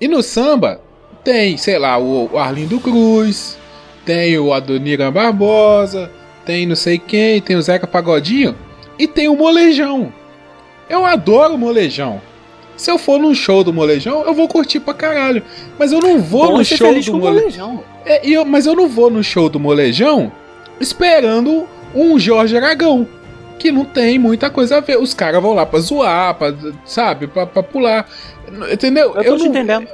E 0.00 0.08
no 0.08 0.22
samba 0.22 0.80
tem, 1.22 1.56
sei 1.56 1.78
lá, 1.78 1.96
o, 1.96 2.32
o 2.32 2.38
Arlindo 2.38 2.80
Cruz, 2.80 3.56
tem 4.04 4.36
o 4.38 4.52
Adoniran 4.52 5.12
Barbosa, 5.12 6.10
tem 6.44 6.66
não 6.66 6.76
sei 6.76 6.98
quem, 6.98 7.40
tem 7.40 7.56
o 7.56 7.62
Zeca 7.62 7.86
Pagodinho 7.86 8.56
e 8.98 9.06
tem 9.06 9.28
o 9.28 9.36
Molejão. 9.36 10.12
Eu 10.88 11.04
adoro 11.04 11.54
o 11.54 11.58
Molejão. 11.58 12.20
Se 12.76 12.90
eu 12.90 12.98
for 12.98 13.18
num 13.20 13.34
show 13.34 13.62
do 13.62 13.72
Molejão, 13.72 14.24
eu 14.24 14.34
vou 14.34 14.48
curtir 14.48 14.80
pra 14.80 14.92
caralho. 14.94 15.42
Mas 15.78 15.92
eu 15.92 16.00
não 16.00 16.18
vou 16.20 16.48
Bom 16.48 16.58
no 16.58 16.64
ser 16.64 16.76
show 16.76 16.92
do 17.00 17.18
Molejão. 17.18 17.84
É, 18.04 18.26
eu- 18.28 18.44
mas 18.44 18.66
eu 18.66 18.74
não 18.74 18.88
vou 18.88 19.08
no 19.10 19.22
show 19.22 19.48
do 19.48 19.60
Molejão 19.60 20.32
esperando 20.80 21.66
um 21.94 22.18
Jorge 22.18 22.56
Aragão. 22.56 23.06
Que 23.58 23.70
não 23.70 23.84
tem 23.84 24.18
muita 24.18 24.50
coisa 24.50 24.78
a 24.78 24.80
ver. 24.80 24.98
Os 24.98 25.14
caras 25.14 25.40
vão 25.40 25.54
lá 25.54 25.64
pra 25.64 25.78
zoar, 25.78 26.34
pra, 26.34 26.52
sabe? 26.84 27.26
Pra, 27.28 27.46
pra 27.46 27.62
pular. 27.62 28.08
Entendeu? 28.70 29.14
Eu 29.14 29.24
tô 29.24 29.36
te 29.36 29.42
não- 29.42 29.46
entendendo. 29.46 29.88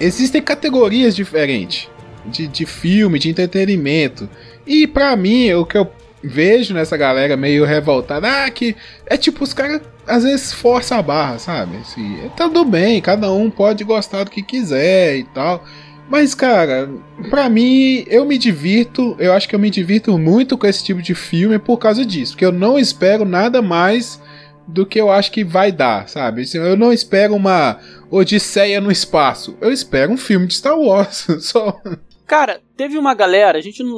Existem 0.00 0.42
categorias 0.42 1.14
diferentes 1.14 1.88
de, 2.26 2.46
de 2.48 2.66
filme, 2.66 3.18
de 3.18 3.30
entretenimento. 3.30 4.28
E 4.66 4.86
pra 4.86 5.14
mim, 5.14 5.52
o 5.52 5.64
que 5.64 5.76
eu 5.78 5.86
vejo 6.24 6.74
nessa 6.74 6.96
galera 6.96 7.36
meio 7.36 7.64
revoltada, 7.64 8.44
ah, 8.44 8.50
que 8.50 8.74
é 9.06 9.16
tipo, 9.16 9.44
os 9.44 9.52
caras 9.52 9.80
às 10.06 10.22
vezes 10.22 10.52
forçam 10.52 10.98
a 10.98 11.02
barra, 11.02 11.38
sabe? 11.38 11.76
Assim, 11.78 12.18
tá 12.36 12.48
tudo 12.48 12.64
bem, 12.64 13.00
cada 13.00 13.30
um 13.32 13.50
pode 13.50 13.84
gostar 13.84 14.24
do 14.24 14.30
que 14.30 14.42
quiser 14.42 15.16
e 15.16 15.24
tal. 15.24 15.64
Mas, 16.08 16.34
cara, 16.34 16.90
pra 17.30 17.48
mim, 17.48 18.04
eu 18.08 18.24
me 18.26 18.36
divirto, 18.36 19.16
eu 19.18 19.32
acho 19.32 19.48
que 19.48 19.54
eu 19.54 19.58
me 19.58 19.70
divirto 19.70 20.18
muito 20.18 20.58
com 20.58 20.66
esse 20.66 20.84
tipo 20.84 21.00
de 21.00 21.14
filme 21.14 21.58
por 21.58 21.78
causa 21.78 22.04
disso, 22.04 22.32
porque 22.32 22.44
eu 22.44 22.52
não 22.52 22.78
espero 22.78 23.24
nada 23.24 23.62
mais 23.62 24.20
do 24.66 24.86
que 24.86 25.00
eu 25.00 25.10
acho 25.10 25.30
que 25.30 25.44
vai 25.44 25.70
dar, 25.72 26.08
sabe? 26.08 26.42
Assim, 26.42 26.58
Eu 26.58 26.76
não 26.76 26.92
espero 26.92 27.34
uma 27.34 27.78
Odisseia 28.10 28.80
no 28.80 28.90
espaço, 28.90 29.56
eu 29.60 29.72
espero 29.72 30.12
um 30.12 30.16
filme 30.16 30.46
de 30.46 30.54
Star 30.54 30.78
Wars, 30.78 31.26
só. 31.40 31.80
Cara, 32.26 32.62
teve 32.76 32.96
uma 32.96 33.14
galera, 33.14 33.58
a 33.58 33.60
gente 33.60 33.82
não, 33.82 33.94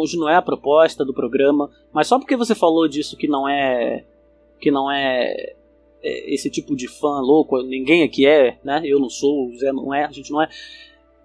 hoje 0.00 0.16
não 0.16 0.28
é 0.28 0.36
a 0.36 0.42
proposta 0.42 1.04
do 1.04 1.12
programa, 1.12 1.70
mas 1.92 2.06
só 2.06 2.18
porque 2.18 2.36
você 2.36 2.54
falou 2.54 2.88
disso 2.88 3.16
que 3.16 3.28
não 3.28 3.46
é 3.48 4.04
que 4.58 4.70
não 4.70 4.90
é, 4.90 5.54
é 6.02 6.34
esse 6.34 6.50
tipo 6.50 6.74
de 6.74 6.88
fã 6.88 7.20
louco, 7.20 7.62
ninguém 7.62 8.02
aqui 8.02 8.26
é, 8.26 8.58
né? 8.64 8.80
Eu 8.84 8.98
não 8.98 9.10
sou, 9.10 9.48
o 9.48 9.56
Zé 9.56 9.70
não 9.72 9.94
é, 9.94 10.04
a 10.04 10.10
gente 10.10 10.30
não 10.30 10.42
é. 10.42 10.48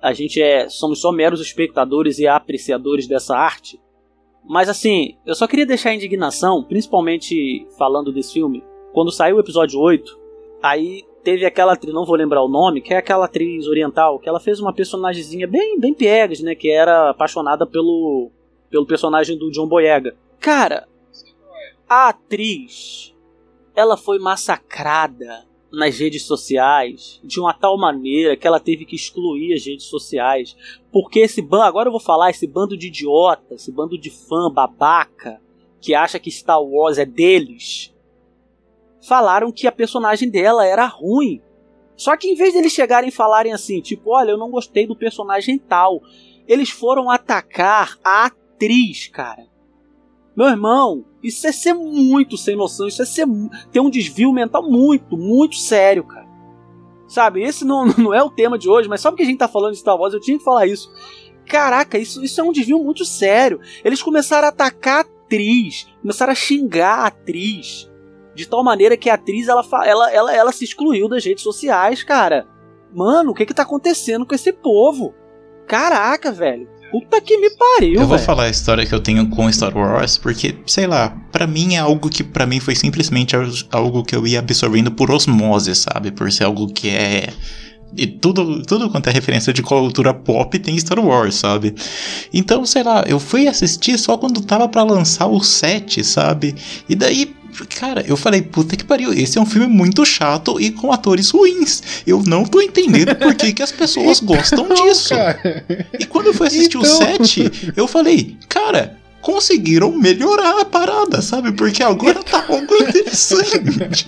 A 0.01 0.11
gente 0.11 0.41
é 0.41 0.67
somos 0.67 0.99
só 0.99 1.13
meros 1.13 1.39
espectadores 1.39 2.19
e 2.19 2.27
apreciadores 2.27 3.07
dessa 3.07 3.37
arte. 3.37 3.79
Mas 4.43 4.67
assim, 4.67 5.15
eu 5.25 5.33
só 5.33 5.47
queria 5.47 5.65
deixar 5.65 5.91
a 5.91 5.95
indignação, 5.95 6.61
principalmente 6.61 7.65
falando 7.77 8.11
desse 8.11 8.33
filme, 8.33 8.61
quando 8.91 9.11
saiu 9.11 9.37
o 9.37 9.39
episódio 9.39 9.79
8, 9.79 10.19
aí 10.61 11.03
teve 11.24 11.45
aquela 11.45 11.74
atriz, 11.74 11.93
não 11.93 12.05
vou 12.05 12.15
lembrar 12.15 12.43
o 12.43 12.49
nome, 12.49 12.82
que 12.82 12.93
é 12.93 12.97
aquela 12.97 13.26
atriz 13.26 13.67
oriental, 13.67 14.19
que 14.19 14.28
ela 14.28 14.39
fez 14.39 14.59
uma 14.59 14.74
personagemzinha 14.74 15.47
bem, 15.47 15.80
bem 15.80 15.93
piegas, 15.93 16.41
né? 16.41 16.53
Que 16.53 16.69
era 16.69 17.09
apaixonada 17.09 17.65
pelo, 17.65 18.30
pelo 18.69 18.86
personagem 18.86 19.38
do 19.38 19.49
John 19.49 19.67
Boyega. 19.67 20.15
Cara, 20.39 20.88
a 21.88 22.09
atriz, 22.09 23.15
ela 23.76 23.95
foi 23.95 24.19
massacrada 24.19 25.45
nas 25.71 25.97
redes 25.97 26.24
sociais 26.24 27.19
de 27.24 27.39
uma 27.39 27.53
tal 27.53 27.78
maneira 27.78 28.38
que 28.38 28.45
ela 28.45 28.59
teve 28.59 28.86
que 28.86 28.95
excluir 28.95 29.53
as 29.53 29.65
redes 29.65 29.86
sociais. 29.86 30.55
Porque 30.91 31.19
esse 31.19 31.41
bando, 31.41 31.63
agora 31.63 31.88
eu 31.88 31.91
vou 31.91 32.01
falar, 32.01 32.30
esse 32.30 32.45
bando 32.45 32.78
de 32.78 32.88
idiota, 32.88 33.55
esse 33.55 33.71
bando 33.71 33.97
de 33.97 34.11
fã 34.11 34.51
babaca 34.51 35.41
que 35.82 35.93
acha 35.93 36.19
que 36.19 36.32
Star 36.32 36.61
Wars 36.61 36.97
é 36.97 37.05
deles, 37.05 37.92
falaram 39.07 39.51
que 39.51 39.67
a 39.67 39.71
personagem 39.71 40.29
dela 40.29 40.65
era 40.65 40.85
ruim. 40.85 41.41
Só 41.95 42.17
que 42.17 42.27
em 42.27 42.35
vez 42.35 42.53
deles 42.53 42.71
chegarem 42.73 43.09
e 43.09 43.13
falarem 43.13 43.53
assim, 43.53 43.81
tipo, 43.81 44.11
olha, 44.11 44.31
eu 44.31 44.37
não 44.37 44.49
gostei 44.49 44.87
do 44.87 44.95
personagem 44.95 45.59
tal, 45.59 46.01
eles 46.47 46.69
foram 46.69 47.09
atacar 47.09 47.97
a 48.03 48.25
atriz, 48.25 49.07
cara. 49.07 49.45
Meu 50.35 50.47
irmão, 50.47 51.05
isso 51.21 51.45
é 51.45 51.51
ser 51.51 51.73
muito 51.73 52.35
sem 52.37 52.55
noção, 52.55 52.87
isso 52.87 53.01
é 53.01 53.05
ser 53.05 53.27
ter 53.71 53.79
um 53.79 53.89
desvio 53.89 54.33
mental 54.33 54.67
muito, 54.67 55.15
muito 55.15 55.55
sério, 55.55 56.03
cara. 56.03 56.27
Sabe, 57.07 57.43
esse 57.43 57.63
não, 57.63 57.85
não 57.97 58.13
é 58.13 58.23
o 58.23 58.31
tema 58.31 58.57
de 58.57 58.67
hoje, 58.67 58.89
mas 58.89 59.01
só 59.01 59.11
porque 59.11 59.23
a 59.23 59.25
gente 59.25 59.37
tá 59.37 59.47
falando 59.47 59.73
de 59.73 59.79
Star 59.79 59.95
Wars, 59.95 60.13
eu 60.13 60.21
tinha 60.21 60.37
que 60.37 60.43
falar 60.43 60.65
isso. 60.65 60.91
Caraca, 61.45 61.99
isso, 61.99 62.23
isso 62.23 62.41
é 62.41 62.43
um 62.43 62.51
desvio 62.51 62.79
muito 62.79 63.05
sério. 63.05 63.59
Eles 63.83 64.01
começaram 64.01 64.47
a 64.47 64.49
atacar 64.49 64.97
a 64.97 65.01
atriz, 65.01 65.87
começaram 66.01 66.31
a 66.31 66.35
xingar 66.35 66.99
a 66.99 67.07
atriz 67.07 67.92
de 68.36 68.47
tal 68.47 68.63
maneira 68.63 68.97
que 68.97 69.09
a 69.09 69.15
atriz 69.15 69.47
ela, 69.47 69.63
ela, 69.86 70.11
ela, 70.11 70.36
ela 70.36 70.51
se 70.51 70.63
excluiu 70.63 71.07
das 71.07 71.23
redes 71.25 71.43
sociais, 71.43 72.03
cara. 72.03 72.47
Mano, 72.93 73.31
o 73.31 73.34
que 73.34 73.45
que 73.45 73.53
tá 73.53 73.63
acontecendo 73.63 74.25
com 74.25 74.36
esse 74.36 74.51
povo? 74.53 75.13
Caraca, 75.67 76.31
velho. 76.31 76.67
Puta 76.91 77.19
que 77.19 77.38
me 77.39 77.49
pariu, 77.49 78.01
Eu 78.01 78.07
vou 78.07 78.19
falar 78.19 78.43
a 78.43 78.49
história 78.49 78.86
que 78.86 78.93
eu 78.93 78.99
tenho 78.99 79.27
com 79.27 79.51
Star 79.51 79.75
Wars, 79.75 80.15
porque, 80.15 80.55
sei 80.67 80.86
lá, 80.86 81.09
pra 81.31 81.47
mim 81.47 81.73
é 81.73 81.79
algo 81.79 82.07
que 82.07 82.23
pra 82.23 82.45
mim 82.45 82.59
foi 82.59 82.75
simplesmente 82.75 83.36
algo 83.71 84.03
que 84.03 84.15
eu 84.15 84.27
ia 84.27 84.38
absorvendo 84.38 84.91
por 84.91 85.09
osmose, 85.09 85.73
sabe? 85.73 86.11
Por 86.11 86.31
ser 86.31 86.43
algo 86.43 86.71
que 86.71 86.89
é. 86.89 87.29
E 87.95 88.07
tudo, 88.07 88.63
tudo 88.63 88.89
quanto 88.89 89.07
é 89.07 89.11
referência 89.11 89.53
de 89.53 89.61
cultura 89.61 90.13
pop 90.13 90.57
tem 90.57 90.77
Star 90.79 90.99
Wars, 90.99 91.35
sabe? 91.35 91.75
Então, 92.33 92.65
sei 92.65 92.83
lá, 92.83 93.03
eu 93.07 93.19
fui 93.19 93.47
assistir 93.47 93.97
só 93.99 94.17
quando 94.17 94.41
tava 94.41 94.67
pra 94.67 94.83
lançar 94.83 95.27
o 95.27 95.43
7, 95.43 96.03
sabe? 96.03 96.55
E 96.89 96.95
daí, 96.95 97.33
Cara, 97.79 98.03
eu 98.07 98.17
falei, 98.17 98.41
puta 98.41 98.75
que 98.75 98.83
pariu, 98.83 99.13
esse 99.13 99.37
é 99.37 99.41
um 99.41 99.45
filme 99.45 99.67
muito 99.67 100.03
chato 100.03 100.59
e 100.59 100.71
com 100.71 100.91
atores 100.91 101.29
ruins. 101.29 101.83
Eu 102.05 102.23
não 102.25 102.45
tô 102.45 102.59
entendendo 102.59 103.15
por 103.15 103.35
que, 103.35 103.53
que 103.53 103.61
as 103.61 103.71
pessoas 103.71 104.19
gostam 104.25 104.67
disso. 104.69 105.09
Cara. 105.09 105.63
E 105.99 106.05
quando 106.05 106.27
eu 106.27 106.33
fui 106.33 106.47
assistir 106.47 106.77
o 106.77 106.81
Então. 106.81 106.97
7, 106.97 107.73
eu 107.75 107.87
falei, 107.87 108.37
cara, 108.49 108.97
conseguiram 109.21 109.91
melhorar 109.91 110.61
a 110.61 110.65
parada, 110.65 111.21
sabe? 111.21 111.51
Porque 111.53 111.81
agora 111.81 112.21
tá 112.23 112.43
algo 112.49 112.75
interessante. 112.83 114.07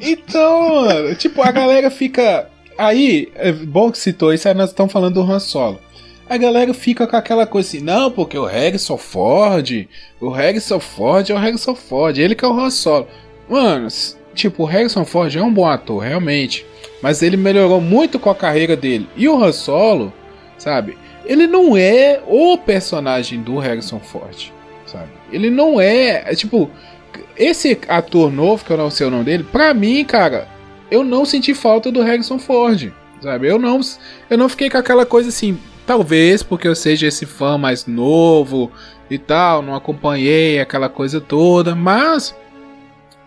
Então, 0.00 0.84
mano, 0.84 1.14
tipo, 1.14 1.42
a 1.42 1.50
galera 1.52 1.90
fica. 1.90 2.48
Aí, 2.80 3.30
é 3.34 3.52
bom 3.52 3.92
que 3.92 3.98
citou 3.98 4.32
isso, 4.32 4.48
aí 4.48 4.54
nós 4.54 4.70
estamos 4.70 4.90
falando 4.90 5.22
do 5.22 5.30
Han 5.30 5.38
Solo. 5.38 5.78
A 6.26 6.38
galera 6.38 6.72
fica 6.72 7.06
com 7.06 7.14
aquela 7.14 7.46
coisa 7.46 7.68
assim, 7.68 7.80
não, 7.80 8.10
porque 8.10 8.38
o 8.38 8.46
Harrison 8.46 8.96
Ford, 8.96 9.86
o 10.18 10.30
Harrison 10.30 10.80
Ford 10.80 11.28
é 11.28 11.34
o 11.34 11.38
Harrison 11.38 11.74
Ford, 11.74 12.16
ele 12.16 12.34
que 12.34 12.42
é 12.42 12.48
o 12.48 12.58
Han 12.58 12.70
Solo. 12.70 13.06
Mano, 13.46 13.86
tipo, 14.34 14.62
o 14.62 14.66
Harrison 14.66 15.04
Ford 15.04 15.36
é 15.36 15.42
um 15.42 15.52
bom 15.52 15.66
ator, 15.66 15.98
realmente. 15.98 16.64
Mas 17.02 17.20
ele 17.20 17.36
melhorou 17.36 17.82
muito 17.82 18.18
com 18.18 18.30
a 18.30 18.34
carreira 18.34 18.74
dele. 18.74 19.06
E 19.14 19.28
o 19.28 19.36
Han 19.36 19.52
Solo, 19.52 20.10
sabe? 20.56 20.96
Ele 21.26 21.46
não 21.46 21.76
é 21.76 22.22
o 22.26 22.56
personagem 22.56 23.42
do 23.42 23.58
Harrison 23.58 24.00
Ford, 24.00 24.50
sabe? 24.86 25.10
Ele 25.30 25.50
não 25.50 25.78
é, 25.78 26.22
é 26.24 26.34
tipo, 26.34 26.70
esse 27.36 27.78
ator 27.88 28.32
novo, 28.32 28.64
que 28.64 28.72
eu 28.72 28.78
não 28.78 28.88
sei 28.88 29.06
o 29.06 29.10
nome 29.10 29.24
dele, 29.24 29.44
pra 29.44 29.74
mim, 29.74 30.02
cara, 30.02 30.48
eu 30.90 31.04
não 31.04 31.24
senti 31.24 31.54
falta 31.54 31.90
do 31.90 32.02
Harrison 32.02 32.38
Ford, 32.38 32.92
sabe? 33.20 33.48
Eu 33.48 33.58
não, 33.58 33.80
eu 34.28 34.38
não 34.38 34.48
fiquei 34.48 34.68
com 34.68 34.78
aquela 34.78 35.06
coisa 35.06 35.28
assim, 35.28 35.58
talvez 35.86 36.42
porque 36.42 36.68
eu 36.68 36.74
seja 36.74 37.06
esse 37.06 37.26
fã 37.26 37.56
mais 37.56 37.86
novo 37.86 38.70
e 39.10 39.18
tal, 39.18 39.62
não 39.62 39.74
acompanhei 39.74 40.60
aquela 40.60 40.88
coisa 40.88 41.20
toda, 41.20 41.74
mas 41.74 42.34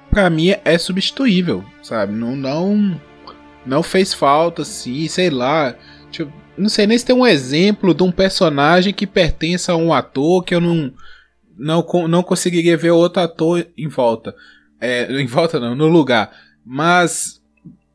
pra 0.10 0.30
mim 0.30 0.54
é 0.64 0.78
substituível, 0.78 1.64
sabe? 1.82 2.14
Não, 2.14 2.36
não, 2.36 3.00
não 3.66 3.84
fez 3.84 4.14
falta, 4.14 4.62
assim, 4.62 5.08
sei 5.08 5.30
lá. 5.30 5.76
Tipo, 6.12 6.32
não 6.58 6.70
sei 6.70 6.86
nem 6.86 6.98
se 6.98 7.06
tem 7.06 7.16
um 7.16 7.26
exemplo 7.26 7.94
de 7.94 8.04
um 8.04 8.12
personagem 8.12 8.94
que 8.94 9.08
pertence 9.08 9.72
a 9.72 9.76
um 9.76 9.92
ator 9.92 10.44
que 10.44 10.54
eu 10.54 10.62
não 10.62 10.94
não, 11.58 11.86
não 12.08 12.24
conseguiria 12.24 12.78
ver 12.78 12.92
outro 12.92 13.22
ator 13.22 13.66
em 13.78 13.88
volta. 13.88 14.36
É, 14.82 15.12
em 15.22 15.26
volta 15.26 15.60
não, 15.60 15.76
no 15.76 15.88
lugar. 15.88 16.32
Mas 16.66 17.42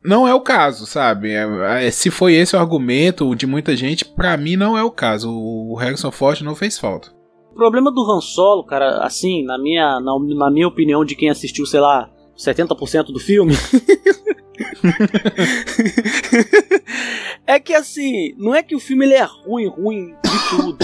não 0.05 0.27
é 0.27 0.35
o 0.35 0.41
caso, 0.41 0.87
sabe? 0.87 1.31
É- 1.31 1.87
é- 1.87 1.91
se 1.91 2.11
foi 2.11 2.35
esse 2.35 2.57
o 2.57 2.59
argumento 2.59 3.35
de 3.35 3.47
muita 3.47 3.77
gente, 3.77 4.05
pra 4.05 4.37
mim 4.37 4.57
não 4.57 4.77
é 4.77 4.83
o 4.83 4.91
caso. 4.91 5.31
O 5.31 5.75
Harrison 5.75 6.11
Ford 6.11 6.41
não 6.43 6.55
fez 6.55 6.79
falta. 6.79 7.11
O 7.53 7.55
problema 7.55 7.91
do 7.91 8.11
Han 8.11 8.21
Solo, 8.21 8.65
cara, 8.65 9.05
assim, 9.05 9.45
na 9.45 9.59
minha, 9.59 10.01
na, 10.01 10.19
na 10.19 10.51
minha 10.51 10.69
opinião 10.69 11.05
de 11.05 11.17
quem 11.17 11.29
assistiu, 11.29 11.67
sei 11.67 11.81
lá, 11.81 12.09
70% 12.37 13.07
do 13.07 13.19
filme. 13.19 13.55
é 17.47 17.59
que 17.59 17.75
assim, 17.75 18.35
não 18.37 18.55
é 18.55 18.63
que 18.63 18.77
o 18.77 18.81
filme 18.81 19.07
ele 19.07 19.15
é 19.15 19.25
ruim, 19.25 19.67
ruim 19.67 20.15
de 20.25 20.49
tudo. 20.51 20.79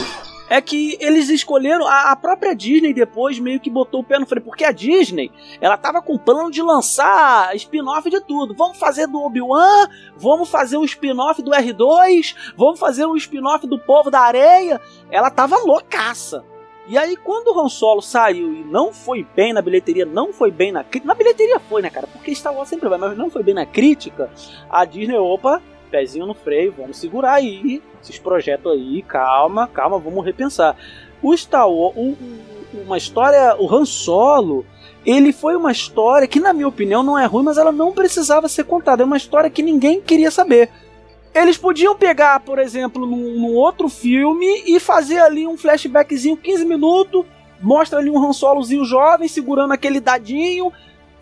É 0.55 0.61
que 0.61 0.96
eles 1.00 1.30
escolheram, 1.30 1.84
a, 1.84 2.12
a 2.12 2.16
própria 2.16 2.55
Disney 2.55 2.94
depois 2.94 3.40
meio 3.40 3.59
que 3.59 3.68
botou 3.68 4.02
o 4.02 4.05
pé 4.05 4.20
no 4.20 4.24
freio, 4.24 4.44
porque 4.44 4.64
a 4.64 4.70
Disney, 4.70 5.32
ela 5.61 5.76
tava 5.76 6.00
com 6.00 6.16
plano 6.16 6.48
de 6.48 6.62
lançar 6.62 7.57
spin-off 7.57 8.09
de 8.09 8.20
tudo. 8.20 8.55
Vamos 8.55 8.78
fazer 8.78 9.09
do 9.09 9.20
Obi-Wan, 9.20 9.88
vamos 10.16 10.48
fazer 10.48 10.76
o 10.76 10.84
spin-off 10.84 11.42
do 11.42 11.50
R2, 11.50 12.36
vamos 12.57 12.78
fazer 12.78 13.05
o 13.05 13.16
spin-off 13.16 13.66
do 13.66 13.80
Povo 13.80 14.12
da 14.12 14.20
Areia. 14.20 14.80
Ela 15.11 15.28
tava 15.28 15.59
loucaça. 15.59 16.44
E 16.86 16.96
aí, 16.96 17.16
quando 17.16 17.48
o 17.48 17.61
Han 17.61 17.68
Solo 17.68 18.00
saiu 18.00 18.55
e 18.55 18.62
não 18.62 18.92
foi 18.92 19.26
bem 19.34 19.52
na 19.52 19.61
bilheteria, 19.61 20.07
não 20.07 20.32
foi 20.32 20.52
bem 20.52 20.70
na 20.70 20.84
crítica. 20.84 21.09
Na 21.09 21.16
bilheteria 21.16 21.59
foi, 21.59 21.82
né, 21.82 21.90
cara? 21.90 22.07
Porque 22.07 22.32
Wars 22.44 22.68
sempre 22.68 22.88
vai, 22.88 22.96
mas 22.98 23.18
não 23.18 23.28
foi 23.28 23.42
bem 23.42 23.55
na 23.55 23.66
crítica. 23.66 24.30
A 24.70 24.84
Disney, 24.84 25.16
opa, 25.16 25.61
pezinho 25.95 26.26
no 26.26 26.34
freio, 26.34 26.74
vamos 26.76 26.97
segurar 26.97 27.34
aí. 27.34 27.80
Esses 28.03 28.18
projetos 28.18 28.72
aí, 28.72 29.01
calma, 29.03 29.68
calma, 29.68 29.97
vamos 29.97 30.24
repensar. 30.24 30.76
O 31.22 31.36
Star 31.36 31.70
Wars, 31.70 31.97
um- 31.97 32.16
um- 32.20 32.82
uma 32.84 32.99
história, 32.99 33.55
o 33.61 33.72
Han 33.72 33.84
Solo, 33.84 34.66
ele 35.07 35.32
foi 35.32 35.55
uma 35.55 35.70
história 35.70 36.26
que, 36.26 36.40
na 36.40 36.53
minha 36.53 36.66
opinião, 36.66 37.05
não 37.05 37.16
é 37.16 37.26
ruim, 37.26 37.45
mas 37.45 37.59
ela 37.59 37.70
não 37.70 37.92
precisava 37.92 38.49
ser 38.49 38.64
contada. 38.64 39.05
É 39.05 39.07
uma 39.07 39.16
história 39.16 39.49
que 39.49 39.62
ninguém 39.62 40.01
queria 40.01 40.32
saber. 40.32 40.68
Eles 41.32 41.57
podiam 41.57 41.95
pegar, 41.95 42.40
por 42.40 42.59
exemplo, 42.59 43.07
num, 43.07 43.38
num 43.38 43.55
outro 43.55 43.88
filme 43.88 44.64
e 44.66 44.80
fazer 44.80 45.20
ali 45.20 45.47
um 45.47 45.57
flashbackzinho 45.57 46.36
15 46.36 46.64
minutos, 46.64 47.24
mostra 47.61 48.01
ali 48.01 48.11
um 48.11 48.18
Han 48.18 48.32
Solozinho 48.32 48.84
jovem 48.84 49.28
segurando 49.28 49.72
aquele 49.72 50.01
dadinho, 50.01 50.72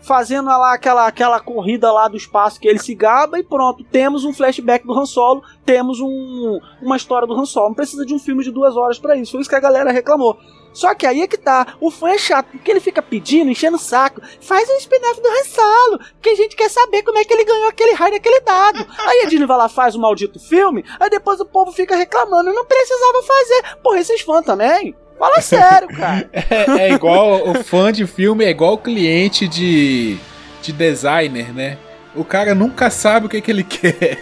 fazendo 0.03 0.47
lá 0.47 0.73
aquela, 0.73 1.07
aquela 1.07 1.39
corrida 1.39 1.91
lá 1.91 2.07
do 2.07 2.17
espaço 2.17 2.59
que 2.59 2.67
ele 2.67 2.79
se 2.79 2.93
gaba 2.93 3.39
e 3.39 3.43
pronto, 3.43 3.83
temos 3.83 4.25
um 4.25 4.33
flashback 4.33 4.85
do 4.85 4.93
Han 4.93 5.05
Solo, 5.05 5.43
temos 5.65 5.99
um, 5.99 6.59
uma 6.81 6.97
história 6.97 7.27
do 7.27 7.33
Han 7.33 7.45
Solo. 7.45 7.69
Não 7.69 7.75
precisa 7.75 8.05
de 8.05 8.13
um 8.13 8.19
filme 8.19 8.43
de 8.43 8.51
duas 8.51 8.75
horas 8.75 8.99
pra 8.99 9.15
isso, 9.15 9.31
foi 9.31 9.41
isso 9.41 9.49
que 9.49 9.55
a 9.55 9.61
galera 9.61 9.91
reclamou. 9.91 10.37
Só 10.73 10.95
que 10.95 11.05
aí 11.05 11.21
é 11.21 11.27
que 11.27 11.37
tá, 11.37 11.75
o 11.79 11.91
fã 11.91 12.09
é 12.09 12.17
chato, 12.17 12.47
porque 12.51 12.69
ele 12.69 12.79
fica 12.79 13.01
pedindo, 13.01 13.51
enchendo 13.51 13.77
o 13.77 13.79
saco. 13.79 14.21
Faz 14.41 14.67
um 14.69 14.77
spin-off 14.77 15.21
do 15.21 15.27
Han 15.27 15.43
Solo, 15.45 15.99
que 16.19 16.29
a 16.29 16.35
gente 16.35 16.55
quer 16.55 16.69
saber 16.69 17.03
como 17.03 17.19
é 17.19 17.23
que 17.23 17.31
ele 17.31 17.45
ganhou 17.45 17.67
aquele 17.69 17.93
raio 17.93 18.13
daquele 18.13 18.41
dado. 18.41 18.85
Aí 19.07 19.21
a 19.21 19.25
Disney 19.27 19.45
vai 19.45 19.57
lá, 19.57 19.69
faz 19.69 19.95
o 19.95 19.99
maldito 19.99 20.39
filme, 20.39 20.83
aí 20.99 21.09
depois 21.09 21.39
o 21.39 21.45
povo 21.45 21.71
fica 21.71 21.95
reclamando, 21.95 22.51
não 22.51 22.65
precisava 22.65 23.21
fazer. 23.21 23.77
Porra, 23.83 23.99
esses 23.99 24.21
fãs 24.21 24.43
também? 24.43 24.95
Fala 25.23 25.41
sério, 25.41 25.87
cara. 25.95 26.29
É, 26.33 26.87
é 26.89 26.91
igual 26.93 27.47
o 27.49 27.63
fã 27.63 27.91
de 27.91 28.05
filme, 28.05 28.43
é 28.43 28.49
igual 28.49 28.73
o 28.73 28.77
cliente 28.77 29.47
de, 29.47 30.17
de 30.61 30.71
designer, 30.73 31.53
né? 31.53 31.77
O 32.15 32.23
cara 32.23 32.53
nunca 32.53 32.89
sabe 32.91 33.25
o 33.25 33.29
que, 33.29 33.41
que 33.41 33.49
ele 33.49 33.63
quer. 33.63 34.17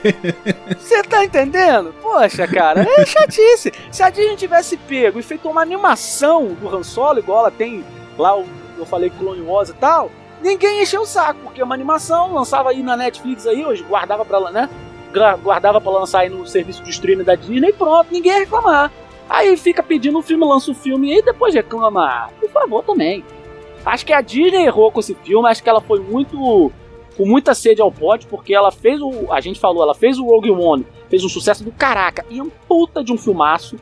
Você 0.79 1.03
tá 1.03 1.25
entendendo? 1.25 1.93
Poxa, 2.01 2.47
cara, 2.47 2.87
é 2.87 3.05
chatice. 3.05 3.73
Se 3.91 4.01
a 4.03 4.09
Disney 4.09 4.35
tivesse 4.37 4.77
pego 4.77 5.19
e 5.19 5.23
feito 5.23 5.49
uma 5.49 5.61
animação 5.61 6.47
do 6.53 6.73
Han 6.73 6.83
Solo, 6.83 7.19
igual 7.19 7.39
ela 7.39 7.51
tem 7.51 7.83
lá, 8.17 8.37
o- 8.37 8.45
eu 8.77 8.85
falei 8.85 9.09
Clone 9.09 9.41
Wars 9.41 9.69
e 9.69 9.73
tal, 9.73 10.09
ninguém 10.41 10.81
encheu 10.81 11.01
o 11.01 11.05
saco, 11.05 11.39
porque 11.43 11.59
é 11.61 11.63
uma 11.65 11.75
animação, 11.75 12.33
lançava 12.33 12.69
aí 12.69 12.81
na 12.81 12.95
Netflix 12.95 13.45
aí, 13.45 13.65
hoje 13.65 13.83
guardava 13.83 14.23
pra, 14.23 14.39
né? 14.51 14.69
Guardava 15.43 15.81
pra 15.81 15.91
lançar 15.91 16.19
aí 16.21 16.29
no 16.29 16.47
serviço 16.47 16.81
de 16.83 16.89
streaming 16.91 17.25
da 17.25 17.35
Disney 17.35 17.69
e 17.69 17.73
pronto, 17.73 18.07
ninguém 18.09 18.31
ia 18.31 18.39
reclamar. 18.39 18.89
Aí 19.29 19.55
fica 19.57 19.81
pedindo 19.81 20.19
o 20.19 20.21
filme, 20.21 20.45
lança 20.45 20.71
o 20.71 20.75
filme 20.75 21.17
e 21.17 21.21
depois 21.21 21.53
reclama. 21.55 22.29
Por 22.39 22.49
favor, 22.49 22.83
também. 22.83 23.23
Acho 23.85 24.05
que 24.05 24.13
a 24.13 24.21
Disney 24.21 24.65
errou 24.65 24.91
com 24.91 24.99
esse 24.99 25.15
filme, 25.15 25.47
acho 25.49 25.63
que 25.63 25.69
ela 25.69 25.81
foi 25.81 25.99
muito. 25.99 26.71
com 27.17 27.25
muita 27.25 27.53
sede 27.55 27.81
ao 27.81 27.91
pote, 27.91 28.27
porque 28.27 28.53
ela 28.53 28.71
fez 28.71 29.01
o. 29.01 29.31
A 29.31 29.39
gente 29.41 29.59
falou, 29.59 29.81
ela 29.83 29.95
fez 29.95 30.19
o 30.19 30.25
Rogue 30.25 30.51
One, 30.51 30.85
fez 31.09 31.23
um 31.23 31.29
sucesso 31.29 31.63
do 31.63 31.71
caraca, 31.71 32.25
e 32.29 32.39
é 32.39 32.43
um 32.43 32.49
puta 32.67 33.03
de 33.03 33.11
um 33.11 33.17
filmaço. 33.17 33.77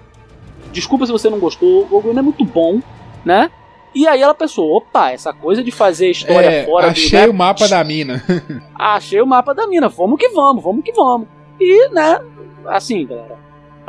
Desculpa 0.71 1.05
se 1.05 1.11
você 1.11 1.29
não 1.29 1.39
gostou, 1.39 1.81
o 1.83 1.85
Rogue 1.87 2.09
One 2.09 2.19
é 2.19 2.21
muito 2.21 2.45
bom, 2.45 2.79
né? 3.25 3.49
E 3.93 4.07
aí 4.07 4.21
ela 4.21 4.35
pensou, 4.35 4.71
opa, 4.77 5.09
essa 5.11 5.33
coisa 5.33 5.63
de 5.63 5.71
fazer 5.71 6.11
história 6.11 6.47
É, 6.47 6.65
fora 6.65 6.89
achei 6.91 7.25
do. 7.25 7.31
o 7.31 7.33
mapa 7.33 7.67
da 7.67 7.83
mina. 7.83 8.23
Achei 8.77 9.19
o 9.19 9.25
mapa 9.25 9.53
da 9.53 9.65
mina, 9.65 9.89
vamos 9.89 10.19
que 10.19 10.29
vamos, 10.29 10.63
vamos 10.63 10.83
que 10.83 10.91
vamos. 10.93 11.27
E, 11.59 11.89
né, 11.89 12.19
assim, 12.67 13.05
galera, 13.07 13.37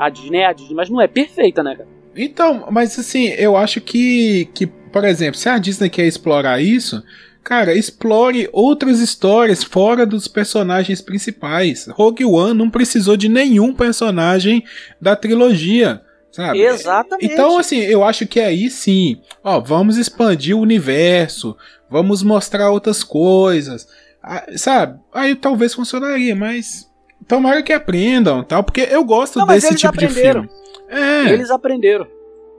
a 0.01 0.09
Disney 0.09 0.39
é 0.39 0.47
a 0.47 0.53
Disney, 0.53 0.75
mas 0.75 0.89
não 0.89 1.01
é 1.01 1.07
perfeita, 1.07 1.63
né, 1.63 1.77
cara? 1.77 1.89
Então, 2.17 2.67
mas 2.71 2.99
assim, 2.99 3.29
eu 3.29 3.57
acho 3.57 3.81
que, 3.81 4.47
que, 4.55 4.67
por 4.67 5.05
exemplo, 5.05 5.39
se 5.39 5.49
a 5.49 5.59
Disney 5.59 5.91
quer 5.91 6.07
explorar 6.07 6.61
isso, 6.61 7.03
cara, 7.45 7.75
explore 7.75 8.49
outras 8.53 9.01
histórias 9.01 9.63
fora 9.63 10.07
dos 10.07 10.27
personagens 10.27 11.01
principais. 11.01 11.87
Rogue 11.87 12.25
One 12.25 12.59
não 12.59 12.71
precisou 12.71 13.17
de 13.17 13.29
nenhum 13.29 13.75
personagem 13.75 14.65
da 15.01 15.15
trilogia, 15.15 16.01
sabe? 16.33 16.61
Exatamente. 16.61 17.33
Então, 17.33 17.59
assim, 17.59 17.79
eu 17.79 18.03
acho 18.03 18.27
que 18.27 18.41
aí 18.41 18.71
sim, 18.71 19.21
ó, 19.45 19.61
vamos 19.61 19.97
expandir 19.97 20.57
o 20.57 20.61
universo, 20.61 21.57
vamos 21.89 22.23
mostrar 22.23 22.71
outras 22.71 23.05
coisas, 23.05 23.87
ah, 24.23 24.47
sabe? 24.57 24.99
Aí 25.13 25.35
talvez 25.37 25.75
funcionaria, 25.75 26.35
mas 26.35 26.90
tomara 27.29 27.63
que 27.63 27.73
aprendam, 27.73 28.43
tal, 28.45 28.63
porque 28.65 28.81
eu 28.91 29.05
gosto 29.05 29.39
Não, 29.39 29.47
desse 29.47 29.75
tipo 29.75 29.97
de 29.97 30.05
aprenderam. 30.07 30.43
filme. 30.49 30.61
É. 30.89 31.33
Eles 31.33 31.51
aprenderam. 31.51 32.07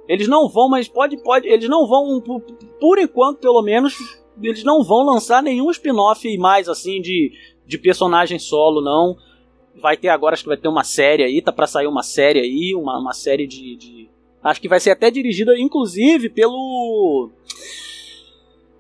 Eles 0.07 0.28
não 0.28 0.47
vão, 0.49 0.70
mas 0.70 0.88
pode, 0.88 1.18
pode. 1.18 1.47
Eles 1.47 1.70
não 1.70 1.88
vão, 1.88 2.22
por, 2.22 2.41
por 2.80 2.99
enquanto, 2.99 3.39
pelo 3.39 3.62
menos, 3.62 3.95
eles 4.41 4.64
não 4.64 4.84
vão 4.84 5.05
lançar 5.05 5.41
nenhum 5.43 5.70
spin-off 5.72 6.38
mais 6.38 6.68
assim 6.68 6.99
de, 7.01 7.32
de 7.66 7.78
personagem 7.78 8.39
solo, 8.39 8.82
não. 8.82 9.16
Vai 9.82 9.95
ter 9.95 10.09
agora, 10.09 10.34
acho 10.34 10.43
que 10.43 10.49
vai 10.49 10.57
ter 10.57 10.68
uma 10.68 10.84
série 10.84 11.24
aí, 11.24 11.41
tá 11.41 11.51
pra 11.51 11.66
sair 11.68 11.88
uma 11.88 12.03
série 12.03 12.39
aí, 12.39 12.74
uma, 12.76 12.99
uma 12.99 13.14
série 13.14 13.47
de, 13.47 13.76
de- 13.78 14.09
Acho 14.43 14.59
que 14.59 14.68
vai 14.68 14.80
ser 14.80 14.89
até 14.91 15.12
dirigida, 15.12 15.57
inclusive, 15.57 16.28
pelo. 16.30 17.30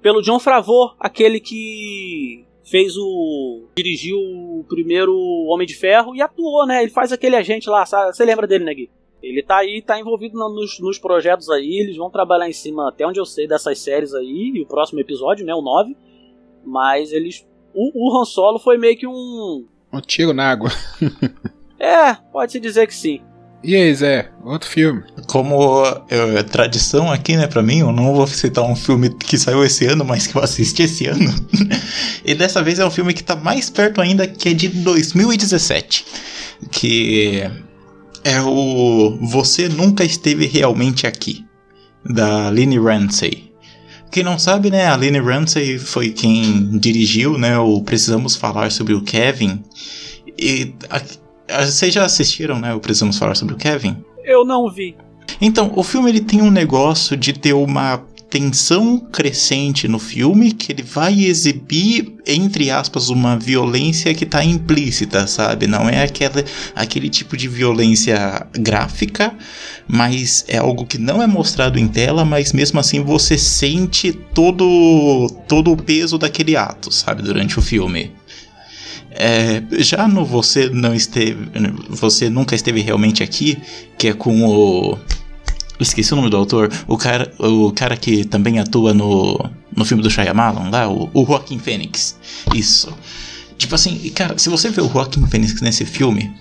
Pelo 0.01 0.21
John 0.21 0.39
Favreau, 0.39 0.95
aquele 0.99 1.39
que 1.39 2.43
fez 2.63 2.95
o. 2.97 3.67
dirigiu 3.75 4.17
o 4.17 4.65
primeiro 4.67 5.15
Homem 5.47 5.67
de 5.67 5.75
Ferro 5.75 6.15
e 6.15 6.21
atuou, 6.21 6.65
né? 6.65 6.83
Ele 6.83 6.91
faz 6.91 7.11
aquele 7.11 7.35
agente 7.35 7.69
lá, 7.69 7.85
sabe? 7.85 8.15
Você 8.15 8.25
lembra 8.25 8.47
dele, 8.47 8.63
né, 8.63 8.73
Gui? 8.73 8.89
Ele 9.21 9.43
tá 9.43 9.57
aí, 9.57 9.81
tá 9.81 9.99
envolvido 9.99 10.37
nos, 10.37 10.79
nos 10.79 10.97
projetos 10.97 11.49
aí, 11.49 11.79
eles 11.79 11.95
vão 11.95 12.09
trabalhar 12.09 12.49
em 12.49 12.53
cima, 12.53 12.89
até 12.89 13.05
onde 13.05 13.19
eu 13.19 13.25
sei, 13.25 13.47
dessas 13.47 13.77
séries 13.79 14.13
aí, 14.15 14.51
e 14.55 14.61
o 14.61 14.65
próximo 14.65 14.99
episódio, 14.99 15.45
né, 15.45 15.53
o 15.53 15.61
9. 15.61 15.95
Mas 16.65 17.11
eles. 17.11 17.47
O, 17.73 17.91
o 17.93 18.19
Han 18.19 18.25
Solo 18.25 18.59
foi 18.59 18.77
meio 18.77 18.97
que 18.97 19.07
um. 19.07 19.65
Um 19.93 20.01
tiro 20.01 20.33
na 20.33 20.49
água. 20.49 20.69
É, 21.83 22.13
pode-se 22.31 22.59
dizer 22.59 22.85
que 22.85 22.93
sim. 22.93 23.23
E 23.63 23.75
aí, 23.75 23.93
Zé? 23.93 24.29
Outro 24.43 24.67
filme. 24.67 25.03
Como 25.27 25.83
é, 26.09 26.41
tradição 26.43 27.11
aqui, 27.11 27.37
né, 27.37 27.45
pra 27.45 27.61
mim, 27.61 27.79
eu 27.79 27.91
não 27.91 28.13
vou 28.13 28.25
citar 28.25 28.63
um 28.63 28.75
filme 28.75 29.09
que 29.09 29.37
saiu 29.37 29.63
esse 29.63 29.85
ano, 29.85 30.03
mas 30.03 30.25
que 30.25 30.35
eu 30.35 30.41
assisti 30.41 30.83
esse 30.83 31.05
ano. 31.05 31.33
e 32.25 32.33
dessa 32.33 32.63
vez 32.63 32.79
é 32.79 32.85
um 32.85 32.89
filme 32.91 33.13
que 33.13 33.23
tá 33.23 33.35
mais 33.35 33.69
perto 33.69 34.01
ainda, 34.01 34.25
que 34.27 34.49
é 34.49 34.53
de 34.53 34.67
2017. 34.67 36.05
Que 36.71 37.43
é 38.23 38.41
o 38.41 39.17
Você 39.21 39.69
Nunca 39.69 40.03
Esteve 40.03 40.47
Realmente 40.47 41.05
Aqui, 41.05 41.45
da 42.03 42.49
Lynne 42.49 42.79
Ramsey. 42.79 43.51
Quem 44.11 44.23
não 44.23 44.39
sabe, 44.39 44.71
né, 44.71 44.87
a 44.87 44.97
Lynne 44.97 45.19
Ramsey 45.19 45.77
foi 45.77 46.09
quem 46.09 46.79
dirigiu, 46.79 47.37
né, 47.37 47.59
o 47.59 47.81
Precisamos 47.81 48.35
Falar 48.35 48.71
Sobre 48.71 48.95
o 48.95 49.01
Kevin. 49.01 49.63
E 50.37 50.73
vocês 51.65 51.93
já 51.93 52.05
assistiram, 52.05 52.59
né, 52.59 52.73
o 52.73 52.79
Precisamos 52.79 53.17
Falar 53.17 53.35
Sobre 53.35 53.53
o 53.53 53.57
Kevin? 53.57 53.97
Eu 54.23 54.45
não 54.45 54.69
vi. 54.69 54.95
Então, 55.39 55.71
o 55.75 55.83
filme 55.83 56.09
ele 56.09 56.21
tem 56.21 56.41
um 56.41 56.51
negócio 56.51 57.17
de 57.17 57.33
ter 57.33 57.53
uma 57.53 58.03
tensão 58.31 58.97
crescente 58.97 59.89
no 59.89 59.99
filme 59.99 60.53
que 60.53 60.71
ele 60.71 60.83
vai 60.83 61.25
exibir, 61.25 62.13
entre 62.25 62.71
aspas, 62.71 63.09
uma 63.09 63.37
violência 63.37 64.13
que 64.13 64.25
tá 64.25 64.43
implícita, 64.43 65.27
sabe? 65.27 65.67
Não 65.67 65.89
é 65.89 66.03
aquela, 66.03 66.41
aquele 66.73 67.09
tipo 67.09 67.35
de 67.35 67.49
violência 67.49 68.47
gráfica, 68.53 69.33
mas 69.85 70.45
é 70.47 70.59
algo 70.59 70.85
que 70.85 70.97
não 70.97 71.21
é 71.21 71.27
mostrado 71.27 71.77
em 71.77 71.89
tela, 71.89 72.23
mas 72.23 72.53
mesmo 72.53 72.79
assim 72.79 73.03
você 73.03 73.37
sente 73.37 74.13
todo, 74.13 75.29
todo 75.45 75.69
o 75.69 75.75
peso 75.75 76.17
daquele 76.17 76.55
ato, 76.55 76.89
sabe? 76.89 77.21
Durante 77.21 77.59
o 77.59 77.61
filme. 77.61 78.13
É, 79.11 79.61
já 79.79 80.07
no 80.07 80.25
Você 80.25 80.69
Não 80.69 80.93
Esteve. 80.93 81.49
Você 81.89 82.29
Nunca 82.29 82.55
Esteve 82.55 82.81
Realmente 82.81 83.23
Aqui, 83.23 83.57
que 83.97 84.09
é 84.09 84.13
com 84.13 84.45
o. 84.45 84.97
Esqueci 85.79 86.13
o 86.13 86.15
nome 86.15 86.29
do 86.29 86.37
autor. 86.37 86.71
O 86.87 86.97
cara, 86.97 87.31
o 87.39 87.71
cara 87.71 87.97
que 87.97 88.23
também 88.23 88.59
atua 88.59 88.93
no, 88.93 89.49
no 89.75 89.83
filme 89.83 90.03
do 90.03 90.09
Shyamalan 90.09 90.69
lá, 90.69 90.87
o, 90.87 91.09
o 91.13 91.25
Joaquin 91.25 91.59
Phoenix. 91.59 92.17
Isso. 92.53 92.93
Tipo 93.57 93.75
assim, 93.75 93.97
cara, 94.09 94.37
se 94.37 94.49
você 94.49 94.69
vê 94.69 94.81
o 94.81 94.89
Joaquin 94.89 95.25
Phoenix 95.27 95.59
nesse 95.61 95.85
filme, 95.85 96.31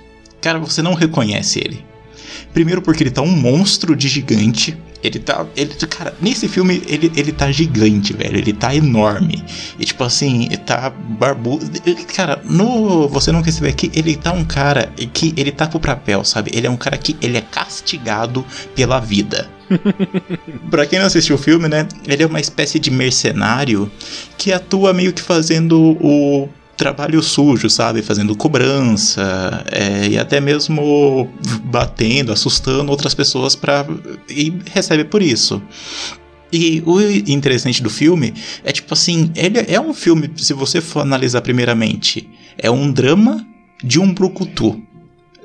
cara, 0.41 0.59
você 0.59 0.83
não 0.83 0.95
reconhece 0.95 1.59
ele. 1.59 1.85
Primeiro 2.53 2.83
porque 2.83 3.03
ele 3.03 3.11
tá 3.11 3.23
um 3.23 3.35
monstro 3.35 3.97
de 3.97 4.09
gigante. 4.09 4.77
Ele 5.03 5.19
tá. 5.19 5.47
Ele, 5.57 5.75
cara, 5.87 6.15
nesse 6.21 6.49
filme 6.49 6.83
ele, 6.87 7.11
ele 7.17 7.33
tá 7.33 7.51
gigante, 7.51 8.13
velho. 8.13 8.39
Ele 8.39 8.53
tá 8.53 8.75
enorme. 8.75 9.43
E 9.79 9.85
tipo 9.85 10.05
assim, 10.05 10.47
ele 10.47 10.59
tá 10.59 10.91
barbudo. 10.91 11.67
Cara, 12.15 12.41
no 12.45 13.09
Você 13.09 13.33
Nunca 13.33 13.49
Esteve 13.49 13.69
Aqui, 13.69 13.91
ele 13.95 14.17
tá 14.17 14.33
um 14.33 14.45
cara 14.45 14.93
que 15.13 15.33
ele 15.37 15.53
tá 15.53 15.67
pro 15.67 15.81
papel, 15.81 16.25
sabe? 16.25 16.51
Ele 16.55 16.67
é 16.67 16.71
um 16.71 16.77
cara 16.77 16.99
que 16.99 17.17
ele 17.21 17.39
é 17.39 17.41
castigado 17.41 18.45
pela 18.75 19.01
vida. 19.01 19.49
pra 20.71 20.85
quem 20.87 20.99
não 20.99 21.07
assistiu 21.07 21.37
o 21.37 21.39
filme, 21.39 21.69
né? 21.69 21.87
Ele 22.07 22.23
é 22.23 22.27
uma 22.27 22.41
espécie 22.41 22.79
de 22.79 22.91
mercenário 22.91 23.91
que 24.37 24.53
atua 24.53 24.93
meio 24.93 25.13
que 25.13 25.23
fazendo 25.23 25.97
o 26.01 26.49
trabalho 26.81 27.23
sujo, 27.23 27.69
sabe? 27.69 28.01
Fazendo 28.01 28.35
cobrança 28.35 29.63
é, 29.71 30.09
e 30.09 30.19
até 30.19 30.41
mesmo 30.41 31.29
batendo, 31.65 32.33
assustando 32.33 32.91
outras 32.91 33.13
pessoas 33.13 33.55
para 33.55 33.87
e 34.31 34.51
recebe 34.73 35.05
por 35.05 35.21
isso. 35.21 35.63
E 36.51 36.83
o 36.87 36.99
interessante 37.31 37.83
do 37.83 37.91
filme 37.91 38.33
é 38.65 38.73
tipo 38.73 38.95
assim, 38.95 39.31
ele 39.37 39.59
é 39.69 39.79
um 39.79 39.93
filme, 39.93 40.31
se 40.37 40.55
você 40.55 40.81
for 40.81 41.01
analisar 41.01 41.43
primeiramente, 41.43 42.27
é 42.57 42.71
um 42.71 42.91
drama 42.91 43.47
de 43.85 44.01
um 44.01 44.13
brucutu, 44.13 44.81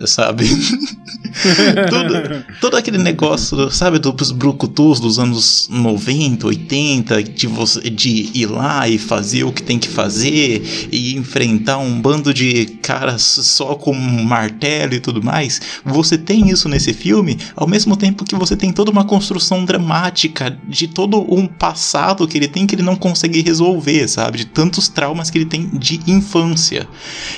sabe? 0.05 0.45
todo, 1.89 2.45
todo 2.61 2.77
aquele 2.77 2.97
negócio, 2.97 3.69
sabe, 3.71 3.99
dos 3.99 4.31
brucutus 4.31 4.99
dos 4.99 5.19
anos 5.19 5.67
90, 5.69 6.47
80, 6.47 7.23
de, 7.23 7.47
você, 7.47 7.89
de 7.89 8.31
ir 8.33 8.47
lá 8.47 8.87
e 8.87 8.97
fazer 8.97 9.43
o 9.43 9.51
que 9.51 9.61
tem 9.61 9.77
que 9.77 9.87
fazer 9.87 10.87
e 10.91 11.15
enfrentar 11.15 11.77
um 11.77 11.99
bando 12.01 12.33
de 12.33 12.65
caras 12.81 13.21
só 13.21 13.75
com 13.75 13.91
um 13.91 14.23
martelo 14.23 14.93
e 14.93 14.99
tudo 14.99 15.23
mais. 15.23 15.61
Você 15.83 16.17
tem 16.17 16.49
isso 16.49 16.69
nesse 16.69 16.93
filme, 16.93 17.37
ao 17.55 17.67
mesmo 17.67 17.95
tempo 17.97 18.25
que 18.25 18.35
você 18.35 18.55
tem 18.55 18.71
toda 18.71 18.91
uma 18.91 19.05
construção 19.05 19.65
dramática 19.65 20.57
de 20.67 20.87
todo 20.87 21.25
um 21.33 21.47
passado 21.47 22.27
que 22.27 22.37
ele 22.37 22.47
tem 22.47 22.65
que 22.65 22.75
ele 22.75 22.83
não 22.83 22.95
consegue 22.95 23.41
resolver, 23.41 24.07
sabe? 24.07 24.39
De 24.39 24.45
tantos 24.45 24.87
traumas 24.87 25.29
que 25.29 25.37
ele 25.37 25.45
tem 25.45 25.69
de 25.73 25.99
infância. 26.07 26.87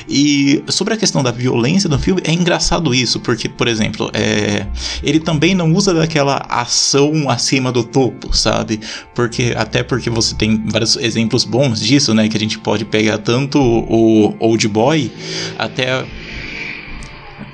E 0.08 0.64
sobre 0.68 0.94
a 0.94 0.98
questão 0.98 1.24
da 1.24 1.32
violência 1.32 1.90
do 1.90 1.98
filme, 1.98 2.22
é 2.24 2.32
engraçado 2.32 2.94
isso, 2.94 3.20
porque, 3.20 3.50
por 3.50 3.68
exemplo, 3.68 3.87
é, 4.14 4.66
ele 5.04 5.20
também 5.20 5.56
não 5.56 5.74
usa 5.74 5.94
daquela 5.94 6.46
ação 6.50 7.30
acima 7.30 7.72
do 7.72 7.84
topo, 7.84 8.36
sabe? 8.36 8.80
Porque 9.14 9.54
até 9.56 9.84
porque 9.84 10.10
você 10.10 10.36
tem 10.36 10.64
vários 10.68 10.96
exemplos 10.98 11.44
bons 11.44 11.80
disso, 11.80 12.14
né? 12.14 12.28
Que 12.28 12.38
a 12.38 12.40
gente 12.40 12.60
pode 12.60 12.86
pegar 12.86 13.18
tanto 13.20 13.60
o 13.60 14.36
Old 14.40 14.68
Boy 14.68 15.12
até 15.58 16.06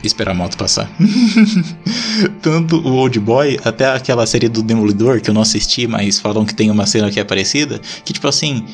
esperar 0.03 0.31
a 0.31 0.35
moto 0.35 0.57
passar. 0.57 0.89
Tanto 2.41 2.77
o 2.77 2.93
Old 2.93 3.19
Boy 3.19 3.59
até 3.63 3.87
aquela 3.87 4.25
série 4.25 4.49
do 4.49 4.61
Demolidor 4.61 5.21
que 5.21 5.29
eu 5.29 5.33
não 5.33 5.41
assisti, 5.41 5.87
mas 5.87 6.19
falam 6.19 6.45
que 6.45 6.53
tem 6.53 6.69
uma 6.69 6.85
cena 6.85 7.09
que 7.09 7.19
é 7.19 7.23
parecida, 7.23 7.79
que 8.03 8.13
tipo 8.13 8.27
assim, 8.27 8.65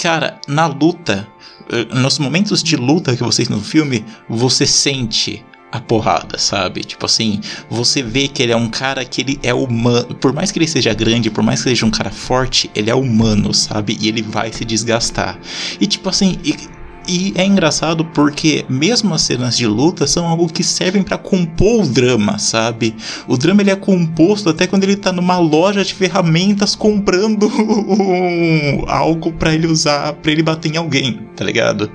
cara, 0.00 0.40
na 0.46 0.66
luta, 0.66 1.26
eh, 1.70 1.86
nos 1.94 2.18
momentos 2.18 2.62
de 2.62 2.76
luta 2.76 3.16
que 3.16 3.22
vocês 3.22 3.48
no 3.48 3.60
filme, 3.60 4.04
você 4.28 4.66
sente 4.66 5.44
a 5.76 5.80
porrada, 5.80 6.38
sabe? 6.38 6.82
Tipo 6.84 7.06
assim, 7.06 7.40
você 7.70 8.02
vê 8.02 8.28
que 8.28 8.42
ele 8.42 8.52
é 8.52 8.56
um 8.56 8.68
cara 8.68 9.04
que 9.04 9.20
ele 9.20 9.38
é 9.42 9.52
humano, 9.54 10.14
por 10.14 10.32
mais 10.32 10.50
que 10.50 10.58
ele 10.58 10.66
seja 10.68 10.92
grande, 10.94 11.30
por 11.30 11.42
mais 11.44 11.62
que 11.62 11.68
seja 11.70 11.86
um 11.86 11.90
cara 11.90 12.10
forte, 12.10 12.70
ele 12.74 12.90
é 12.90 12.94
humano, 12.94 13.52
sabe? 13.54 13.96
E 14.00 14.08
ele 14.08 14.22
vai 14.22 14.52
se 14.52 14.64
desgastar. 14.64 15.38
E 15.80 15.86
tipo 15.86 16.08
assim, 16.08 16.38
e- 16.44 16.76
E 17.08 17.32
é 17.36 17.44
engraçado 17.46 18.04
porque 18.06 18.66
mesmo 18.68 19.14
as 19.14 19.22
cenas 19.22 19.56
de 19.56 19.64
luta 19.64 20.08
são 20.08 20.26
algo 20.26 20.48
que 20.48 20.64
servem 20.64 21.04
pra 21.04 21.16
compor 21.16 21.84
o 21.84 21.86
drama, 21.88 22.36
sabe? 22.36 22.96
O 23.28 23.36
drama 23.36 23.62
ele 23.62 23.70
é 23.70 23.76
composto 23.76 24.48
até 24.48 24.66
quando 24.66 24.82
ele 24.82 24.96
tá 24.96 25.12
numa 25.12 25.38
loja 25.38 25.84
de 25.84 25.94
ferramentas 25.94 26.74
comprando 26.74 27.46
um- 27.96 28.84
algo 28.88 29.32
pra 29.32 29.54
ele 29.54 29.68
usar, 29.68 30.14
pra 30.14 30.32
ele 30.32 30.42
bater 30.42 30.72
em 30.74 30.78
alguém, 30.78 31.20
tá 31.36 31.44
ligado? 31.44 31.88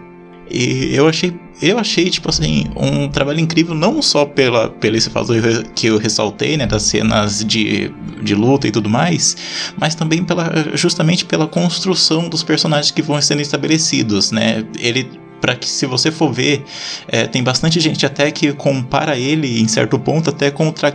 E 0.54 0.94
eu 0.94 1.08
achei, 1.08 1.34
eu 1.62 1.78
achei 1.80 2.10
tipo 2.10 2.30
assim, 2.30 2.66
um 2.76 3.08
trabalho 3.08 3.40
incrível 3.40 3.74
não 3.74 4.02
só 4.02 4.26
pela 4.26 4.70
pelo 4.70 4.98
esse 4.98 5.10
fator 5.10 5.36
que 5.76 5.88
eu 5.88 5.98
ressaltei, 5.98 6.58
né, 6.58 6.66
das 6.66 6.84
cenas 6.84 7.44
de, 7.44 7.92
de 8.22 8.36
luta 8.36 8.68
e 8.68 8.72
tudo 8.72 8.90
mais, 8.90 9.38
mas 9.80 9.96
também 9.96 10.24
pela 10.24 10.52
justamente 10.74 11.24
pela 11.26 11.48
construção 11.48 12.28
dos 12.28 12.44
personagens 12.44 12.92
que 12.92 13.02
vão 13.02 13.22
sendo 13.22 13.42
estabelecidos, 13.42 14.32
né? 14.32 14.66
Ele 14.80 15.10
para 15.40 15.56
que 15.56 15.68
se 15.68 15.88
você 15.88 16.12
for 16.12 16.32
ver, 16.32 16.64
é, 17.08 17.26
tem 17.26 17.44
bastante 17.44 17.80
gente 17.80 18.06
até 18.06 18.30
que 18.30 18.54
compara 18.54 19.18
ele 19.18 19.60
em 19.60 19.68
certo 19.68 19.98
ponto 19.98 20.30
até 20.30 20.52
com 20.52 20.68
o 20.68 20.72
tra, 20.72 20.94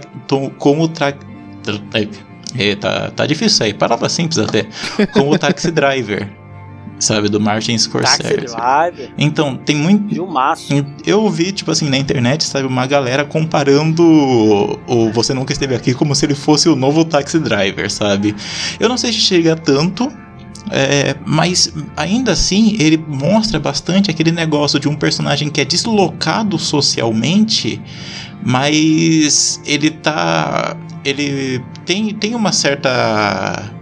com 0.57 0.81
o 0.81 0.87
tra, 0.87 1.13
é, 2.57 2.77
tá, 2.77 3.11
tá 3.11 3.27
difícil 3.27 3.67
aí, 3.67 3.75
palavra 3.75 4.09
simples 4.09 4.39
até, 4.39 4.67
com 5.13 5.29
o 5.29 5.39
Taxi 5.39 5.71
Driver, 5.71 6.29
sabe, 6.99 7.29
do 7.29 7.41
Martin 7.41 7.73
Taxi 7.73 7.85
Scorsese. 7.85 8.23
Driver, 8.23 9.11
Então, 9.19 9.57
tem 9.57 9.77
muito 9.77 10.15
filmaço. 10.15 10.69
eu 11.07 11.29
vi, 11.29 11.53
tipo 11.53 11.71
assim, 11.71 11.89
na 11.89 11.99
internet, 11.99 12.45
sabe, 12.45 12.67
uma 12.67 12.87
galera 12.87 13.25
comparando 13.25 14.03
o, 14.03 14.79
o 14.87 15.13
Você 15.13 15.35
Nunca 15.35 15.53
Esteve 15.53 15.75
Aqui 15.75 15.95
como 15.95 16.15
se 16.15 16.25
ele 16.27 16.35
fosse 16.35 16.69
o 16.69 16.77
novo 16.77 17.05
Taxi 17.05 17.39
Driver, 17.39 17.91
sabe? 17.91 18.35
Eu 18.81 18.89
não 18.89 18.97
sei 18.97 19.13
se 19.13 19.21
chega 19.21 19.57
tanto, 19.57 20.11
é, 20.71 21.15
mas 21.25 21.73
ainda 21.97 22.33
assim 22.33 22.77
ele 22.81 22.97
mostra 22.97 23.61
bastante 23.61 24.11
aquele 24.11 24.33
negócio 24.33 24.81
de 24.81 24.89
um 24.89 24.97
personagem 24.97 25.49
que 25.49 25.61
é 25.61 25.65
deslocado 25.65 26.59
socialmente, 26.59 27.81
mas 28.45 29.61
ele 29.65 29.91
tá. 29.91 30.77
Ele 31.05 31.63
tem, 31.85 32.13
tem 32.15 32.35
uma 32.35 32.53
certa. 32.53 33.73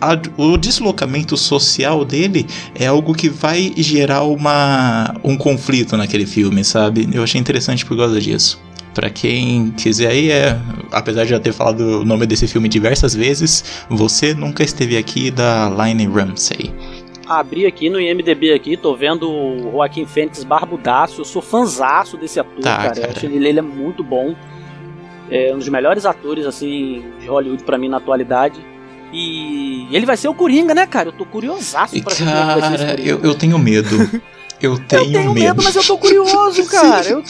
A- 0.00 0.18
o 0.36 0.56
deslocamento 0.56 1.36
social 1.36 2.04
dele 2.04 2.46
é 2.74 2.86
algo 2.86 3.14
que 3.14 3.28
vai 3.28 3.72
gerar 3.76 4.22
uma, 4.24 5.14
um 5.24 5.36
conflito 5.36 5.96
naquele 5.96 6.26
filme, 6.26 6.64
sabe? 6.64 7.08
Eu 7.12 7.22
achei 7.22 7.40
interessante 7.40 7.84
por 7.84 7.96
causa 7.96 8.20
disso. 8.20 8.60
Pra 8.94 9.10
quem 9.10 9.72
quiser 9.72 10.08
aí, 10.08 10.30
é, 10.30 10.58
apesar 10.90 11.24
de 11.24 11.30
já 11.30 11.38
ter 11.38 11.52
falado 11.52 11.80
o 12.00 12.04
nome 12.04 12.24
desse 12.26 12.46
filme 12.48 12.66
diversas 12.68 13.14
vezes, 13.14 13.84
você 13.90 14.32
nunca 14.32 14.62
esteve 14.62 14.96
aqui 14.96 15.30
da 15.30 15.68
Line 15.68 16.06
Ramsey. 16.06 16.72
Abri 17.28 17.66
aqui 17.66 17.90
no 17.90 18.00
IMDB 18.00 18.52
aqui, 18.54 18.76
tô 18.76 18.94
vendo 18.94 19.28
o 19.28 19.72
Joaquim 19.72 20.06
Fênix 20.06 20.44
barbudaço. 20.44 21.20
Eu 21.20 21.24
sou 21.24 21.42
fanzaço 21.42 22.16
desse 22.16 22.38
ator, 22.40 22.60
Tá, 22.62 22.76
cara. 22.76 22.96
Eu 22.96 23.00
cara. 23.02 23.12
acho 23.16 23.26
ele, 23.26 23.46
ele 23.48 23.58
é 23.58 23.62
muito 23.62 24.02
bom. 24.02 24.34
É 25.30 25.52
um 25.52 25.58
dos 25.58 25.68
melhores 25.68 26.06
atores, 26.06 26.46
assim, 26.46 27.04
de 27.20 27.26
Hollywood 27.26 27.64
pra 27.64 27.76
mim 27.76 27.88
na 27.88 27.96
atualidade. 27.96 28.60
E 29.18 29.88
ele 29.96 30.04
vai 30.04 30.16
ser 30.16 30.28
o 30.28 30.34
Coringa, 30.34 30.74
né, 30.74 30.86
cara? 30.86 31.08
Eu 31.08 31.12
tô 31.12 31.24
curiosaço 31.24 32.00
pra 32.02 32.14
como 32.14 32.30
vai 32.30 32.60
ser 32.60 32.74
esse 32.74 32.84
cara, 32.84 32.90
Coringa. 32.96 33.08
eu, 33.08 33.20
eu 33.22 33.34
tenho 33.34 33.58
medo. 33.58 33.96
Eu 34.60 34.78
tenho, 34.78 35.04
Eu 35.04 35.12
tenho 35.12 35.34
medo, 35.34 35.62
mas 35.62 35.76
eu 35.76 35.84
tô 35.84 35.98
curioso, 35.98 36.64
cara. 36.70 37.06
Eu 37.06 37.22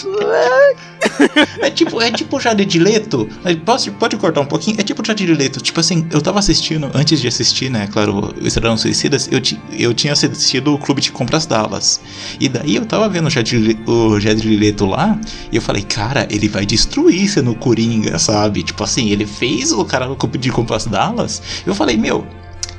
é, 1.60 1.70
tipo, 1.70 2.00
é 2.00 2.10
tipo 2.10 2.36
o 2.36 2.40
Jared 2.40 2.78
Leto. 2.78 3.28
Posso, 3.64 3.90
pode 3.92 4.16
cortar 4.16 4.40
um 4.40 4.46
pouquinho? 4.46 4.76
É 4.80 4.82
tipo 4.82 5.02
o 5.02 5.04
Jared 5.04 5.32
Leto. 5.34 5.60
Tipo 5.60 5.80
assim, 5.80 6.06
eu 6.10 6.20
tava 6.22 6.38
assistindo, 6.38 6.90
antes 6.94 7.20
de 7.20 7.26
assistir, 7.28 7.70
né? 7.70 7.88
Claro, 7.92 8.32
o 8.40 8.46
Estrelão 8.46 8.76
Suicidas, 8.76 9.28
eu, 9.30 9.40
eu 9.72 9.92
tinha 9.94 10.12
assistido 10.12 10.72
o 10.74 10.78
Clube 10.78 11.00
de 11.00 11.10
Compras 11.10 11.46
Dallas. 11.46 12.00
E 12.38 12.48
daí 12.48 12.76
eu 12.76 12.86
tava 12.86 13.08
vendo 13.08 13.26
o 13.26 13.30
Jared, 13.30 13.56
Le- 13.58 13.78
o 13.86 14.20
Jared 14.20 14.56
Leto 14.56 14.86
lá, 14.86 15.18
e 15.50 15.56
eu 15.56 15.62
falei, 15.62 15.82
cara, 15.82 16.26
ele 16.30 16.48
vai 16.48 16.64
destruir 16.64 17.28
sendo 17.28 17.54
Coringa, 17.54 18.18
sabe? 18.18 18.62
Tipo 18.62 18.84
assim, 18.84 19.10
ele 19.10 19.26
fez 19.26 19.72
o 19.72 19.84
cara 19.84 20.06
no 20.06 20.16
Clube 20.16 20.38
de 20.38 20.50
Compras 20.50 20.86
Dallas. 20.86 21.42
Eu 21.66 21.74
falei, 21.74 21.96
meu, 21.96 22.26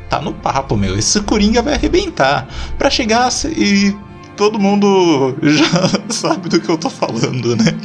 tá 0.10 0.22
no 0.22 0.34
papo, 0.34 0.76
meu. 0.78 0.98
Esse 0.98 1.20
Coringa 1.22 1.62
vai 1.62 1.74
arrebentar. 1.74 2.48
Pra 2.78 2.90
chegar 2.90 3.30
e 3.56 3.96
todo 4.38 4.60
mundo 4.60 5.36
já 5.42 6.00
sabe 6.10 6.48
do 6.48 6.62
que 6.62 6.70
eu 6.70 6.78
tô 6.78 6.90
falando, 6.90 7.56
né? 7.58 7.76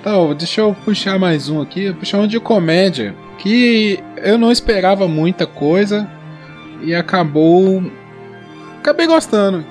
Então, 0.00 0.34
deixa 0.34 0.60
eu 0.60 0.76
puxar 0.84 1.18
mais 1.18 1.48
um 1.48 1.62
aqui. 1.62 1.92
Puxar 1.94 2.18
um 2.18 2.26
de 2.26 2.38
comédia. 2.38 3.14
Que 3.38 4.00
eu 4.18 4.36
não 4.36 4.52
esperava 4.52 5.08
muita 5.08 5.46
coisa. 5.46 6.08
E 6.82 6.94
acabou. 6.94 7.82
Acabei 8.78 9.06
gostando. 9.06 9.64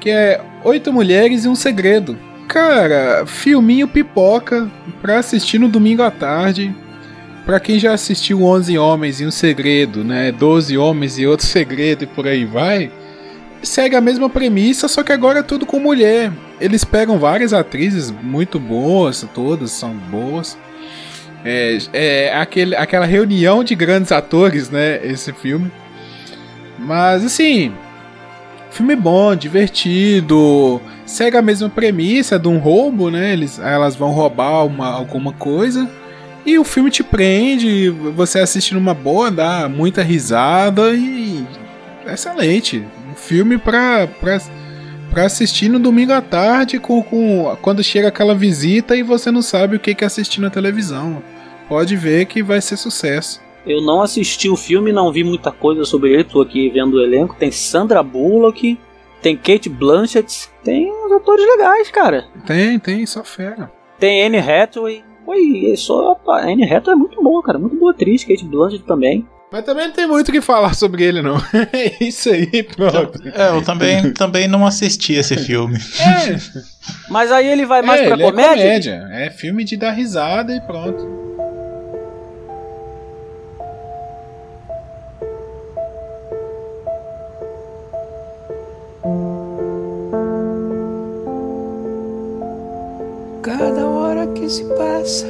Que 0.00 0.10
é 0.10 0.40
Oito 0.64 0.92
Mulheres 0.92 1.44
e 1.44 1.48
um 1.48 1.54
Segredo. 1.54 2.18
Cara, 2.48 3.24
filminho 3.26 3.86
pipoca 3.86 4.68
pra 5.00 5.18
assistir 5.18 5.58
no 5.58 5.68
domingo 5.68 6.02
à 6.02 6.10
tarde. 6.10 6.74
Pra 7.46 7.60
quem 7.60 7.78
já 7.78 7.92
assistiu 7.92 8.44
11 8.44 8.76
Homens 8.76 9.20
e 9.20 9.26
um 9.26 9.30
Segredo, 9.30 10.04
né? 10.04 10.32
12 10.32 10.76
Homens 10.76 11.18
e 11.18 11.26
outro 11.26 11.46
Segredo 11.46 12.04
e 12.04 12.06
por 12.06 12.26
aí 12.26 12.44
vai. 12.44 12.90
Segue 13.62 13.94
a 13.94 14.00
mesma 14.00 14.30
premissa, 14.30 14.88
só 14.88 15.02
que 15.02 15.12
agora 15.12 15.40
é 15.40 15.42
tudo 15.42 15.66
com 15.66 15.78
mulher. 15.78 16.32
Eles 16.60 16.84
pegam 16.84 17.18
várias 17.18 17.52
atrizes 17.52 18.10
muito 18.10 18.58
boas, 18.58 19.26
todas 19.34 19.70
são 19.70 19.94
boas. 19.94 20.56
É, 21.44 21.78
é 21.92 22.34
aquele, 22.36 22.74
aquela 22.74 23.06
reunião 23.06 23.62
de 23.62 23.74
grandes 23.74 24.12
atores, 24.12 24.70
né? 24.70 25.04
Esse 25.04 25.32
filme. 25.32 25.70
Mas 26.78 27.24
assim, 27.24 27.72
filme 28.70 28.96
bom, 28.96 29.34
divertido. 29.34 30.80
Segue 31.04 31.36
a 31.36 31.42
mesma 31.42 31.68
premissa 31.68 32.38
de 32.38 32.48
um 32.48 32.58
roubo, 32.58 33.10
né? 33.10 33.32
Eles, 33.32 33.58
elas 33.58 33.96
vão 33.96 34.10
roubar 34.10 34.64
uma, 34.64 34.88
alguma 34.88 35.32
coisa. 35.32 35.88
E 36.44 36.58
o 36.58 36.64
filme 36.64 36.90
te 36.90 37.02
prende, 37.02 37.90
você 37.90 38.38
assiste 38.38 38.72
numa 38.72 38.94
boa, 38.94 39.30
dá 39.30 39.68
muita 39.68 40.02
risada 40.02 40.92
e. 40.94 41.44
Excelente. 42.06 42.84
Filme 43.20 43.58
pra, 43.58 44.06
pra, 44.06 44.38
pra 45.10 45.24
assistir 45.26 45.68
no 45.68 45.78
domingo 45.78 46.12
à 46.12 46.20
tarde 46.20 46.78
com, 46.78 47.02
com, 47.02 47.56
quando 47.62 47.82
chega 47.82 48.08
aquela 48.08 48.34
visita 48.34 48.96
e 48.96 49.02
você 49.02 49.30
não 49.30 49.42
sabe 49.42 49.76
o 49.76 49.80
que, 49.80 49.94
que 49.94 50.02
é 50.02 50.06
assistir 50.06 50.40
na 50.40 50.50
televisão. 50.50 51.22
Pode 51.68 51.94
ver 51.96 52.26
que 52.26 52.42
vai 52.42 52.60
ser 52.60 52.76
sucesso. 52.76 53.40
Eu 53.66 53.82
não 53.82 54.00
assisti 54.02 54.48
o 54.48 54.56
filme, 54.56 54.90
não 54.90 55.12
vi 55.12 55.22
muita 55.22 55.52
coisa 55.52 55.84
sobre 55.84 56.12
ele. 56.12 56.24
Tô 56.24 56.40
aqui 56.40 56.70
vendo 56.70 56.94
o 56.94 57.02
elenco. 57.02 57.36
Tem 57.38 57.50
Sandra 57.52 58.02
Bullock, 58.02 58.78
tem 59.20 59.36
Kate 59.36 59.68
Blanchett, 59.68 60.48
tem 60.64 60.90
uns 60.90 61.12
atores 61.12 61.44
legais, 61.44 61.90
cara. 61.90 62.26
Tem, 62.46 62.78
tem, 62.78 63.04
só 63.06 63.22
fera. 63.22 63.70
Tem 63.98 64.24
Anne 64.24 64.38
Hathaway. 64.38 65.04
Oi, 65.26 65.74
só 65.76 66.18
a 66.26 66.38
Anne 66.38 66.64
Hathaway 66.64 66.96
é 66.96 66.98
muito 66.98 67.22
boa, 67.22 67.42
cara. 67.42 67.58
Muito 67.58 67.76
boa 67.76 67.92
atriz. 67.92 68.24
Kate 68.24 68.44
Blanchett 68.44 68.82
também. 68.84 69.28
Mas 69.52 69.64
também 69.64 69.88
não 69.88 69.92
tem 69.94 70.06
muito 70.06 70.28
o 70.28 70.32
que 70.32 70.40
falar 70.40 70.74
sobre 70.74 71.02
ele, 71.02 71.20
não. 71.22 71.36
É 71.72 72.04
isso 72.04 72.30
aí, 72.30 72.62
pronto. 72.62 73.20
É, 73.34 73.48
eu 73.48 73.62
também, 73.62 74.12
também 74.12 74.46
não 74.46 74.64
assisti 74.64 75.14
esse 75.14 75.36
filme. 75.36 75.76
É, 75.98 76.36
Mas 77.08 77.32
aí 77.32 77.48
ele 77.48 77.66
vai 77.66 77.82
mais 77.82 78.00
é, 78.00 78.04
pra 78.04 78.14
ele 78.14 78.22
é 78.22 78.26
comédia? 78.30 78.64
comédia. 78.64 79.08
É 79.12 79.30
filme 79.30 79.64
de 79.64 79.76
dar 79.76 79.90
risada 79.90 80.54
e 80.54 80.60
pronto. 80.60 81.18
Cada 93.42 93.86
hora 93.86 94.26
que 94.28 94.48
se 94.48 94.64
passa, 94.74 95.26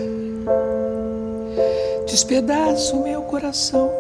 despedaça 2.07 2.97
o 2.97 3.03
meu 3.05 3.23
coração. 3.23 3.91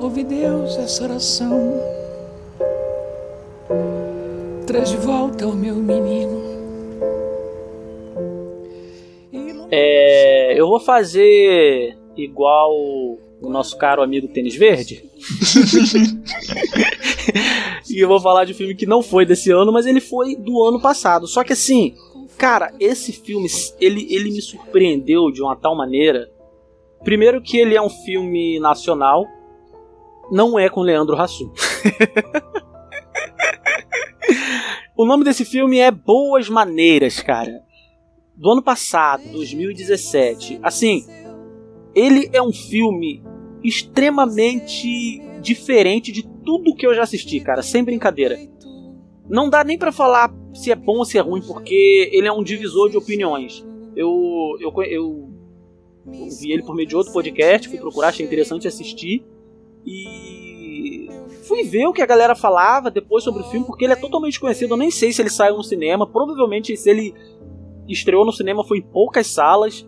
Ouve 0.00 0.24
Deus 0.24 0.78
essa 0.78 1.04
oração. 1.04 1.78
Traz 4.66 4.88
de 4.88 4.96
volta 4.96 5.46
o 5.46 5.54
meu 5.54 5.74
menino. 5.74 6.40
É, 9.70 10.58
eu 10.58 10.66
vou 10.66 10.80
fazer 10.80 11.98
igual 12.16 12.72
o 12.72 13.50
nosso 13.50 13.76
caro 13.76 14.02
amigo 14.02 14.26
Tênis 14.26 14.56
Verde. 14.56 15.04
e 17.90 18.00
eu 18.00 18.08
vou 18.08 18.20
falar 18.20 18.46
de 18.46 18.52
um 18.52 18.56
filme 18.56 18.74
que 18.74 18.86
não 18.86 19.02
foi 19.02 19.26
desse 19.26 19.50
ano, 19.50 19.70
mas 19.70 19.84
ele 19.84 20.00
foi 20.00 20.34
do 20.34 20.64
ano 20.64 20.80
passado. 20.80 21.26
Só 21.26 21.44
que 21.44 21.52
assim, 21.52 21.94
cara, 22.38 22.72
esse 22.80 23.12
filme, 23.12 23.48
ele, 23.78 24.06
ele 24.08 24.30
me 24.30 24.40
surpreendeu 24.40 25.30
de 25.30 25.42
uma 25.42 25.54
tal 25.54 25.76
maneira. 25.76 26.30
Primeiro 27.04 27.42
que 27.42 27.58
ele 27.58 27.74
é 27.74 27.82
um 27.82 27.90
filme 27.90 28.58
nacional, 28.58 29.26
não 30.30 30.58
é 30.58 30.68
com 30.68 30.80
Leandro 30.80 31.16
Hassum. 31.16 31.52
o 34.96 35.04
nome 35.04 35.24
desse 35.24 35.44
filme 35.44 35.78
é 35.78 35.90
Boas 35.90 36.48
Maneiras, 36.48 37.20
cara. 37.20 37.62
Do 38.36 38.50
ano 38.52 38.62
passado, 38.62 39.22
2017. 39.32 40.60
Assim, 40.62 41.04
ele 41.94 42.30
é 42.32 42.40
um 42.42 42.52
filme 42.52 43.22
extremamente 43.62 45.20
diferente 45.40 46.12
de 46.12 46.22
tudo 46.44 46.74
que 46.74 46.86
eu 46.86 46.94
já 46.94 47.02
assisti, 47.02 47.40
cara, 47.40 47.62
sem 47.62 47.84
brincadeira. 47.84 48.38
Não 49.28 49.50
dá 49.50 49.62
nem 49.62 49.78
pra 49.78 49.92
falar 49.92 50.32
se 50.54 50.70
é 50.72 50.74
bom 50.74 50.98
ou 50.98 51.04
se 51.04 51.18
é 51.18 51.20
ruim, 51.20 51.42
porque 51.42 52.10
ele 52.12 52.26
é 52.26 52.32
um 52.32 52.42
divisor 52.42 52.90
de 52.90 52.96
opiniões. 52.96 53.64
Eu, 53.94 54.56
eu, 54.60 54.72
eu 54.84 55.30
vi 56.40 56.52
ele 56.52 56.62
por 56.62 56.74
meio 56.74 56.88
de 56.88 56.96
outro 56.96 57.12
podcast, 57.12 57.68
fui 57.68 57.78
procurar, 57.78 58.08
achei 58.08 58.24
interessante 58.24 58.66
assistir. 58.66 59.24
E 59.86 61.08
fui 61.46 61.62
ver 61.64 61.86
o 61.86 61.92
que 61.92 62.02
a 62.02 62.06
galera 62.06 62.34
falava 62.34 62.90
depois 62.90 63.24
sobre 63.24 63.42
o 63.42 63.44
filme, 63.44 63.66
porque 63.66 63.84
ele 63.84 63.92
é 63.92 63.96
totalmente 63.96 64.38
conhecido. 64.38 64.74
Eu 64.74 64.78
nem 64.78 64.90
sei 64.90 65.12
se 65.12 65.22
ele 65.22 65.30
saiu 65.30 65.56
no 65.56 65.64
cinema. 65.64 66.06
Provavelmente, 66.06 66.76
se 66.76 66.88
ele 66.88 67.14
estreou 67.88 68.24
no 68.24 68.32
cinema, 68.32 68.64
foi 68.64 68.78
em 68.78 68.82
poucas 68.82 69.26
salas. 69.26 69.86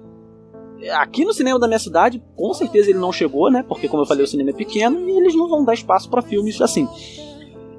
Aqui 0.95 1.25
no 1.25 1.33
cinema 1.33 1.59
da 1.59 1.69
minha 1.69 1.79
cidade, 1.79 2.23
com 2.35 2.53
certeza 2.53 2.91
ele 2.91 2.99
não 2.99 3.13
chegou, 3.13 3.51
né? 3.51 3.63
Porque, 3.63 3.89
como 3.89 4.03
eu 4.03 4.07
falei, 4.07 4.25
o 4.25 4.27
cinema 4.27 4.51
é 4.51 4.55
pequeno 4.55 5.09
e 5.09 5.17
eles 5.17 5.35
não 5.35 5.49
vão 5.49 5.65
dar 5.65 5.75
espaço 5.75 6.11
para 6.11 6.23
filmes 6.23 6.61
assim. 6.61 6.89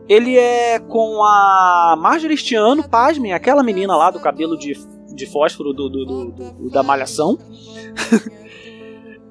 Ele 0.07 0.37
é 0.37 0.79
com 0.79 1.23
a 1.23 1.95
Marjorie 1.97 2.35
este 2.35 2.55
ano, 2.55 2.87
pasmem, 2.87 3.33
aquela 3.33 3.63
menina 3.63 3.95
lá 3.95 4.11
do 4.11 4.19
cabelo 4.19 4.57
de, 4.57 4.73
de 5.13 5.25
fósforo 5.25 5.73
do, 5.73 5.89
do, 5.89 6.05
do, 6.05 6.31
do 6.31 6.69
da 6.69 6.83
Malhação. 6.83 7.37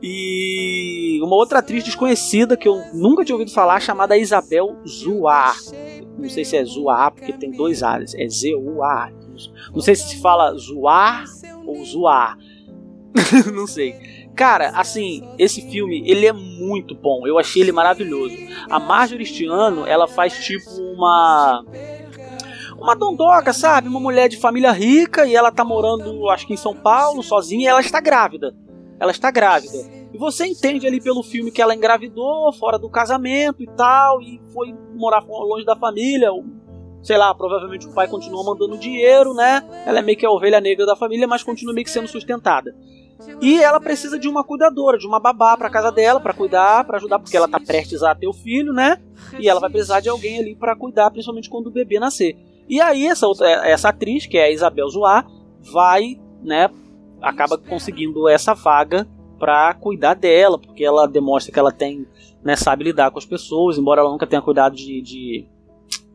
e 0.03 1.21
uma 1.23 1.37
outra 1.37 1.61
atriz 1.61 1.85
desconhecida 1.85 2.57
que 2.57 2.67
eu 2.67 2.83
nunca 2.93 3.25
tinha 3.25 3.37
ouvido 3.37 3.53
falar, 3.53 3.79
chamada 3.81 4.19
Isabel 4.19 4.77
Zuar. 4.87 5.57
Não 6.19 6.29
sei 6.29 6.45
se 6.45 6.57
é 6.57 6.65
Zuar, 6.65 7.13
porque 7.13 7.33
tem 7.33 7.53
dois 7.53 7.83
A's, 7.83 8.15
é 8.15 8.29
Z-U-A. 8.29 9.13
Não 9.73 9.81
sei 9.81 9.95
se 9.95 10.09
se 10.09 10.21
fala 10.21 10.53
Zuar 10.55 11.25
ou 11.65 11.85
Zuar. 11.85 12.37
não 13.55 13.67
sei. 13.67 13.95
Cara, 14.35 14.71
assim, 14.71 15.23
esse 15.39 15.63
filme, 15.71 16.03
ele 16.09 16.27
é 16.27 16.33
muito 16.33 16.95
bom. 16.95 17.27
Eu 17.27 17.39
achei 17.39 17.63
ele 17.63 17.71
maravilhoso. 17.71 18.35
A 18.69 18.81
Marjorie 18.81 19.23
este 19.23 19.47
ela 19.47 20.09
faz 20.09 20.45
tipo 20.45 20.71
uma 20.95 21.65
uma 22.77 22.97
dondoca, 22.97 23.53
sabe? 23.53 23.87
Uma 23.87 24.01
mulher 24.01 24.29
de 24.29 24.37
família 24.37 24.73
rica 24.73 25.25
e 25.25 25.37
ela 25.37 25.53
tá 25.53 25.65
morando, 25.65 26.29
acho 26.31 26.47
que 26.47 26.55
em 26.55 26.57
São 26.57 26.75
Paulo, 26.75 27.23
sozinha, 27.23 27.63
e 27.63 27.67
ela 27.67 27.81
está 27.81 28.01
grávida. 28.01 28.53
Ela 29.03 29.11
está 29.11 29.33
grávida. 29.33 29.77
E 30.15 30.17
você 30.17 30.47
entende 30.47 30.87
ali 30.87 31.01
pelo 31.01 31.25
filme 31.25 31.51
que 31.51 31.61
ela 31.61 31.75
engravidou, 31.75 32.53
fora 32.53 32.79
do 32.79 32.89
casamento 32.89 33.61
e 33.61 33.67
tal, 33.67 34.23
e 34.23 34.41
foi 34.55 34.73
morar 34.95 35.25
longe 35.29 35.67
da 35.67 35.75
família. 35.75 36.29
Sei 37.03 37.19
lá, 37.19 37.35
provavelmente 37.35 37.85
o 37.85 37.93
pai 37.93 38.07
continua 38.07 38.45
mandando 38.45 38.79
dinheiro, 38.79 39.35
né? 39.35 39.61
Ela 39.85 39.99
é 39.99 40.03
meio 40.03 40.17
que 40.17 40.25
a 40.25 40.31
ovelha 40.31 40.61
negra 40.61 40.87
da 40.87 40.95
família, 40.95 41.27
mas 41.27 41.43
continua 41.43 41.75
meio 41.75 41.85
que 41.85 41.91
sendo 41.91 42.07
sustentada. 42.07 42.73
E 43.41 43.61
ela 43.61 43.81
precisa 43.81 44.17
de 44.17 44.29
uma 44.29 44.45
cuidadora, 44.45 44.97
de 44.97 45.07
uma 45.07 45.19
babá 45.19 45.57
para 45.57 45.69
casa 45.69 45.91
dela, 45.91 46.21
para 46.21 46.33
cuidar, 46.33 46.85
para 46.85 46.99
ajudar, 46.99 47.19
porque 47.19 47.37
ela 47.37 47.49
tá 47.49 47.59
prestes 47.59 48.05
a 48.05 48.15
ter 48.15 48.29
o 48.29 48.33
filho, 48.33 48.73
né? 48.73 49.03
E 49.37 49.49
ela 49.49 49.59
vai 49.59 49.69
precisar 49.69 49.99
de 49.99 50.09
alguém 50.09 50.39
ali 50.39 50.55
para 50.55 50.77
cuidar, 50.77 51.11
principalmente 51.11 51.51
quando 51.51 51.67
o 51.67 51.73
bebê 51.73 51.99
nascer. 51.99 52.37
E 52.69 52.81
aí 52.81 53.09
essa 53.09 53.27
outra, 53.27 53.49
essa 53.67 53.89
atriz, 53.89 54.27
que 54.27 54.39
é 54.39 54.45
a 54.45 54.51
Isabel 54.53 54.89
Zoar, 54.89 55.27
vai, 55.61 56.21
né, 56.41 56.71
acaba 57.23 57.57
conseguindo 57.57 58.29
essa 58.29 58.55
vaga 58.55 59.09
para 59.39 59.75
cuidar 59.75 60.15
dela, 60.15 60.59
porque 60.59 60.85
ela 60.85 61.07
demonstra 61.07 61.53
que 61.53 61.59
ela 61.59 61.73
tem, 61.73 62.07
né, 62.45 62.55
sabe 62.55 62.85
lidar 62.85 63.11
com 63.11 63.19
as 63.19 63.27
pessoas, 63.27 63.79
embora 63.79 64.01
ela 64.01 64.11
nunca 64.11 64.27
tenha 64.27 64.43
cuidado 64.43 64.77
de, 64.77 65.01
de, 65.03 65.47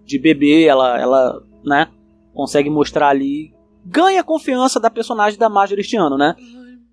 de 0.05 0.19
bebê, 0.19 0.63
ela, 0.63 0.99
ela, 0.99 1.43
né, 1.63 1.89
consegue 2.33 2.69
mostrar 2.69 3.09
ali, 3.09 3.53
ganha 3.85 4.21
a 4.21 4.23
confiança 4.23 4.79
da 4.79 4.89
personagem 4.89 5.39
da 5.39 5.49
Marjorie 5.49 5.81
este 5.81 5.97
ano, 5.97 6.17
né? 6.17 6.35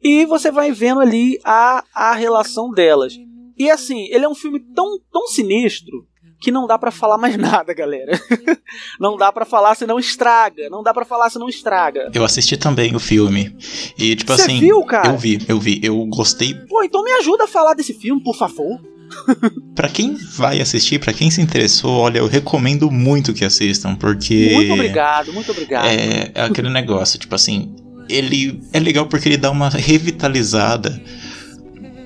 E 0.02 0.26
você 0.26 0.50
vai 0.50 0.70
vendo 0.70 1.00
ali 1.00 1.38
a, 1.44 1.82
a 1.94 2.14
relação 2.14 2.70
delas. 2.70 3.18
E 3.56 3.70
assim, 3.70 4.06
ele 4.10 4.24
é 4.24 4.28
um 4.28 4.34
filme 4.34 4.60
tão, 4.60 4.98
tão 5.10 5.26
sinistro 5.26 6.06
que 6.44 6.52
não 6.52 6.66
dá 6.66 6.78
para 6.78 6.90
falar 6.90 7.16
mais 7.16 7.36
nada, 7.38 7.72
galera. 7.72 8.20
não 9.00 9.16
dá 9.16 9.32
para 9.32 9.46
falar 9.46 9.74
senão 9.74 9.98
estraga. 9.98 10.68
Não 10.68 10.82
dá 10.82 10.92
para 10.92 11.06
falar 11.06 11.30
senão 11.30 11.48
estraga. 11.48 12.10
Eu 12.12 12.22
assisti 12.22 12.56
também 12.56 12.94
o 12.94 13.00
filme. 13.00 13.56
E, 13.98 14.14
tipo 14.14 14.32
Você 14.32 14.42
assim. 14.42 14.60
viu, 14.60 14.84
cara? 14.84 15.08
Eu 15.08 15.16
vi, 15.16 15.40
eu 15.48 15.58
vi. 15.58 15.80
Eu 15.82 16.04
gostei. 16.06 16.54
Pô, 16.68 16.82
então 16.82 17.02
me 17.02 17.12
ajuda 17.12 17.44
a 17.44 17.48
falar 17.48 17.72
desse 17.72 17.94
filme, 17.94 18.22
por 18.22 18.36
favor. 18.36 18.78
Pra 19.74 19.88
quem 19.88 20.14
vai 20.14 20.60
assistir, 20.60 20.98
pra 20.98 21.12
quem 21.12 21.30
se 21.30 21.40
interessou, 21.40 21.98
olha, 21.98 22.18
eu 22.18 22.26
recomendo 22.26 22.90
muito 22.90 23.32
que 23.32 23.44
assistam, 23.44 23.94
porque. 23.94 24.50
Muito 24.52 24.72
obrigado, 24.72 25.32
muito 25.32 25.50
obrigado. 25.50 25.86
É, 25.86 26.32
é 26.34 26.42
aquele 26.42 26.70
negócio, 26.70 27.18
tipo 27.18 27.34
assim. 27.34 27.74
Ele 28.08 28.60
é 28.72 28.80
legal 28.80 29.06
porque 29.06 29.28
ele 29.28 29.36
dá 29.36 29.50
uma 29.50 29.68
revitalizada. 29.68 31.00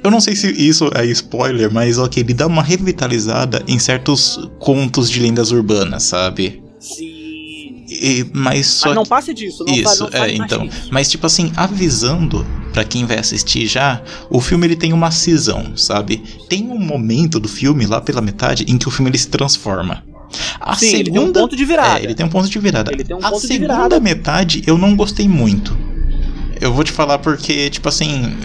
Eu 0.02 0.10
não 0.10 0.20
sei 0.20 0.36
se 0.36 0.50
isso 0.52 0.90
é 0.94 1.04
spoiler, 1.06 1.72
mas 1.72 1.98
ok, 1.98 2.22
ele 2.22 2.34
dá 2.34 2.46
uma 2.46 2.62
revitalizada 2.62 3.62
em 3.66 3.78
certos 3.78 4.48
contos 4.58 5.10
de 5.10 5.20
lendas 5.20 5.50
urbanas, 5.50 6.04
sabe? 6.04 6.62
Sim. 6.78 7.18
E, 7.90 8.26
mas 8.34 8.66
só 8.66 8.88
Mas 8.88 8.96
não 8.96 9.04
passe 9.04 9.32
disso, 9.32 9.64
não 9.66 9.74
faz, 9.74 9.94
isso, 9.94 10.04
não 10.04 10.10
fale 10.10 10.32
é, 10.32 10.36
então. 10.36 10.66
disso. 10.66 10.88
Mas, 10.90 11.10
tipo 11.10 11.26
assim, 11.26 11.50
avisando 11.56 12.46
pra 12.72 12.84
quem 12.84 13.06
vai 13.06 13.18
assistir 13.18 13.66
já, 13.66 14.02
o 14.30 14.40
filme 14.40 14.66
ele 14.66 14.76
tem 14.76 14.92
uma 14.92 15.10
cisão, 15.10 15.74
sabe? 15.74 16.22
Tem 16.48 16.64
um 16.68 16.78
momento 16.78 17.40
do 17.40 17.48
filme, 17.48 17.86
lá 17.86 18.00
pela 18.00 18.20
metade, 18.20 18.64
em 18.68 18.76
que 18.76 18.86
o 18.86 18.90
filme 18.90 19.10
ele 19.10 19.18
se 19.18 19.28
transforma. 19.28 20.04
A 20.60 20.76
Sim, 20.76 20.90
segunda. 20.90 21.00
ele 21.00 21.10
tem 21.10 21.22
um 21.22 21.32
ponto 21.32 21.56
de 21.56 21.64
virada. 21.64 21.98
É, 21.98 22.04
ele 22.04 22.14
tem 22.14 22.26
um 22.26 22.28
ponto 22.28 22.48
de 22.48 22.58
virada. 22.58 22.92
Ele 22.92 23.04
tem 23.04 23.16
um 23.16 23.20
a 23.20 23.30
ponto 23.30 23.40
de 23.40 23.46
segunda 23.46 23.74
virada. 23.74 24.00
metade 24.00 24.62
eu 24.66 24.76
não 24.76 24.94
gostei 24.94 25.26
muito. 25.26 25.76
Eu 26.60 26.72
vou 26.72 26.84
te 26.84 26.92
falar 26.92 27.18
porque, 27.18 27.70
tipo 27.70 27.88
assim. 27.88 28.36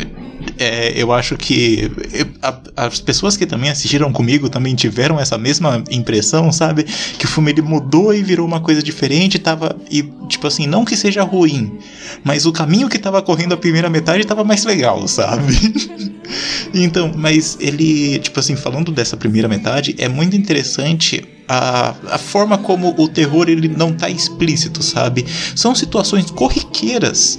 É, 0.58 0.94
eu 0.96 1.12
acho 1.12 1.36
que 1.38 1.92
a- 2.42 2.60
as 2.76 3.00
pessoas 3.00 3.36
que 3.38 3.46
também 3.46 3.70
assistiram 3.70 4.12
comigo 4.12 4.50
também 4.50 4.76
tiveram 4.76 5.20
essa 5.20 5.38
mesma 5.38 5.84
impressão, 5.92 6.52
sabe? 6.52 6.84
Que 7.18 7.26
o 7.26 7.28
filme 7.28 7.52
ele 7.52 7.62
mudou 7.62 8.14
e 8.14 8.24
virou 8.24 8.46
uma 8.46 8.60
coisa 8.60 8.82
diferente, 8.82 9.40
tava 9.40 9.76
e 9.90 10.04
tipo 10.28 10.48
assim, 10.48 10.66
não 10.68 10.86
que 10.86 10.96
seja 10.96 11.24
ruim, 11.24 11.78
mas 12.24 12.46
o 12.46 12.52
caminho 12.52 12.90
que 12.90 12.98
tava 13.00 13.22
correndo 13.22 13.54
a 13.54 13.58
primeira 13.58 13.90
metade 13.90 14.26
tava 14.26 14.44
mais 14.44 14.64
legal, 14.64 15.08
sabe? 15.08 15.54
então, 16.74 17.12
mas 17.16 17.58
ele, 17.60 18.20
tipo 18.20 18.40
assim, 18.40 18.56
falando 18.56 18.92
dessa 18.92 19.18
primeira 19.18 19.48
metade, 19.48 19.96
é 19.98 20.08
muito 20.08 20.36
interessante 20.36 21.24
a, 21.48 21.94
a 22.10 22.18
forma 22.18 22.58
como 22.58 22.96
o 22.98 23.08
terror 23.08 23.50
ele 23.50 23.68
não 23.68 23.94
tá 23.94 24.10
explícito, 24.10 24.82
sabe? 24.82 25.26
São 25.56 25.76
situações 25.76 26.30
corriqueiras 26.32 27.38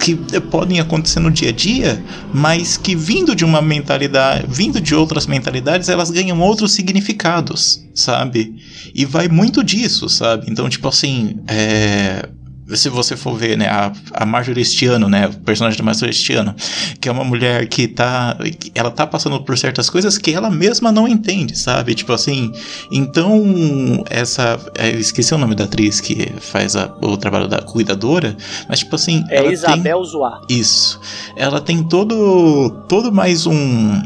que 0.00 0.14
podem 0.50 0.78
acontecer 0.78 1.20
no 1.20 1.30
dia 1.30 1.48
a 1.48 1.52
dia, 1.52 2.02
mas 2.32 2.76
que 2.76 2.94
vindo 2.94 3.34
de 3.34 3.44
uma 3.44 3.62
mentalidade, 3.62 4.46
vindo 4.48 4.80
de 4.80 4.94
outras 4.94 5.26
mentalidades, 5.26 5.88
elas 5.88 6.10
ganham 6.10 6.38
outros 6.40 6.72
significados, 6.72 7.84
sabe? 7.94 8.54
E 8.94 9.04
vai 9.04 9.28
muito 9.28 9.64
disso, 9.64 10.08
sabe? 10.08 10.46
Então, 10.48 10.68
tipo 10.68 10.88
assim, 10.88 11.36
é, 11.48 12.28
se 12.74 12.88
você 12.88 13.16
for 13.16 13.36
ver, 13.36 13.56
né, 13.56 13.68
a, 13.68 13.92
a 14.12 14.26
Marjorie 14.26 14.62
este 14.62 14.86
ano, 14.86 15.08
né, 15.08 15.28
o 15.28 15.32
personagem 15.40 15.78
da 15.78 15.84
Marjorie 15.84 16.10
este 16.10 16.32
ano, 16.34 16.54
que 17.00 17.08
é 17.08 17.12
uma 17.12 17.22
mulher 17.24 17.66
que 17.68 17.86
tá, 17.86 18.36
ela 18.74 18.90
tá 18.90 19.06
passando 19.06 19.40
por 19.42 19.56
certas 19.56 19.88
coisas 19.88 20.18
que 20.18 20.32
ela 20.32 20.50
mesma 20.50 20.90
não 20.90 21.06
entende, 21.06 21.56
sabe? 21.56 21.94
Tipo 21.94 22.12
assim, 22.12 22.52
então 22.90 24.02
essa, 24.10 24.58
é, 24.76 24.90
eu 24.94 24.98
esqueci 24.98 25.34
o 25.34 25.38
nome 25.38 25.54
da 25.54 25.64
atriz 25.64 26.00
que 26.00 26.32
faz 26.40 26.74
a- 26.76 26.92
o 27.02 27.16
trabalho 27.16 27.46
da 27.48 27.60
cuidadora, 27.62 28.36
mas 28.68 28.80
tipo 28.80 28.94
assim, 28.96 29.24
É 29.28 29.36
ela 29.36 29.44
tem 29.46 29.52
Isabel 29.54 30.04
Zoar. 30.04 30.40
isso. 30.48 31.00
Ela 31.36 31.60
tem 31.60 31.82
todo, 31.84 32.84
todo 32.88 33.12
mais 33.12 33.46
um, 33.46 34.02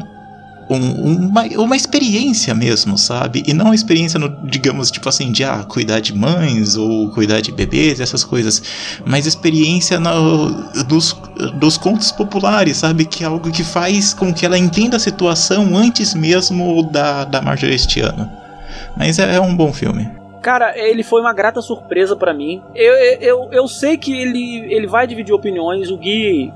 um- 0.77 1.27
uma, 1.29 1.43
uma 1.59 1.77
experiência 1.77 2.55
mesmo, 2.55 2.97
sabe? 2.97 3.43
E 3.47 3.53
não 3.53 3.67
uma 3.67 3.75
experiência, 3.75 4.19
no, 4.19 4.29
digamos, 4.45 4.91
tipo 4.91 5.09
assim, 5.09 5.33
de 5.33 5.43
ah, 5.45 5.65
cuidar 5.69 6.01
de 6.01 6.15
mães 6.17 6.77
ou 6.77 7.11
cuidar 7.11 7.41
de 7.41 7.51
bebês, 7.53 8.01
essas 8.01 8.23
coisas. 8.25 8.63
Mas 9.05 9.27
experiência 9.27 9.99
no, 9.99 10.51
dos, 10.85 11.13
dos 11.55 11.77
contos 11.77 12.13
populares, 12.13 12.77
sabe? 12.79 13.05
Que 13.05 13.25
é 13.25 13.27
algo 13.27 13.51
que 13.51 13.65
faz 13.65 14.15
com 14.15 14.33
que 14.33 14.47
ela 14.47 14.59
entenda 14.59 14.97
a 14.97 15.01
situação 15.01 15.77
antes 15.77 16.15
mesmo 16.15 16.83
da, 16.91 17.25
da 17.25 17.41
Marjorie 17.43 17.75
este 17.75 18.01
ano. 18.01 18.31
Mas 18.97 19.19
é, 19.19 19.37
é 19.37 19.41
um 19.41 19.55
bom 19.55 19.73
filme. 19.73 20.09
Cara, 20.43 20.73
ele 20.79 21.03
foi 21.03 21.21
uma 21.21 21.35
grata 21.35 21.61
surpresa 21.61 22.17
pra 22.17 22.33
mim. 22.33 22.63
Eu, 22.75 22.95
eu, 23.21 23.49
eu 23.53 23.69
sei 23.69 23.99
que 23.99 24.11
ele, 24.11 24.65
ele 24.73 24.87
vai 24.87 25.07
dividir 25.07 25.35
opiniões. 25.35 25.91
O 25.91 25.99
Gui 25.99 26.51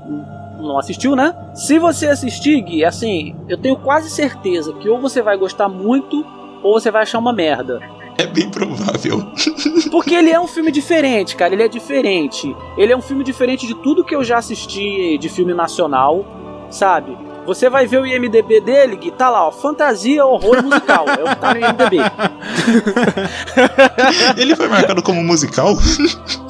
não 0.59 0.77
assistiu, 0.77 1.15
né? 1.15 1.35
Se 1.53 1.79
você 1.79 2.07
assistir, 2.07 2.61
Gui, 2.61 2.83
assim, 2.83 3.35
eu 3.47 3.57
tenho 3.57 3.75
quase 3.77 4.09
certeza 4.09 4.73
que 4.73 4.89
ou 4.89 4.99
você 4.99 5.21
vai 5.21 5.37
gostar 5.37 5.67
muito 5.67 6.25
ou 6.63 6.73
você 6.79 6.89
vai 6.89 7.03
achar 7.03 7.19
uma 7.19 7.33
merda. 7.33 7.79
É 8.17 8.25
bem 8.25 8.49
provável. 8.49 9.27
Porque 9.91 10.15
ele 10.15 10.29
é 10.29 10.39
um 10.39 10.47
filme 10.47 10.71
diferente, 10.71 11.35
cara. 11.35 11.53
Ele 11.53 11.63
é 11.63 11.67
diferente. 11.67 12.55
Ele 12.77 12.93
é 12.93 12.97
um 12.97 13.01
filme 13.01 13.23
diferente 13.23 13.67
de 13.67 13.75
tudo 13.75 14.03
que 14.03 14.15
eu 14.15 14.23
já 14.23 14.37
assisti 14.37 15.17
de 15.17 15.29
filme 15.29 15.53
nacional, 15.53 16.25
sabe? 16.69 17.17
Você 17.45 17.69
vai 17.69 17.85
ver 17.85 17.99
o 17.99 18.07
IMDB 18.07 18.59
dele, 18.59 18.95
Gui, 18.95 19.11
tá 19.11 19.29
lá, 19.29 19.47
ó, 19.47 19.51
fantasia, 19.51 20.25
horror 20.25 20.63
musical. 20.63 21.05
É 21.07 21.23
o 21.23 21.27
que 21.27 21.35
tá 21.35 21.53
no 21.53 21.59
IMDB. 21.59 21.97
Ele 24.41 24.55
foi 24.55 24.67
marcado 24.67 25.03
como 25.03 25.23
musical? 25.23 25.75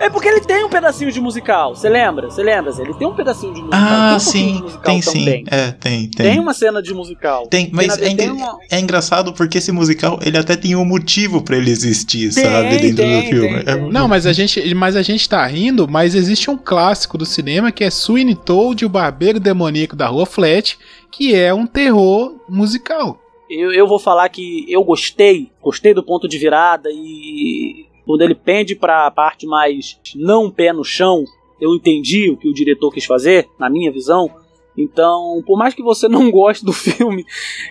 É 0.00 0.08
porque 0.08 0.26
ele 0.26 0.40
tem 0.40 0.64
um 0.64 0.68
pedacinho 0.70 1.12
de 1.12 1.20
musical, 1.20 1.74
você 1.76 1.88
lembra? 1.88 2.30
Você 2.30 2.42
lembra? 2.42 2.72
Zé? 2.72 2.82
Ele 2.82 2.94
tem 2.94 3.06
um 3.06 3.14
pedacinho 3.14 3.52
de 3.52 3.60
musical. 3.60 3.80
Ah, 3.82 4.06
tem 4.08 4.14
um 4.14 4.16
de 4.16 4.22
sim, 4.24 4.62
musical 4.62 4.82
tem 4.82 5.00
também. 5.00 5.22
sim. 5.24 5.44
É, 5.50 5.70
tem, 5.72 6.08
tem. 6.10 6.26
Tem 6.30 6.38
uma 6.40 6.54
cena 6.54 6.82
de 6.82 6.94
musical. 6.94 7.46
Tem, 7.48 7.68
mas 7.70 7.98
é, 7.98 8.14
tem 8.14 8.30
uma- 8.30 8.58
é 8.70 8.80
engraçado 8.80 9.32
porque 9.34 9.58
esse 9.58 9.70
musical, 9.70 10.18
ele 10.22 10.38
até 10.38 10.56
tem 10.56 10.74
um 10.74 10.86
motivo 10.86 11.42
pra 11.42 11.56
ele 11.58 11.70
existir, 11.70 12.32
Tem, 12.34 12.44
sabe? 12.44 12.68
Dentro 12.78 12.96
tem, 12.96 13.20
do 13.22 13.28
filme. 13.28 13.48
tem, 13.62 13.74
É- 13.74 13.76
tem. 13.78 13.90
Não, 13.92 14.08
mas 14.08 14.24
a 14.26 14.32
gente, 14.32 14.74
mas 14.74 14.96
a 14.96 15.02
gente 15.02 15.28
tá 15.28 15.46
rindo, 15.46 15.86
mas 15.86 16.14
existe 16.14 16.50
um 16.50 16.56
clássico 16.56 17.18
do 17.18 17.26
cinema 17.26 17.70
que 17.70 17.84
é 17.84 17.90
Sweeney 17.90 18.34
Toad, 18.36 18.84
o 18.84 18.88
barbeiro 18.88 19.38
demoníaco 19.38 19.94
da 19.94 20.06
Rua 20.08 20.24
Flat, 20.24 20.78
que 21.12 21.34
é 21.34 21.52
um 21.52 21.66
terror 21.66 22.36
musical. 22.48 23.20
Eu, 23.50 23.70
eu 23.72 23.86
vou 23.86 23.98
falar 23.98 24.28
que 24.30 24.64
eu 24.68 24.82
gostei, 24.82 25.50
gostei 25.62 25.92
do 25.92 26.02
ponto 26.02 26.26
de 26.26 26.38
virada 26.38 26.88
e 26.90 27.84
quando 28.10 28.22
ele 28.22 28.34
pende 28.34 28.74
pra 28.74 29.08
parte 29.08 29.46
mais 29.46 30.00
não 30.16 30.50
pé 30.50 30.72
no 30.72 30.82
chão, 30.82 31.22
eu 31.60 31.76
entendi 31.76 32.28
o 32.28 32.36
que 32.36 32.48
o 32.48 32.52
diretor 32.52 32.92
quis 32.92 33.04
fazer, 33.04 33.48
na 33.56 33.70
minha 33.70 33.92
visão. 33.92 34.28
Então, 34.76 35.40
por 35.46 35.56
mais 35.56 35.74
que 35.74 35.82
você 35.82 36.08
não 36.10 36.28
goste 36.28 36.64
do 36.64 36.72
filme, 36.72 37.24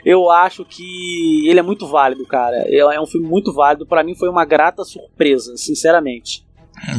eu 0.05 0.29
acho 0.29 0.63
que 0.63 1.45
ele 1.45 1.59
é 1.59 1.61
muito 1.61 1.85
válido, 1.87 2.25
cara. 2.25 2.55
É 2.69 3.01
um 3.01 3.05
filme 3.05 3.27
muito 3.27 3.51
válido. 3.51 3.85
Pra 3.85 4.01
mim 4.01 4.15
foi 4.15 4.29
uma 4.29 4.45
grata 4.45 4.85
surpresa, 4.85 5.57
sinceramente. 5.57 6.45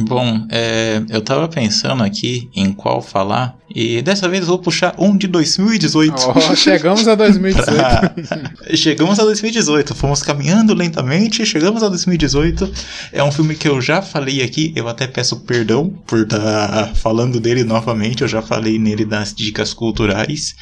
Bom, 0.01 0.45
é, 0.49 1.01
eu 1.09 1.21
tava 1.21 1.47
pensando 1.47 2.03
aqui 2.03 2.49
em 2.55 2.71
qual 2.71 3.01
falar, 3.01 3.57
e 3.73 4.01
dessa 4.01 4.27
vez 4.29 4.41
eu 4.41 4.47
vou 4.49 4.59
puxar 4.59 4.93
um 4.97 5.15
de 5.17 5.27
2018. 5.27 6.13
Ó, 6.17 6.55
chegamos 6.55 7.07
a 7.07 7.15
2018. 7.15 7.65
Pra- 7.75 8.75
Chegamos 8.75 9.19
a 9.19 9.23
2018, 9.23 9.95
fomos 9.95 10.21
caminhando 10.21 10.73
lentamente, 10.73 11.45
chegamos 11.45 11.81
a 11.83 11.89
2018. 11.89 12.71
É 13.11 13.23
um 13.23 13.31
filme 13.31 13.55
que 13.55 13.67
eu 13.67 13.81
já 13.81 14.01
falei 14.01 14.41
aqui, 14.43 14.71
eu 14.75 14.87
até 14.87 15.07
peço 15.07 15.39
perdão 15.41 15.89
por 16.05 16.19
estar 16.19 16.93
falando 16.95 17.39
dele 17.39 17.63
novamente, 17.63 18.21
eu 18.21 18.27
já 18.27 18.41
falei 18.41 18.77
nele 18.77 19.03
das 19.05 19.33
dicas 19.33 19.73
culturais, 19.73 20.55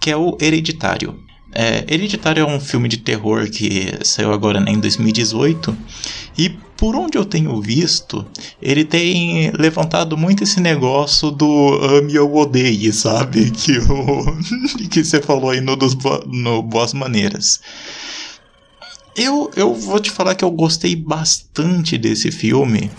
que 0.00 0.10
é 0.10 0.16
o 0.16 0.36
Hereditário. 0.40 1.18
É, 1.54 1.84
Hereditário 1.88 2.42
é 2.42 2.46
um 2.46 2.60
filme 2.60 2.88
de 2.88 2.98
terror 2.98 3.48
que 3.48 3.90
saiu 4.02 4.32
agora 4.32 4.60
né, 4.60 4.72
em 4.72 4.78
2018 4.80 5.74
e 6.36 6.54
por 6.76 6.94
onde 6.94 7.16
eu 7.16 7.24
tenho 7.24 7.60
visto, 7.60 8.26
ele 8.60 8.84
tem 8.84 9.50
levantado 9.52 10.16
muito 10.16 10.44
esse 10.44 10.60
negócio 10.60 11.30
do 11.30 11.74
ame 11.82 12.18
ou 12.18 12.36
odeie, 12.36 12.92
sabe? 12.92 13.50
Que, 13.56 13.78
o, 13.78 14.36
que 14.90 15.02
você 15.02 15.20
falou 15.20 15.50
aí 15.50 15.60
no, 15.60 15.74
dos, 15.74 15.96
no 16.26 16.62
Boas 16.62 16.92
Maneiras. 16.92 17.60
Eu, 19.16 19.50
eu 19.56 19.74
vou 19.74 19.98
te 19.98 20.10
falar 20.10 20.34
que 20.34 20.44
eu 20.44 20.50
gostei 20.50 20.94
bastante 20.94 21.96
desse 21.96 22.30
filme. 22.30 22.90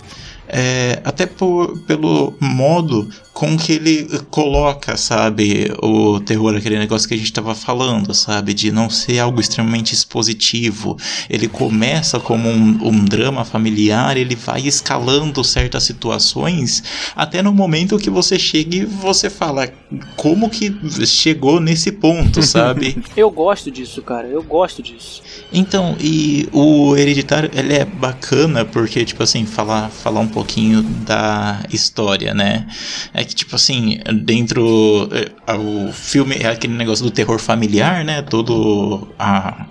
É, 0.48 1.00
até 1.04 1.26
por, 1.26 1.78
pelo 1.80 2.34
modo 2.40 3.08
com 3.38 3.56
que 3.56 3.74
ele 3.74 4.08
coloca, 4.30 4.96
sabe, 4.96 5.70
o 5.80 6.18
terror, 6.18 6.56
aquele 6.56 6.76
negócio 6.76 7.06
que 7.06 7.14
a 7.14 7.16
gente 7.16 7.32
tava 7.32 7.54
falando, 7.54 8.12
sabe, 8.12 8.52
de 8.52 8.72
não 8.72 8.90
ser 8.90 9.20
algo 9.20 9.40
extremamente 9.40 9.94
expositivo. 9.94 10.96
Ele 11.30 11.46
começa 11.46 12.18
como 12.18 12.48
um, 12.48 12.88
um 12.88 13.04
drama 13.04 13.44
familiar, 13.44 14.16
ele 14.16 14.34
vai 14.34 14.62
escalando 14.62 15.44
certas 15.44 15.84
situações, 15.84 16.82
até 17.14 17.40
no 17.40 17.52
momento 17.52 17.96
que 17.96 18.10
você 18.10 18.36
chega 18.36 18.74
e 18.74 18.84
você 18.84 19.30
fala, 19.30 19.72
como 20.16 20.50
que 20.50 20.74
chegou 21.06 21.60
nesse 21.60 21.92
ponto, 21.92 22.42
sabe? 22.42 23.00
Eu 23.16 23.30
gosto 23.30 23.70
disso, 23.70 24.02
cara. 24.02 24.26
Eu 24.26 24.42
gosto 24.42 24.82
disso. 24.82 25.22
Então, 25.52 25.96
e 26.00 26.48
o 26.52 26.96
Hereditário, 26.96 27.50
ele 27.54 27.74
é 27.74 27.84
bacana 27.84 28.64
porque, 28.64 29.04
tipo 29.04 29.22
assim, 29.22 29.46
falar, 29.46 29.90
falar 29.90 30.18
um 30.18 30.28
pouquinho 30.38 30.82
da 30.82 31.60
história, 31.72 32.32
né? 32.32 32.66
É 33.12 33.24
que, 33.24 33.34
tipo 33.34 33.56
assim, 33.56 33.98
dentro... 34.22 35.08
é, 35.12 35.52
O 35.54 35.92
filme 35.92 36.36
é 36.36 36.48
aquele 36.48 36.74
negócio 36.74 37.04
do 37.04 37.10
terror 37.10 37.38
familiar, 37.38 38.04
né? 38.04 38.22
Todo 38.22 39.08
a... 39.18 39.66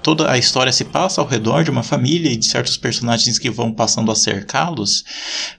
Toda 0.00 0.30
a 0.30 0.38
história 0.38 0.72
se 0.72 0.84
passa 0.84 1.20
ao 1.20 1.26
redor 1.26 1.64
de 1.64 1.70
uma 1.70 1.82
família 1.82 2.30
e 2.32 2.36
de 2.36 2.46
certos 2.46 2.76
personagens 2.76 3.38
que 3.38 3.50
vão 3.50 3.72
passando 3.72 4.10
a 4.10 4.14
cercá-los, 4.14 5.04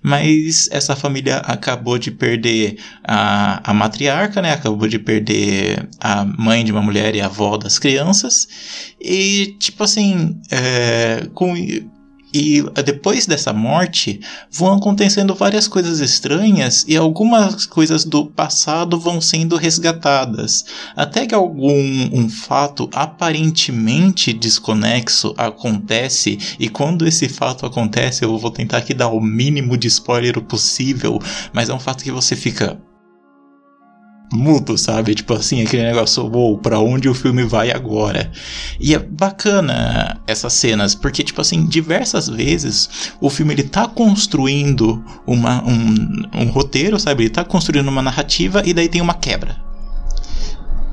mas 0.01 0.69
essa 0.71 0.95
família 0.95 1.37
acabou 1.37 1.99
de 1.99 2.09
perder 2.09 2.77
a, 3.03 3.69
a 3.69 3.73
matriarca, 3.73 4.41
né? 4.41 4.53
Acabou 4.53 4.87
de 4.87 4.97
perder 4.97 5.87
a 5.99 6.23
mãe 6.25 6.63
de 6.63 6.71
uma 6.71 6.81
mulher 6.81 7.13
e 7.15 7.21
a 7.21 7.25
avó 7.25 7.57
das 7.57 7.77
crianças, 7.77 8.47
e, 8.99 9.55
tipo 9.59 9.83
assim, 9.83 10.39
é, 10.49 11.27
com, 11.33 11.53
e 12.33 12.63
depois 12.83 13.25
dessa 13.25 13.51
morte 13.51 14.19
vão 14.51 14.73
acontecendo 14.75 15.33
várias 15.33 15.67
coisas 15.67 15.99
estranhas 15.99 16.85
e 16.87 16.95
algumas 16.95 17.65
coisas 17.65 18.05
do 18.05 18.25
passado 18.25 18.99
vão 18.99 19.19
sendo 19.19 19.55
resgatadas. 19.55 20.65
Até 20.95 21.25
que 21.25 21.35
algum 21.35 22.09
um 22.13 22.29
fato 22.29 22.89
aparentemente 22.93 24.33
desconexo 24.33 25.33
acontece, 25.37 26.37
e 26.59 26.69
quando 26.69 27.07
esse 27.07 27.27
fato 27.27 27.65
acontece, 27.65 28.23
eu 28.23 28.37
vou 28.37 28.51
tentar 28.51 28.77
aqui 28.77 28.93
dar 28.93 29.09
o 29.09 29.21
mínimo 29.21 29.77
de 29.77 29.87
spoiler 29.87 30.39
possível, 30.41 31.19
mas 31.53 31.69
é 31.69 31.73
um 31.73 31.79
fato 31.79 32.03
que 32.03 32.11
você 32.11 32.35
fica 32.35 32.79
mudo, 34.31 34.77
sabe? 34.77 35.15
Tipo 35.15 35.33
assim, 35.33 35.61
aquele 35.61 35.83
negócio, 35.83 36.25
uou, 36.25 36.57
pra 36.57 36.79
onde 36.79 37.09
o 37.09 37.13
filme 37.13 37.43
vai 37.43 37.71
agora? 37.71 38.31
E 38.79 38.93
é 38.93 38.99
bacana 38.99 40.19
essas 40.27 40.53
cenas, 40.53 40.95
porque, 40.95 41.23
tipo 41.23 41.41
assim, 41.41 41.65
diversas 41.65 42.27
vezes 42.27 43.11
o 43.19 43.29
filme 43.29 43.53
ele 43.53 43.63
tá 43.63 43.87
construindo 43.87 45.03
uma, 45.25 45.63
um, 45.63 46.23
um 46.35 46.45
roteiro, 46.47 46.99
sabe? 46.99 47.23
Ele 47.23 47.29
tá 47.29 47.43
construindo 47.43 47.87
uma 47.87 48.01
narrativa 48.01 48.61
e 48.65 48.73
daí 48.73 48.87
tem 48.87 49.01
uma 49.01 49.13
quebra. 49.13 49.68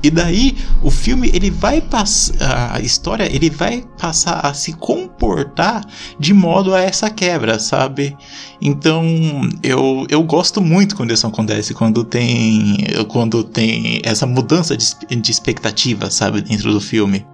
E 0.03 0.11
daí 0.11 0.55
o 0.83 0.91
filme 0.91 1.29
ele 1.33 1.49
vai 1.49 1.81
passar 1.81 2.75
a 2.75 2.79
história 2.79 3.23
ele 3.23 3.49
vai 3.49 3.83
passar 3.99 4.45
a 4.45 4.53
se 4.53 4.73
comportar 4.73 5.83
de 6.19 6.33
modo 6.33 6.73
a 6.73 6.81
essa 6.81 7.09
quebra, 7.09 7.59
sabe? 7.59 8.15
Então 8.61 9.03
eu, 9.63 10.05
eu 10.09 10.21
gosto 10.23 10.61
muito 10.61 10.95
quando 10.95 11.11
isso 11.11 11.25
acontece, 11.25 11.73
quando 11.73 12.03
tem 12.03 12.77
quando 13.07 13.43
tem 13.43 14.01
essa 14.03 14.25
mudança 14.25 14.77
de, 14.77 14.85
de 15.15 15.31
expectativa, 15.31 16.09
sabe, 16.09 16.41
dentro 16.41 16.71
do 16.71 16.79
filme. 16.79 17.25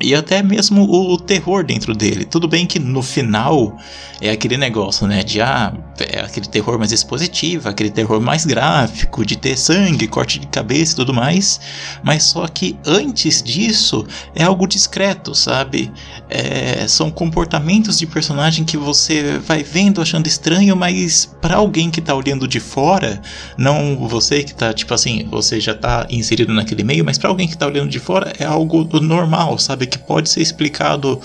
E 0.00 0.14
até 0.14 0.42
mesmo 0.42 0.82
o 0.82 1.18
terror 1.18 1.64
dentro 1.64 1.94
dele. 1.94 2.26
Tudo 2.26 2.46
bem 2.46 2.66
que 2.66 2.78
no 2.78 3.02
final 3.02 3.76
é 4.20 4.30
aquele 4.30 4.58
negócio, 4.58 5.06
né? 5.06 5.22
De 5.22 5.40
ah, 5.40 5.72
é 6.04 6.20
aquele 6.20 6.46
terror 6.46 6.78
mais 6.78 6.92
expositivo, 6.92 7.68
aquele 7.68 7.90
terror 7.90 8.20
mais 8.20 8.44
gráfico, 8.44 9.24
de 9.24 9.36
ter 9.36 9.56
sangue, 9.56 10.06
corte 10.06 10.38
de 10.38 10.46
cabeça 10.46 10.92
e 10.92 10.96
tudo 10.96 11.14
mais. 11.14 11.60
Mas 12.02 12.24
só 12.24 12.46
que 12.46 12.78
antes 12.84 13.42
disso 13.42 14.06
é 14.34 14.44
algo 14.44 14.66
discreto, 14.66 15.34
sabe? 15.34 15.90
É, 16.28 16.86
são 16.88 17.10
comportamentos 17.10 17.98
de 17.98 18.06
personagem 18.06 18.64
que 18.64 18.76
você 18.76 19.38
vai 19.38 19.62
vendo 19.62 20.00
achando 20.00 20.26
estranho, 20.26 20.76
mas 20.76 21.26
para 21.40 21.56
alguém 21.56 21.90
que 21.90 22.00
tá 22.00 22.14
olhando 22.14 22.46
de 22.48 22.60
fora, 22.60 23.20
não 23.56 24.08
você 24.08 24.42
que 24.42 24.54
tá, 24.54 24.72
tipo 24.72 24.92
assim, 24.92 25.26
você 25.30 25.60
já 25.60 25.74
tá 25.74 26.06
inserido 26.10 26.52
naquele 26.52 26.82
meio, 26.82 27.04
mas 27.04 27.18
para 27.18 27.28
alguém 27.28 27.48
que 27.48 27.56
tá 27.56 27.66
olhando 27.66 27.90
de 27.90 27.98
fora 27.98 28.32
é 28.38 28.44
algo 28.44 28.84
normal, 29.00 29.58
sabe? 29.58 29.86
Que 29.86 29.98
pode 29.98 30.28
ser 30.28 30.40
explicado 30.40 31.20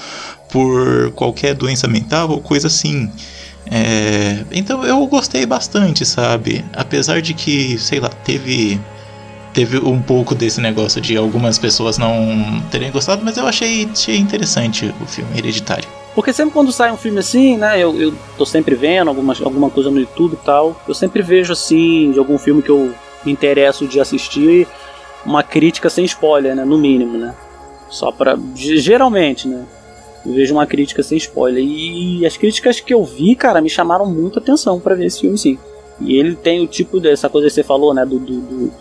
por 0.51 1.11
qualquer 1.13 1.55
doença 1.55 1.87
mental 1.87 2.29
ou 2.29 2.41
coisa 2.41 2.67
assim. 2.67 3.09
É, 3.69 4.43
então 4.51 4.83
eu 4.85 5.05
gostei 5.07 5.45
bastante, 5.45 6.05
sabe? 6.05 6.65
Apesar 6.73 7.21
de 7.21 7.33
que, 7.33 7.77
sei 7.77 7.99
lá, 7.99 8.09
teve 8.09 8.79
teve 9.53 9.77
um 9.79 10.01
pouco 10.01 10.33
desse 10.33 10.61
negócio 10.61 11.01
de 11.01 11.17
algumas 11.17 11.59
pessoas 11.59 11.97
não 11.97 12.63
terem 12.71 12.89
gostado, 12.89 13.21
mas 13.23 13.35
eu 13.35 13.45
achei, 13.45 13.85
achei 13.91 14.15
interessante 14.17 14.93
o 15.01 15.05
filme 15.05 15.37
Hereditário. 15.37 15.87
Porque 16.15 16.31
sempre 16.31 16.53
quando 16.53 16.71
sai 16.71 16.89
um 16.89 16.95
filme 16.97 17.19
assim, 17.19 17.57
né, 17.57 17.77
eu, 17.77 17.99
eu 18.01 18.13
tô 18.37 18.45
sempre 18.45 18.75
vendo 18.75 19.09
alguma, 19.09 19.33
alguma 19.43 19.69
coisa 19.69 19.91
no 19.91 19.99
YouTube 19.99 20.33
e 20.41 20.45
tal, 20.45 20.81
eu 20.87 20.93
sempre 20.93 21.21
vejo 21.21 21.51
assim, 21.51 22.11
de 22.13 22.19
algum 22.19 22.37
filme 22.37 22.61
que 22.61 22.69
eu 22.69 22.93
me 23.25 23.31
interesso 23.33 23.85
de 23.85 23.99
assistir, 23.99 24.65
uma 25.25 25.43
crítica 25.43 25.89
sem 25.89 26.05
spoiler, 26.05 26.55
né, 26.55 26.63
no 26.63 26.77
mínimo, 26.77 27.17
né. 27.17 27.33
Só 27.89 28.09
pra. 28.09 28.37
ge- 28.55 28.77
Geralmente, 28.77 29.49
né. 29.49 29.65
Vejo 30.25 30.53
uma 30.53 30.65
crítica 30.67 31.01
sem 31.01 31.17
spoiler. 31.17 31.63
E 31.63 32.25
as 32.25 32.37
críticas 32.37 32.79
que 32.79 32.93
eu 32.93 33.03
vi, 33.03 33.35
cara, 33.35 33.61
me 33.61 33.69
chamaram 33.69 34.05
muito 34.05 34.39
atenção 34.39 34.79
pra 34.79 34.95
ver 34.95 35.05
esse 35.07 35.21
filme, 35.21 35.37
sim. 35.37 35.57
E 35.99 36.15
ele 36.17 36.35
tem 36.35 36.63
o 36.63 36.67
tipo 36.67 36.99
dessa 36.99 37.29
coisa 37.29 37.47
que 37.47 37.53
você 37.53 37.63
falou, 37.63 37.93
né, 37.93 38.05
do, 38.05 38.19
do- 38.19 38.41
do 38.41 38.73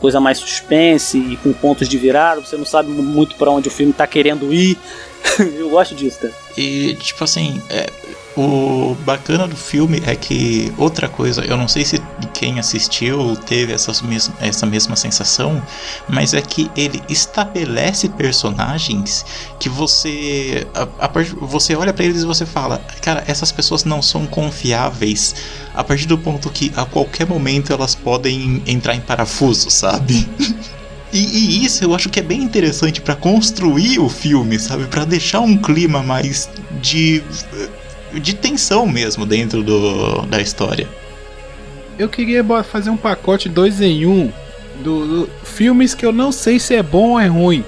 coisa 0.00 0.20
mais 0.20 0.38
suspense 0.38 1.18
e 1.18 1.36
com 1.38 1.52
pontos 1.52 1.88
de 1.88 1.98
virada, 1.98 2.40
você 2.40 2.56
não 2.56 2.64
sabe 2.64 2.88
muito 2.90 3.34
pra 3.34 3.50
onde 3.50 3.66
o 3.66 3.70
filme 3.70 3.92
tá 3.92 4.06
querendo 4.06 4.52
ir. 4.54 4.78
eu 5.38 5.70
gosto 5.70 5.94
disso, 5.94 6.20
cara. 6.20 6.34
E, 6.56 6.94
tipo 6.96 7.22
assim, 7.24 7.62
é, 7.70 7.90
o 8.38 8.94
bacana 9.04 9.48
do 9.48 9.56
filme 9.56 10.00
é 10.06 10.14
que 10.14 10.72
outra 10.78 11.08
coisa, 11.08 11.44
eu 11.44 11.56
não 11.56 11.66
sei 11.66 11.84
se 11.84 12.00
quem 12.32 12.60
assistiu 12.60 13.36
teve 13.36 13.72
essas 13.72 14.00
mes 14.00 14.30
essa 14.40 14.64
mesma 14.64 14.94
sensação, 14.94 15.60
mas 16.08 16.34
é 16.34 16.40
que 16.40 16.70
ele 16.76 17.02
estabelece 17.08 18.08
personagens 18.10 19.26
que 19.58 19.68
você 19.68 20.66
a, 20.72 21.06
a 21.06 21.10
você 21.40 21.74
olha 21.74 21.92
pra 21.92 22.04
eles 22.04 22.22
e 22.22 22.26
você 22.26 22.46
fala, 22.46 22.78
cara, 23.02 23.24
essas 23.26 23.50
pessoas 23.50 23.84
não 23.84 24.00
são 24.00 24.24
confiáveis 24.24 25.34
a 25.74 25.82
partir 25.82 26.06
do 26.06 26.16
ponto 26.16 26.48
que 26.48 26.72
a 26.76 26.84
qualquer 26.84 27.26
momento 27.26 27.72
elas 27.72 27.96
podem 27.96 28.62
entrar 28.66 28.94
em 28.94 29.00
parafuso, 29.00 29.68
sabe? 29.68 30.28
E, 31.12 31.18
e 31.18 31.64
isso 31.64 31.84
eu 31.84 31.94
acho 31.94 32.10
que 32.10 32.20
é 32.20 32.22
bem 32.22 32.42
interessante 32.42 33.00
pra 33.00 33.14
construir 33.14 33.98
o 33.98 34.08
filme, 34.08 34.58
sabe? 34.58 34.86
Pra 34.86 35.04
deixar 35.04 35.40
um 35.40 35.56
clima 35.56 36.02
mais 36.02 36.48
de 36.82 37.22
de 38.12 38.34
tensão 38.34 38.86
mesmo 38.86 39.26
dentro 39.26 39.62
do, 39.62 40.22
da 40.22 40.40
história. 40.40 40.88
Eu 41.98 42.08
queria 42.08 42.44
fazer 42.62 42.90
um 42.90 42.96
pacote 42.96 43.48
2 43.48 43.80
em 43.80 44.06
1 44.06 44.10
um 44.10 44.32
do, 44.82 45.06
do 45.06 45.30
filmes 45.42 45.94
que 45.94 46.06
eu 46.06 46.12
não 46.12 46.30
sei 46.30 46.58
se 46.58 46.74
é 46.74 46.82
bom 46.82 47.10
ou 47.10 47.20
é 47.20 47.26
ruim. 47.26 47.64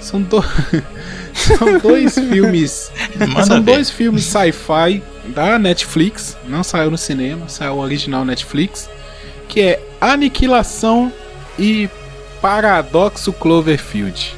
São, 0.00 0.20
do... 0.20 0.42
São 1.32 1.78
dois 1.78 2.14
filmes. 2.18 2.90
Manda 3.18 3.44
São 3.44 3.62
ver. 3.62 3.74
dois 3.74 3.90
filmes 3.90 4.24
sci-fi 4.24 5.02
da 5.28 5.58
Netflix. 5.58 6.36
Não 6.46 6.62
saiu 6.62 6.90
no 6.90 6.98
cinema, 6.98 7.48
saiu 7.48 7.74
o 7.74 7.78
original 7.78 8.24
Netflix. 8.24 8.90
Que 9.48 9.60
é 9.60 9.82
Aniquilação 10.00 11.12
e 11.58 11.88
Paradoxo 12.40 13.32
Cloverfield. 13.32 14.34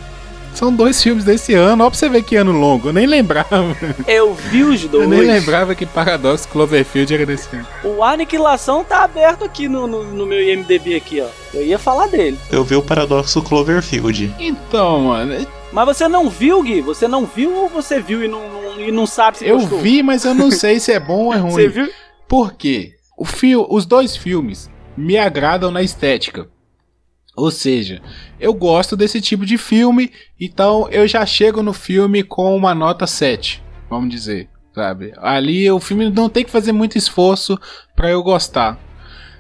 São 0.55 0.75
dois 0.75 1.01
filmes 1.01 1.25
desse 1.25 1.55
ano. 1.55 1.85
Ó, 1.85 1.91
pra 1.91 1.97
você 1.97 2.09
ver 2.09 2.23
que 2.23 2.35
ano 2.35 2.51
longo. 2.51 2.89
Eu 2.89 2.93
nem 2.93 3.07
lembrava. 3.07 3.77
Eu 4.09 4.35
vi 4.35 4.65
os 4.65 4.81
dois. 4.87 5.05
Eu 5.05 5.09
nem 5.09 5.21
lembrava 5.21 5.73
que 5.75 5.87
Paradoxo 5.87 6.49
Cloverfield 6.49 7.15
era 7.15 7.25
desse 7.25 7.49
ano. 7.55 7.67
O 7.85 8.03
Aniquilação 8.03 8.83
tá 8.83 9.05
aberto 9.05 9.45
aqui 9.45 9.69
no, 9.69 9.87
no, 9.87 10.03
no 10.03 10.27
meu 10.27 10.43
IMDB 10.43 10.97
aqui, 10.97 11.21
ó. 11.21 11.29
Eu 11.55 11.65
ia 11.65 11.79
falar 11.79 12.09
dele. 12.09 12.37
Eu 12.51 12.65
vi 12.65 12.75
o 12.75 12.83
paradoxo 12.83 13.41
Cloverfield. 13.43 14.35
Então, 14.41 15.01
mano, 15.03 15.47
Mas 15.73 15.85
você 15.87 16.09
não 16.09 16.29
viu, 16.29 16.61
Gui? 16.63 16.81
Você 16.81 17.07
não 17.07 17.25
viu 17.25 17.55
ou 17.55 17.69
você 17.69 18.01
viu 18.01 18.25
e 18.25 18.27
não, 18.29 18.41
não- 18.49 18.81
e 18.81 18.91
não 18.91 19.07
sabe 19.07 19.39
se 19.39 19.47
eu 19.47 19.59
gostou? 19.59 19.79
vi, 19.81 20.03
mas 20.03 20.25
eu 20.25 20.35
não 20.35 20.51
sei 20.51 20.81
se 20.81 20.91
é 20.93 20.99
bom 20.99 21.27
ou 21.27 21.35
é 21.35 21.37
ruim. 21.39 21.53
Você 21.53 21.69
viu? 21.69 21.89
Por 22.27 22.55
quê? 22.55 22.95
O 23.17 23.25
fio, 23.25 23.65
os 23.69 23.85
dois 23.87 24.17
filmes 24.17 24.69
me 24.97 25.17
agradam 25.19 25.71
na 25.71 25.83
estética. 25.83 26.49
Ou 27.39 27.51
seja, 27.51 28.03
eu 28.41 28.53
gosto 28.53 28.97
desse 28.97 29.21
tipo 29.21 29.47
de 29.47 29.57
filme, 29.57 30.11
então 30.41 30.89
eu 30.91 31.07
já 31.07 31.25
chego 31.25 31.63
no 31.63 31.73
filme 31.73 32.23
com 32.23 32.57
uma 32.57 32.75
nota 32.75 33.07
7, 33.07 33.63
vamos 33.89 34.11
dizer, 34.11 34.49
sabe? 34.75 35.13
Ali 35.19 35.71
o 35.71 35.79
filme 35.79 36.11
não 36.11 36.29
tem 36.29 36.45
que 36.45 36.51
fazer 36.51 36.73
muito 36.73 36.99
esforço 36.99 37.59
pra 37.95 38.11
eu 38.11 38.23
gostar. 38.23 38.79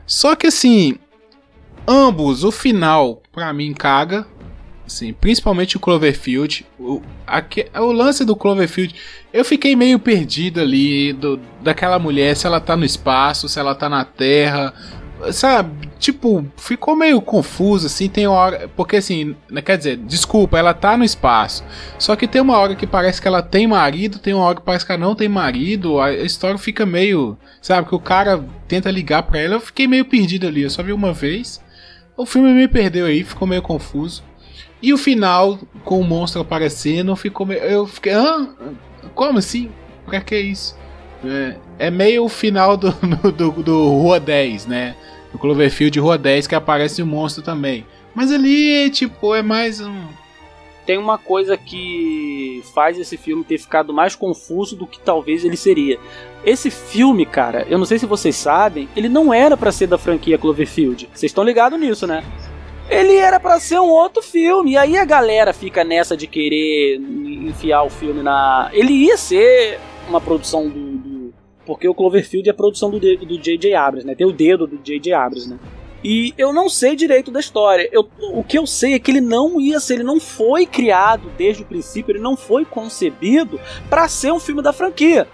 Só 0.07 0.35
que 0.37 0.47
assim, 0.47 0.95
ambos, 1.87 2.45
o 2.45 2.51
final 2.53 3.23
pra 3.33 3.53
mim 3.53 3.73
caga, 3.75 4.27
assim, 4.87 5.13
principalmente 5.13 5.77
o 5.77 5.81
Cloverfield, 5.81 6.65
o, 6.79 7.03
aque- 7.27 7.69
o 7.75 7.93
lance 7.93 8.25
do 8.25 8.37
Cloverfield, 8.37 8.95
eu 9.33 9.45
fiquei 9.45 9.75
meio 9.77 9.99
perdido 9.99 10.61
ali 10.61 11.13
do, 11.13 11.39
daquela 11.63 11.99
mulher, 11.99 12.37
se 12.37 12.47
ela 12.47 12.61
tá 12.61 12.77
no 12.77 12.85
espaço, 12.85 13.49
se 13.49 13.59
ela 13.59 13.75
tá 13.75 13.89
na 13.89 14.05
Terra, 14.05 14.73
sabe? 15.33 15.89
Tipo, 15.99 16.47
ficou 16.57 16.95
meio 16.95 17.21
confuso, 17.21 17.87
assim, 17.87 18.09
tem 18.09 18.27
hora. 18.27 18.69
Porque 18.77 18.97
assim, 18.97 19.35
né, 19.51 19.61
quer 19.61 19.77
dizer, 19.77 19.97
desculpa, 19.97 20.59
ela 20.59 20.73
tá 20.75 20.97
no 20.97 21.05
espaço. 21.05 21.65
Só 21.99 22.15
que 22.17 22.29
tem 22.29 22.41
uma 22.41 22.57
hora 22.57 22.75
que 22.75 22.87
parece 22.87 23.21
que 23.21 23.29
ela 23.29 23.43
tem 23.43 23.67
marido, 23.67 24.19
tem 24.19 24.35
uma 24.35 24.45
hora 24.45 24.57
que 24.57 24.63
parece 24.63 24.87
que 24.87 24.93
ela 24.93 25.01
não 25.01 25.15
tem 25.15 25.29
marido. 25.29 26.01
A 26.01 26.13
história 26.13 26.59
fica 26.59 26.87
meio. 26.87 27.37
Sabe, 27.61 27.89
que 27.89 27.95
o 27.95 28.01
cara 28.01 28.45
tenta 28.67 28.91
ligar 28.91 29.23
pra 29.25 29.41
ela. 29.41 29.55
Eu 29.55 29.61
fiquei 29.61 29.87
meio 29.87 30.05
perdido 30.05 30.47
ali, 30.47 30.63
eu 30.63 30.71
só 30.71 30.83
vi 30.83 30.93
uma 30.93 31.13
vez. 31.13 31.61
O 32.17 32.27
filme 32.27 32.53
me 32.53 32.69
perdeu 32.69 33.07
aí, 33.07 33.23
ficou 33.23 33.47
meio 33.47 33.63
confuso. 33.63 34.23
E 34.81 34.93
o 34.93 34.99
final, 34.99 35.59
com 35.85 36.01
o 36.01 36.05
monstro 36.05 36.41
aparecendo, 36.41 37.15
ficou 37.17 37.47
meio. 37.47 37.61
Eu 37.61 37.87
fiquei. 37.87 38.13
Hã? 38.13 38.49
Como 39.15 39.39
assim? 39.39 39.71
Pra 40.07 40.21
que 40.21 40.39
isso? 40.39 40.77
É, 41.25 41.57
é 41.79 41.91
meio 41.91 42.25
o 42.25 42.29
final 42.29 42.77
do, 42.77 42.91
do, 43.23 43.33
do, 43.33 43.63
do 43.63 43.89
Rua 43.91 44.21
10, 44.21 44.67
né? 44.67 44.95
No 45.33 45.39
Cloverfield 45.39 45.99
Rua 45.99 46.17
10 46.17 46.47
que 46.47 46.55
aparece 46.55 47.03
o 47.03 47.07
monstro 47.07 47.43
também. 47.43 47.85
Mas 48.15 48.33
ali, 48.33 48.91
tipo, 48.91 49.35
é 49.35 49.43
mais 49.43 49.81
um. 49.81 50.07
Tem 50.87 50.97
uma 50.97 51.19
coisa 51.19 51.57
que 51.57 52.63
faz 52.75 52.99
esse 52.99 53.17
filme 53.17 53.45
ter 53.45 53.59
ficado 53.59 53.93
mais 53.93 54.15
confuso 54.15 54.75
do 54.75 54.87
que 54.87 54.99
talvez 54.99 55.45
ele 55.45 55.57
seria. 55.57 55.99
Esse 56.43 56.71
filme, 56.71 57.27
cara, 57.27 57.67
eu 57.69 57.77
não 57.77 57.85
sei 57.85 57.99
se 57.99 58.07
vocês 58.07 58.35
sabem, 58.35 58.89
ele 58.97 59.09
não 59.09 59.35
era 59.35 59.55
pra 59.55 59.71
ser 59.71 59.87
da 59.87 59.99
franquia 59.99 60.39
Cloverfield. 60.39 61.11
Vocês 61.13 61.31
estão 61.31 61.45
ligados 61.45 61.79
nisso, 61.79 62.07
né? 62.07 62.25
Ele 62.89 63.17
era 63.17 63.39
pra 63.39 63.61
ser 63.61 63.79
um 63.79 63.89
outro 63.89 64.23
filme. 64.23 64.73
E 64.73 64.77
aí 64.79 64.97
a 64.97 65.05
galera 65.05 65.53
fica 65.53 65.85
nessa 65.85 66.17
de 66.17 66.27
querer 66.27 66.97
enfiar 66.97 67.83
o 67.83 67.91
filme 67.91 68.23
na. 68.23 68.71
Ele 68.73 68.93
ia 68.93 69.17
ser 69.17 69.79
uma 70.09 70.21
produção 70.21 70.69
do. 70.69 70.98
Porque 71.69 71.87
o 71.87 71.93
Cloverfield 71.95 72.49
é 72.49 72.53
produção 72.55 72.89
do 72.91 72.99
J.J. 72.99 73.75
Abrams, 73.75 74.07
né? 74.07 74.15
Tem 74.15 74.27
o 74.27 74.33
dedo 74.33 74.67
do 74.67 74.79
J.J. 74.79 75.13
Abrams, 75.13 75.51
né? 75.51 75.59
E 76.03 76.33
eu 76.39 76.51
não 76.51 76.71
sei 76.71 76.97
direito 76.97 77.31
da 77.31 77.41
história. 77.41 77.87
Eu- 77.93 78.09
o 78.33 78.43
que 78.43 78.57
eu 78.59 78.67
sei 78.67 78.95
é 78.95 78.99
que 78.99 79.11
ele 79.11 79.21
não 79.21 79.61
ia 79.61 79.79
ser, 79.79 79.95
ele 79.97 80.03
não 80.05 80.19
foi 80.19 80.65
criado 80.65 81.31
desde 81.37 81.63
o 81.63 81.67
princípio, 81.67 82.13
ele 82.13 82.23
não 82.23 82.39
foi 82.39 82.65
concebido 82.65 83.61
pra 83.91 84.09
ser 84.09 84.33
um 84.33 84.41
filme 84.41 84.63
da 84.63 84.73
franquia. 84.73 85.29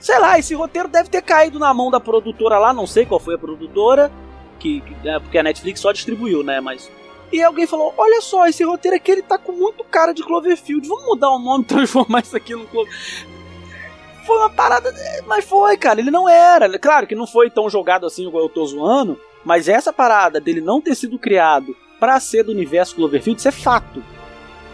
Sei 0.00 0.18
lá, 0.18 0.38
esse 0.38 0.54
roteiro 0.56 0.88
deve 0.88 1.08
ter 1.08 1.22
caído 1.22 1.60
na 1.60 1.72
mão 1.72 1.88
da 1.88 2.00
produtora 2.00 2.58
lá, 2.58 2.74
não 2.74 2.86
sei 2.86 3.06
qual 3.06 3.20
foi 3.20 3.36
a 3.36 3.38
produtora, 3.38 4.10
que, 4.58 4.80
que- 4.80 4.94
né, 5.06 5.20
porque 5.20 5.38
a 5.38 5.42
Netflix 5.44 5.78
só 5.80 5.92
distribuiu, 5.92 6.42
né? 6.42 6.60
Mas 6.60 6.90
e 7.32 7.42
alguém 7.42 7.66
falou: 7.66 7.94
Olha 7.96 8.20
só, 8.20 8.46
esse 8.48 8.64
roteiro 8.64 8.96
aqui 8.96 9.10
ele 9.12 9.22
tá 9.22 9.38
com 9.38 9.52
muito 9.52 9.84
cara 9.84 10.12
de 10.12 10.22
Cloverfield. 10.24 10.86
Vamos 10.88 11.06
mudar 11.06 11.30
o 11.30 11.38
nome 11.38 11.62
transformar 11.68 12.20
isso 12.22 12.36
aqui 12.36 12.54
no 12.56 12.66
Clover. 12.66 12.92
Foi 14.26 14.36
uma 14.38 14.50
parada. 14.50 14.92
Mas 15.26 15.44
foi, 15.44 15.76
cara. 15.76 16.00
Ele 16.00 16.10
não 16.10 16.28
era. 16.28 16.78
Claro 16.78 17.06
que 17.06 17.14
não 17.14 17.26
foi 17.26 17.50
tão 17.50 17.68
jogado 17.68 18.06
assim 18.06 18.26
igual 18.26 18.44
eu 18.44 18.48
tô 18.48 18.64
zoando. 18.66 19.18
Mas 19.44 19.68
essa 19.68 19.92
parada 19.92 20.40
dele 20.40 20.60
não 20.60 20.80
ter 20.80 20.94
sido 20.94 21.18
criado 21.18 21.76
pra 22.00 22.18
ser 22.20 22.42
do 22.44 22.52
universo 22.52 22.94
Cloverfield, 22.96 23.38
isso 23.38 23.48
é 23.48 23.52
fato. 23.52 24.02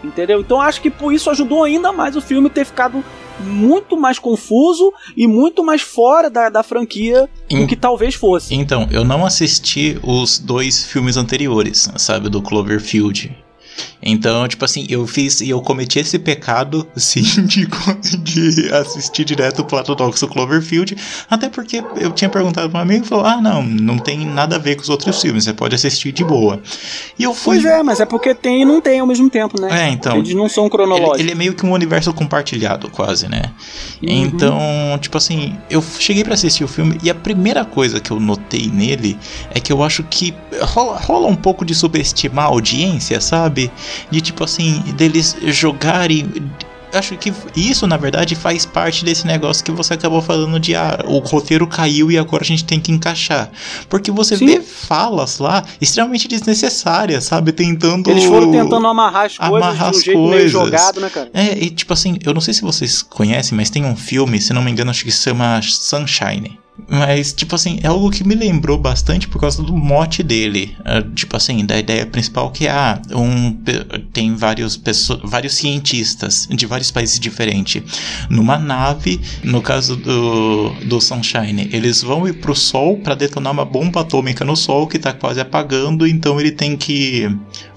Entendeu? 0.03 0.41
Então 0.41 0.61
acho 0.61 0.81
que 0.81 0.91
por 0.91 1.13
isso 1.13 1.29
ajudou 1.31 1.65
ainda 1.65 1.93
mais 1.93 2.17
o 2.17 2.21
filme 2.21 2.49
ter 2.49 2.65
ficado 2.65 3.05
muito 3.41 3.97
mais 3.97 4.19
confuso 4.19 4.93
e 5.17 5.27
muito 5.27 5.63
mais 5.65 5.83
fora 5.83 6.29
da, 6.31 6.49
da 6.49 6.63
franquia 6.63 7.29
do 7.49 7.57
Em- 7.57 7.67
que 7.67 7.75
talvez 7.77 8.15
fosse. 8.15 8.55
Então, 8.55 8.87
eu 8.91 9.05
não 9.05 9.25
assisti 9.27 9.99
os 10.03 10.39
dois 10.39 10.85
filmes 10.85 11.17
anteriores, 11.17 11.91
sabe, 11.97 12.29
do 12.29 12.41
Cloverfield. 12.41 13.37
Então, 14.03 14.49
tipo 14.49 14.65
assim, 14.65 14.87
eu 14.89 15.07
fiz 15.07 15.41
e 15.41 15.51
eu 15.51 15.61
cometi 15.61 15.99
esse 15.99 16.19
pecado, 16.19 16.87
sim, 16.97 17.23
de, 17.45 17.67
de 18.19 18.73
assistir 18.73 19.25
direto 19.25 19.61
o 19.61 19.65
Platodoxo 19.65 20.27
Cloverfield, 20.29 20.97
até 21.29 21.49
porque 21.49 21.83
eu 21.97 22.11
tinha 22.13 22.31
perguntado 22.31 22.71
pra 22.71 22.79
um 22.79 22.83
amigo 22.83 23.05
e 23.05 23.09
falou: 23.09 23.27
ah, 23.27 23.41
não, 23.41 23.63
não 23.63 23.99
tem 23.99 24.25
nada 24.27 24.57
a 24.57 24.59
ver 24.59 24.77
com 24.77 24.83
os 24.83 24.89
outros 24.89 25.21
filmes, 25.21 25.45
você 25.45 25.53
pode 25.53 25.75
assistir 25.75 26.13
de 26.13 26.25
boa. 26.25 26.61
E 27.19 27.25
eu 27.25 27.35
fui. 27.35 27.61
Pois 27.61 27.65
é, 27.65 27.83
mas 27.83 28.01
é 28.01 28.07
porque 28.07 28.35
tem 28.35 28.63
e 28.63 28.65
não 28.65 28.81
tem 28.81 29.01
ao 29.01 29.07
mesmo 29.07 29.29
tempo, 29.29 29.61
né? 29.61 29.87
É, 29.87 29.89
então. 29.91 30.17
Eles 30.17 30.35
não 30.35 30.49
são 30.49 30.65
Ele, 30.65 30.71
cronológicos. 30.71 31.21
ele 31.21 31.33
é 31.33 31.35
meio 31.35 31.55
que 31.55 31.67
um 31.67 31.73
universo 31.73 32.13
compartilhado, 32.13 32.89
quase, 32.91 33.29
né? 33.29 33.43
Uhum. 34.03 34.09
Então, 34.09 34.59
tipo 35.01 35.17
assim, 35.17 35.57
eu 35.69 35.83
cheguei 35.99 36.25
pra 36.25 36.35
assistir 36.35 36.65
o 36.65 36.69
filme 36.69 36.99
e 37.03 37.11
a 37.11 37.15
primeira 37.15 37.65
coisa 37.65 38.01
que 38.01 38.11
eu 38.11 38.19
notei 38.19 38.69
nele 38.69 39.19
é 39.51 39.61
que 39.61 39.73
eu 39.73 39.83
acho 39.83 40.03
que 40.05 40.35
rola, 40.63 40.99
rola 40.99 41.29
um 41.29 41.37
pouco 41.37 41.65
de 41.65 41.75
subestimar 41.75 42.47
a 42.47 42.49
audiência, 42.49 43.21
sabe? 43.21 43.71
De 44.11 44.21
tipo 44.21 44.45
assim, 44.45 44.81
deles 44.97 45.37
jogarem. 45.43 46.27
Acho 46.93 47.17
que 47.17 47.33
isso, 47.55 47.87
na 47.87 47.97
verdade, 47.97 48.35
faz 48.35 48.67
parte 48.67 49.05
desse 49.05 49.25
negócio 49.25 49.65
que 49.65 49.71
você 49.71 49.95
acabou 49.95 50.21
falando 50.21 50.59
de 50.59 50.75
ah, 50.75 51.05
o 51.07 51.19
roteiro 51.19 51.65
caiu 51.65 52.11
e 52.11 52.19
agora 52.19 52.43
a 52.43 52.47
gente 52.47 52.65
tem 52.65 52.81
que 52.81 52.91
encaixar. 52.91 53.49
Porque 53.89 54.11
você 54.11 54.37
Sim. 54.37 54.47
vê 54.47 54.61
falas 54.61 55.39
lá 55.39 55.63
extremamente 55.81 56.27
desnecessárias, 56.27 57.25
sabe? 57.25 57.53
Tentando. 57.53 58.11
Eles 58.11 58.25
foram 58.25 58.51
tentando 58.51 58.85
amarrar 58.89 59.27
as 59.27 59.39
coisas 59.39 59.57
Amarrar 59.57 59.91
de 59.93 59.99
um 59.99 60.03
jeito 60.03 60.29
meio 60.29 60.49
jogado, 60.49 61.01
né, 61.01 61.09
cara? 61.09 61.31
É, 61.33 61.57
e 61.57 61.71
tipo 61.71 61.93
assim, 61.93 62.19
eu 62.25 62.35
não 62.35 62.41
sei 62.41 62.55
se 62.55 62.63
vocês 62.63 63.03
conhecem, 63.03 63.57
mas 63.57 63.71
tem 63.71 63.85
um 63.85 63.95
filme, 63.95 64.41
se 64.41 64.53
não 64.53 64.63
me 64.63 64.71
engano, 64.73 64.91
acho 64.91 65.05
que 65.05 65.13
se 65.13 65.23
chama 65.23 65.61
Sunshine. 65.63 66.59
Mas, 66.89 67.33
tipo 67.33 67.55
assim, 67.55 67.79
é 67.83 67.89
algo 67.89 68.11
que 68.11 68.25
me 68.25 68.35
lembrou 68.35 68.79
bastante 68.79 69.29
por 69.29 69.39
causa 69.41 69.63
do 69.63 69.77
mote 69.77 70.23
dele. 70.23 70.77
É, 70.85 71.03
tipo 71.15 71.37
assim, 71.37 71.65
da 71.65 71.79
ideia 71.79 72.07
principal 72.07 72.51
que 72.51 72.67
ah, 72.69 73.01
um, 73.13 73.53
tem 74.13 74.35
vários, 74.35 74.77
pesso- 74.77 75.21
vários 75.23 75.55
cientistas 75.55 76.49
de 76.51 76.67
vários 76.67 76.91
países 76.91 77.21
diferentes. 77.21 77.83
Numa 78.31 78.59
nave, 78.59 79.21
no 79.45 79.61
caso 79.61 79.95
do, 79.95 80.71
do 80.87 81.01
Sunshine, 81.01 81.69
eles 81.73 82.03
vão 82.03 82.27
ir 82.27 82.35
pro 82.41 82.55
Sol 82.57 82.97
para 82.99 83.15
detonar 83.15 83.53
uma 83.53 83.65
bomba 83.65 84.01
atômica 84.01 84.45
no 84.45 84.57
Sol 84.57 84.87
que 84.87 84.99
tá 84.99 85.13
quase 85.13 85.39
apagando, 85.41 86.07
então 86.07 86.41
ele 86.41 86.51
tem 86.51 86.77
que 86.77 87.29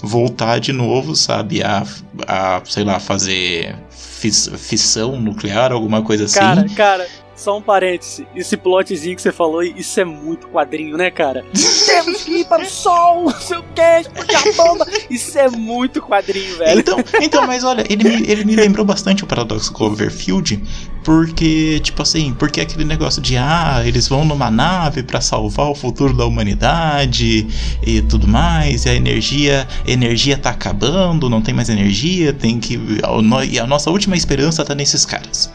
voltar 0.02 0.60
de 0.60 0.72
novo, 0.72 1.16
sabe? 1.16 1.62
A, 1.62 1.84
a 2.28 2.62
sei 2.66 2.84
lá, 2.86 3.00
fazer 3.00 3.76
fis- 3.90 4.50
fissão 4.58 5.20
nuclear, 5.20 5.72
alguma 5.72 6.02
coisa 6.02 6.26
assim. 6.26 6.40
Cara, 6.40 6.66
cara, 6.76 7.08
só 7.36 7.58
um 7.58 7.62
parêntese. 7.62 8.28
Esse 8.36 8.56
plotzinho 8.58 9.16
que 9.16 9.22
você 9.22 9.32
falou, 9.32 9.64
isso 9.64 10.00
é 10.00 10.06
muito 10.06 10.48
quadrinho, 10.48 10.98
né, 10.98 11.10
cara? 11.10 11.46
Temos 11.86 12.24
que 12.24 12.40
ir 12.40 12.46
para 12.46 12.64
o 12.64 12.66
sol, 12.66 13.24
não 13.24 13.40
sei 13.40 13.58
o 13.58 13.64
que, 13.76 13.82
explodir 13.82 14.38
a 14.38 14.64
bomba. 14.64 14.86
Isso 15.10 15.38
é 15.38 15.50
muito 15.50 16.02
quadrinho, 16.02 16.58
velho. 16.58 16.80
Então, 16.80 16.98
então, 17.22 17.48
mas 17.48 17.64
olha, 17.64 17.84
ele 17.90 18.04
me, 18.04 18.30
ele 18.30 18.46
me 18.46 18.56
lembrou 18.56 18.86
bastante 18.86 19.24
o 19.24 19.28
Paradoxo 19.28 19.72
Cloverfield, 19.74 20.62
porque, 21.04 21.80
tipo 21.82 22.02
assim, 22.02 22.34
porque 22.34 22.62
aquele 22.62 22.86
negócio 22.86 23.22
de, 23.22 23.38
ah, 23.38 23.82
eles 23.86 24.08
vão 24.08 24.26
numa 24.26 24.50
nave 24.50 25.04
pra 25.04 25.22
salvar 25.22 25.70
o 25.70 25.76
futuro 25.76 26.14
da 26.14 26.26
humanidade 26.26 27.48
e 27.86 28.02
tudo 28.04 28.28
mais, 28.28 28.86
e 28.86 28.90
a 28.90 28.96
energia, 28.96 29.68
a 29.86 29.92
energia 29.92 30.38
tá 30.38 30.50
acabando, 30.50 31.30
não 31.30 31.42
tem 31.42 31.54
mais 31.54 31.70
energia, 31.70 32.34
tem 32.34 32.60
que. 32.60 32.80
a 33.04 33.46
E 33.46 33.60
a 33.60 33.68
nossa 33.68 33.90
última 33.90 34.16
esperança 34.16 34.64
tá 34.64 34.74
nesses 34.74 35.06
caras. 35.06 35.52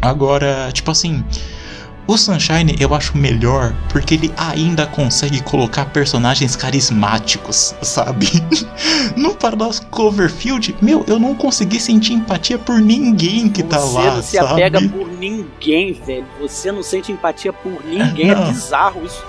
Agora, 0.00 0.70
tipo 0.72 0.90
assim. 0.90 1.24
O 2.06 2.16
Sunshine 2.18 2.74
eu 2.80 2.92
acho 2.92 3.16
melhor 3.16 3.72
porque 3.88 4.14
ele 4.14 4.32
ainda 4.36 4.84
consegue 4.84 5.40
colocar 5.42 5.84
personagens 5.84 6.56
carismáticos, 6.56 7.72
sabe? 7.82 8.26
No 9.16 9.34
Paradox 9.34 9.78
Cloverfield, 9.90 10.74
meu, 10.82 11.04
eu 11.06 11.20
não 11.20 11.36
consegui 11.36 11.78
sentir 11.78 12.14
empatia 12.14 12.58
por 12.58 12.80
ninguém 12.80 13.48
que 13.48 13.62
tá 13.62 13.78
Você 13.78 13.98
lá, 13.98 14.14
não 14.16 14.22
se 14.22 14.36
sabe? 14.36 14.52
apega 14.64 14.88
por 14.88 15.06
ninguém, 15.06 15.92
velho. 15.92 16.26
Você 16.40 16.72
não 16.72 16.82
sente 16.82 17.12
empatia 17.12 17.52
por 17.52 17.84
ninguém. 17.84 18.26
Não. 18.26 18.42
É 18.42 18.46
bizarro 18.46 19.04
isso. 19.04 19.24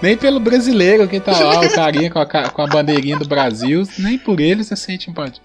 Nem 0.00 0.16
pelo 0.16 0.38
brasileiro 0.38 1.08
que 1.08 1.18
tá 1.18 1.32
lá, 1.38 1.60
o 1.60 1.70
carinha 1.72 2.10
com 2.10 2.18
a, 2.20 2.26
com 2.26 2.62
a 2.62 2.66
bandeirinha 2.68 3.16
do 3.16 3.26
Brasil, 3.26 3.82
nem 3.98 4.16
por 4.18 4.38
ele 4.40 4.62
você 4.62 4.76
sente 4.76 5.10
empatia. 5.10 5.42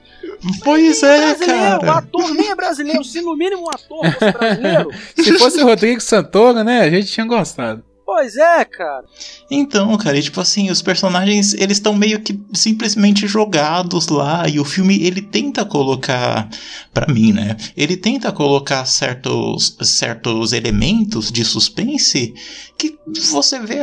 Pois 0.63 1.01
é, 1.03 1.35
brasileiro, 1.35 1.77
o 1.77 1.79
cara. 1.79 1.97
ator 1.97 2.33
nem 2.33 2.49
é 2.49 2.55
brasileiro. 2.55 3.03
Se 3.03 3.21
no 3.21 3.35
mínimo 3.35 3.63
um 3.63 3.69
ator 3.69 4.11
fosse 4.11 4.31
brasileiro. 4.37 4.89
Se 5.15 5.37
fosse 5.39 5.61
o 5.61 5.65
Rodrigo 5.65 6.01
Santoro, 6.01 6.63
né, 6.63 6.81
a 6.81 6.89
gente 6.89 7.07
tinha 7.07 7.25
gostado. 7.25 7.83
Pois 8.07 8.37
é, 8.37 8.63
cara. 8.63 9.03
Então, 9.51 9.97
cara, 9.97 10.17
e 10.17 10.23
tipo 10.23 10.39
assim, 10.39 10.71
os 10.71 10.81
personagens, 10.81 11.53
eles 11.53 11.75
estão 11.75 11.93
meio 11.93 12.21
que 12.21 12.39
simplesmente 12.53 13.27
jogados 13.27 14.07
lá, 14.07 14.47
e 14.47 14.61
o 14.61 14.63
filme, 14.63 15.03
ele 15.03 15.21
tenta 15.21 15.65
colocar, 15.65 16.47
pra 16.93 17.13
mim, 17.13 17.33
né, 17.33 17.57
ele 17.75 17.97
tenta 17.97 18.31
colocar 18.31 18.85
certos, 18.85 19.75
certos 19.81 20.53
elementos 20.53 21.29
de 21.29 21.43
suspense 21.43 22.33
que 22.77 22.95
você 23.31 23.59
vê, 23.59 23.81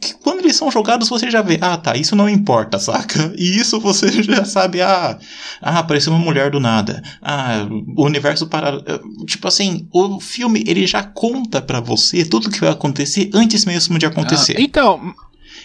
que 0.00 0.14
quando 0.22 0.38
eles 0.38 0.56
são 0.56 0.70
jogados, 0.70 1.08
você 1.08 1.30
já 1.30 1.42
vê, 1.42 1.58
ah, 1.60 1.76
tá, 1.76 1.94
isso 1.94 2.16
não 2.16 2.30
importa, 2.30 2.78
saca? 2.78 3.26
E 3.36 3.58
isso 3.58 3.78
você 3.78 4.08
já 4.22 4.46
sabe, 4.46 4.80
ah, 4.80 5.18
ah, 5.60 5.78
apareceu 5.80 6.10
uma 6.12 6.24
mulher 6.24 6.50
do 6.50 6.58
nada, 6.58 7.02
ah, 7.20 7.68
o 7.96 8.04
universo 8.06 8.46
para... 8.46 8.82
Tipo 9.26 9.48
assim, 9.48 9.86
o 9.92 10.18
filme, 10.20 10.64
ele 10.66 10.86
já 10.86 11.02
conta 11.02 11.60
pra 11.60 11.80
você 11.80 12.24
tudo 12.24 12.50
que 12.50 12.60
vai 12.60 12.70
acontecer 12.70 13.25
antes 13.34 13.64
mesmo 13.64 13.98
de 13.98 14.06
acontecer. 14.06 14.56
Ah, 14.58 14.60
então, 14.60 15.14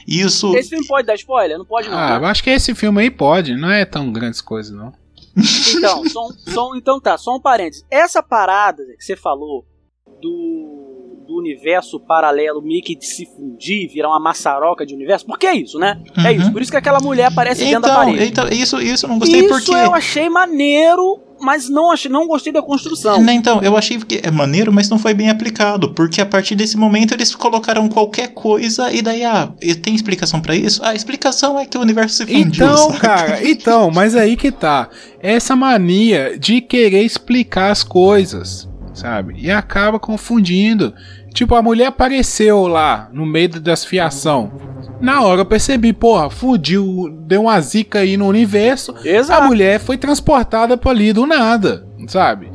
Isso. 0.08 0.56
Esse 0.56 0.70
filme 0.70 0.88
pode 0.88 1.06
dar 1.08 1.16
spoiler? 1.16 1.58
Não 1.58 1.66
pode, 1.66 1.90
não. 1.90 1.98
ah, 1.98 2.18
eu 2.22 2.26
acho 2.26 2.44
que 2.44 2.50
esse 2.50 2.74
filme 2.74 3.02
aí 3.02 3.12
pode, 3.12 3.56
não 3.56 3.70
é 3.70 3.86
tão 3.86 4.12
grandes 4.12 4.42
coisas, 4.42 4.76
não. 4.76 4.92
Então, 5.78 6.08
só, 6.10 6.28
um- 6.28 6.32
só 6.34 6.70
um- 6.72 6.76
então 6.76 7.00
tá, 7.00 7.18
só 7.18 7.36
um 7.36 7.40
parênteses. 7.40 7.86
Essa 7.90 8.22
parada 8.22 8.84
que 8.98 9.04
você 9.04 9.16
falou 9.16 9.66
do, 10.22 10.81
do 11.32 11.38
universo 11.38 12.00
paralelo 12.00 12.62
meio 12.62 12.82
que 12.84 12.96
de 12.96 13.06
se 13.06 13.26
fundir, 13.26 13.90
virar 13.90 14.10
uma 14.10 14.20
maçaroca 14.20 14.86
de 14.86 14.94
universo, 14.94 15.26
porque 15.26 15.48
é 15.48 15.56
isso, 15.56 15.80
né? 15.80 15.98
É 16.18 16.30
Uhum. 16.32 16.32
isso. 16.42 16.52
Por 16.52 16.62
isso 16.62 16.72
que 16.72 16.78
aquela 16.78 17.00
mulher 17.00 17.26
aparece 17.26 17.64
dentro 17.64 17.82
da 17.82 17.88
Então, 17.90 18.06
parede. 18.06 18.24
então, 18.26 18.48
isso, 18.50 18.82
isso 18.82 19.06
eu 19.06 19.10
não 19.10 19.20
gostei 19.20 19.40
isso 19.42 19.50
porque. 19.50 19.72
eu 19.72 19.94
achei 19.94 20.30
maneiro, 20.30 21.20
mas 21.40 21.70
não, 21.70 21.92
achei, 21.92 22.12
não 22.12 22.28
gostei 22.28 22.52
da 22.54 22.62
construção. 22.62 23.22
Né, 23.22 23.34
Então, 23.34 23.62
eu 23.64 23.76
achei 23.78 23.98
que 23.98 24.20
é 24.24 24.30
maneiro, 24.30 24.72
mas 24.72 24.90
não 24.90 25.00
foi 25.00 25.14
bem 25.14 25.30
aplicado. 25.30 25.94
Porque 25.94 26.22
a 26.22 26.26
partir 26.26 26.54
desse 26.56 26.78
momento 26.78 27.14
eles 27.14 27.34
colocaram 27.34 27.88
qualquer 27.88 28.28
coisa 28.30 28.92
e 28.94 29.02
daí, 29.02 29.24
ah, 29.24 29.52
e 29.62 29.74
tem 29.74 29.96
explicação 29.96 30.40
pra 30.42 30.56
isso? 30.56 30.84
A 30.84 30.94
explicação 30.94 31.58
é 31.60 31.66
que 31.66 31.78
o 31.78 31.82
universo 31.82 32.18
se 32.18 32.26
fundiu. 32.26 32.66
Então, 32.66 32.78
saca? 32.92 33.00
cara, 33.00 33.50
então, 33.50 33.90
mas 33.90 34.16
aí 34.16 34.36
que 34.36 34.52
tá. 34.52 34.90
Essa 35.20 35.56
mania 35.56 36.38
de 36.38 36.62
querer 36.62 37.04
explicar 37.04 37.72
as 37.72 37.84
coisas, 37.84 38.68
sabe? 38.94 39.36
E 39.38 39.50
acaba 39.52 40.00
confundindo. 40.00 40.94
Tipo, 41.34 41.56
a 41.56 41.62
mulher 41.62 41.88
apareceu 41.88 42.68
lá 42.68 43.10
no 43.14 43.26
meio 43.26 43.60
das 43.60 43.86
fiação. 43.86 44.52
Na 45.00 45.22
hora 45.22 45.42
eu 45.42 45.46
percebi, 45.46 45.94
porra, 45.94 46.30
fundiu, 46.30 47.10
deu 47.26 47.44
uma 47.44 47.60
zica 47.60 48.00
aí 48.00 48.18
no 48.18 48.28
universo. 48.28 48.94
A 49.04 49.08
Exato. 49.08 49.48
mulher 49.48 49.80
foi 49.80 49.98
transportada 49.98 50.78
pra 50.78 50.92
ali 50.92 51.14
do 51.14 51.26
nada, 51.26 51.88
sabe? 52.08 52.52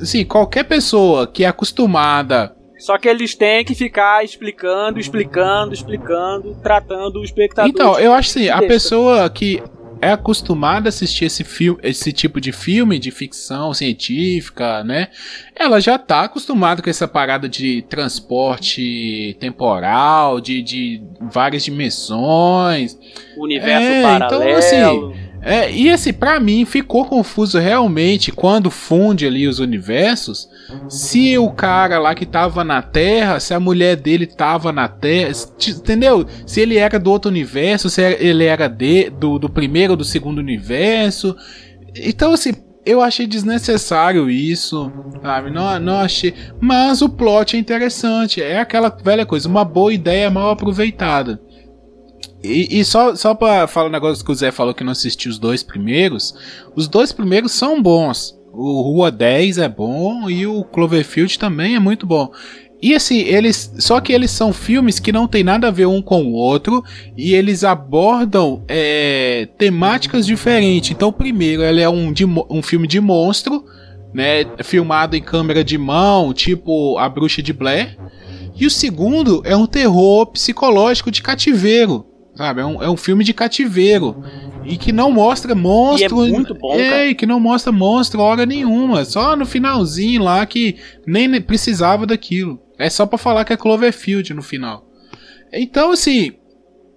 Assim, 0.00 0.24
qualquer 0.24 0.64
pessoa 0.64 1.26
que 1.26 1.44
é 1.44 1.46
acostumada 1.46 2.54
Só 2.78 2.96
que 2.96 3.06
eles 3.06 3.34
têm 3.34 3.64
que 3.64 3.74
ficar 3.74 4.24
explicando, 4.24 4.98
explicando, 4.98 5.74
explicando, 5.74 6.56
tratando 6.62 7.20
o 7.20 7.24
espectador. 7.24 7.70
Então, 7.70 7.98
eu 7.98 8.12
acho 8.12 8.30
assim, 8.30 8.48
a 8.48 8.58
pessoa 8.58 9.28
que 9.28 9.62
é 10.00 10.12
acostumada 10.12 10.88
a 10.88 10.90
assistir 10.90 11.26
esse 11.26 11.44
filme, 11.44 11.78
esse 11.82 12.12
tipo 12.12 12.40
de 12.40 12.52
filme 12.52 12.98
de 12.98 13.10
ficção 13.10 13.74
científica, 13.74 14.82
né? 14.82 15.08
Ela 15.54 15.80
já 15.80 15.98
tá 15.98 16.22
acostumada 16.22 16.82
com 16.82 16.88
essa 16.88 17.06
parada 17.06 17.48
de 17.48 17.82
transporte 17.82 19.36
temporal, 19.38 20.40
de, 20.40 20.62
de 20.62 21.02
várias 21.20 21.64
dimensões. 21.64 22.98
universo 23.36 23.86
É, 23.86 24.14
então, 24.14 24.18
paralelo. 24.18 24.58
assim, 24.58 25.29
É, 25.42 25.72
e 25.72 25.90
assim, 25.90 26.12
pra 26.12 26.38
mim 26.38 26.64
ficou 26.66 27.06
confuso 27.06 27.58
realmente 27.58 28.30
quando 28.30 28.70
funde 28.70 29.26
ali 29.26 29.48
os 29.48 29.58
universos. 29.58 30.48
Se 30.88 31.36
o 31.38 31.50
cara 31.50 31.98
lá 31.98 32.14
que 32.14 32.26
tava 32.26 32.62
na 32.62 32.82
Terra, 32.82 33.40
se 33.40 33.54
a 33.54 33.60
mulher 33.60 33.96
dele 33.96 34.26
tava 34.26 34.70
na 34.70 34.86
Terra, 34.86 35.32
entendeu? 35.66 36.26
Se 36.46 36.60
ele 36.60 36.76
era 36.76 36.98
do 36.98 37.10
outro 37.10 37.30
universo, 37.30 37.88
se 37.88 38.02
ele 38.02 38.44
era 38.44 38.68
de, 38.68 39.08
do, 39.10 39.38
do 39.38 39.48
primeiro 39.48 39.94
ou 39.94 39.96
do 39.96 40.04
segundo 40.04 40.38
universo. 40.38 41.34
Então, 41.96 42.34
assim, 42.34 42.52
eu 42.84 43.00
achei 43.00 43.26
desnecessário 43.26 44.30
isso, 44.30 44.92
sabe? 45.22 45.50
Não, 45.50 45.78
não 45.78 46.00
achei. 46.00 46.34
Mas 46.60 47.02
o 47.02 47.08
plot 47.08 47.56
é 47.56 47.58
interessante. 47.58 48.42
É 48.42 48.58
aquela 48.58 48.88
velha 48.88 49.26
coisa, 49.26 49.48
uma 49.48 49.64
boa 49.64 49.92
ideia 49.92 50.30
mal 50.30 50.50
aproveitada. 50.50 51.40
E, 52.42 52.80
e 52.80 52.84
só, 52.84 53.14
só 53.14 53.34
pra 53.34 53.66
falar 53.66 53.88
um 53.88 53.92
negócio 53.92 54.24
que 54.24 54.32
o 54.32 54.34
Zé 54.34 54.50
falou 54.50 54.74
que 54.74 54.84
não 54.84 54.92
assistiu 54.92 55.30
os 55.30 55.38
dois 55.38 55.62
primeiros, 55.62 56.34
os 56.74 56.88
dois 56.88 57.12
primeiros 57.12 57.52
são 57.52 57.82
bons. 57.82 58.38
O 58.52 58.82
Rua 58.82 59.10
10 59.10 59.58
é 59.58 59.68
bom 59.68 60.28
e 60.28 60.46
o 60.46 60.64
Cloverfield 60.64 61.38
também 61.38 61.76
é 61.76 61.78
muito 61.78 62.06
bom. 62.06 62.32
E 62.82 62.94
assim, 62.94 63.18
eles. 63.18 63.74
Só 63.78 64.00
que 64.00 64.12
eles 64.12 64.30
são 64.30 64.52
filmes 64.52 64.98
que 64.98 65.12
não 65.12 65.28
tem 65.28 65.44
nada 65.44 65.68
a 65.68 65.70
ver 65.70 65.86
um 65.86 66.00
com 66.00 66.24
o 66.24 66.32
outro. 66.32 66.82
E 67.16 67.34
eles 67.34 67.62
abordam 67.62 68.64
é, 68.66 69.48
temáticas 69.58 70.26
diferentes. 70.26 70.90
Então, 70.90 71.08
o 71.08 71.12
primeiro 71.12 71.62
ele 71.62 71.80
é 71.80 71.88
um, 71.88 72.12
de 72.12 72.24
um 72.24 72.62
filme 72.62 72.88
de 72.88 73.00
monstro, 73.00 73.64
né? 74.14 74.46
Filmado 74.64 75.14
em 75.14 75.22
câmera 75.22 75.62
de 75.62 75.76
mão, 75.76 76.32
tipo 76.32 76.96
A 76.96 77.08
Bruxa 77.08 77.42
de 77.42 77.52
Blair. 77.52 77.98
E 78.56 78.66
o 78.66 78.70
segundo 78.70 79.42
é 79.44 79.54
um 79.54 79.66
terror 79.66 80.26
psicológico 80.26 81.10
de 81.10 81.22
cativeiro. 81.22 82.06
Sabe? 82.34 82.60
É 82.60 82.64
um, 82.64 82.82
é 82.82 82.88
um 82.88 82.96
filme 82.96 83.24
de 83.24 83.34
cativeiro. 83.34 84.22
E 84.64 84.76
que 84.76 84.92
não 84.92 85.10
mostra 85.10 85.54
monstro. 85.54 86.24
E 86.24 86.28
é 86.28 86.32
muito 86.32 86.54
bom, 86.54 86.74
É, 86.74 86.90
cara. 86.90 87.06
e 87.08 87.14
que 87.14 87.26
não 87.26 87.40
mostra 87.40 87.72
monstro 87.72 88.20
hora 88.20 88.44
nenhuma. 88.46 89.04
Só 89.04 89.34
no 89.36 89.44
finalzinho 89.46 90.22
lá 90.22 90.44
que 90.46 90.76
nem 91.06 91.26
ne- 91.26 91.40
precisava 91.40 92.06
daquilo. 92.06 92.60
É 92.78 92.88
só 92.88 93.04
pra 93.06 93.18
falar 93.18 93.44
que 93.44 93.52
é 93.52 93.56
Cloverfield 93.56 94.32
no 94.34 94.42
final. 94.42 94.86
Então, 95.52 95.90
assim, 95.92 96.32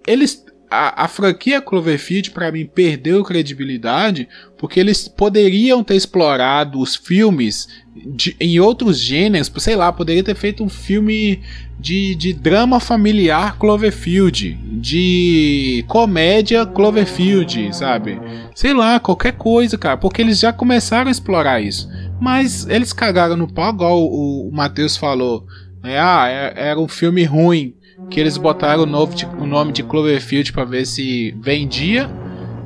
eles. 0.08 0.43
A, 0.74 1.04
a 1.04 1.08
franquia 1.08 1.62
Cloverfield, 1.62 2.32
pra 2.32 2.52
mim, 2.52 2.66
perdeu 2.66 3.24
credibilidade 3.24 4.28
porque 4.58 4.80
eles 4.80 5.08
poderiam 5.08 5.84
ter 5.84 5.96
explorado 5.96 6.80
os 6.80 6.96
filmes 6.96 7.68
de- 8.16 8.36
em 8.40 8.60
outros 8.60 9.00
gêneros, 9.00 9.52
sei 9.58 9.76
lá, 9.76 9.92
poderia 9.92 10.24
ter 10.24 10.36
feito 10.36 10.64
um 10.64 10.70
filme 10.70 11.42
de, 11.80 12.16
de 12.16 12.34
drama 12.34 12.80
familiar 12.80 13.58
Cloverfield, 13.58 14.58
de 14.82 15.84
comédia 15.88 16.66
Cloverfield, 16.66 17.76
sabe? 17.76 18.20
Sei 18.56 18.74
lá, 18.74 19.00
qualquer 19.00 19.34
coisa, 19.34 19.78
cara, 19.78 19.98
porque 19.98 20.22
eles 20.22 20.40
já 20.40 20.52
começaram 20.54 21.08
a 21.10 21.12
explorar 21.12 21.62
isso. 21.62 21.90
Mas 22.22 22.68
eles 22.68 22.94
cagaram 22.94 23.36
no 23.36 23.52
pau, 23.52 23.74
igual 23.74 24.02
o, 24.02 24.48
o 24.50 24.52
Matheus 24.52 24.96
falou. 24.96 25.46
né? 25.84 26.00
Ah, 26.00 26.28
é- 26.30 26.54
era 26.70 26.80
um 26.80 26.88
filme 26.88 27.24
ruim. 27.26 27.74
Que 28.10 28.20
eles 28.20 28.38
botaram 28.38 28.84
o, 28.84 28.86
novo 28.86 29.16
o 29.40 29.46
nome 29.46 29.72
de 29.72 29.84
Cloverfield 29.84 30.52
pra 30.54 30.64
ver 30.66 30.86
se 30.86 31.34
vendia. 31.42 32.10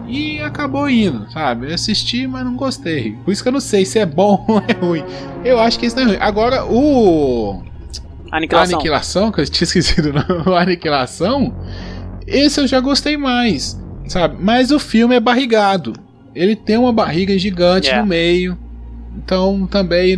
E 0.07 0.39
acabou 0.39 0.89
indo, 0.89 1.30
sabe? 1.31 1.68
Eu 1.69 1.76
assisti, 1.76 2.26
mas 2.27 2.45
não 2.45 2.55
gostei. 2.55 3.11
Por 3.26 3.31
isso 3.31 3.43
que 3.43 3.49
eu 3.49 3.53
não 3.53 3.59
sei 3.59 3.84
se 3.85 3.99
é 3.99 4.05
bom 4.05 4.43
ou 4.47 4.64
é 4.65 4.73
ruim. 4.73 5.03
Eu 5.43 5.59
acho 5.59 5.77
que 5.77 5.85
isso 5.85 5.95
não 5.97 6.03
é 6.03 6.05
ruim. 6.07 6.18
Agora, 6.22 6.65
o. 6.65 7.61
Aniquilação. 8.31 8.76
Aniquilação, 8.76 9.31
que 9.31 9.41
eu 9.41 9.45
tinha 9.45 9.64
esquecido 9.68 10.09
o 10.09 10.14
nome, 10.14 10.57
Aniquilação, 10.57 11.53
esse 12.26 12.59
eu 12.59 12.68
já 12.68 12.80
gostei 12.80 13.18
mais, 13.18 13.81
sabe? 14.07 14.38
Mas 14.39 14.72
o 14.72 14.80
filme 14.80 15.15
é 15.15 15.19
barrigado. 15.19 15.93
Ele 16.35 16.55
tem 16.55 16.77
uma 16.77 16.93
barriga 16.93 17.38
gigante 17.38 17.89
É. 17.89 17.99
no 17.99 18.05
meio, 18.05 18.57
Então 19.18 19.65
também, 19.68 20.18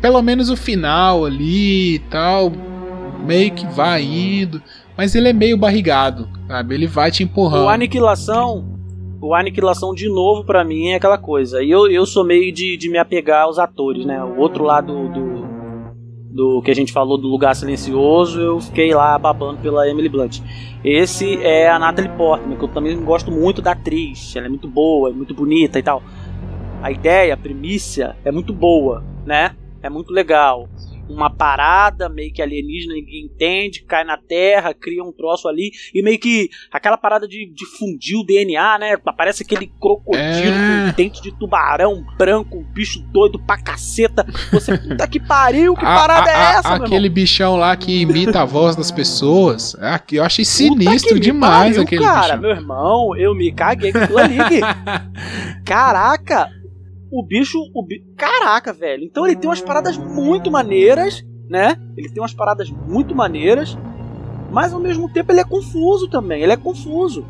pelo 0.00 0.22
menos 0.22 0.48
o 0.48 0.56
final 0.56 1.24
ali 1.26 1.94
e 1.96 1.98
tal, 2.10 2.52
meio 3.20 3.52
que 3.52 3.66
vai 3.66 4.02
indo. 4.02 4.62
Mas 4.96 5.14
ele 5.14 5.28
é 5.28 5.32
meio 5.32 5.56
barrigado, 5.56 6.28
sabe? 6.46 6.74
Ele 6.74 6.86
vai 6.86 7.10
te 7.10 7.22
empurrando. 7.22 7.64
O 7.64 7.68
Aniquilação, 7.68 8.78
o 9.20 9.34
Aniquilação 9.34 9.94
de 9.94 10.08
novo 10.08 10.44
pra 10.44 10.64
mim 10.64 10.88
é 10.88 10.96
aquela 10.96 11.16
coisa. 11.16 11.62
E 11.62 11.70
eu, 11.70 11.90
eu 11.90 12.04
sou 12.04 12.24
meio 12.24 12.52
de, 12.52 12.76
de 12.76 12.88
me 12.88 12.98
apegar 12.98 13.44
aos 13.44 13.58
atores, 13.58 14.04
né? 14.04 14.22
O 14.22 14.38
outro 14.38 14.64
lado 14.64 15.08
do, 15.08 15.46
do 16.30 16.62
que 16.62 16.70
a 16.70 16.74
gente 16.74 16.92
falou 16.92 17.18
do 17.18 17.28
Lugar 17.28 17.54
Silencioso, 17.54 18.40
eu 18.40 18.60
fiquei 18.60 18.94
lá 18.94 19.18
babando 19.18 19.58
pela 19.60 19.88
Emily 19.88 20.08
Blunt. 20.08 20.40
Esse 20.84 21.42
é 21.42 21.68
a 21.68 21.78
Natalie 21.78 22.10
Portman, 22.16 22.56
que 22.56 22.64
eu 22.64 22.68
também 22.68 22.98
gosto 23.02 23.30
muito 23.30 23.60
da 23.60 23.72
atriz. 23.72 24.34
Ela 24.36 24.46
é 24.46 24.48
muito 24.48 24.68
boa, 24.68 25.10
é 25.10 25.12
muito 25.12 25.34
bonita 25.34 25.78
e 25.78 25.82
tal. 25.82 26.02
A 26.82 26.90
ideia, 26.90 27.34
a 27.34 27.36
primícia 27.36 28.16
é 28.24 28.30
muito 28.30 28.52
boa, 28.52 29.04
né? 29.26 29.54
É 29.82 29.90
muito 29.90 30.12
legal. 30.12 30.68
Uma 31.10 31.28
parada 31.30 32.08
meio 32.08 32.32
que 32.32 32.40
alienígena, 32.40 32.94
ninguém 32.94 33.24
entende, 33.26 33.82
cai 33.82 34.04
na 34.04 34.16
Terra, 34.16 34.72
cria 34.72 35.02
um 35.02 35.12
troço 35.12 35.48
ali, 35.48 35.70
e 35.94 36.02
meio 36.02 36.18
que 36.18 36.48
aquela 36.72 36.96
parada 36.96 37.26
de, 37.26 37.46
de 37.52 37.66
fundir 37.78 38.16
o 38.16 38.24
DNA, 38.24 38.78
né? 38.78 38.96
Aparece 39.04 39.42
aquele 39.42 39.66
crocodilo 39.80 40.20
É. 40.54 40.90
com 40.90 40.96
dente 40.96 41.20
de 41.22 41.32
tubarão 41.38 42.04
branco, 42.16 42.58
um 42.58 42.64
bicho 42.64 43.00
doido 43.12 43.38
pra 43.38 43.60
caceta. 43.60 44.24
Você, 44.52 44.76
puta 44.78 45.06
que 45.08 45.18
pariu, 45.20 45.74
que 45.74 45.84
A- 45.84 45.94
parada 45.94 46.30
a- 46.30 46.32
é 46.32 46.36
a- 46.36 46.52
essa, 46.58 46.68
meu 46.76 46.82
Aquele 46.86 47.06
irmão? 47.06 47.14
bichão 47.14 47.56
lá 47.56 47.76
que 47.76 48.00
imita 48.02 48.42
a 48.42 48.44
voz 48.44 48.76
das 48.76 48.90
pessoas. 48.90 49.74
Ah, 49.80 50.00
Eu 50.12 50.24
achei 50.24 50.44
sinistro 50.44 51.18
demais 51.18 51.70
pariu, 51.76 51.82
aquele 51.82 52.04
cara, 52.04 52.20
bichão. 52.22 52.40
meu 52.40 52.50
irmão, 52.50 53.16
eu 53.16 53.34
me 53.34 53.50
caguei 53.52 53.92
com 53.92 53.98
aquilo 53.98 54.18
ali. 54.18 54.36
Caraca, 55.64 56.48
o 57.10 57.22
bicho, 57.22 57.58
o 57.74 57.84
bi... 57.84 58.04
caraca, 58.16 58.72
velho. 58.72 59.04
Então 59.04 59.26
ele 59.26 59.36
tem 59.36 59.48
umas 59.48 59.60
paradas 59.60 59.96
muito 59.98 60.50
maneiras, 60.50 61.24
né? 61.48 61.76
Ele 61.96 62.08
tem 62.08 62.22
umas 62.22 62.32
paradas 62.32 62.70
muito 62.70 63.14
maneiras, 63.14 63.76
mas 64.50 64.72
ao 64.72 64.80
mesmo 64.80 65.12
tempo 65.12 65.32
ele 65.32 65.40
é 65.40 65.44
confuso 65.44 66.08
também. 66.08 66.42
Ele 66.42 66.52
é 66.52 66.56
confuso. 66.56 67.26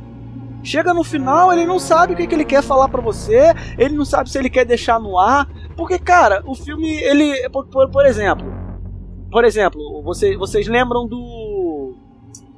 Chega 0.62 0.92
no 0.92 1.02
final, 1.02 1.52
ele 1.52 1.64
não 1.64 1.78
sabe 1.78 2.12
o 2.12 2.16
que, 2.16 2.26
que 2.26 2.34
ele 2.34 2.44
quer 2.44 2.62
falar 2.62 2.88
pra 2.88 3.00
você, 3.00 3.54
ele 3.78 3.94
não 3.94 4.04
sabe 4.04 4.28
se 4.28 4.38
ele 4.38 4.50
quer 4.50 4.66
deixar 4.66 5.00
no 5.00 5.18
ar, 5.18 5.48
porque 5.74 5.98
cara, 5.98 6.42
o 6.44 6.54
filme 6.54 6.90
ele, 7.00 7.48
por, 7.48 7.66
por, 7.66 7.90
por 7.90 8.04
exemplo, 8.04 8.46
por 9.32 9.42
exemplo, 9.44 10.02
você, 10.02 10.36
vocês 10.36 10.68
lembram 10.68 11.06
do 11.08 11.94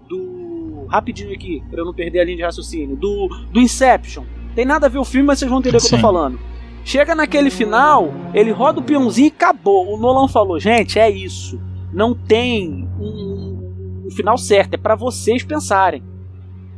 do 0.08 0.86
rapidinho 0.88 1.32
aqui, 1.32 1.62
pra 1.70 1.80
eu 1.80 1.84
não 1.84 1.94
perder 1.94 2.20
a 2.20 2.24
linha 2.24 2.38
de 2.38 2.42
raciocínio, 2.42 2.96
do 2.96 3.28
do 3.52 3.60
Inception. 3.60 4.24
Tem 4.52 4.64
nada 4.64 4.86
a 4.86 4.90
ver 4.90 4.98
o 4.98 5.04
filme, 5.04 5.28
mas 5.28 5.38
vocês 5.38 5.48
vão 5.48 5.60
entender 5.60 5.76
o 5.76 5.80
que 5.80 5.86
eu 5.86 5.90
tô 5.90 5.98
falando. 5.98 6.40
Chega 6.84 7.14
naquele 7.14 7.50
final, 7.50 8.12
ele 8.34 8.50
roda 8.50 8.80
o 8.80 8.82
peãozinho 8.82 9.28
e 9.28 9.32
acabou. 9.32 9.94
O 9.94 9.96
Nolan 9.96 10.28
falou: 10.28 10.58
gente, 10.58 10.98
é 10.98 11.08
isso. 11.10 11.60
Não 11.92 12.14
tem 12.14 12.88
um, 12.98 14.06
um 14.06 14.10
final 14.10 14.36
certo, 14.36 14.74
é 14.74 14.76
pra 14.76 14.94
vocês 14.94 15.44
pensarem. 15.44 16.02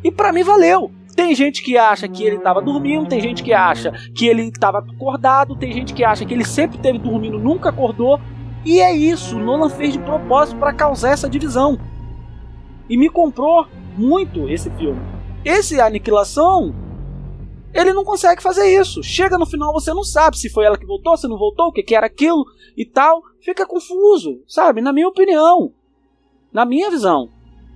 E 0.02 0.10
pra 0.10 0.32
mim 0.32 0.42
valeu. 0.42 0.90
Tem 1.14 1.34
gente 1.34 1.62
que 1.62 1.78
acha 1.78 2.08
que 2.08 2.24
ele 2.24 2.38
tava 2.38 2.60
dormindo, 2.60 3.06
tem 3.06 3.20
gente 3.20 3.42
que 3.42 3.52
acha 3.52 3.92
que 4.14 4.26
ele 4.26 4.50
tava 4.50 4.78
acordado, 4.78 5.54
tem 5.54 5.72
gente 5.72 5.94
que 5.94 6.02
acha 6.02 6.24
que 6.24 6.34
ele 6.34 6.44
sempre 6.44 6.78
teve 6.78 6.98
dormindo, 6.98 7.38
nunca 7.38 7.68
acordou. 7.68 8.20
E 8.64 8.80
é 8.80 8.92
isso, 8.92 9.36
o 9.36 9.40
Nolan 9.40 9.68
fez 9.68 9.92
de 9.92 9.98
propósito 10.00 10.58
pra 10.58 10.72
causar 10.72 11.10
essa 11.10 11.28
divisão. 11.28 11.78
E 12.88 12.96
me 12.96 13.08
comprou 13.08 13.66
muito 13.96 14.48
esse 14.48 14.68
filme. 14.70 15.00
Esse 15.44 15.80
Aniquilação, 15.80 16.74
ele 17.74 17.92
não 17.92 18.04
consegue 18.04 18.42
fazer 18.42 18.66
isso. 18.80 19.02
Chega 19.02 19.36
no 19.36 19.44
final, 19.44 19.72
você 19.72 19.92
não 19.92 20.04
sabe 20.04 20.38
se 20.38 20.48
foi 20.48 20.64
ela 20.64 20.78
que 20.78 20.86
voltou, 20.86 21.16
se 21.16 21.26
não 21.26 21.36
voltou, 21.36 21.66
o 21.66 21.72
que, 21.72 21.82
que 21.82 21.94
era 21.94 22.06
aquilo 22.06 22.44
e 22.76 22.86
tal. 22.86 23.20
Fica 23.40 23.66
confuso, 23.66 24.40
sabe? 24.46 24.80
Na 24.80 24.92
minha 24.92 25.08
opinião. 25.08 25.72
Na 26.52 26.64
minha 26.64 26.90
visão. 26.90 27.28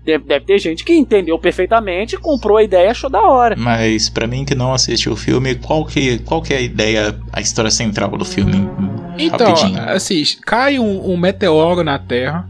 Deve, 0.04 0.24
deve 0.24 0.46
ter 0.46 0.58
gente 0.58 0.84
que 0.84 0.94
entendeu 0.94 1.38
perfeitamente, 1.38 2.16
comprou 2.16 2.56
a 2.56 2.62
ideia 2.62 2.86
e 2.86 2.90
achou 2.90 3.10
da 3.10 3.20
hora. 3.20 3.56
Mas 3.58 4.08
pra 4.08 4.26
mim 4.26 4.44
que 4.44 4.54
não 4.54 4.72
assistiu 4.72 5.12
o 5.12 5.16
filme, 5.16 5.56
qual 5.56 5.84
que, 5.84 6.20
qual 6.20 6.40
que 6.40 6.54
é 6.54 6.58
a 6.58 6.62
ideia, 6.62 7.20
a 7.32 7.40
história 7.40 7.70
central 7.70 8.10
do 8.10 8.24
filme? 8.24 8.70
Então, 9.18 9.48
Rapidinho. 9.48 9.80
assim, 9.80 10.22
cai 10.46 10.78
um, 10.78 11.12
um 11.12 11.16
meteoro 11.16 11.82
na 11.82 11.98
Terra, 11.98 12.48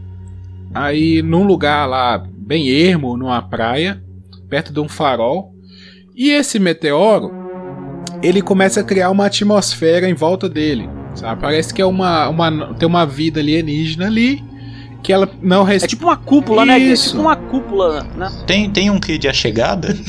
aí 0.73 1.21
num 1.21 1.43
lugar 1.43 1.85
lá 1.87 2.23
bem 2.31 2.69
ermo, 2.69 3.17
numa 3.17 3.41
praia, 3.41 4.01
perto 4.47 4.71
de 4.71 4.79
um 4.79 4.87
farol, 4.87 5.51
e 6.15 6.31
esse 6.31 6.59
meteoro, 6.59 7.31
ele 8.21 8.41
começa 8.41 8.81
a 8.81 8.83
criar 8.83 9.09
uma 9.09 9.25
atmosfera 9.25 10.09
em 10.09 10.13
volta 10.13 10.47
dele, 10.49 10.89
sabe? 11.15 11.41
Parece 11.41 11.73
que 11.73 11.81
é 11.81 11.85
uma, 11.85 12.27
uma 12.29 12.73
tem 12.75 12.87
uma 12.87 13.05
vida 13.05 13.39
alienígena 13.39 14.05
ali, 14.07 14.43
que 15.01 15.13
ela 15.13 15.29
não 15.41 15.67
É 15.67 15.73
respeita. 15.73 15.87
tipo 15.95 16.05
uma 16.07 16.17
cúpula, 16.17 16.65
né? 16.65 16.77
Gui? 16.79 16.89
É 16.89 16.93
Isso. 16.93 17.09
tipo 17.11 17.21
uma 17.21 17.35
cúpula, 17.35 18.03
né? 18.17 18.31
Tem, 18.45 18.69
tem 18.69 18.89
um 18.89 18.99
quê 18.99 19.17
de 19.17 19.27
a 19.27 19.33
chegada? 19.33 19.95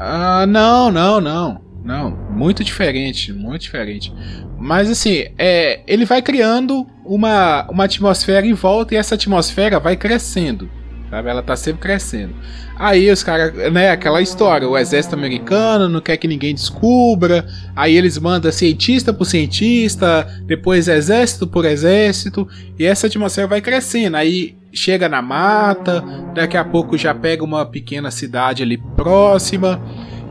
Ah, 0.00 0.46
não, 0.46 0.92
não, 0.92 1.20
não. 1.20 1.60
Não, 1.84 2.10
muito 2.30 2.62
diferente, 2.62 3.32
muito 3.32 3.62
diferente. 3.62 4.12
Mas 4.56 4.88
assim, 4.88 5.24
é, 5.36 5.80
ele 5.88 6.04
vai 6.04 6.22
criando 6.22 6.86
uma, 7.04 7.66
uma 7.68 7.82
atmosfera 7.84 8.46
em 8.46 8.52
volta 8.52 8.94
e 8.94 8.96
essa 8.96 9.16
atmosfera 9.16 9.80
vai 9.80 9.96
crescendo. 9.96 10.70
Sabe? 11.10 11.30
Ela 11.30 11.42
tá 11.42 11.56
sempre 11.56 11.80
crescendo. 11.80 12.34
Aí 12.76 13.10
os 13.10 13.22
caras, 13.22 13.72
né, 13.72 13.90
aquela 13.90 14.20
história, 14.20 14.68
o 14.68 14.76
exército 14.76 15.14
americano 15.14 15.88
não 15.88 16.00
quer 16.00 16.16
que 16.16 16.28
ninguém 16.28 16.54
descubra. 16.54 17.46
Aí 17.74 17.96
eles 17.96 18.18
mandam 18.18 18.52
cientista 18.52 19.12
por 19.12 19.24
cientista, 19.24 20.26
depois 20.44 20.86
exército 20.86 21.46
por 21.46 21.64
exército, 21.64 22.46
e 22.78 22.84
essa 22.84 23.06
atmosfera 23.06 23.46
vai 23.46 23.60
crescendo. 23.60 24.16
Aí 24.16 24.56
chega 24.72 25.08
na 25.08 25.22
mata, 25.22 26.04
daqui 26.34 26.56
a 26.56 26.64
pouco 26.64 26.96
já 26.96 27.14
pega 27.14 27.42
uma 27.42 27.64
pequena 27.64 28.10
cidade 28.10 28.62
ali 28.62 28.76
próxima. 28.76 29.82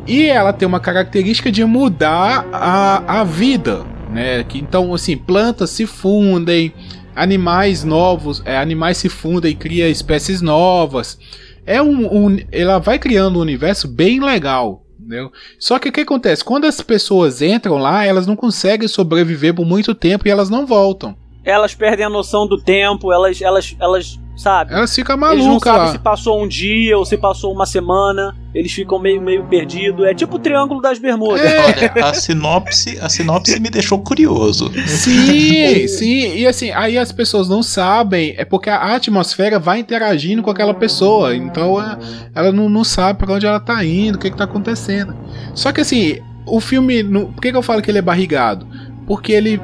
E 0.08 0.26
ela 0.28 0.54
tem 0.54 0.66
uma 0.66 0.80
característica 0.80 1.52
de 1.52 1.66
mudar 1.66 2.48
a, 2.54 3.20
a 3.20 3.24
vida, 3.26 3.86
né? 4.09 4.43
Que, 4.43 4.57
então, 4.59 4.93
assim, 4.93 5.17
plantas 5.17 5.69
se 5.71 5.85
fundem, 5.85 6.73
animais 7.15 7.84
novos, 7.84 8.41
é, 8.45 8.57
animais 8.57 8.97
se 8.97 9.09
fundem 9.09 9.51
e 9.51 9.55
cria 9.55 9.89
espécies 9.89 10.41
novas. 10.41 11.17
É 11.65 11.81
um, 11.81 12.25
um- 12.27 12.38
ela 12.51 12.77
vai 12.79 12.99
criando 12.99 13.38
um 13.39 13.41
universo 13.41 13.88
bem 13.88 14.19
legal, 14.19 14.84
entendeu? 14.99 15.31
Só 15.59 15.79
que 15.79 15.89
o 15.89 15.91
que 15.91 16.01
acontece? 16.01 16.43
Quando 16.43 16.65
as 16.65 16.79
pessoas 16.81 17.41
entram 17.41 17.77
lá, 17.77 18.05
elas 18.05 18.27
não 18.27 18.35
conseguem 18.35 18.88
sobreviver 18.88 19.53
por 19.53 19.65
muito 19.65 19.93
tempo 19.95 20.27
e 20.27 20.31
elas 20.31 20.49
não 20.49 20.65
voltam. 20.65 21.15
Elas 21.43 21.73
perdem 21.73 22.05
a 22.05 22.09
noção 22.09 22.45
do 22.47 22.57
tempo, 22.61 23.11
elas, 23.11 23.41
elas, 23.41 23.75
elas, 23.79 24.19
sabe? 24.38 24.73
Elas 24.73 24.93
ficam 24.95 25.15
Eles 25.15 25.43
não 25.43 25.47
malucas 25.47 25.73
sabem 25.73 25.91
se 25.91 25.99
passou 25.99 26.41
um 26.43 26.47
dia 26.47 26.97
ou 26.97 27.03
se 27.03 27.18
passou 27.18 27.51
uma 27.51 27.65
semana. 27.65 28.34
Eles 28.55 28.72
ficam 28.72 28.97
meio, 28.97 29.22
meio 29.22 29.43
perdidos. 29.45 30.05
É 30.05 30.14
tipo 30.14 30.38
o 30.38 30.39
Triângulo 30.39 30.81
das 30.81 30.97
Bermudas. 30.97 31.41
É. 31.41 31.59
Olha, 31.59 32.05
a 32.05 32.14
sinopse, 32.14 32.97
a 33.01 33.09
sinopse 33.09 33.59
me 33.59 33.69
deixou 33.69 33.99
curioso. 33.99 34.72
Sim, 34.88 35.85
sim. 35.89 36.35
E 36.38 36.47
assim, 36.47 36.72
aí 36.72 36.97
as 36.97 37.11
pessoas 37.11 37.49
não 37.49 37.61
sabem, 37.61 38.34
é 38.38 38.45
porque 38.45 38.69
a 38.69 38.95
atmosfera 38.95 39.59
vai 39.59 39.80
interagindo 39.80 40.41
com 40.41 40.49
aquela 40.49 40.73
pessoa. 40.73 41.35
Então 41.35 41.80
é, 41.81 41.97
ela 42.34 42.51
não, 42.51 42.69
não 42.69 42.84
sabe 42.84 43.19
pra 43.19 43.34
onde 43.34 43.45
ela 43.45 43.59
tá 43.59 43.84
indo, 43.84 44.15
o 44.15 44.19
que, 44.19 44.31
que 44.31 44.38
tá 44.38 44.45
acontecendo. 44.45 45.15
Só 45.53 45.72
que 45.72 45.81
assim, 45.81 46.19
o 46.45 46.59
filme. 46.59 47.03
no- 47.03 47.27
Por 47.27 47.41
que, 47.41 47.51
que 47.51 47.57
eu 47.57 47.61
falo 47.61 47.81
que 47.81 47.91
ele 47.91 47.99
é 47.99 48.01
barrigado? 48.03 48.65
Porque 49.05 49.31
ele. 49.34 49.59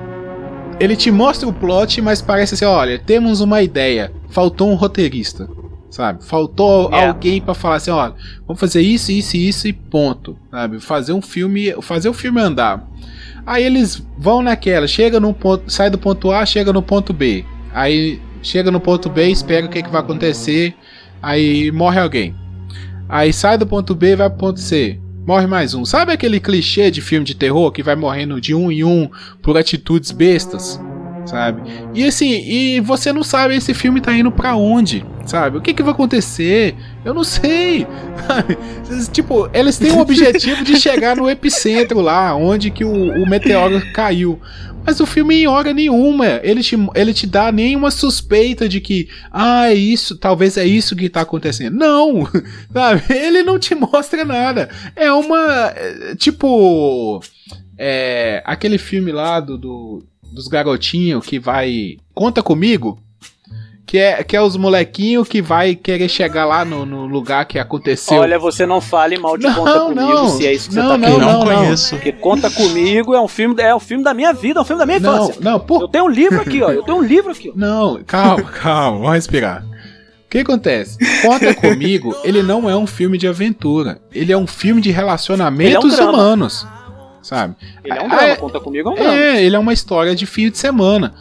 Ele 0.79 0.95
te 0.95 1.11
mostra 1.11 1.47
o 1.47 1.53
plot, 1.53 2.01
mas 2.01 2.21
parece 2.21 2.55
assim: 2.55 2.65
olha, 2.65 2.99
temos 2.99 3.41
uma 3.41 3.61
ideia. 3.61 4.11
Faltou 4.34 4.72
um 4.72 4.76
roteirista. 4.76 5.47
Sabe? 5.89 6.26
Faltou 6.26 6.89
É. 6.91 7.07
alguém 7.07 7.39
pra 7.39 7.53
falar 7.53 7.76
assim: 7.76 7.91
olha, 7.91 8.15
vamos 8.47 8.60
fazer 8.60 8.81
isso, 8.81 9.11
isso 9.11 9.38
e 9.38 9.47
isso 9.47 9.68
e 9.68 9.73
ponto. 9.73 10.35
Sabe? 10.49 10.80
Fazer 10.80 11.14
um 11.14 11.22
filme. 11.22 11.72
Fazer 11.81 12.10
o 12.10 12.14
filme 12.14 12.41
andar. 12.41 12.89
Aí 13.45 13.64
eles 13.64 14.01
vão 14.18 14.41
naquela, 14.41 14.88
chega 14.88 15.19
no 15.19 15.34
ponto, 15.34 15.69
sai 15.72 15.89
do 15.89 15.97
ponto 15.97 16.31
A, 16.31 16.45
chega 16.45 16.73
no 16.73 16.81
ponto 16.81 17.14
B. 17.14 17.45
Aí 17.73 18.19
chega 18.41 18.72
no 18.72 18.80
ponto 18.80 19.10
B, 19.10 19.30
espera 19.30 19.65
o 19.65 19.69
que, 19.69 19.84
que 19.84 19.89
vai 19.89 20.01
acontecer. 20.01 20.73
Aí 21.22 21.72
morre 21.72 21.99
alguém. 21.99 22.34
Aí 23.07 23.31
sai 23.31 23.57
do 23.57 23.68
ponto 23.68 23.93
B, 23.93 24.15
vai 24.15 24.30
pro 24.30 24.39
ponto 24.39 24.60
C. 24.60 24.99
Morre 25.27 25.45
mais 25.45 25.73
um. 25.73 25.85
Sabe 25.85 26.11
aquele 26.11 26.39
clichê 26.39 26.89
de 26.89 27.01
filme 27.01 27.26
de 27.26 27.35
terror 27.35 27.72
que 27.72 27.84
vai 27.84 27.95
morrendo 27.95 28.41
de 28.41 28.55
um 28.55 28.72
em 28.72 28.84
um 28.84 29.10
por 29.41 29.57
atitudes 29.57 30.11
bestas? 30.11 30.80
Sabe? 31.25 31.61
E 31.93 32.05
assim, 32.05 32.29
e 32.29 32.79
você 32.79 33.13
não 33.13 33.23
sabe 33.23 33.55
esse 33.55 33.73
filme 33.73 34.01
tá 34.01 34.13
indo 34.13 34.31
pra 34.31 34.55
onde, 34.55 35.05
sabe? 35.25 35.57
O 35.57 35.61
que 35.61 35.73
que 35.73 35.83
vai 35.83 35.93
acontecer? 35.93 36.75
Eu 37.05 37.13
não 37.13 37.23
sei. 37.23 37.87
tipo, 39.11 39.49
eles 39.53 39.77
têm 39.77 39.91
o 39.91 39.99
objetivo 39.99 40.63
de 40.63 40.79
chegar 40.79 41.15
no 41.15 41.29
epicentro 41.29 42.01
lá, 42.01 42.35
onde 42.35 42.69
que 42.71 42.83
o, 42.83 42.91
o 42.91 43.29
meteoro 43.29 43.81
caiu. 43.93 44.39
Mas 44.85 44.99
o 44.99 45.05
filme 45.05 45.35
em 45.35 45.47
hora 45.47 45.73
nenhuma, 45.73 46.41
ele 46.43 46.61
te, 46.61 46.75
ele 46.93 47.13
te 47.13 47.25
dá 47.25 47.51
nenhuma 47.51 47.89
suspeita 47.89 48.67
de 48.67 48.81
que, 48.81 49.07
ah, 49.31 49.69
é 49.69 49.73
isso, 49.73 50.17
talvez 50.17 50.57
é 50.57 50.65
isso 50.65 50.95
que 50.95 51.09
tá 51.09 51.21
acontecendo. 51.21 51.77
Não, 51.77 52.27
sabe? 52.71 53.01
Ele 53.09 53.43
não 53.43 53.57
te 53.57 53.73
mostra 53.73 54.25
nada. 54.25 54.69
É 54.95 55.11
uma, 55.11 55.71
é, 55.73 56.15
tipo, 56.15 57.21
é, 57.77 58.43
aquele 58.45 58.77
filme 58.77 59.11
lá 59.11 59.39
do, 59.39 59.57
do 59.57 60.05
dos 60.34 60.47
garotinhos 60.47 61.26
que 61.26 61.39
vai. 61.39 61.97
Conta 62.14 62.41
comigo? 62.41 62.99
Que 63.85 63.97
é, 63.99 64.23
que 64.23 64.35
é 64.35 64.41
os 64.41 64.55
molequinhos 64.55 65.27
que 65.27 65.41
vai 65.41 65.76
querer 65.76 66.07
chegar 66.10 66.45
lá 66.45 66.64
no, 66.65 66.85
no 66.85 67.05
lugar 67.05 67.45
que 67.45 67.60
aconteceu. 67.60 68.18
Olha, 68.18 68.39
você 68.39 68.65
não 68.65 68.80
fale 68.81 69.18
mal 69.19 69.38
de 69.38 69.43
Não, 69.43 69.53
Conta 69.55 69.80
Comigo, 69.81 70.01
não. 70.01 70.30
se 70.30 70.47
é 70.47 70.53
isso 70.53 70.69
que 70.69 70.76
Não, 70.76 70.84
você 70.84 70.89
tá 70.89 70.97
não, 70.97 71.07
querendo. 71.07 71.22
não, 71.22 71.31
não, 71.39 71.45
não. 71.45 71.55
conheço. 71.64 71.89
Porque 71.95 72.11
Conta 72.14 72.49
Comigo 72.49 73.14
é 73.14 73.22
um 73.22 73.27
filme, 73.27 73.61
é 73.61 73.76
um 73.76 73.80
filme 73.80 74.03
da 74.03 74.14
minha 74.14 74.34
vida, 74.34 74.60
é 74.60 74.61
um 74.61 74.65
filme 74.65 74.80
da 74.80 74.85
minha 74.85 74.99
não, 74.99 75.15
infância. 75.26 75.41
não, 75.41 75.60
por 75.60 75.81
Eu 75.81 75.88
tenho 75.89 76.05
um 76.05 76.10
livro 76.10 76.41
aqui, 76.41 76.61
ó. 76.64 76.72
Eu 76.72 76.81
tenho 76.84 76.97
um 76.97 77.03
livro 77.03 77.31
aqui, 77.31 77.49
ó. 77.49 77.53
Não, 77.55 78.01
calma, 78.05 78.43
calma, 78.49 78.97
vamos 78.99 79.14
respirar. 79.14 79.64
O 79.64 80.30
que 80.30 80.39
acontece? 80.39 80.97
Conta 81.22 81.53
comigo, 81.53 82.15
ele 82.23 82.41
não 82.41 82.68
é 82.68 82.76
um 82.76 82.88
filme 82.88 83.18
de 83.19 83.27
aventura. 83.27 84.01
Ele 84.11 84.31
é 84.31 84.38
um 84.38 84.47
filme 84.47 84.81
de 84.81 84.89
relacionamentos 84.89 85.76
Ele 85.76 85.76
é 85.76 85.80
um 85.93 85.95
drama. 85.95 86.11
humanos. 86.14 86.65
Sabe? 87.23 87.55
Ele 87.83 87.97
é 87.97 88.01
um 88.01 88.05
Ah, 88.05 88.09
drama, 88.09 88.23
é- 88.27 88.35
Conta 88.35 88.59
Comigo 88.59 88.89
é 88.89 88.91
um 88.91 88.95
drama. 88.95 89.15
É, 89.15 89.43
ele 89.43 89.55
é 89.55 89.59
uma 89.59 89.73
história 89.73 90.13
de 90.15 90.25
fim 90.27 90.51
de 90.51 90.57
semana. 90.59 91.13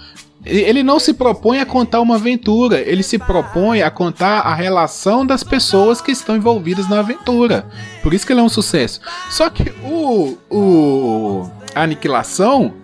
Ele 0.44 0.82
não 0.82 0.98
se 0.98 1.14
propõe 1.14 1.60
a 1.60 1.64
contar 1.64 2.00
uma 2.00 2.16
aventura, 2.16 2.80
ele 2.80 3.04
se 3.04 3.16
propõe 3.16 3.80
a 3.80 3.88
contar 3.92 4.40
a 4.40 4.52
relação 4.52 5.24
das 5.24 5.44
pessoas 5.44 6.00
que 6.00 6.10
estão 6.10 6.34
envolvidas 6.36 6.88
na 6.88 6.98
aventura. 6.98 7.64
Por 8.02 8.12
isso 8.12 8.26
que 8.26 8.32
ele 8.32 8.40
é 8.40 8.42
um 8.42 8.48
sucesso. 8.48 9.00
Só 9.30 9.48
que 9.48 9.72
o, 9.84 10.36
o 10.50 11.48
Aniquilação, 11.76 12.74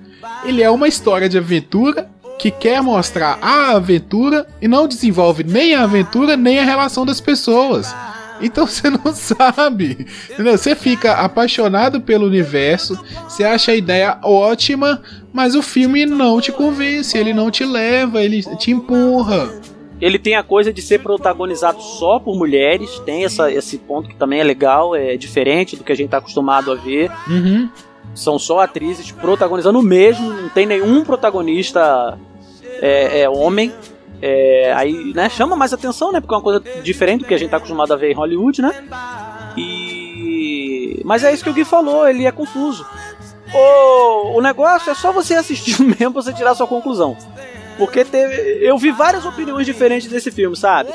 ele 0.44 0.62
é 0.62 0.70
uma 0.70 0.86
história 0.86 1.28
de 1.28 1.36
aventura 1.36 2.08
que 2.38 2.52
quer 2.52 2.80
mostrar 2.80 3.36
a 3.42 3.72
aventura 3.72 4.46
e 4.62 4.68
não 4.68 4.86
desenvolve 4.86 5.42
nem 5.42 5.74
a 5.74 5.82
aventura 5.82 6.36
nem 6.36 6.60
a 6.60 6.64
relação 6.64 7.04
das 7.04 7.20
pessoas. 7.20 7.92
Então 8.40 8.66
você 8.66 8.90
não 8.90 9.12
sabe. 9.14 10.06
Você 10.38 10.74
fica 10.74 11.14
apaixonado 11.14 12.00
pelo 12.00 12.26
universo, 12.26 12.98
você 13.28 13.44
acha 13.44 13.72
a 13.72 13.76
ideia 13.76 14.18
ótima, 14.22 15.02
mas 15.32 15.54
o 15.54 15.62
filme 15.62 16.06
não 16.06 16.40
te 16.40 16.52
convence, 16.52 17.16
ele 17.16 17.32
não 17.32 17.50
te 17.50 17.64
leva, 17.64 18.22
ele 18.22 18.42
te 18.56 18.70
empurra. 18.70 19.50
Ele 20.00 20.18
tem 20.18 20.36
a 20.36 20.42
coisa 20.42 20.72
de 20.72 20.80
ser 20.80 21.00
protagonizado 21.00 21.82
só 21.82 22.20
por 22.20 22.36
mulheres, 22.36 23.00
tem 23.00 23.24
essa, 23.24 23.50
esse 23.50 23.78
ponto 23.78 24.08
que 24.08 24.14
também 24.14 24.40
é 24.40 24.44
legal, 24.44 24.94
é 24.94 25.16
diferente 25.16 25.74
do 25.76 25.82
que 25.82 25.90
a 25.90 25.94
gente 25.94 26.10
tá 26.10 26.18
acostumado 26.18 26.70
a 26.70 26.76
ver. 26.76 27.10
Uhum. 27.28 27.68
São 28.14 28.38
só 28.38 28.60
atrizes 28.60 29.10
protagonizando 29.10 29.78
o 29.78 29.82
mesmo, 29.82 30.30
não 30.30 30.48
tem 30.48 30.66
nenhum 30.66 31.04
protagonista 31.04 32.16
é, 32.80 33.22
é, 33.22 33.28
homem. 33.28 33.72
É, 34.20 34.72
aí, 34.76 35.12
né, 35.14 35.28
chama 35.28 35.54
mais 35.56 35.72
atenção, 35.72 36.12
né? 36.12 36.20
Porque 36.20 36.34
é 36.34 36.36
uma 36.36 36.42
coisa 36.42 36.62
diferente 36.82 37.20
do 37.20 37.26
que 37.26 37.34
a 37.34 37.38
gente 37.38 37.50
tá 37.50 37.56
acostumado 37.56 37.92
a 37.92 37.96
ver 37.96 38.10
em 38.10 38.14
Hollywood, 38.14 38.62
né? 38.62 38.72
E. 39.56 41.00
Mas 41.04 41.24
é 41.24 41.32
isso 41.32 41.44
que 41.44 41.50
o 41.50 41.54
Gui 41.54 41.64
falou, 41.64 42.08
ele 42.08 42.26
é 42.26 42.32
confuso. 42.32 42.84
O, 43.54 44.38
o 44.38 44.40
negócio 44.40 44.90
é 44.90 44.94
só 44.94 45.12
você 45.12 45.34
assistir 45.34 45.80
mesmo 45.82 46.12
pra 46.12 46.22
você 46.22 46.32
tirar 46.32 46.54
sua 46.54 46.66
conclusão. 46.66 47.16
Porque 47.78 48.04
teve, 48.04 48.58
eu 48.60 48.76
vi 48.76 48.90
várias 48.90 49.24
opiniões 49.24 49.64
diferentes 49.64 50.08
desse 50.08 50.30
filme, 50.32 50.56
sabe? 50.56 50.90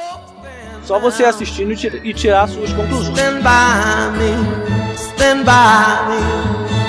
Só 0.84 1.00
você 1.00 1.24
assistindo 1.24 1.72
e, 1.72 2.10
e 2.10 2.14
tirar 2.14 2.48
suas 2.48 2.74
conclusões. 2.74 3.18
Stand 3.18 3.42
by 3.42 4.18
me, 4.18 4.96
stand 4.96 5.44
by 5.44 6.10
me. 6.10 6.83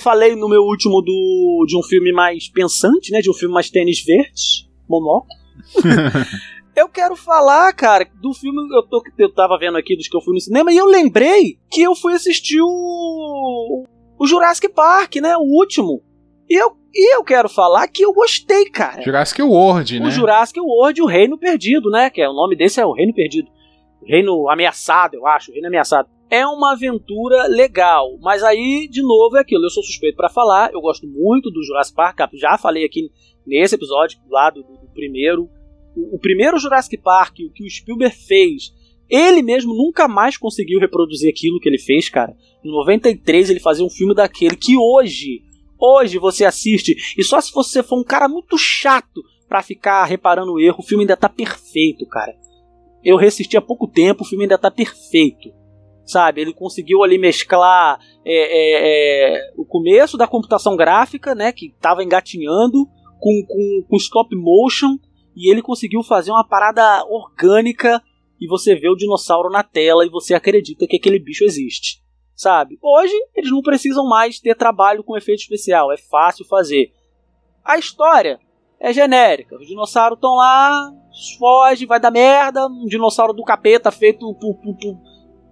Falei 0.00 0.34
no 0.34 0.48
meu 0.48 0.62
último 0.62 1.00
do, 1.00 1.64
de 1.66 1.76
um 1.76 1.82
filme 1.82 2.12
mais 2.12 2.48
pensante, 2.48 3.12
né? 3.12 3.20
De 3.20 3.30
um 3.30 3.34
filme 3.34 3.54
mais 3.54 3.70
tênis 3.70 4.02
verdes, 4.04 4.68
monóculo. 4.88 5.28
eu 6.76 6.88
quero 6.88 7.14
falar, 7.14 7.72
cara, 7.74 8.06
do 8.20 8.32
filme. 8.34 8.58
Eu, 8.74 8.82
tô, 8.82 9.02
eu 9.18 9.32
tava 9.32 9.58
vendo 9.58 9.76
aqui 9.76 9.96
dos 9.96 10.08
que 10.08 10.16
eu 10.16 10.20
fui 10.20 10.34
no 10.34 10.40
cinema 10.40 10.72
e 10.72 10.76
eu 10.76 10.86
lembrei 10.86 11.58
que 11.70 11.82
eu 11.82 11.94
fui 11.94 12.14
assistir 12.14 12.60
o. 12.60 13.84
O 14.18 14.26
Jurassic 14.26 14.68
Park, 14.68 15.16
né? 15.16 15.36
O 15.36 15.58
último. 15.58 16.02
E 16.48 16.54
eu, 16.54 16.72
e 16.92 17.16
eu 17.16 17.24
quero 17.24 17.48
falar 17.48 17.86
que 17.88 18.04
eu 18.04 18.12
gostei, 18.12 18.66
cara. 18.66 19.00
Jurassic 19.00 19.40
World, 19.40 20.00
né? 20.00 20.06
O 20.06 20.10
Jurassic 20.10 20.60
World, 20.60 21.00
o 21.00 21.06
Reino 21.06 21.38
Perdido, 21.38 21.88
né? 21.88 22.10
Que 22.10 22.20
é 22.20 22.28
o 22.28 22.34
nome 22.34 22.56
desse 22.56 22.80
é 22.80 22.84
o 22.84 22.92
Reino 22.92 23.14
Perdido. 23.14 23.48
Reino 24.04 24.48
Ameaçado, 24.50 25.14
eu 25.14 25.26
acho, 25.26 25.52
Reino 25.52 25.68
Ameaçado. 25.68 26.08
É 26.30 26.46
uma 26.46 26.72
aventura 26.72 27.48
legal, 27.48 28.16
mas 28.20 28.44
aí, 28.44 28.86
de 28.88 29.02
novo, 29.02 29.36
é 29.36 29.40
aquilo. 29.40 29.64
Eu 29.64 29.70
sou 29.70 29.82
suspeito 29.82 30.16
pra 30.16 30.28
falar, 30.28 30.72
eu 30.72 30.80
gosto 30.80 31.04
muito 31.06 31.50
do 31.50 31.64
Jurassic 31.64 31.96
Park, 31.96 32.20
já 32.34 32.56
falei 32.56 32.84
aqui 32.84 33.10
nesse 33.44 33.74
episódio 33.74 34.20
lá 34.30 34.48
do, 34.48 34.62
do 34.62 34.88
primeiro. 34.94 35.50
O, 35.96 36.14
o 36.14 36.18
primeiro 36.20 36.56
Jurassic 36.56 36.96
Park, 36.98 37.40
o 37.40 37.52
que 37.52 37.64
o 37.64 37.68
Spielberg 37.68 38.14
fez, 38.14 38.72
ele 39.10 39.42
mesmo 39.42 39.74
nunca 39.74 40.06
mais 40.06 40.36
conseguiu 40.36 40.78
reproduzir 40.78 41.28
aquilo 41.28 41.58
que 41.58 41.68
ele 41.68 41.78
fez, 41.78 42.08
cara. 42.08 42.36
Em 42.64 42.70
93 42.70 43.50
ele 43.50 43.58
fazia 43.58 43.84
um 43.84 43.90
filme 43.90 44.14
daquele 44.14 44.54
que 44.54 44.76
hoje, 44.76 45.42
hoje 45.76 46.16
você 46.16 46.44
assiste, 46.44 46.94
e 47.18 47.24
só 47.24 47.40
se 47.40 47.52
você 47.52 47.82
for 47.82 47.98
um 47.98 48.04
cara 48.04 48.28
muito 48.28 48.56
chato 48.56 49.20
pra 49.48 49.64
ficar 49.64 50.04
reparando 50.04 50.52
o 50.52 50.60
erro, 50.60 50.76
o 50.78 50.86
filme 50.86 51.02
ainda 51.02 51.16
tá 51.16 51.28
perfeito, 51.28 52.06
cara. 52.06 52.32
Eu 53.02 53.16
resisti 53.16 53.56
há 53.56 53.60
pouco 53.60 53.88
tempo, 53.88 54.22
o 54.22 54.26
filme 54.26 54.44
ainda 54.44 54.56
tá 54.56 54.70
perfeito. 54.70 55.50
Sabe, 56.10 56.40
ele 56.40 56.52
conseguiu 56.52 57.04
ali 57.04 57.18
mesclar 57.18 58.00
é, 58.26 58.34
é, 58.34 59.36
é, 59.36 59.52
o 59.56 59.64
começo 59.64 60.16
da 60.16 60.26
computação 60.26 60.74
gráfica, 60.76 61.36
né, 61.36 61.52
que 61.52 61.72
tava 61.80 62.02
engatinhando, 62.02 62.84
com, 63.20 63.44
com, 63.46 63.86
com 63.88 63.96
stop 63.96 64.34
motion, 64.34 64.98
e 65.36 65.48
ele 65.48 65.62
conseguiu 65.62 66.02
fazer 66.02 66.32
uma 66.32 66.42
parada 66.42 67.04
orgânica, 67.06 68.02
e 68.40 68.48
você 68.48 68.74
vê 68.74 68.88
o 68.88 68.96
dinossauro 68.96 69.50
na 69.50 69.62
tela, 69.62 70.04
e 70.04 70.10
você 70.10 70.34
acredita 70.34 70.84
que 70.84 70.96
aquele 70.96 71.20
bicho 71.20 71.44
existe. 71.44 72.02
Sabe? 72.34 72.76
Hoje, 72.82 73.14
eles 73.36 73.52
não 73.52 73.62
precisam 73.62 74.08
mais 74.08 74.40
ter 74.40 74.56
trabalho 74.56 75.04
com 75.04 75.16
efeito 75.16 75.42
especial, 75.42 75.92
é 75.92 75.96
fácil 75.96 76.44
fazer. 76.44 76.90
A 77.64 77.78
história 77.78 78.40
é 78.80 78.92
genérica. 78.92 79.56
Os 79.56 79.68
dinossauros 79.68 80.16
estão 80.16 80.34
lá, 80.34 80.90
foge, 81.38 81.86
vai 81.86 82.00
dar 82.00 82.10
merda. 82.10 82.66
Um 82.66 82.86
dinossauro 82.86 83.32
do 83.32 83.44
capeta 83.44 83.92
feito 83.92 84.34
por, 84.40 84.54
por- 84.56 84.76
por- 84.76 85.09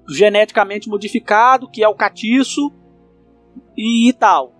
geneticamente 0.09 0.89
modificado, 0.89 1.71
que 1.71 1.83
é 1.83 1.89
o 1.89 1.95
catiço 1.95 2.73
e, 3.77 4.13
tal. 4.19 4.55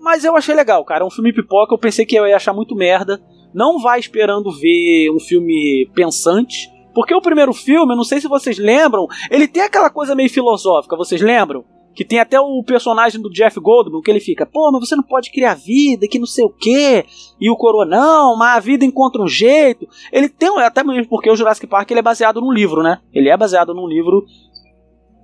Mas 0.00 0.24
eu 0.24 0.36
achei 0.36 0.54
legal, 0.54 0.84
cara. 0.84 1.02
É 1.02 1.06
um 1.06 1.10
filme 1.10 1.32
pipoca. 1.32 1.74
Eu 1.74 1.78
pensei 1.78 2.06
que 2.06 2.16
eu 2.16 2.26
ia 2.26 2.36
achar 2.36 2.52
muito 2.52 2.74
merda. 2.74 3.22
Não 3.52 3.78
vai 3.78 3.98
esperando 3.98 4.52
ver 4.52 5.10
um 5.10 5.20
filme 5.20 5.90
pensante. 5.94 6.70
Porque 6.94 7.14
o 7.14 7.20
primeiro 7.20 7.52
filme, 7.52 7.92
eu 7.92 7.96
não 7.96 8.04
sei 8.04 8.20
se 8.20 8.28
vocês 8.28 8.56
lembram, 8.56 9.06
ele 9.30 9.48
tem 9.48 9.62
aquela 9.62 9.90
coisa 9.90 10.14
meio 10.14 10.30
filosófica, 10.30 10.96
vocês 10.96 11.20
lembram? 11.20 11.64
Que 11.94 12.04
tem 12.04 12.18
até 12.18 12.40
o 12.40 12.62
personagem 12.64 13.20
do 13.20 13.30
Jeff 13.30 13.58
Goldblum, 13.60 14.00
que 14.00 14.10
ele 14.10 14.20
fica, 14.20 14.44
pô, 14.44 14.70
mas 14.72 14.88
você 14.88 14.96
não 14.96 15.02
pode 15.02 15.30
criar 15.30 15.54
vida, 15.54 16.08
que 16.08 16.18
não 16.18 16.26
sei 16.26 16.44
o 16.44 16.50
quê. 16.50 17.04
E 17.40 17.48
o 17.48 17.56
Coroa, 17.56 17.86
não, 17.86 18.36
mas 18.36 18.56
a 18.56 18.60
vida 18.60 18.84
encontra 18.84 19.22
um 19.22 19.28
jeito. 19.28 19.86
Ele 20.12 20.28
tem, 20.28 20.48
até 20.60 20.82
mesmo 20.82 21.08
porque 21.08 21.30
o 21.30 21.36
Jurassic 21.36 21.66
Park 21.66 21.90
ele 21.90 22.00
é 22.00 22.02
baseado 22.02 22.40
num 22.40 22.52
livro, 22.52 22.82
né? 22.82 23.00
Ele 23.12 23.28
é 23.28 23.36
baseado 23.36 23.72
num 23.72 23.86
livro. 23.86 24.24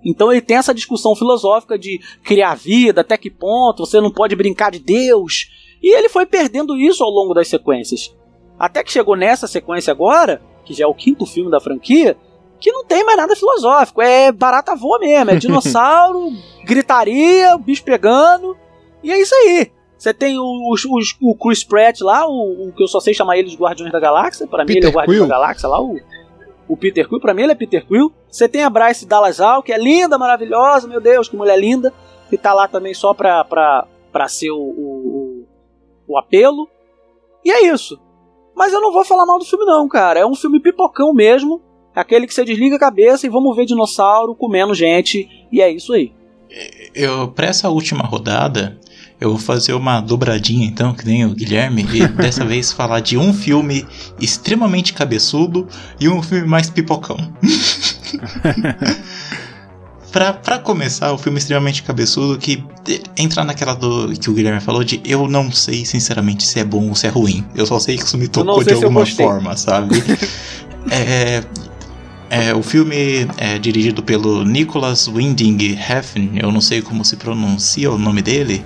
Então 0.04 0.30
ele 0.30 0.40
tem 0.40 0.56
essa 0.56 0.72
discussão 0.72 1.14
filosófica 1.14 1.78
de 1.78 2.00
criar 2.22 2.54
vida, 2.54 3.00
até 3.00 3.16
que 3.16 3.30
ponto, 3.30 3.84
você 3.84 4.00
não 4.00 4.10
pode 4.10 4.36
brincar 4.36 4.70
de 4.70 4.78
Deus. 4.78 5.50
E 5.82 5.94
ele 5.96 6.08
foi 6.08 6.24
perdendo 6.24 6.76
isso 6.76 7.02
ao 7.02 7.10
longo 7.10 7.34
das 7.34 7.48
sequências. 7.48 8.14
Até 8.58 8.84
que 8.84 8.92
chegou 8.92 9.16
nessa 9.16 9.46
sequência 9.46 9.90
agora, 9.90 10.40
que 10.64 10.74
já 10.74 10.84
é 10.84 10.86
o 10.86 10.94
quinto 10.94 11.26
filme 11.26 11.50
da 11.50 11.60
franquia, 11.60 12.16
que 12.60 12.70
não 12.72 12.84
tem 12.84 13.02
mais 13.04 13.16
nada 13.16 13.34
filosófico. 13.34 14.02
É 14.02 14.30
barata 14.30 14.76
voa 14.76 14.98
mesmo. 14.98 15.30
É 15.30 15.36
dinossauro, 15.40 16.28
gritaria, 16.64 17.54
o 17.54 17.58
bicho 17.58 17.82
pegando. 17.84 18.56
E 19.02 19.10
é 19.10 19.20
isso 19.20 19.34
aí. 19.34 19.70
Você 19.98 20.14
tem 20.14 20.38
os, 20.38 20.84
os- 20.84 21.16
o 21.20 21.34
Chris 21.36 21.62
Pratt 21.64 22.00
lá, 22.00 22.26
o, 22.26 22.68
o 22.68 22.72
que 22.72 22.82
eu 22.82 22.88
só 22.88 23.00
sei 23.00 23.12
chamar 23.12 23.36
ele 23.38 23.50
de 23.50 23.56
Guardiões 23.56 23.92
da 23.92 24.00
Galáxia. 24.00 24.46
Pra 24.46 24.64
mim 24.64 24.74
ele 24.76 24.86
é 24.86 24.88
o 24.88 24.92
Guardião 24.92 25.14
Quill. 25.18 25.26
da 25.28 25.34
Galáxia 25.34 25.68
lá, 25.68 25.80
o, 25.80 25.96
o 26.68 26.76
Peter 26.76 27.06
Quill. 27.08 27.20
Pra 27.20 27.34
mim 27.34 27.42
ele 27.42 27.52
é 27.52 27.54
Peter 27.54 27.86
Quill. 27.86 28.12
Você 28.30 28.48
tem 28.48 28.62
a 28.64 28.70
Bryce 28.70 29.04
Dallas 29.06 29.38
Hall, 29.40 29.62
que 29.62 29.72
é 29.72 29.78
linda, 29.78 30.16
maravilhosa. 30.16 30.88
Meu 30.88 31.00
Deus, 31.00 31.28
que 31.28 31.36
mulher 31.36 31.58
linda. 31.58 31.92
e 32.32 32.38
tá 32.38 32.54
lá 32.54 32.66
também 32.68 32.94
só 32.94 33.12
pra, 33.12 33.44
pra, 33.44 33.86
pra 34.12 34.28
ser 34.28 34.50
o, 34.50 34.56
o, 34.56 35.44
o, 36.08 36.14
o 36.14 36.18
apelo. 36.18 36.66
E 37.44 37.50
é 37.50 37.66
isso. 37.66 38.00
Mas 38.54 38.72
eu 38.72 38.80
não 38.80 38.92
vou 38.92 39.04
falar 39.04 39.26
mal 39.26 39.38
do 39.38 39.44
filme, 39.44 39.64
não, 39.66 39.86
cara. 39.88 40.20
É 40.20 40.26
um 40.26 40.34
filme 40.34 40.60
pipocão 40.60 41.12
mesmo. 41.12 41.60
Aquele 41.94 42.26
que 42.26 42.34
você 42.34 42.44
desliga 42.44 42.76
a 42.76 42.80
cabeça 42.80 43.26
e 43.26 43.30
vamos 43.30 43.54
ver 43.56 43.66
dinossauro 43.66 44.34
comendo 44.34 44.74
gente. 44.74 45.28
E 45.50 45.60
é 45.60 45.70
isso 45.70 45.92
aí. 45.92 46.12
Eu, 46.94 47.28
pra 47.28 47.46
essa 47.46 47.68
última 47.68 48.04
rodada, 48.04 48.78
eu 49.20 49.30
vou 49.30 49.38
fazer 49.38 49.74
uma 49.74 50.00
dobradinha 50.00 50.66
então, 50.66 50.94
que 50.94 51.06
nem 51.06 51.24
o 51.24 51.34
Guilherme, 51.34 51.86
e 51.92 52.06
dessa 52.08 52.44
vez 52.44 52.72
falar 52.72 53.00
de 53.00 53.18
um 53.18 53.32
filme 53.32 53.86
extremamente 54.20 54.92
cabeçudo 54.92 55.68
e 56.00 56.08
um 56.08 56.22
filme 56.22 56.46
mais 56.46 56.70
pipocão. 56.70 57.16
pra, 60.10 60.32
pra 60.32 60.58
começar, 60.58 61.12
o 61.12 61.18
filme 61.18 61.38
extremamente 61.38 61.82
cabeçudo 61.82 62.38
que 62.38 62.64
entra 63.16 63.44
naquela 63.44 63.74
do 63.74 64.12
que 64.18 64.30
o 64.30 64.32
Guilherme 64.32 64.60
falou 64.60 64.82
de 64.82 65.00
eu 65.04 65.28
não 65.28 65.52
sei 65.52 65.84
sinceramente 65.84 66.46
se 66.46 66.58
é 66.58 66.64
bom 66.64 66.88
ou 66.88 66.94
se 66.94 67.06
é 67.06 67.10
ruim. 67.10 67.44
Eu 67.54 67.66
só 67.66 67.78
sei 67.78 67.96
que 67.96 68.04
isso 68.04 68.16
me 68.16 68.26
tocou 68.26 68.64
de 68.64 68.72
alguma 68.72 69.06
forma, 69.06 69.56
sabe? 69.56 69.96
é, 70.90 71.44
é, 72.30 72.54
o 72.54 72.62
filme 72.62 73.26
é 73.36 73.58
dirigido 73.58 74.04
pelo 74.04 74.44
Nicholas 74.44 75.08
Winding 75.08 75.74
Refn, 75.74 76.38
eu 76.40 76.52
não 76.52 76.60
sei 76.60 76.80
como 76.80 77.04
se 77.04 77.16
pronuncia 77.16 77.90
o 77.90 77.98
nome 77.98 78.22
dele, 78.22 78.64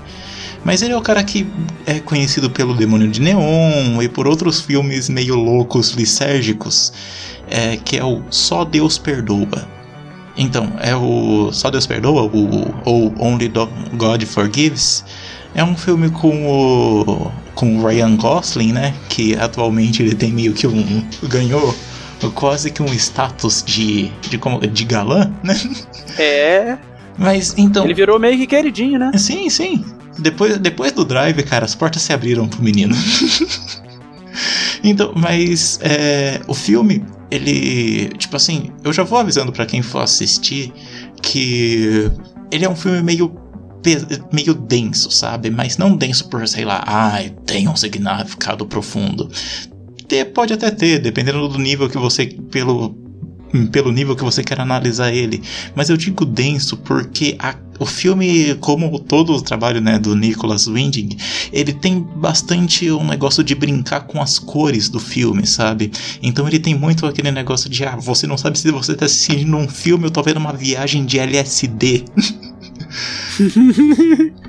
mas 0.63 0.83
ele 0.83 0.93
é 0.93 0.97
o 0.97 1.01
cara 1.01 1.25
que 1.25 1.47
é 1.87 1.99
conhecido 1.99 2.51
pelo 2.51 2.75
Demônio 2.75 3.09
de 3.09 3.23
Neon 3.23 4.03
e 4.03 4.09
por 4.09 4.27
outros 4.27 4.61
filmes 4.61 5.09
meio 5.09 5.35
loucos, 5.35 5.93
lisérgicos, 5.93 6.93
é, 7.49 7.79
que 7.79 7.97
é 7.97 8.05
o 8.05 8.23
Só 8.29 8.65
Deus 8.65 8.99
Perdoa. 8.99 9.67
Então, 10.37 10.71
é 10.81 10.95
o 10.95 11.51
Só 11.51 11.71
Deus 11.71 11.87
Perdoa, 11.87 12.23
o, 12.23 12.75
ou 12.85 13.15
Only 13.19 13.51
God 13.95 14.25
Forgives, 14.25 15.05
é 15.55 15.65
um 15.65 15.75
filme 15.75 16.11
com 16.11 16.47
o, 16.47 17.33
com 17.55 17.83
Ryan 17.83 18.17
Gosling, 18.17 18.73
né, 18.73 18.95
que 19.09 19.35
atualmente 19.37 20.03
ele 20.03 20.15
tem 20.15 20.33
meio 20.33 20.53
que 20.53 20.67
um... 20.67 21.03
ganhou 21.23 21.75
quase 22.31 22.71
que 22.71 22.83
um 22.83 22.93
status 22.95 23.63
de, 23.65 24.11
de, 24.21 24.39
de 24.69 24.85
galã, 24.85 25.33
né? 25.43 25.55
É. 26.19 26.79
Mas 27.19 27.55
então... 27.57 27.85
Ele 27.85 27.95
virou 27.95 28.19
meio 28.19 28.37
que 28.37 28.47
queridinho, 28.47 28.99
né? 28.99 29.13
Sim, 29.17 29.49
sim. 29.49 29.85
Depois, 30.19 30.59
depois 30.59 30.93
do 30.93 31.05
drive, 31.05 31.43
cara, 31.43 31.65
as 31.65 31.75
portas 31.75 32.03
se 32.03 32.13
abriram 32.13 32.49
pro 32.49 32.63
menino. 32.63 32.95
então, 34.83 35.13
mas 35.17 35.79
é, 35.83 36.41
o 36.47 36.55
filme, 36.55 37.05
ele. 37.31 38.09
Tipo 38.17 38.37
assim, 38.37 38.71
eu 38.83 38.93
já 38.93 39.03
vou 39.03 39.19
avisando 39.19 39.53
pra 39.53 39.67
quem 39.67 39.83
for 39.83 40.01
assistir 40.01 40.73
que 41.21 42.11
ele 42.51 42.65
é 42.65 42.71
um 42.71 42.77
filme 42.77 43.03
meio. 43.03 43.35
meio 44.33 44.55
denso, 44.55 45.11
sabe? 45.11 45.51
Mas 45.51 45.77
não 45.77 45.97
denso 45.97 46.29
por, 46.29 46.47
sei 46.47 46.65
lá, 46.65 46.83
ai, 46.87 47.35
tem 47.45 47.69
um 47.69 47.77
significado 47.77 48.67
profundo. 48.67 49.29
Ter, 50.15 50.25
pode 50.27 50.53
até 50.53 50.71
ter, 50.71 50.99
dependendo 51.01 51.49
do 51.49 51.59
nível 51.59 51.89
que 51.89 51.99
você. 51.99 52.27
pelo. 52.51 53.03
Pelo 53.71 53.93
nível 53.93 54.17
que 54.17 54.25
você 54.25 54.43
quer 54.43 54.61
analisar 54.61 55.13
ele. 55.13 55.41
Mas 55.77 55.89
eu 55.89 55.97
digo 55.97 56.25
denso 56.25 56.77
porque 56.79 57.37
a- 57.39 57.55
o 57.79 57.87
filme, 57.87 58.57
como 58.57 58.99
todo 58.99 59.33
o 59.33 59.41
trabalho 59.41 59.81
né, 59.81 59.97
do 59.97 60.17
Nicholas 60.17 60.67
Winding, 60.67 61.11
ele 61.53 61.73
tem 61.73 62.01
bastante 62.01 62.91
um 62.91 63.07
negócio 63.07 63.45
de 63.45 63.55
brincar 63.55 64.01
com 64.09 64.21
as 64.21 64.41
cores 64.41 64.89
do 64.89 64.99
filme, 64.99 65.47
sabe? 65.47 65.93
Então 66.21 66.49
ele 66.49 66.59
tem 66.59 66.75
muito 66.75 67.07
aquele 67.07 67.31
negócio 67.31 67.71
de, 67.71 67.85
ah, 67.85 67.95
você 67.95 68.27
não 68.27 68.37
sabe 68.37 68.59
se 68.59 68.69
você 68.73 68.93
tá 68.93 69.05
assistindo 69.07 69.57
um 69.57 69.69
filme 69.69 70.07
ou 70.07 70.11
tá 70.11 70.21
vendo 70.21 70.39
uma 70.39 70.53
viagem 70.53 71.05
de 71.05 71.21
LSD. 71.21 72.07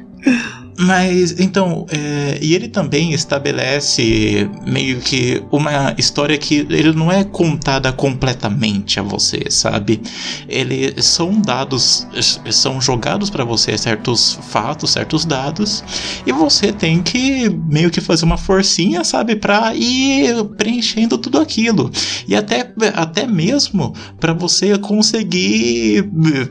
Mas, 0.77 1.39
então, 1.39 1.85
é, 1.89 2.37
e 2.41 2.53
ele 2.53 2.67
também 2.67 3.13
estabelece 3.13 4.49
meio 4.67 4.99
que 4.99 5.41
uma 5.49 5.95
história 5.97 6.37
que 6.37 6.67
ele 6.69 6.91
não 6.91 7.09
é 7.09 7.23
contada 7.23 7.93
completamente 7.93 8.99
a 8.99 9.03
você, 9.03 9.45
sabe? 9.49 10.01
Ele 10.49 11.01
são 11.01 11.39
dados, 11.39 12.05
são 12.51 12.81
jogados 12.81 13.29
pra 13.29 13.45
você 13.45 13.77
certos 13.77 14.37
fatos, 14.49 14.91
certos 14.91 15.23
dados, 15.23 15.81
e 16.25 16.31
você 16.33 16.73
tem 16.73 17.01
que 17.01 17.49
meio 17.49 17.89
que 17.89 18.01
fazer 18.01 18.25
uma 18.25 18.37
forcinha, 18.37 19.03
sabe, 19.05 19.37
pra 19.37 19.73
ir 19.73 20.43
preenchendo 20.57 21.17
tudo 21.17 21.39
aquilo. 21.39 21.89
E 22.27 22.35
até, 22.35 22.69
até 22.95 23.25
mesmo 23.25 23.95
pra 24.19 24.33
você 24.33 24.77
conseguir 24.77 25.99
eh, 25.99 26.47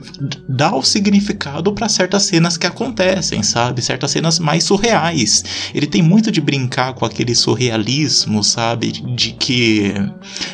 dar 0.48 0.74
o 0.76 0.82
significado 0.82 1.74
pra 1.74 1.90
certas 1.90 2.22
cenas 2.22 2.56
que 2.56 2.66
acontecem, 2.66 3.42
sabe? 3.42 3.82
Certas 3.82 4.13
cenas 4.14 4.38
mais 4.38 4.64
surreais. 4.64 5.44
Ele 5.74 5.86
tem 5.86 6.02
muito 6.02 6.30
de 6.30 6.40
brincar 6.40 6.94
com 6.94 7.04
aquele 7.04 7.34
surrealismo, 7.34 8.42
sabe? 8.42 8.92
De 8.92 9.32
que 9.32 9.92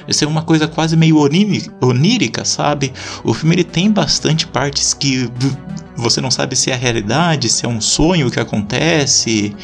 ser 0.09 0.27
uma 0.27 0.43
coisa 0.43 0.67
quase 0.67 0.97
meio 0.97 1.19
oníri- 1.19 1.71
onírica, 1.81 2.45
sabe? 2.45 2.93
O 3.23 3.35
filme 3.35 3.55
ele 3.55 3.65
tem 3.65 3.91
bastante 3.91 4.47
partes 4.47 4.95
que 4.95 5.31
você 5.97 6.21
não 6.21 6.31
sabe 6.31 6.57
se 6.57 6.71
é 6.71 6.75
realidade, 6.75 7.49
se 7.51 7.67
é 7.67 7.69
um 7.69 7.81
sonho 7.81 8.31
que 8.31 8.41
acontece 8.41 9.55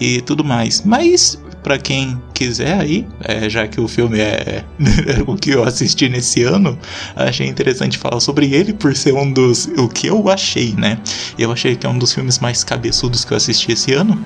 e 0.00 0.22
tudo 0.22 0.42
mais. 0.42 0.82
Mas 0.84 1.38
Pra 1.62 1.78
quem 1.78 2.20
quiser 2.34 2.80
aí, 2.80 3.06
é, 3.22 3.48
já 3.48 3.68
que 3.68 3.80
o 3.80 3.86
filme 3.86 4.18
é 4.20 4.64
o 5.26 5.36
que 5.36 5.50
eu 5.50 5.62
assisti 5.62 6.08
nesse 6.08 6.42
ano, 6.42 6.76
achei 7.14 7.46
interessante 7.46 7.96
falar 7.96 8.18
sobre 8.20 8.52
ele 8.52 8.72
por 8.72 8.96
ser 8.96 9.14
um 9.14 9.30
dos. 9.32 9.66
O 9.78 9.88
que 9.88 10.08
eu 10.08 10.28
achei, 10.28 10.74
né? 10.76 10.98
Eu 11.38 11.52
achei 11.52 11.76
que 11.76 11.86
é 11.86 11.88
um 11.90 11.96
dos 11.98 12.12
filmes 12.12 12.40
mais 12.40 12.64
cabeçudos 12.64 13.24
que 13.24 13.32
eu 13.32 13.36
assisti 13.36 13.72
esse 13.72 13.92
ano. 13.92 14.24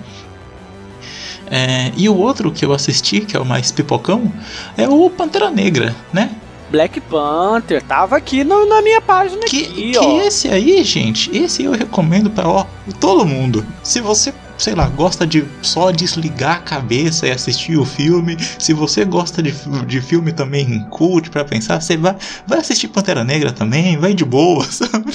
É, 1.51 1.93
e 1.97 2.09
o 2.09 2.17
outro 2.17 2.51
que 2.51 2.65
eu 2.65 2.73
assisti, 2.73 3.21
que 3.21 3.37
é 3.37 3.41
o 3.41 3.45
mais 3.45 3.71
pipocão, 3.71 4.33
é 4.77 4.89
o 4.89 5.09
Pantera 5.11 5.51
Negra, 5.51 5.95
né? 6.13 6.31
Black 6.71 7.01
Panther, 7.03 7.81
tava 7.83 8.17
aqui 8.17 8.43
no- 8.43 8.67
na 8.67 8.83
minha 8.83 9.01
página 9.01 9.43
Que, 9.45 9.63
aqui, 9.67 9.93
que 9.93 10.17
esse 10.27 10.49
aí, 10.49 10.83
gente, 10.83 11.31
esse 11.37 11.63
eu 11.63 11.71
recomendo 11.71 12.29
pra 12.29 12.49
ó, 12.49 12.67
todo 12.99 13.25
mundo. 13.25 13.65
Se 13.85 14.01
você, 14.01 14.35
sei 14.57 14.75
lá, 14.75 14.89
gosta 14.89 15.27
de 15.27 15.45
só 15.63 15.91
desligar 15.91 16.57
a 16.57 16.61
cabeça 16.61 17.27
e 17.27 17.31
assistir 17.31 17.77
o 17.77 17.85
filme, 17.85 18.37
se 18.59 18.73
você 18.73 19.05
gosta 19.05 19.43
de, 19.43 19.53
de 19.87 20.01
filme 20.01 20.33
também 20.33 20.87
cult 20.91 21.31
pra 21.31 21.45
pensar, 21.45 21.81
você 21.81 21.97
vai, 21.97 22.17
vai 22.47 22.59
assistir 22.59 22.89
Pantera 22.89 23.25
Negra 23.25 23.53
também, 23.53 23.97
vai 23.97 24.15
de 24.15 24.25
boa, 24.25 24.65
sabe? 24.71 25.13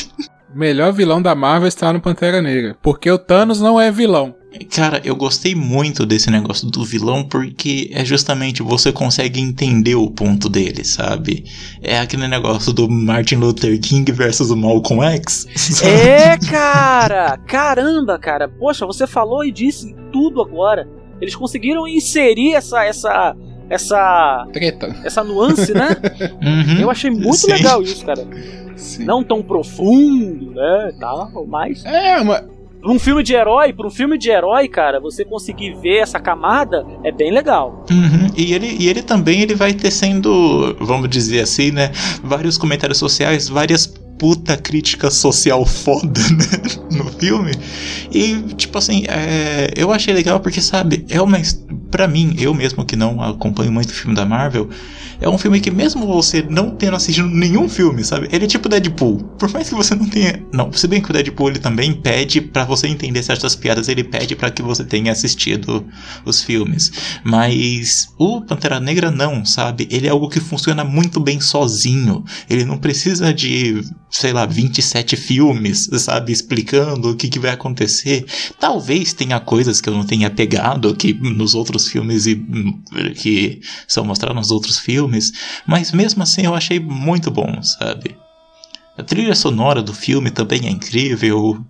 O 0.53 0.57
melhor 0.57 0.91
vilão 0.91 1.22
da 1.22 1.34
Marvel 1.34 1.68
está 1.68 1.93
no 1.93 2.01
Pantera 2.01 2.41
Negra. 2.41 2.76
Porque 2.81 3.09
o 3.09 3.18
Thanos 3.18 3.61
não 3.61 3.80
é 3.80 3.89
vilão. 3.89 4.35
Cara, 4.69 5.02
eu 5.03 5.15
gostei 5.15 5.56
muito 5.56 6.06
desse 6.06 6.30
negócio 6.30 6.68
do 6.69 6.84
vilão 6.84 7.23
porque 7.23 7.90
é 7.94 8.03
justamente 8.03 8.61
você 8.61 8.91
consegue 8.91 9.40
entender 9.40 9.95
o 9.95 10.10
ponto 10.10 10.49
dele, 10.49 10.84
sabe? 10.84 11.45
É 11.82 11.99
aquele 11.99 12.28
negócio 12.28 12.73
do 12.73 12.90
Martin 12.90 13.36
Luther 13.36 13.80
King 13.80 14.11
versus 14.11 14.52
o 14.52 14.57
Malcolm 14.57 15.03
X. 15.15 15.48
sabe? 15.56 15.91
É, 15.91 16.38
cara! 16.38 17.38
Caramba, 17.48 18.19
cara. 18.19 18.49
Poxa, 18.49 18.86
você 18.86 19.07
falou 19.07 19.45
e 19.45 19.52
disse 19.52 19.95
tudo 20.11 20.41
agora. 20.41 20.88
Eles 21.22 21.36
conseguiram 21.36 21.88
inserir 21.88 22.53
essa 22.53 22.84
essa 22.84 23.36
essa 23.69 24.48
Treta. 24.52 24.94
essa 25.03 25.23
nuance, 25.23 25.73
né? 25.73 25.90
Uhum. 26.41 26.82
Eu 26.82 26.90
achei 26.90 27.10
muito 27.10 27.38
Sim. 27.38 27.52
legal 27.52 27.82
isso, 27.82 28.06
cara. 28.06 28.28
Sim. 28.76 29.06
Não 29.06 29.23
tão 29.23 29.41
profundo, 29.44 30.52
né, 30.52 30.91
tal, 30.99 31.45
mas 31.48 31.86
É, 31.86 32.19
uma, 32.19 32.41
pra 32.41 32.61
um 32.84 32.99
filme 32.99 33.24
de 33.24 33.34
herói, 33.34 33.74
pra 33.74 33.88
um 33.88 33.91
filme 33.91 34.18
de 34.18 34.30
herói, 34.30 34.68
cara, 34.68 34.99
você 34.99 35.24
conseguir 35.24 35.74
ver 35.76 35.98
essa 35.98 36.20
camada 36.20 36.86
é 37.03 37.12
bem 37.12 37.32
legal. 37.32 37.86
Uhum. 37.90 38.32
E, 38.36 38.53
ele, 38.53 38.78
e 38.80 38.90
ele 38.90 39.02
também 39.02 39.41
ele 39.41 39.56
vai 39.56 39.74
tecendo, 39.74 40.76
vamos 40.80 41.10
dizer 41.10 41.41
assim, 41.41 41.72
né? 41.72 41.91
Vários 42.24 42.58
comentários 42.58 42.98
sociais, 42.98 43.48
várias 43.48 43.86
puta 44.22 44.56
crítica 44.56 45.10
social 45.10 45.66
foda, 45.66 46.22
né? 46.30 46.95
No 46.95 47.06
filme. 47.06 47.52
E, 48.12 48.36
tipo 48.53 48.78
assim, 48.78 49.03
é, 49.08 49.72
eu 49.76 49.91
achei 49.91 50.14
legal 50.14 50.40
porque, 50.40 50.62
sabe, 50.62 51.06
é 51.10 51.20
uma. 51.20 51.40
Pra 51.91 52.07
mim, 52.07 52.35
eu 52.39 52.53
mesmo 52.53 52.85
que 52.85 52.95
não 52.95 53.22
acompanho 53.22 53.72
muito 53.72 53.93
filme 53.93 54.15
da 54.15 54.26
Marvel, 54.26 54.69
é 55.19 55.30
um 55.30 55.38
filme 55.38 55.59
que, 55.59 55.69
mesmo 55.69 56.07
você 56.07 56.43
não 56.49 56.72
tendo 56.72 56.95
assistido 56.95 57.27
nenhum 57.27 57.69
filme, 57.69 58.03
sabe? 58.03 58.27
Ele 58.31 58.45
é 58.45 58.47
tipo 58.47 58.68
Deadpool. 58.68 59.18
Por 59.38 59.51
mais 59.51 59.69
que 59.69 59.76
você 59.76 59.93
não 59.93 60.07
tenha. 60.07 60.43
Não, 60.51 60.72
se 60.73 60.88
bem 60.88 61.01
que 61.01 61.11
o 61.11 61.13
Deadpool 61.13 61.49
ele 61.49 61.59
também 61.59 61.93
pede 61.93 62.41
pra 62.41 62.65
você 62.65 62.88
entender 62.88 63.22
certas 63.22 63.55
piadas, 63.55 63.88
ele 63.88 64.03
pede 64.03 64.35
pra 64.35 64.49
que 64.49 64.61
você 64.61 64.84
tenha 64.84 65.11
assistido 65.11 65.85
os 66.26 66.41
filmes. 66.41 66.91
Mas 67.23 68.07
o 68.18 68.41
Pantera 68.41 68.80
Negra 68.80 69.11
não, 69.11 69.45
sabe? 69.45 69.88
Ele 69.91 70.07
é 70.07 70.09
algo 70.09 70.30
que 70.30 70.39
funciona 70.39 70.84
muito 70.84 71.19
bem 71.19 71.39
sozinho. 71.39 72.23
Ele 72.49 72.65
não 72.65 72.77
precisa 72.77 73.34
de, 73.34 73.81
sei 74.09 74.34
lá, 74.34 74.45
27 74.45 75.15
filmes, 75.15 75.89
sabe? 75.97 76.31
Explicando 76.31 77.11
o 77.11 77.15
que, 77.15 77.27
que 77.27 77.39
vai 77.39 77.51
acontecer. 77.51 78.26
Talvez 78.59 79.13
tenha 79.13 79.39
coisas 79.39 79.81
que 79.81 79.89
eu 79.89 79.93
não 79.93 80.03
tenha 80.03 80.30
pegado 80.30 80.95
que 80.95 81.13
nos 81.13 81.53
outros 81.53 81.81
filmes 81.88 82.26
e 82.26 82.36
hum, 82.36 82.82
que 83.16 83.62
são 83.88 84.03
mostrados 84.03 84.36
nos 84.38 84.52
outros 84.52 84.80
filmes. 84.80 85.32
Mas 85.66 85.91
mesmo 85.91 86.22
assim 86.24 86.45
eu 86.45 86.53
achei 86.56 86.80
muito 86.80 87.30
bom, 87.32 87.62
sabe? 87.64 88.18
A 88.98 89.03
trilha 89.03 89.34
sonora 89.36 89.82
do 89.82 89.94
filme 89.94 90.30
também 90.30 90.68
é 90.68 90.70
incrível. 90.70 91.64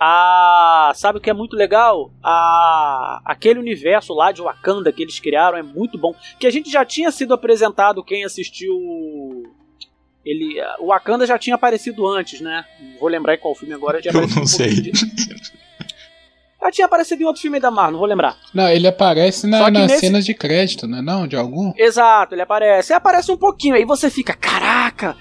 A, 0.00 0.92
sabe 0.94 1.18
o 1.18 1.20
que 1.20 1.28
é 1.30 1.34
muito 1.34 1.56
legal? 1.56 2.12
A, 2.22 3.20
aquele 3.24 3.58
universo 3.58 4.14
lá 4.14 4.30
de 4.30 4.40
Wakanda 4.40 4.92
que 4.92 5.02
eles 5.02 5.18
criaram 5.18 5.58
é 5.58 5.62
muito 5.62 5.98
bom. 5.98 6.14
Que 6.38 6.46
a 6.46 6.50
gente 6.50 6.70
já 6.70 6.84
tinha 6.84 7.10
sido 7.10 7.34
apresentado, 7.34 8.04
quem 8.04 8.24
assistiu. 8.24 8.76
Ele, 10.24 10.56
o 10.78 10.88
Wakanda 10.88 11.26
já 11.26 11.38
tinha 11.38 11.56
aparecido 11.56 12.06
antes, 12.06 12.40
né? 12.40 12.64
Vou 13.00 13.08
lembrar 13.08 13.34
em 13.34 13.38
qual 13.38 13.54
filme 13.54 13.74
agora. 13.74 14.00
Já 14.02 14.10
Eu 14.12 14.26
não 14.28 14.42
um 14.42 14.46
sei. 14.46 14.74
de- 14.80 14.92
Já 16.60 16.70
tinha 16.72 16.86
aparecido 16.86 17.22
em 17.22 17.26
outro 17.26 17.40
filme 17.40 17.60
da 17.60 17.70
Marvel, 17.70 17.92
não 17.92 17.98
vou 18.00 18.08
lembrar. 18.08 18.36
Não, 18.52 18.68
ele 18.68 18.88
aparece 18.88 19.46
na- 19.46 19.70
nas 19.70 19.86
nesse- 19.86 20.00
cenas 20.00 20.24
de 20.24 20.34
crédito, 20.34 20.86
né? 20.88 21.00
Não, 21.00 21.26
de 21.26 21.36
algum? 21.36 21.72
Exato, 21.76 22.34
ele 22.34 22.42
aparece. 22.42 22.92
Ele 22.92 22.96
aparece 22.98 23.30
um 23.30 23.36
pouquinho, 23.36 23.74
aí 23.76 23.84
você 23.84 24.10
fica, 24.10 24.34
caraca, 24.34 25.16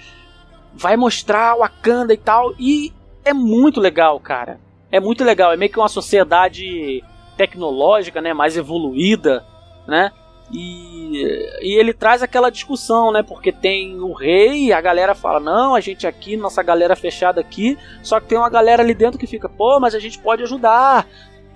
vai 0.73 0.97
mostrar 0.97 1.55
o 1.55 1.59
Wakanda 1.59 2.13
e 2.13 2.17
tal. 2.17 2.53
E 2.59 2.91
é 3.23 3.33
muito 3.33 3.79
legal, 3.79 4.19
cara. 4.19 4.59
É 4.91 4.99
muito 4.99 5.23
legal. 5.23 5.51
É 5.53 5.57
meio 5.57 5.71
que 5.71 5.77
uma 5.79 5.89
sociedade 5.89 7.03
tecnológica, 7.37 8.19
né? 8.21 8.33
Mais 8.33 8.57
evoluída, 8.57 9.45
né? 9.87 10.11
E, 10.49 11.21
e 11.61 11.77
ele 11.77 11.93
traz 11.93 12.23
aquela 12.23 12.49
discussão, 12.49 13.11
né? 13.11 13.21
Porque 13.21 13.51
tem 13.51 13.99
o 13.99 14.13
rei 14.13 14.71
a 14.71 14.79
galera 14.79 15.13
fala: 15.13 15.39
não, 15.41 15.75
a 15.75 15.81
gente 15.81 16.07
aqui, 16.07 16.37
nossa 16.37 16.63
galera 16.63 16.95
fechada 16.95 17.41
aqui. 17.41 17.77
Só 18.01 18.19
que 18.19 18.27
tem 18.27 18.37
uma 18.37 18.49
galera 18.49 18.81
ali 18.81 18.93
dentro 18.93 19.19
que 19.19 19.27
fica: 19.27 19.49
pô, 19.49 19.77
mas 19.79 19.93
a 19.93 19.99
gente 19.99 20.17
pode 20.19 20.43
ajudar. 20.43 21.05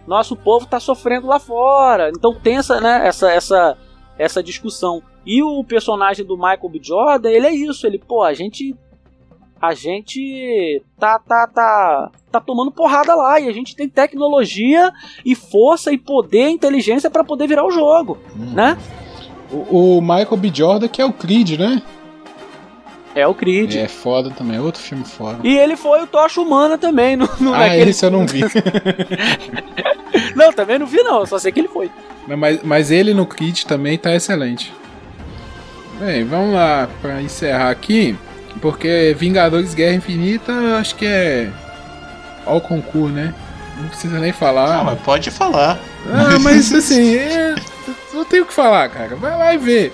Nosso 0.07 0.35
povo 0.35 0.65
tá 0.65 0.79
sofrendo 0.79 1.27
lá 1.27 1.39
fora. 1.39 2.09
Então 2.09 2.33
tem 2.33 2.57
essa, 2.57 2.81
né? 2.81 3.07
Essa, 3.07 3.31
essa, 3.31 3.77
essa 4.17 4.43
discussão. 4.43 5.01
E 5.25 5.43
o 5.43 5.63
personagem 5.63 6.25
do 6.25 6.35
Michael 6.35 6.69
B. 6.69 6.79
Jordan, 6.81 7.29
ele 7.29 7.47
é 7.47 7.53
isso. 7.53 7.85
Ele, 7.85 7.99
pô, 7.99 8.23
a 8.23 8.33
gente. 8.33 8.75
A 9.61 9.75
gente 9.75 10.81
tá, 10.97 11.19
tá, 11.19 11.45
tá, 11.45 12.09
tá 12.31 12.41
tomando 12.41 12.71
porrada 12.71 13.13
lá. 13.13 13.39
E 13.39 13.47
a 13.47 13.51
gente 13.51 13.75
tem 13.75 13.87
tecnologia 13.87 14.91
e 15.23 15.35
força 15.35 15.91
e 15.91 15.99
poder 15.99 16.47
e 16.47 16.53
inteligência 16.53 17.11
pra 17.11 17.23
poder 17.23 17.47
virar 17.47 17.63
o 17.63 17.69
jogo, 17.69 18.17
né? 18.35 18.75
O, 19.51 19.97
o 19.97 20.01
Michael 20.01 20.37
B. 20.37 20.51
Jordan, 20.51 20.87
que 20.87 20.99
é 20.99 21.05
o 21.05 21.13
Creed, 21.13 21.59
né? 21.59 21.83
É 23.13 23.27
o 23.27 23.33
Creed. 23.33 23.75
É 23.75 23.87
foda 23.87 24.29
também, 24.31 24.57
é 24.57 24.61
outro 24.61 24.81
filme 24.81 25.03
foda. 25.03 25.39
E 25.43 25.57
ele 25.57 25.75
foi 25.75 26.01
o 26.01 26.07
Tocha 26.07 26.39
Humana 26.39 26.77
também. 26.77 27.15
No, 27.17 27.29
no, 27.39 27.53
ah, 27.53 27.59
naquele- 27.59 27.91
esse 27.91 28.05
eu 28.05 28.11
não 28.11 28.25
vi. 28.25 28.41
Não, 30.35 30.51
também 30.51 30.77
não 30.77 30.85
vi, 30.85 31.01
não. 31.03 31.25
Só 31.25 31.39
sei 31.39 31.51
que 31.51 31.59
ele 31.59 31.67
foi. 31.67 31.89
mas, 32.27 32.59
mas 32.63 32.91
ele 32.91 33.13
no 33.13 33.25
Creed 33.25 33.63
também 33.63 33.97
tá 33.97 34.13
excelente. 34.13 34.73
Bem, 35.99 36.23
vamos 36.25 36.53
lá 36.53 36.89
pra 37.01 37.21
encerrar 37.21 37.69
aqui. 37.69 38.15
Porque 38.61 39.15
Vingadores 39.17 39.73
Guerra 39.73 39.95
Infinita, 39.95 40.51
eu 40.51 40.75
acho 40.75 40.95
que 40.95 41.05
é. 41.05 41.49
Ó 42.45 42.57
o 42.57 42.61
concurso, 42.61 43.13
né? 43.13 43.33
Não 43.79 43.87
precisa 43.87 44.19
nem 44.19 44.31
falar. 44.33 44.77
Não, 44.77 44.83
mas 44.85 44.99
pode 45.01 45.31
falar. 45.31 45.79
Ah, 46.07 46.37
mas 46.39 46.71
assim, 46.73 47.15
é, 47.15 47.55
não 48.13 48.25
tem 48.25 48.41
o 48.41 48.45
que 48.45 48.53
falar, 48.53 48.89
cara. 48.89 49.15
Vai 49.15 49.37
lá 49.37 49.53
e 49.53 49.57
vê. 49.57 49.91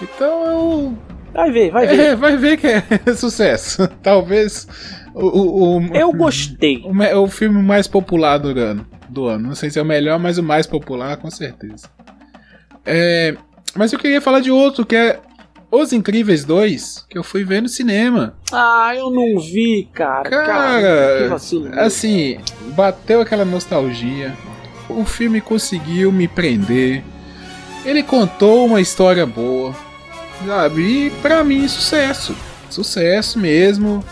Então 0.00 0.44
eu. 0.46 0.98
Vai 1.32 1.50
ver, 1.50 1.70
vai 1.70 1.86
ver. 1.86 2.00
É, 2.00 2.16
vai 2.16 2.36
ver 2.36 2.56
que 2.56 2.66
é 2.66 2.82
sucesso. 3.14 3.88
Talvez 4.02 4.66
o, 5.14 5.26
o, 5.26 5.78
o, 5.78 5.96
Eu 5.96 6.12
gostei. 6.12 6.82
o, 6.84 7.22
o 7.22 7.28
filme 7.28 7.62
mais 7.62 7.86
popular 7.86 8.38
do 8.38 8.48
ano, 8.58 8.86
do 9.08 9.26
ano. 9.26 9.48
Não 9.48 9.54
sei 9.54 9.70
se 9.70 9.78
é 9.78 9.82
o 9.82 9.84
melhor, 9.84 10.18
mas 10.18 10.38
o 10.38 10.42
mais 10.42 10.66
popular, 10.66 11.16
com 11.16 11.30
certeza. 11.30 11.88
É, 12.84 13.36
mas 13.74 13.92
eu 13.92 13.98
queria 13.98 14.20
falar 14.20 14.40
de 14.40 14.50
outro, 14.50 14.84
que 14.84 14.96
é 14.96 15.20
Os 15.70 15.92
Incríveis 15.92 16.44
2, 16.44 17.06
que 17.08 17.16
eu 17.18 17.22
fui 17.22 17.44
ver 17.44 17.62
no 17.62 17.68
cinema. 17.68 18.34
Ah, 18.52 18.92
eu 18.96 19.10
não 19.10 19.38
vi, 19.40 19.88
cara. 19.92 20.28
Cara, 20.28 21.18
que 21.22 21.28
vacilo. 21.28 21.78
Assim, 21.78 22.38
bateu 22.74 23.20
aquela 23.20 23.44
nostalgia. 23.44 24.34
O 24.88 25.04
filme 25.04 25.40
conseguiu 25.40 26.10
me 26.10 26.26
prender. 26.26 27.04
Ele 27.84 28.02
contou 28.02 28.66
uma 28.66 28.80
história 28.80 29.24
boa, 29.24 29.74
sabe? 30.46 31.06
E 31.06 31.10
pra 31.22 31.42
mim, 31.44 31.66
sucesso. 31.68 32.34
Sucesso 32.68 33.38
mesmo. 33.38 34.04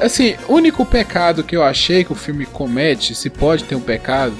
Assim, 0.00 0.34
o 0.48 0.54
único 0.54 0.84
pecado 0.84 1.44
que 1.44 1.56
eu 1.56 1.62
achei 1.62 2.04
que 2.04 2.12
o 2.12 2.16
filme 2.16 2.46
comete, 2.46 3.14
se 3.14 3.30
pode 3.30 3.64
ter 3.64 3.74
um 3.74 3.80
pecado, 3.80 4.34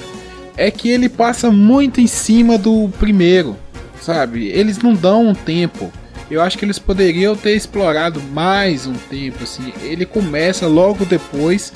é 0.57 0.71
que 0.71 0.89
ele 0.89 1.09
passa 1.09 1.51
muito 1.51 2.01
em 2.01 2.07
cima 2.07 2.59
do 2.59 2.89
primeiro, 2.99 3.57
sabe? 4.01 4.49
Eles 4.49 4.79
não 4.79 4.95
dão 4.95 5.29
um 5.29 5.35
tempo. 5.35 5.93
Eu 6.31 6.41
acho 6.41 6.59
que 6.59 6.65
eles 6.65 6.79
poderiam 6.79 7.37
ter 7.37 7.55
explorado 7.55 8.21
mais 8.21 8.87
um 8.87 8.95
tempo, 8.95 9.45
assim. 9.45 9.73
Ele 9.83 10.07
começa 10.07 10.67
logo 10.67 11.05
depois 11.05 11.73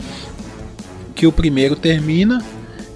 que 1.15 1.27
o 1.27 1.33
primeiro 1.33 1.77
termina 1.77 2.45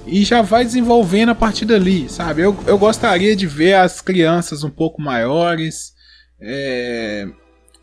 e 0.07 0.25
já 0.25 0.43
vai 0.43 0.65
desenvolvendo 0.65 1.31
a 1.31 1.35
partir 1.35 1.65
dali, 1.65 2.09
sabe? 2.09 2.43
Eu, 2.43 2.57
eu 2.67 2.79
gostaria 2.79 3.37
de 3.37 3.47
ver 3.47 3.75
as 3.75 4.01
crianças 4.01 4.65
um 4.65 4.71
pouco 4.71 5.01
maiores, 5.01 5.93
é, 6.43 7.27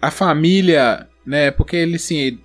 a 0.01 0.11
família, 0.11 1.07
né? 1.25 1.49
Porque 1.51 1.75
ele, 1.75 1.95
assim, 1.95 2.37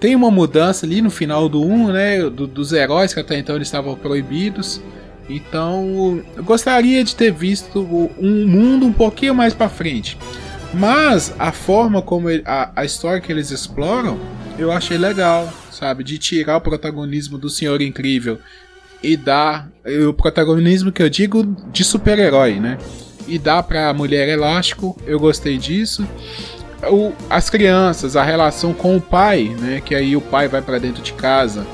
tem 0.00 0.16
uma 0.16 0.30
mudança 0.30 0.84
ali 0.86 1.00
no 1.02 1.10
final 1.10 1.48
do 1.48 1.62
1, 1.62 1.92
né? 1.92 2.18
do- 2.30 2.46
dos 2.46 2.72
heróis 2.72 3.14
que 3.14 3.20
até 3.20 3.38
então 3.38 3.54
eles 3.56 3.68
estavam 3.68 3.94
proibidos. 3.94 4.80
Então, 5.28 6.22
eu 6.36 6.42
gostaria 6.42 7.04
de 7.04 7.14
ter 7.14 7.32
visto 7.32 7.80
um 8.18 8.46
mundo 8.46 8.84
um 8.86 8.92
pouquinho 8.92 9.34
mais 9.34 9.54
pra 9.54 9.68
frente. 9.68 10.18
Mas 10.74 11.32
a 11.38 11.52
forma 11.52 12.02
como 12.02 12.28
ele- 12.28 12.42
a, 12.46 12.72
a 12.74 12.84
história 12.84 13.20
que 13.20 13.30
eles 13.30 13.50
exploram, 13.50 14.18
eu 14.58 14.72
achei 14.72 14.98
legal, 14.98 15.52
sabe? 15.70 16.02
De 16.02 16.18
tirar 16.18 16.56
o 16.56 16.60
protagonismo 16.60 17.38
do 17.38 17.48
Senhor 17.48 17.80
Incrível 17.80 18.38
e 19.02 19.16
dar 19.16 19.70
o 20.08 20.12
protagonismo 20.12 20.90
que 20.90 21.02
eu 21.02 21.08
digo 21.08 21.44
de 21.72 21.84
super-herói, 21.84 22.58
né? 22.58 22.78
E 23.26 23.38
dar 23.38 23.62
pra 23.62 23.92
Mulher 23.94 24.28
Elástico, 24.28 24.96
eu 25.06 25.18
gostei 25.18 25.56
disso. 25.58 26.06
O- 26.90 27.12
as 27.30 27.48
crianças, 27.48 28.16
a 28.16 28.22
relação 28.24 28.72
com 28.74 28.96
o 28.96 29.00
pai, 29.00 29.54
né? 29.60 29.80
Que 29.84 29.94
aí 29.94 30.16
o 30.16 30.20
pai 30.20 30.48
vai 30.48 30.60
pra 30.60 30.78
dentro 30.78 31.02
de 31.02 31.12
casa 31.12 31.64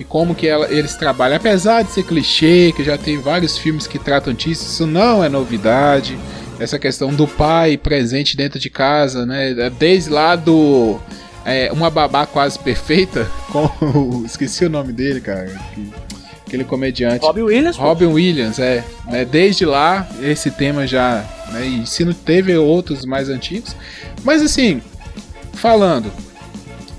e 0.00 0.04
como 0.04 0.34
que 0.34 0.46
ela- 0.48 0.70
eles 0.72 0.94
trabalham. 0.96 1.36
Apesar 1.36 1.82
de 1.82 1.90
ser 1.92 2.04
clichê, 2.04 2.72
que 2.74 2.82
já 2.82 2.96
tem 2.96 3.18
vários 3.20 3.58
filmes 3.58 3.86
que 3.86 3.98
tratam 3.98 4.32
disso, 4.32 4.64
isso 4.64 4.86
não 4.86 5.22
é 5.22 5.28
novidade. 5.28 6.16
Essa 6.58 6.78
questão 6.78 7.12
do 7.12 7.26
pai 7.26 7.76
presente 7.76 8.36
dentro 8.36 8.58
de 8.58 8.70
casa, 8.70 9.26
né? 9.26 9.52
Desde 9.78 10.08
lá 10.08 10.34
do 10.36 10.98
é, 11.44 11.70
Uma 11.70 11.90
Babá 11.90 12.24
Quase 12.24 12.58
Perfeita, 12.58 13.28
com 13.52 13.64
o- 13.84 14.22
esqueci 14.24 14.64
o 14.64 14.70
nome 14.70 14.92
dele, 14.94 15.20
cara. 15.20 15.50
que- 15.74 15.92
Aquele 16.54 16.64
comediante. 16.64 17.24
Robbie 17.24 17.42
Williams. 17.42 17.76
Robin 17.76 18.06
Williams, 18.06 18.58
é. 18.58 18.84
Né, 19.06 19.24
desde 19.24 19.66
lá, 19.66 20.08
esse 20.22 20.50
tema 20.50 20.86
já. 20.86 21.24
Né, 21.52 21.66
e 21.66 21.86
se 21.86 22.04
não 22.04 22.12
teve 22.12 22.56
outros 22.56 23.04
mais 23.04 23.28
antigos. 23.28 23.74
Mas 24.22 24.40
assim, 24.40 24.80
falando, 25.54 26.12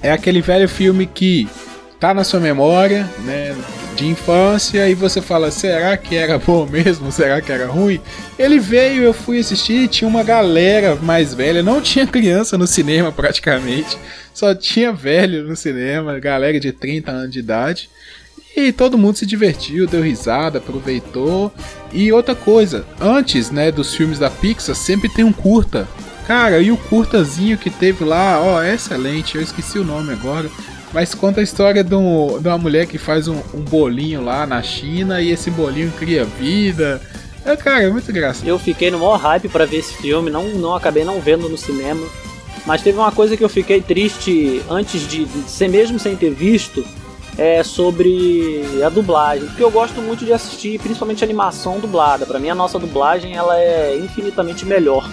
é 0.01 0.11
aquele 0.11 0.41
velho 0.41 0.67
filme 0.67 1.05
que 1.05 1.47
tá 1.99 2.13
na 2.13 2.23
sua 2.23 2.39
memória, 2.39 3.09
né? 3.23 3.55
De 3.95 4.05
infância, 4.05 4.89
e 4.89 4.93
você 4.93 5.21
fala, 5.21 5.49
será 5.49 5.95
que 5.95 6.15
era 6.15 6.37
bom 6.37 6.65
mesmo? 6.65 7.09
Será 7.13 7.39
que 7.39 7.49
era 7.49 7.65
ruim? 7.65 8.01
Ele 8.37 8.59
veio, 8.59 9.01
eu 9.01 9.13
fui 9.13 9.39
assistir, 9.39 9.87
tinha 9.87 10.07
uma 10.07 10.21
galera 10.21 10.97
mais 10.97 11.33
velha, 11.33 11.63
não 11.63 11.79
tinha 11.79 12.05
criança 12.05 12.57
no 12.57 12.67
cinema 12.67 13.09
praticamente, 13.09 13.97
só 14.33 14.53
tinha 14.53 14.91
velho 14.91 15.47
no 15.47 15.55
cinema, 15.55 16.19
galera 16.19 16.59
de 16.59 16.73
30 16.73 17.09
anos 17.09 17.31
de 17.31 17.39
idade. 17.39 17.89
E 18.55 18.71
todo 18.71 18.97
mundo 18.97 19.17
se 19.17 19.25
divertiu, 19.25 19.85
deu 19.85 20.01
risada, 20.01 20.59
aproveitou. 20.59 21.51
E 21.91 22.11
outra 22.11 22.33
coisa, 22.33 22.85
antes, 23.01 23.51
né, 23.51 23.71
dos 23.71 23.93
filmes 23.93 24.17
da 24.17 24.29
Pixar, 24.29 24.75
sempre 24.75 25.09
tem 25.09 25.25
um 25.25 25.33
curta. 25.33 25.87
Cara, 26.25 26.59
e 26.59 26.71
o 26.71 26.77
curtazinho 26.77 27.57
que 27.57 27.69
teve 27.69 28.03
lá, 28.05 28.39
ó, 28.41 28.61
é 28.63 28.73
excelente, 28.75 29.35
eu 29.35 29.41
esqueci 29.41 29.77
o 29.77 29.83
nome 29.83 30.11
agora. 30.13 30.49
Mas 30.93 31.13
conta 31.13 31.41
a 31.41 31.43
história 31.43 31.83
de, 31.83 31.93
um- 31.93 32.39
de 32.41 32.47
uma 32.47 32.57
mulher 32.57 32.87
que 32.87 32.97
faz 32.97 33.27
um, 33.27 33.41
um 33.53 33.59
bolinho 33.59 34.23
lá 34.23 34.47
na 34.47 34.61
China 34.63 35.21
e 35.21 35.29
esse 35.31 35.51
bolinho 35.51 35.91
cria 35.99 36.23
vida. 36.23 37.01
É, 37.45 37.55
cara, 37.57 37.83
é 37.83 37.89
muito 37.91 38.09
engraçado. 38.09 38.47
Eu 38.47 38.57
fiquei 38.57 38.89
no 38.89 38.97
maior 38.99 39.17
hype 39.17 39.49
pra 39.49 39.65
ver 39.65 39.77
esse 39.77 39.93
filme, 39.95 40.31
não, 40.31 40.45
não 40.55 40.73
acabei 40.73 41.03
não 41.03 41.19
vendo 41.19 41.49
no 41.49 41.57
cinema. 41.57 42.01
Mas 42.65 42.81
teve 42.81 42.97
uma 42.97 43.11
coisa 43.11 43.35
que 43.37 43.43
eu 43.43 43.49
fiquei 43.49 43.81
triste 43.81 44.61
antes 44.69 45.07
de, 45.07 45.25
de 45.25 45.49
ser 45.49 45.67
mesmo 45.67 45.99
sem 45.99 46.15
ter 46.15 46.31
visto, 46.33 46.83
é 47.37 47.63
sobre 47.63 48.63
a 48.85 48.89
dublagem, 48.89 49.45
porque 49.47 49.63
eu 49.63 49.71
gosto 49.71 50.01
muito 50.01 50.23
de 50.25 50.31
assistir, 50.33 50.79
principalmente 50.79 51.23
animação 51.23 51.79
dublada. 51.79 52.25
Pra 52.25 52.39
mim 52.39 52.49
a 52.49 52.55
nossa 52.55 52.79
dublagem 52.79 53.35
ela 53.35 53.57
é 53.59 53.97
infinitamente 53.97 54.65
melhor. 54.65 55.09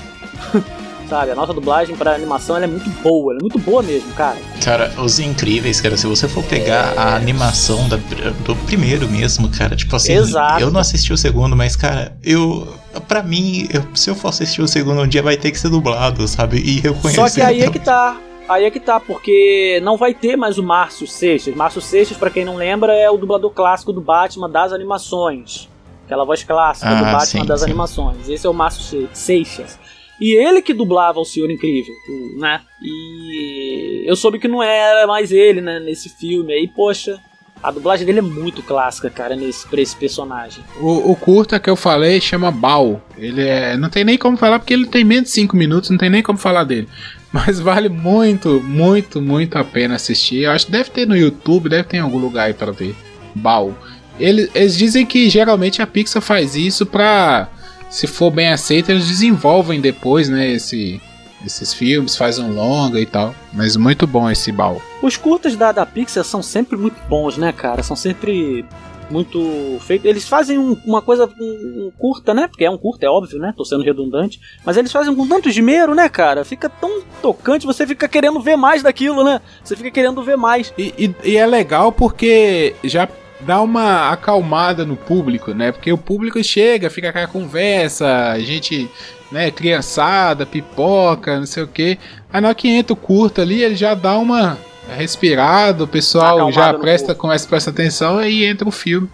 Sabe, 1.08 1.30
a 1.30 1.34
nossa 1.34 1.52
dublagem 1.52 1.94
pra 1.94 2.14
animação 2.14 2.56
é 2.56 2.66
muito 2.66 2.88
boa, 3.02 3.34
é 3.34 3.38
muito 3.38 3.58
boa 3.58 3.82
mesmo, 3.82 4.10
cara. 4.14 4.38
Cara, 4.64 4.90
os 4.96 5.18
incríveis, 5.18 5.78
cara, 5.78 5.94
se 5.94 6.06
você 6.06 6.26
for 6.26 6.42
pegar 6.44 6.94
a 6.96 7.14
animação 7.16 7.86
da- 7.86 7.98
do 8.46 8.56
primeiro 8.64 9.06
mesmo, 9.06 9.50
cara, 9.50 9.76
tipo 9.76 9.94
assim, 9.94 10.14
Exato. 10.14 10.62
eu 10.62 10.70
não 10.70 10.80
assisti 10.80 11.12
o 11.12 11.16
segundo, 11.18 11.54
mas, 11.54 11.76
cara, 11.76 12.16
eu. 12.24 12.66
Pra 13.08 13.22
mim, 13.22 13.68
eu- 13.70 13.84
se 13.94 14.08
eu 14.08 14.14
for 14.14 14.28
assistir 14.28 14.62
o 14.62 14.68
segundo 14.68 15.02
um 15.02 15.06
dia, 15.06 15.22
vai 15.22 15.36
ter 15.36 15.50
que 15.50 15.58
ser 15.58 15.68
dublado, 15.68 16.26
sabe? 16.26 16.62
E 16.64 16.80
eu 16.82 16.94
conheço. 16.94 17.20
Só 17.20 17.28
que 17.28 17.42
aí 17.42 17.60
é 17.60 17.70
que 17.70 17.78
tá. 17.78 18.16
Aí 18.52 18.64
é 18.64 18.70
que 18.70 18.80
tá, 18.80 18.98
porque 19.00 19.80
não 19.82 19.96
vai 19.96 20.12
ter 20.14 20.36
mais 20.36 20.58
o 20.58 20.62
Márcio 20.62 21.06
Seixas. 21.06 21.54
Márcio 21.54 21.80
Seixas, 21.80 22.16
pra 22.16 22.30
quem 22.30 22.44
não 22.44 22.56
lembra, 22.56 22.92
é 22.94 23.10
o 23.10 23.16
dublador 23.16 23.50
clássico 23.50 23.92
do 23.92 24.00
Batman 24.00 24.48
das 24.50 24.72
animações. 24.72 25.68
Aquela 26.04 26.24
voz 26.24 26.42
clássica 26.44 26.88
do 26.90 27.04
Ah, 27.04 27.12
Batman 27.12 27.24
sim, 27.42 27.46
das 27.46 27.60
sim. 27.60 27.66
animações. 27.66 28.28
Esse 28.28 28.46
é 28.46 28.50
o 28.50 28.54
Márcio 28.54 28.82
Se- 28.82 29.08
Seixas. 29.12 29.78
E 30.20 30.34
ele 30.34 30.62
que 30.62 30.72
dublava 30.74 31.18
o 31.18 31.24
Senhor 31.24 31.50
Incrível, 31.50 31.94
né? 32.38 32.60
E 32.82 34.04
eu 34.06 34.14
soube 34.14 34.38
que 34.38 34.46
não 34.48 34.62
era 34.62 35.06
mais 35.06 35.32
ele, 35.32 35.60
né, 35.60 35.80
nesse 35.80 36.08
filme. 36.08 36.52
Aí, 36.52 36.68
poxa, 36.68 37.18
a 37.62 37.70
dublagem 37.70 38.06
dele 38.06 38.18
é 38.18 38.22
muito 38.22 38.62
clássica, 38.62 39.10
cara, 39.10 39.34
nesse, 39.34 39.66
pra 39.66 39.80
esse 39.80 39.96
personagem. 39.96 40.62
O, 40.80 41.10
o 41.12 41.16
curta 41.16 41.58
que 41.58 41.68
eu 41.70 41.76
falei 41.76 42.20
chama 42.20 42.50
Bal. 42.50 43.00
Ele 43.16 43.42
é. 43.48 43.76
Não 43.76 43.88
tem 43.88 44.04
nem 44.04 44.18
como 44.18 44.36
falar 44.36 44.58
porque 44.58 44.74
ele 44.74 44.86
tem 44.86 45.02
menos 45.04 45.24
de 45.24 45.30
5 45.30 45.56
minutos, 45.56 45.90
não 45.90 45.98
tem 45.98 46.10
nem 46.10 46.22
como 46.22 46.38
falar 46.38 46.64
dele. 46.64 46.88
Mas 47.32 47.58
vale 47.58 47.88
muito, 47.88 48.60
muito, 48.60 49.20
muito 49.20 49.56
a 49.56 49.64
pena 49.64 49.94
assistir. 49.94 50.42
Eu 50.42 50.50
acho 50.50 50.66
que 50.66 50.72
deve 50.72 50.90
ter 50.90 51.06
no 51.06 51.16
YouTube, 51.16 51.68
deve 51.68 51.84
ter 51.84 51.96
em 51.96 52.00
algum 52.00 52.18
lugar 52.18 52.44
aí 52.44 52.54
pra 52.54 52.70
ver. 52.70 52.94
Bal. 53.34 53.74
Eles, 54.20 54.50
eles 54.54 54.76
dizem 54.76 55.06
que 55.06 55.30
geralmente 55.30 55.80
a 55.80 55.86
Pixar 55.86 56.20
faz 56.20 56.54
isso 56.54 56.84
pra. 56.84 57.48
Se 57.88 58.06
for 58.06 58.30
bem 58.30 58.48
aceito, 58.48 58.90
eles 58.90 59.08
desenvolvem 59.08 59.80
depois, 59.80 60.28
né? 60.28 60.52
Esse, 60.52 61.00
esses 61.44 61.72
filmes, 61.72 62.16
fazem 62.16 62.44
um 62.44 62.54
longa 62.54 63.00
e 63.00 63.06
tal. 63.06 63.34
Mas 63.52 63.76
muito 63.76 64.06
bom 64.06 64.30
esse 64.30 64.52
Bal. 64.52 64.80
Os 65.02 65.16
curtas 65.16 65.56
da, 65.56 65.72
da 65.72 65.86
Pixar 65.86 66.24
são 66.24 66.42
sempre 66.42 66.76
muito 66.76 66.96
bons, 67.08 67.38
né, 67.38 67.52
cara? 67.52 67.82
São 67.82 67.96
sempre 67.96 68.64
muito 69.12 69.76
feitos. 69.80 70.08
Eles 70.08 70.26
fazem 70.28 70.58
um- 70.58 70.76
uma 70.86 71.02
coisa 71.02 71.28
um, 71.38 71.44
um 71.86 71.92
curta, 71.98 72.32
né? 72.32 72.48
Porque 72.48 72.64
é 72.64 72.70
um 72.70 72.78
curta, 72.78 73.04
é 73.06 73.08
óbvio, 73.08 73.38
né? 73.38 73.52
Tô 73.56 73.64
sendo 73.64 73.82
redundante. 73.84 74.40
Mas 74.64 74.76
eles 74.76 74.90
fazem 74.90 75.14
com 75.14 75.28
tanto 75.28 75.48
esmero, 75.48 75.94
né, 75.94 76.08
cara? 76.08 76.44
Fica 76.44 76.68
tão 76.68 77.02
tocante, 77.20 77.66
você 77.66 77.86
fica 77.86 78.08
querendo 78.08 78.40
ver 78.40 78.56
mais 78.56 78.82
daquilo, 78.82 79.22
né? 79.22 79.40
Você 79.62 79.76
fica 79.76 79.90
querendo 79.90 80.22
ver 80.22 80.36
mais. 80.36 80.72
E, 80.78 80.94
e- 80.98 81.14
e 81.32 81.36
é 81.36 81.46
legal 81.46 81.92
porque 81.92 82.74
já 82.82 83.06
dá 83.40 83.60
uma 83.60 84.10
acalmada 84.10 84.84
no 84.86 84.96
público, 84.96 85.52
né? 85.52 85.72
Porque 85.72 85.92
o 85.92 85.98
público 85.98 86.42
chega, 86.42 86.88
fica 86.88 87.12
com 87.12 87.18
a 87.18 87.26
conversa, 87.26 88.30
a 88.30 88.38
gente, 88.38 88.88
né, 89.30 89.50
criançada, 89.50 90.46
pipoca, 90.46 91.38
não 91.38 91.46
sei 91.46 91.62
o 91.64 91.68
quê. 91.68 91.98
Aí 92.32 92.40
na 92.40 92.48
hora 92.48 92.54
que 92.54 92.68
entra 92.68 92.92
o 92.92 92.96
curto 92.96 93.40
ali, 93.40 93.62
ele 93.62 93.74
já 93.74 93.94
dá 93.94 94.16
uma 94.16 94.56
respirada, 94.88 95.84
o 95.84 95.88
pessoal 95.88 96.36
Acalmada 96.36 96.52
já 96.52 96.74
presta, 96.74 97.14
começa 97.14 97.46
a 97.46 97.48
prestar 97.48 97.70
atenção 97.70 98.22
e 98.22 98.44
entra 98.44 98.68
o 98.68 98.72
filme. 98.72 99.08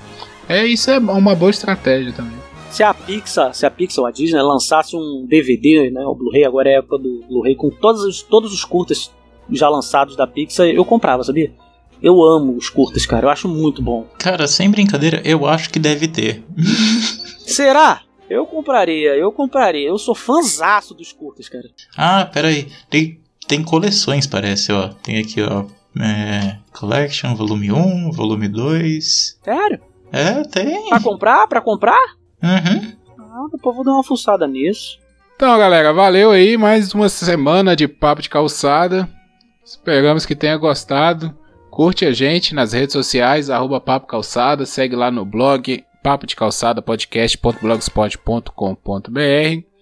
É, 0.49 0.65
isso 0.65 0.90
é 0.90 0.99
uma 0.99 1.35
boa 1.35 1.51
estratégia 1.51 2.12
também. 2.12 2.39
Se 2.70 2.82
a 2.82 2.93
Pixar, 2.93 3.55
se 3.55 3.65
a 3.65 3.70
Pixar 3.70 4.03
ou 4.03 4.09
a 4.09 4.11
Disney 4.11 4.40
lançasse 4.43 4.95
um 4.95 5.27
DVD, 5.27 5.90
né? 5.90 6.05
O 6.05 6.15
Blu-ray, 6.15 6.45
agora 6.45 6.69
é 6.69 6.77
a 6.77 6.78
época 6.78 6.99
do 6.99 7.24
Blu-ray, 7.28 7.55
com 7.55 7.70
todos 7.70 8.03
os, 8.03 8.23
todos 8.23 8.53
os 8.53 8.65
curtas 8.65 9.11
já 9.51 9.69
lançados 9.69 10.16
da 10.16 10.27
Pixar, 10.27 10.66
eu 10.66 10.85
comprava, 10.85 11.23
sabia? 11.24 11.53
Eu 12.01 12.23
amo 12.23 12.57
os 12.57 12.70
curtas, 12.70 13.05
cara. 13.07 13.27
Eu 13.27 13.31
acho 13.31 13.49
muito 13.49 13.82
bom. 13.82 14.07
Cara, 14.19 14.47
sem 14.47 14.70
brincadeira, 14.70 15.20
eu 15.24 15.47
acho 15.47 15.70
que 15.70 15.78
deve 15.78 16.07
ter. 16.07 16.45
Será? 17.47 18.03
Eu 18.28 18.47
compraria, 18.47 19.16
eu 19.16 19.32
compraria. 19.32 19.89
Eu 19.89 19.99
sou 19.99 20.15
fãzaço 20.15 20.95
dos 20.95 21.12
curtas, 21.12 21.49
cara. 21.49 21.65
Ah, 21.97 22.27
pera 22.27 22.49
aí. 22.49 22.69
Tem, 22.90 23.19
tem 23.49 23.65
coleções, 23.65 24.27
parece, 24.27 24.70
ó. 24.70 24.89
Tem 25.03 25.19
aqui, 25.19 25.43
ó. 25.43 25.65
É, 26.01 26.59
Collection, 26.73 27.35
volume 27.35 27.73
1, 27.73 28.12
volume 28.12 28.47
2. 28.47 29.41
Sério? 29.43 29.81
É, 30.12 30.43
tem. 30.45 30.89
Pra 30.91 31.01
comprar? 31.01 31.49
Pra 31.49 31.61
comprar? 31.61 32.15
Uhum. 32.43 32.93
Ah, 33.19 33.47
depois 33.51 33.75
vou 33.75 33.85
dar 33.85 33.93
uma 33.93 34.05
fuçada 34.05 34.47
nisso. 34.47 34.99
Então, 35.35 35.59
galera, 35.59 35.93
valeu 35.93 36.31
aí. 36.31 36.57
Mais 36.57 36.95
uma 36.95 37.09
semana 37.09 37.75
de 37.75 37.89
papo 37.89 38.23
de 38.23 38.29
calçada. 38.29 39.09
Esperamos 39.65 40.25
que 40.27 40.37
tenha 40.37 40.57
gostado. 40.57 41.37
Curte 41.70 42.05
a 42.05 42.12
gente 42.12 42.55
nas 42.55 42.73
redes 42.73 42.93
sociais, 42.93 43.51
arroba 43.51 43.81
Papo 43.81 44.07
Calçada. 44.07 44.66
Segue 44.66 44.97
lá 44.97 45.11
no 45.11 45.25
blog 45.25 45.85
papo 46.03 46.27
de 46.27 46.35
calçada 46.35 46.83
podcast.blogspot.com.br. 46.83 49.77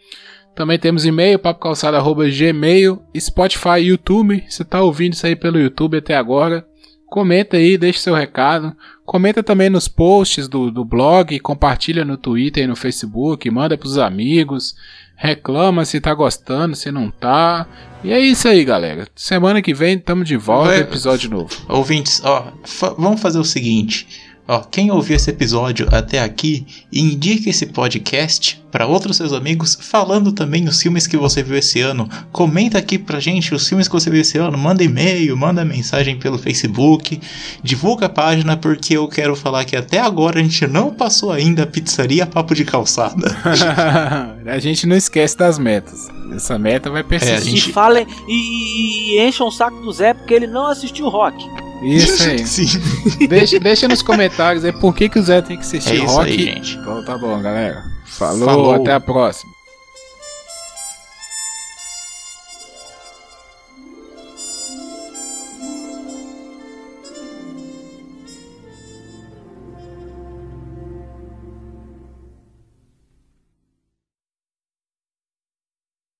Também 0.56 0.78
temos 0.78 1.04
e-mail, 1.04 1.38
papocalçada.gmail, 1.38 3.02
Spotify, 3.18 3.78
YouTube. 3.80 4.42
Você 4.48 4.64
tá 4.64 4.80
ouvindo 4.82 5.12
isso 5.12 5.26
aí 5.26 5.36
pelo 5.36 5.58
YouTube 5.60 5.98
até 5.98 6.16
agora? 6.16 6.66
Comenta 7.06 7.56
aí, 7.56 7.76
deixa 7.78 8.00
seu 8.00 8.14
recado. 8.14 8.74
Comenta 9.04 9.42
também 9.42 9.70
nos 9.70 9.86
posts 9.86 10.48
do, 10.48 10.70
do 10.70 10.84
blog, 10.84 11.38
compartilha 11.40 12.04
no 12.04 12.16
Twitter 12.16 12.64
e 12.64 12.66
no 12.66 12.74
Facebook, 12.74 13.48
manda 13.50 13.78
pros 13.78 13.96
amigos, 13.98 14.74
reclama 15.14 15.84
se 15.84 16.00
tá 16.00 16.12
gostando, 16.12 16.74
se 16.74 16.90
não 16.90 17.10
tá. 17.10 17.66
E 18.02 18.10
é 18.12 18.18
isso 18.18 18.48
aí, 18.48 18.64
galera. 18.64 19.06
Semana 19.14 19.62
que 19.62 19.72
vem 19.72 19.98
tamo 19.98 20.24
de 20.24 20.36
volta, 20.36 20.70
episódio 20.80 21.30
novo. 21.30 21.50
Ouvintes, 21.68 22.20
ó, 22.24 22.52
fa- 22.64 22.94
vamos 22.98 23.20
fazer 23.20 23.38
o 23.38 23.44
seguinte. 23.44 24.25
Ó, 24.48 24.60
quem 24.60 24.90
ouviu 24.92 25.16
esse 25.16 25.28
episódio 25.30 25.88
até 25.90 26.20
aqui, 26.22 26.64
indique 26.92 27.50
esse 27.50 27.66
podcast 27.66 28.62
para 28.70 28.86
outros 28.86 29.16
seus 29.16 29.32
amigos, 29.32 29.76
falando 29.80 30.30
também 30.30 30.68
os 30.68 30.80
filmes 30.80 31.06
que 31.06 31.16
você 31.16 31.42
viu 31.42 31.56
esse 31.56 31.80
ano. 31.80 32.08
Comenta 32.30 32.78
aqui 32.78 32.96
pra 32.98 33.18
gente 33.18 33.52
os 33.54 33.66
filmes 33.66 33.88
que 33.88 33.94
você 33.94 34.08
viu 34.08 34.20
esse 34.20 34.38
ano, 34.38 34.56
manda 34.56 34.84
e-mail, 34.84 35.36
manda 35.36 35.64
mensagem 35.64 36.16
pelo 36.18 36.38
Facebook, 36.38 37.20
divulga 37.62 38.06
a 38.06 38.08
página 38.08 38.56
porque 38.56 38.96
eu 38.96 39.08
quero 39.08 39.34
falar 39.34 39.64
que 39.64 39.74
até 39.74 39.98
agora 39.98 40.38
a 40.38 40.42
gente 40.42 40.64
não 40.66 40.94
passou 40.94 41.32
ainda 41.32 41.64
a 41.64 41.66
pizzaria 41.66 42.24
Papo 42.26 42.54
de 42.54 42.64
Calçada. 42.64 43.34
a 44.46 44.58
gente 44.58 44.86
não 44.86 44.94
esquece 44.96 45.36
das 45.36 45.58
metas. 45.58 46.08
Essa 46.32 46.58
meta 46.58 46.88
vai 46.90 47.02
persistir. 47.02 47.34
É, 47.34 47.38
a 47.38 47.40
gente- 47.40 47.70
E 47.70 47.72
falem 47.72 48.06
e, 48.28 49.16
e 49.18 49.26
encham 49.26 49.48
o 49.48 49.50
saco 49.50 49.80
do 49.80 49.90
Zé 49.92 50.14
porque 50.14 50.34
ele 50.34 50.46
não 50.46 50.66
assistiu 50.66 51.08
rock. 51.08 51.36
Isso 51.82 52.22
aí. 52.28 52.46
Sim. 52.46 52.66
deixa, 53.28 53.58
deixa 53.60 53.88
nos 53.88 54.02
comentários 54.02 54.64
aí 54.64 54.72
por 54.72 54.94
que, 54.94 55.08
que 55.08 55.18
o 55.18 55.22
Zé 55.22 55.42
tem 55.42 55.56
que 55.56 55.62
É 55.62 55.66
assistir 55.66 56.04
isso 56.04 56.14
rock. 56.14 56.30
aí, 56.30 56.38
gente. 56.38 56.78
Então 56.78 57.04
tá 57.04 57.16
bom, 57.18 57.40
galera. 57.40 57.84
Falou, 58.04 58.44
Falou. 58.44 58.74
até 58.74 58.92
a 58.92 59.00
próxima. 59.00 59.55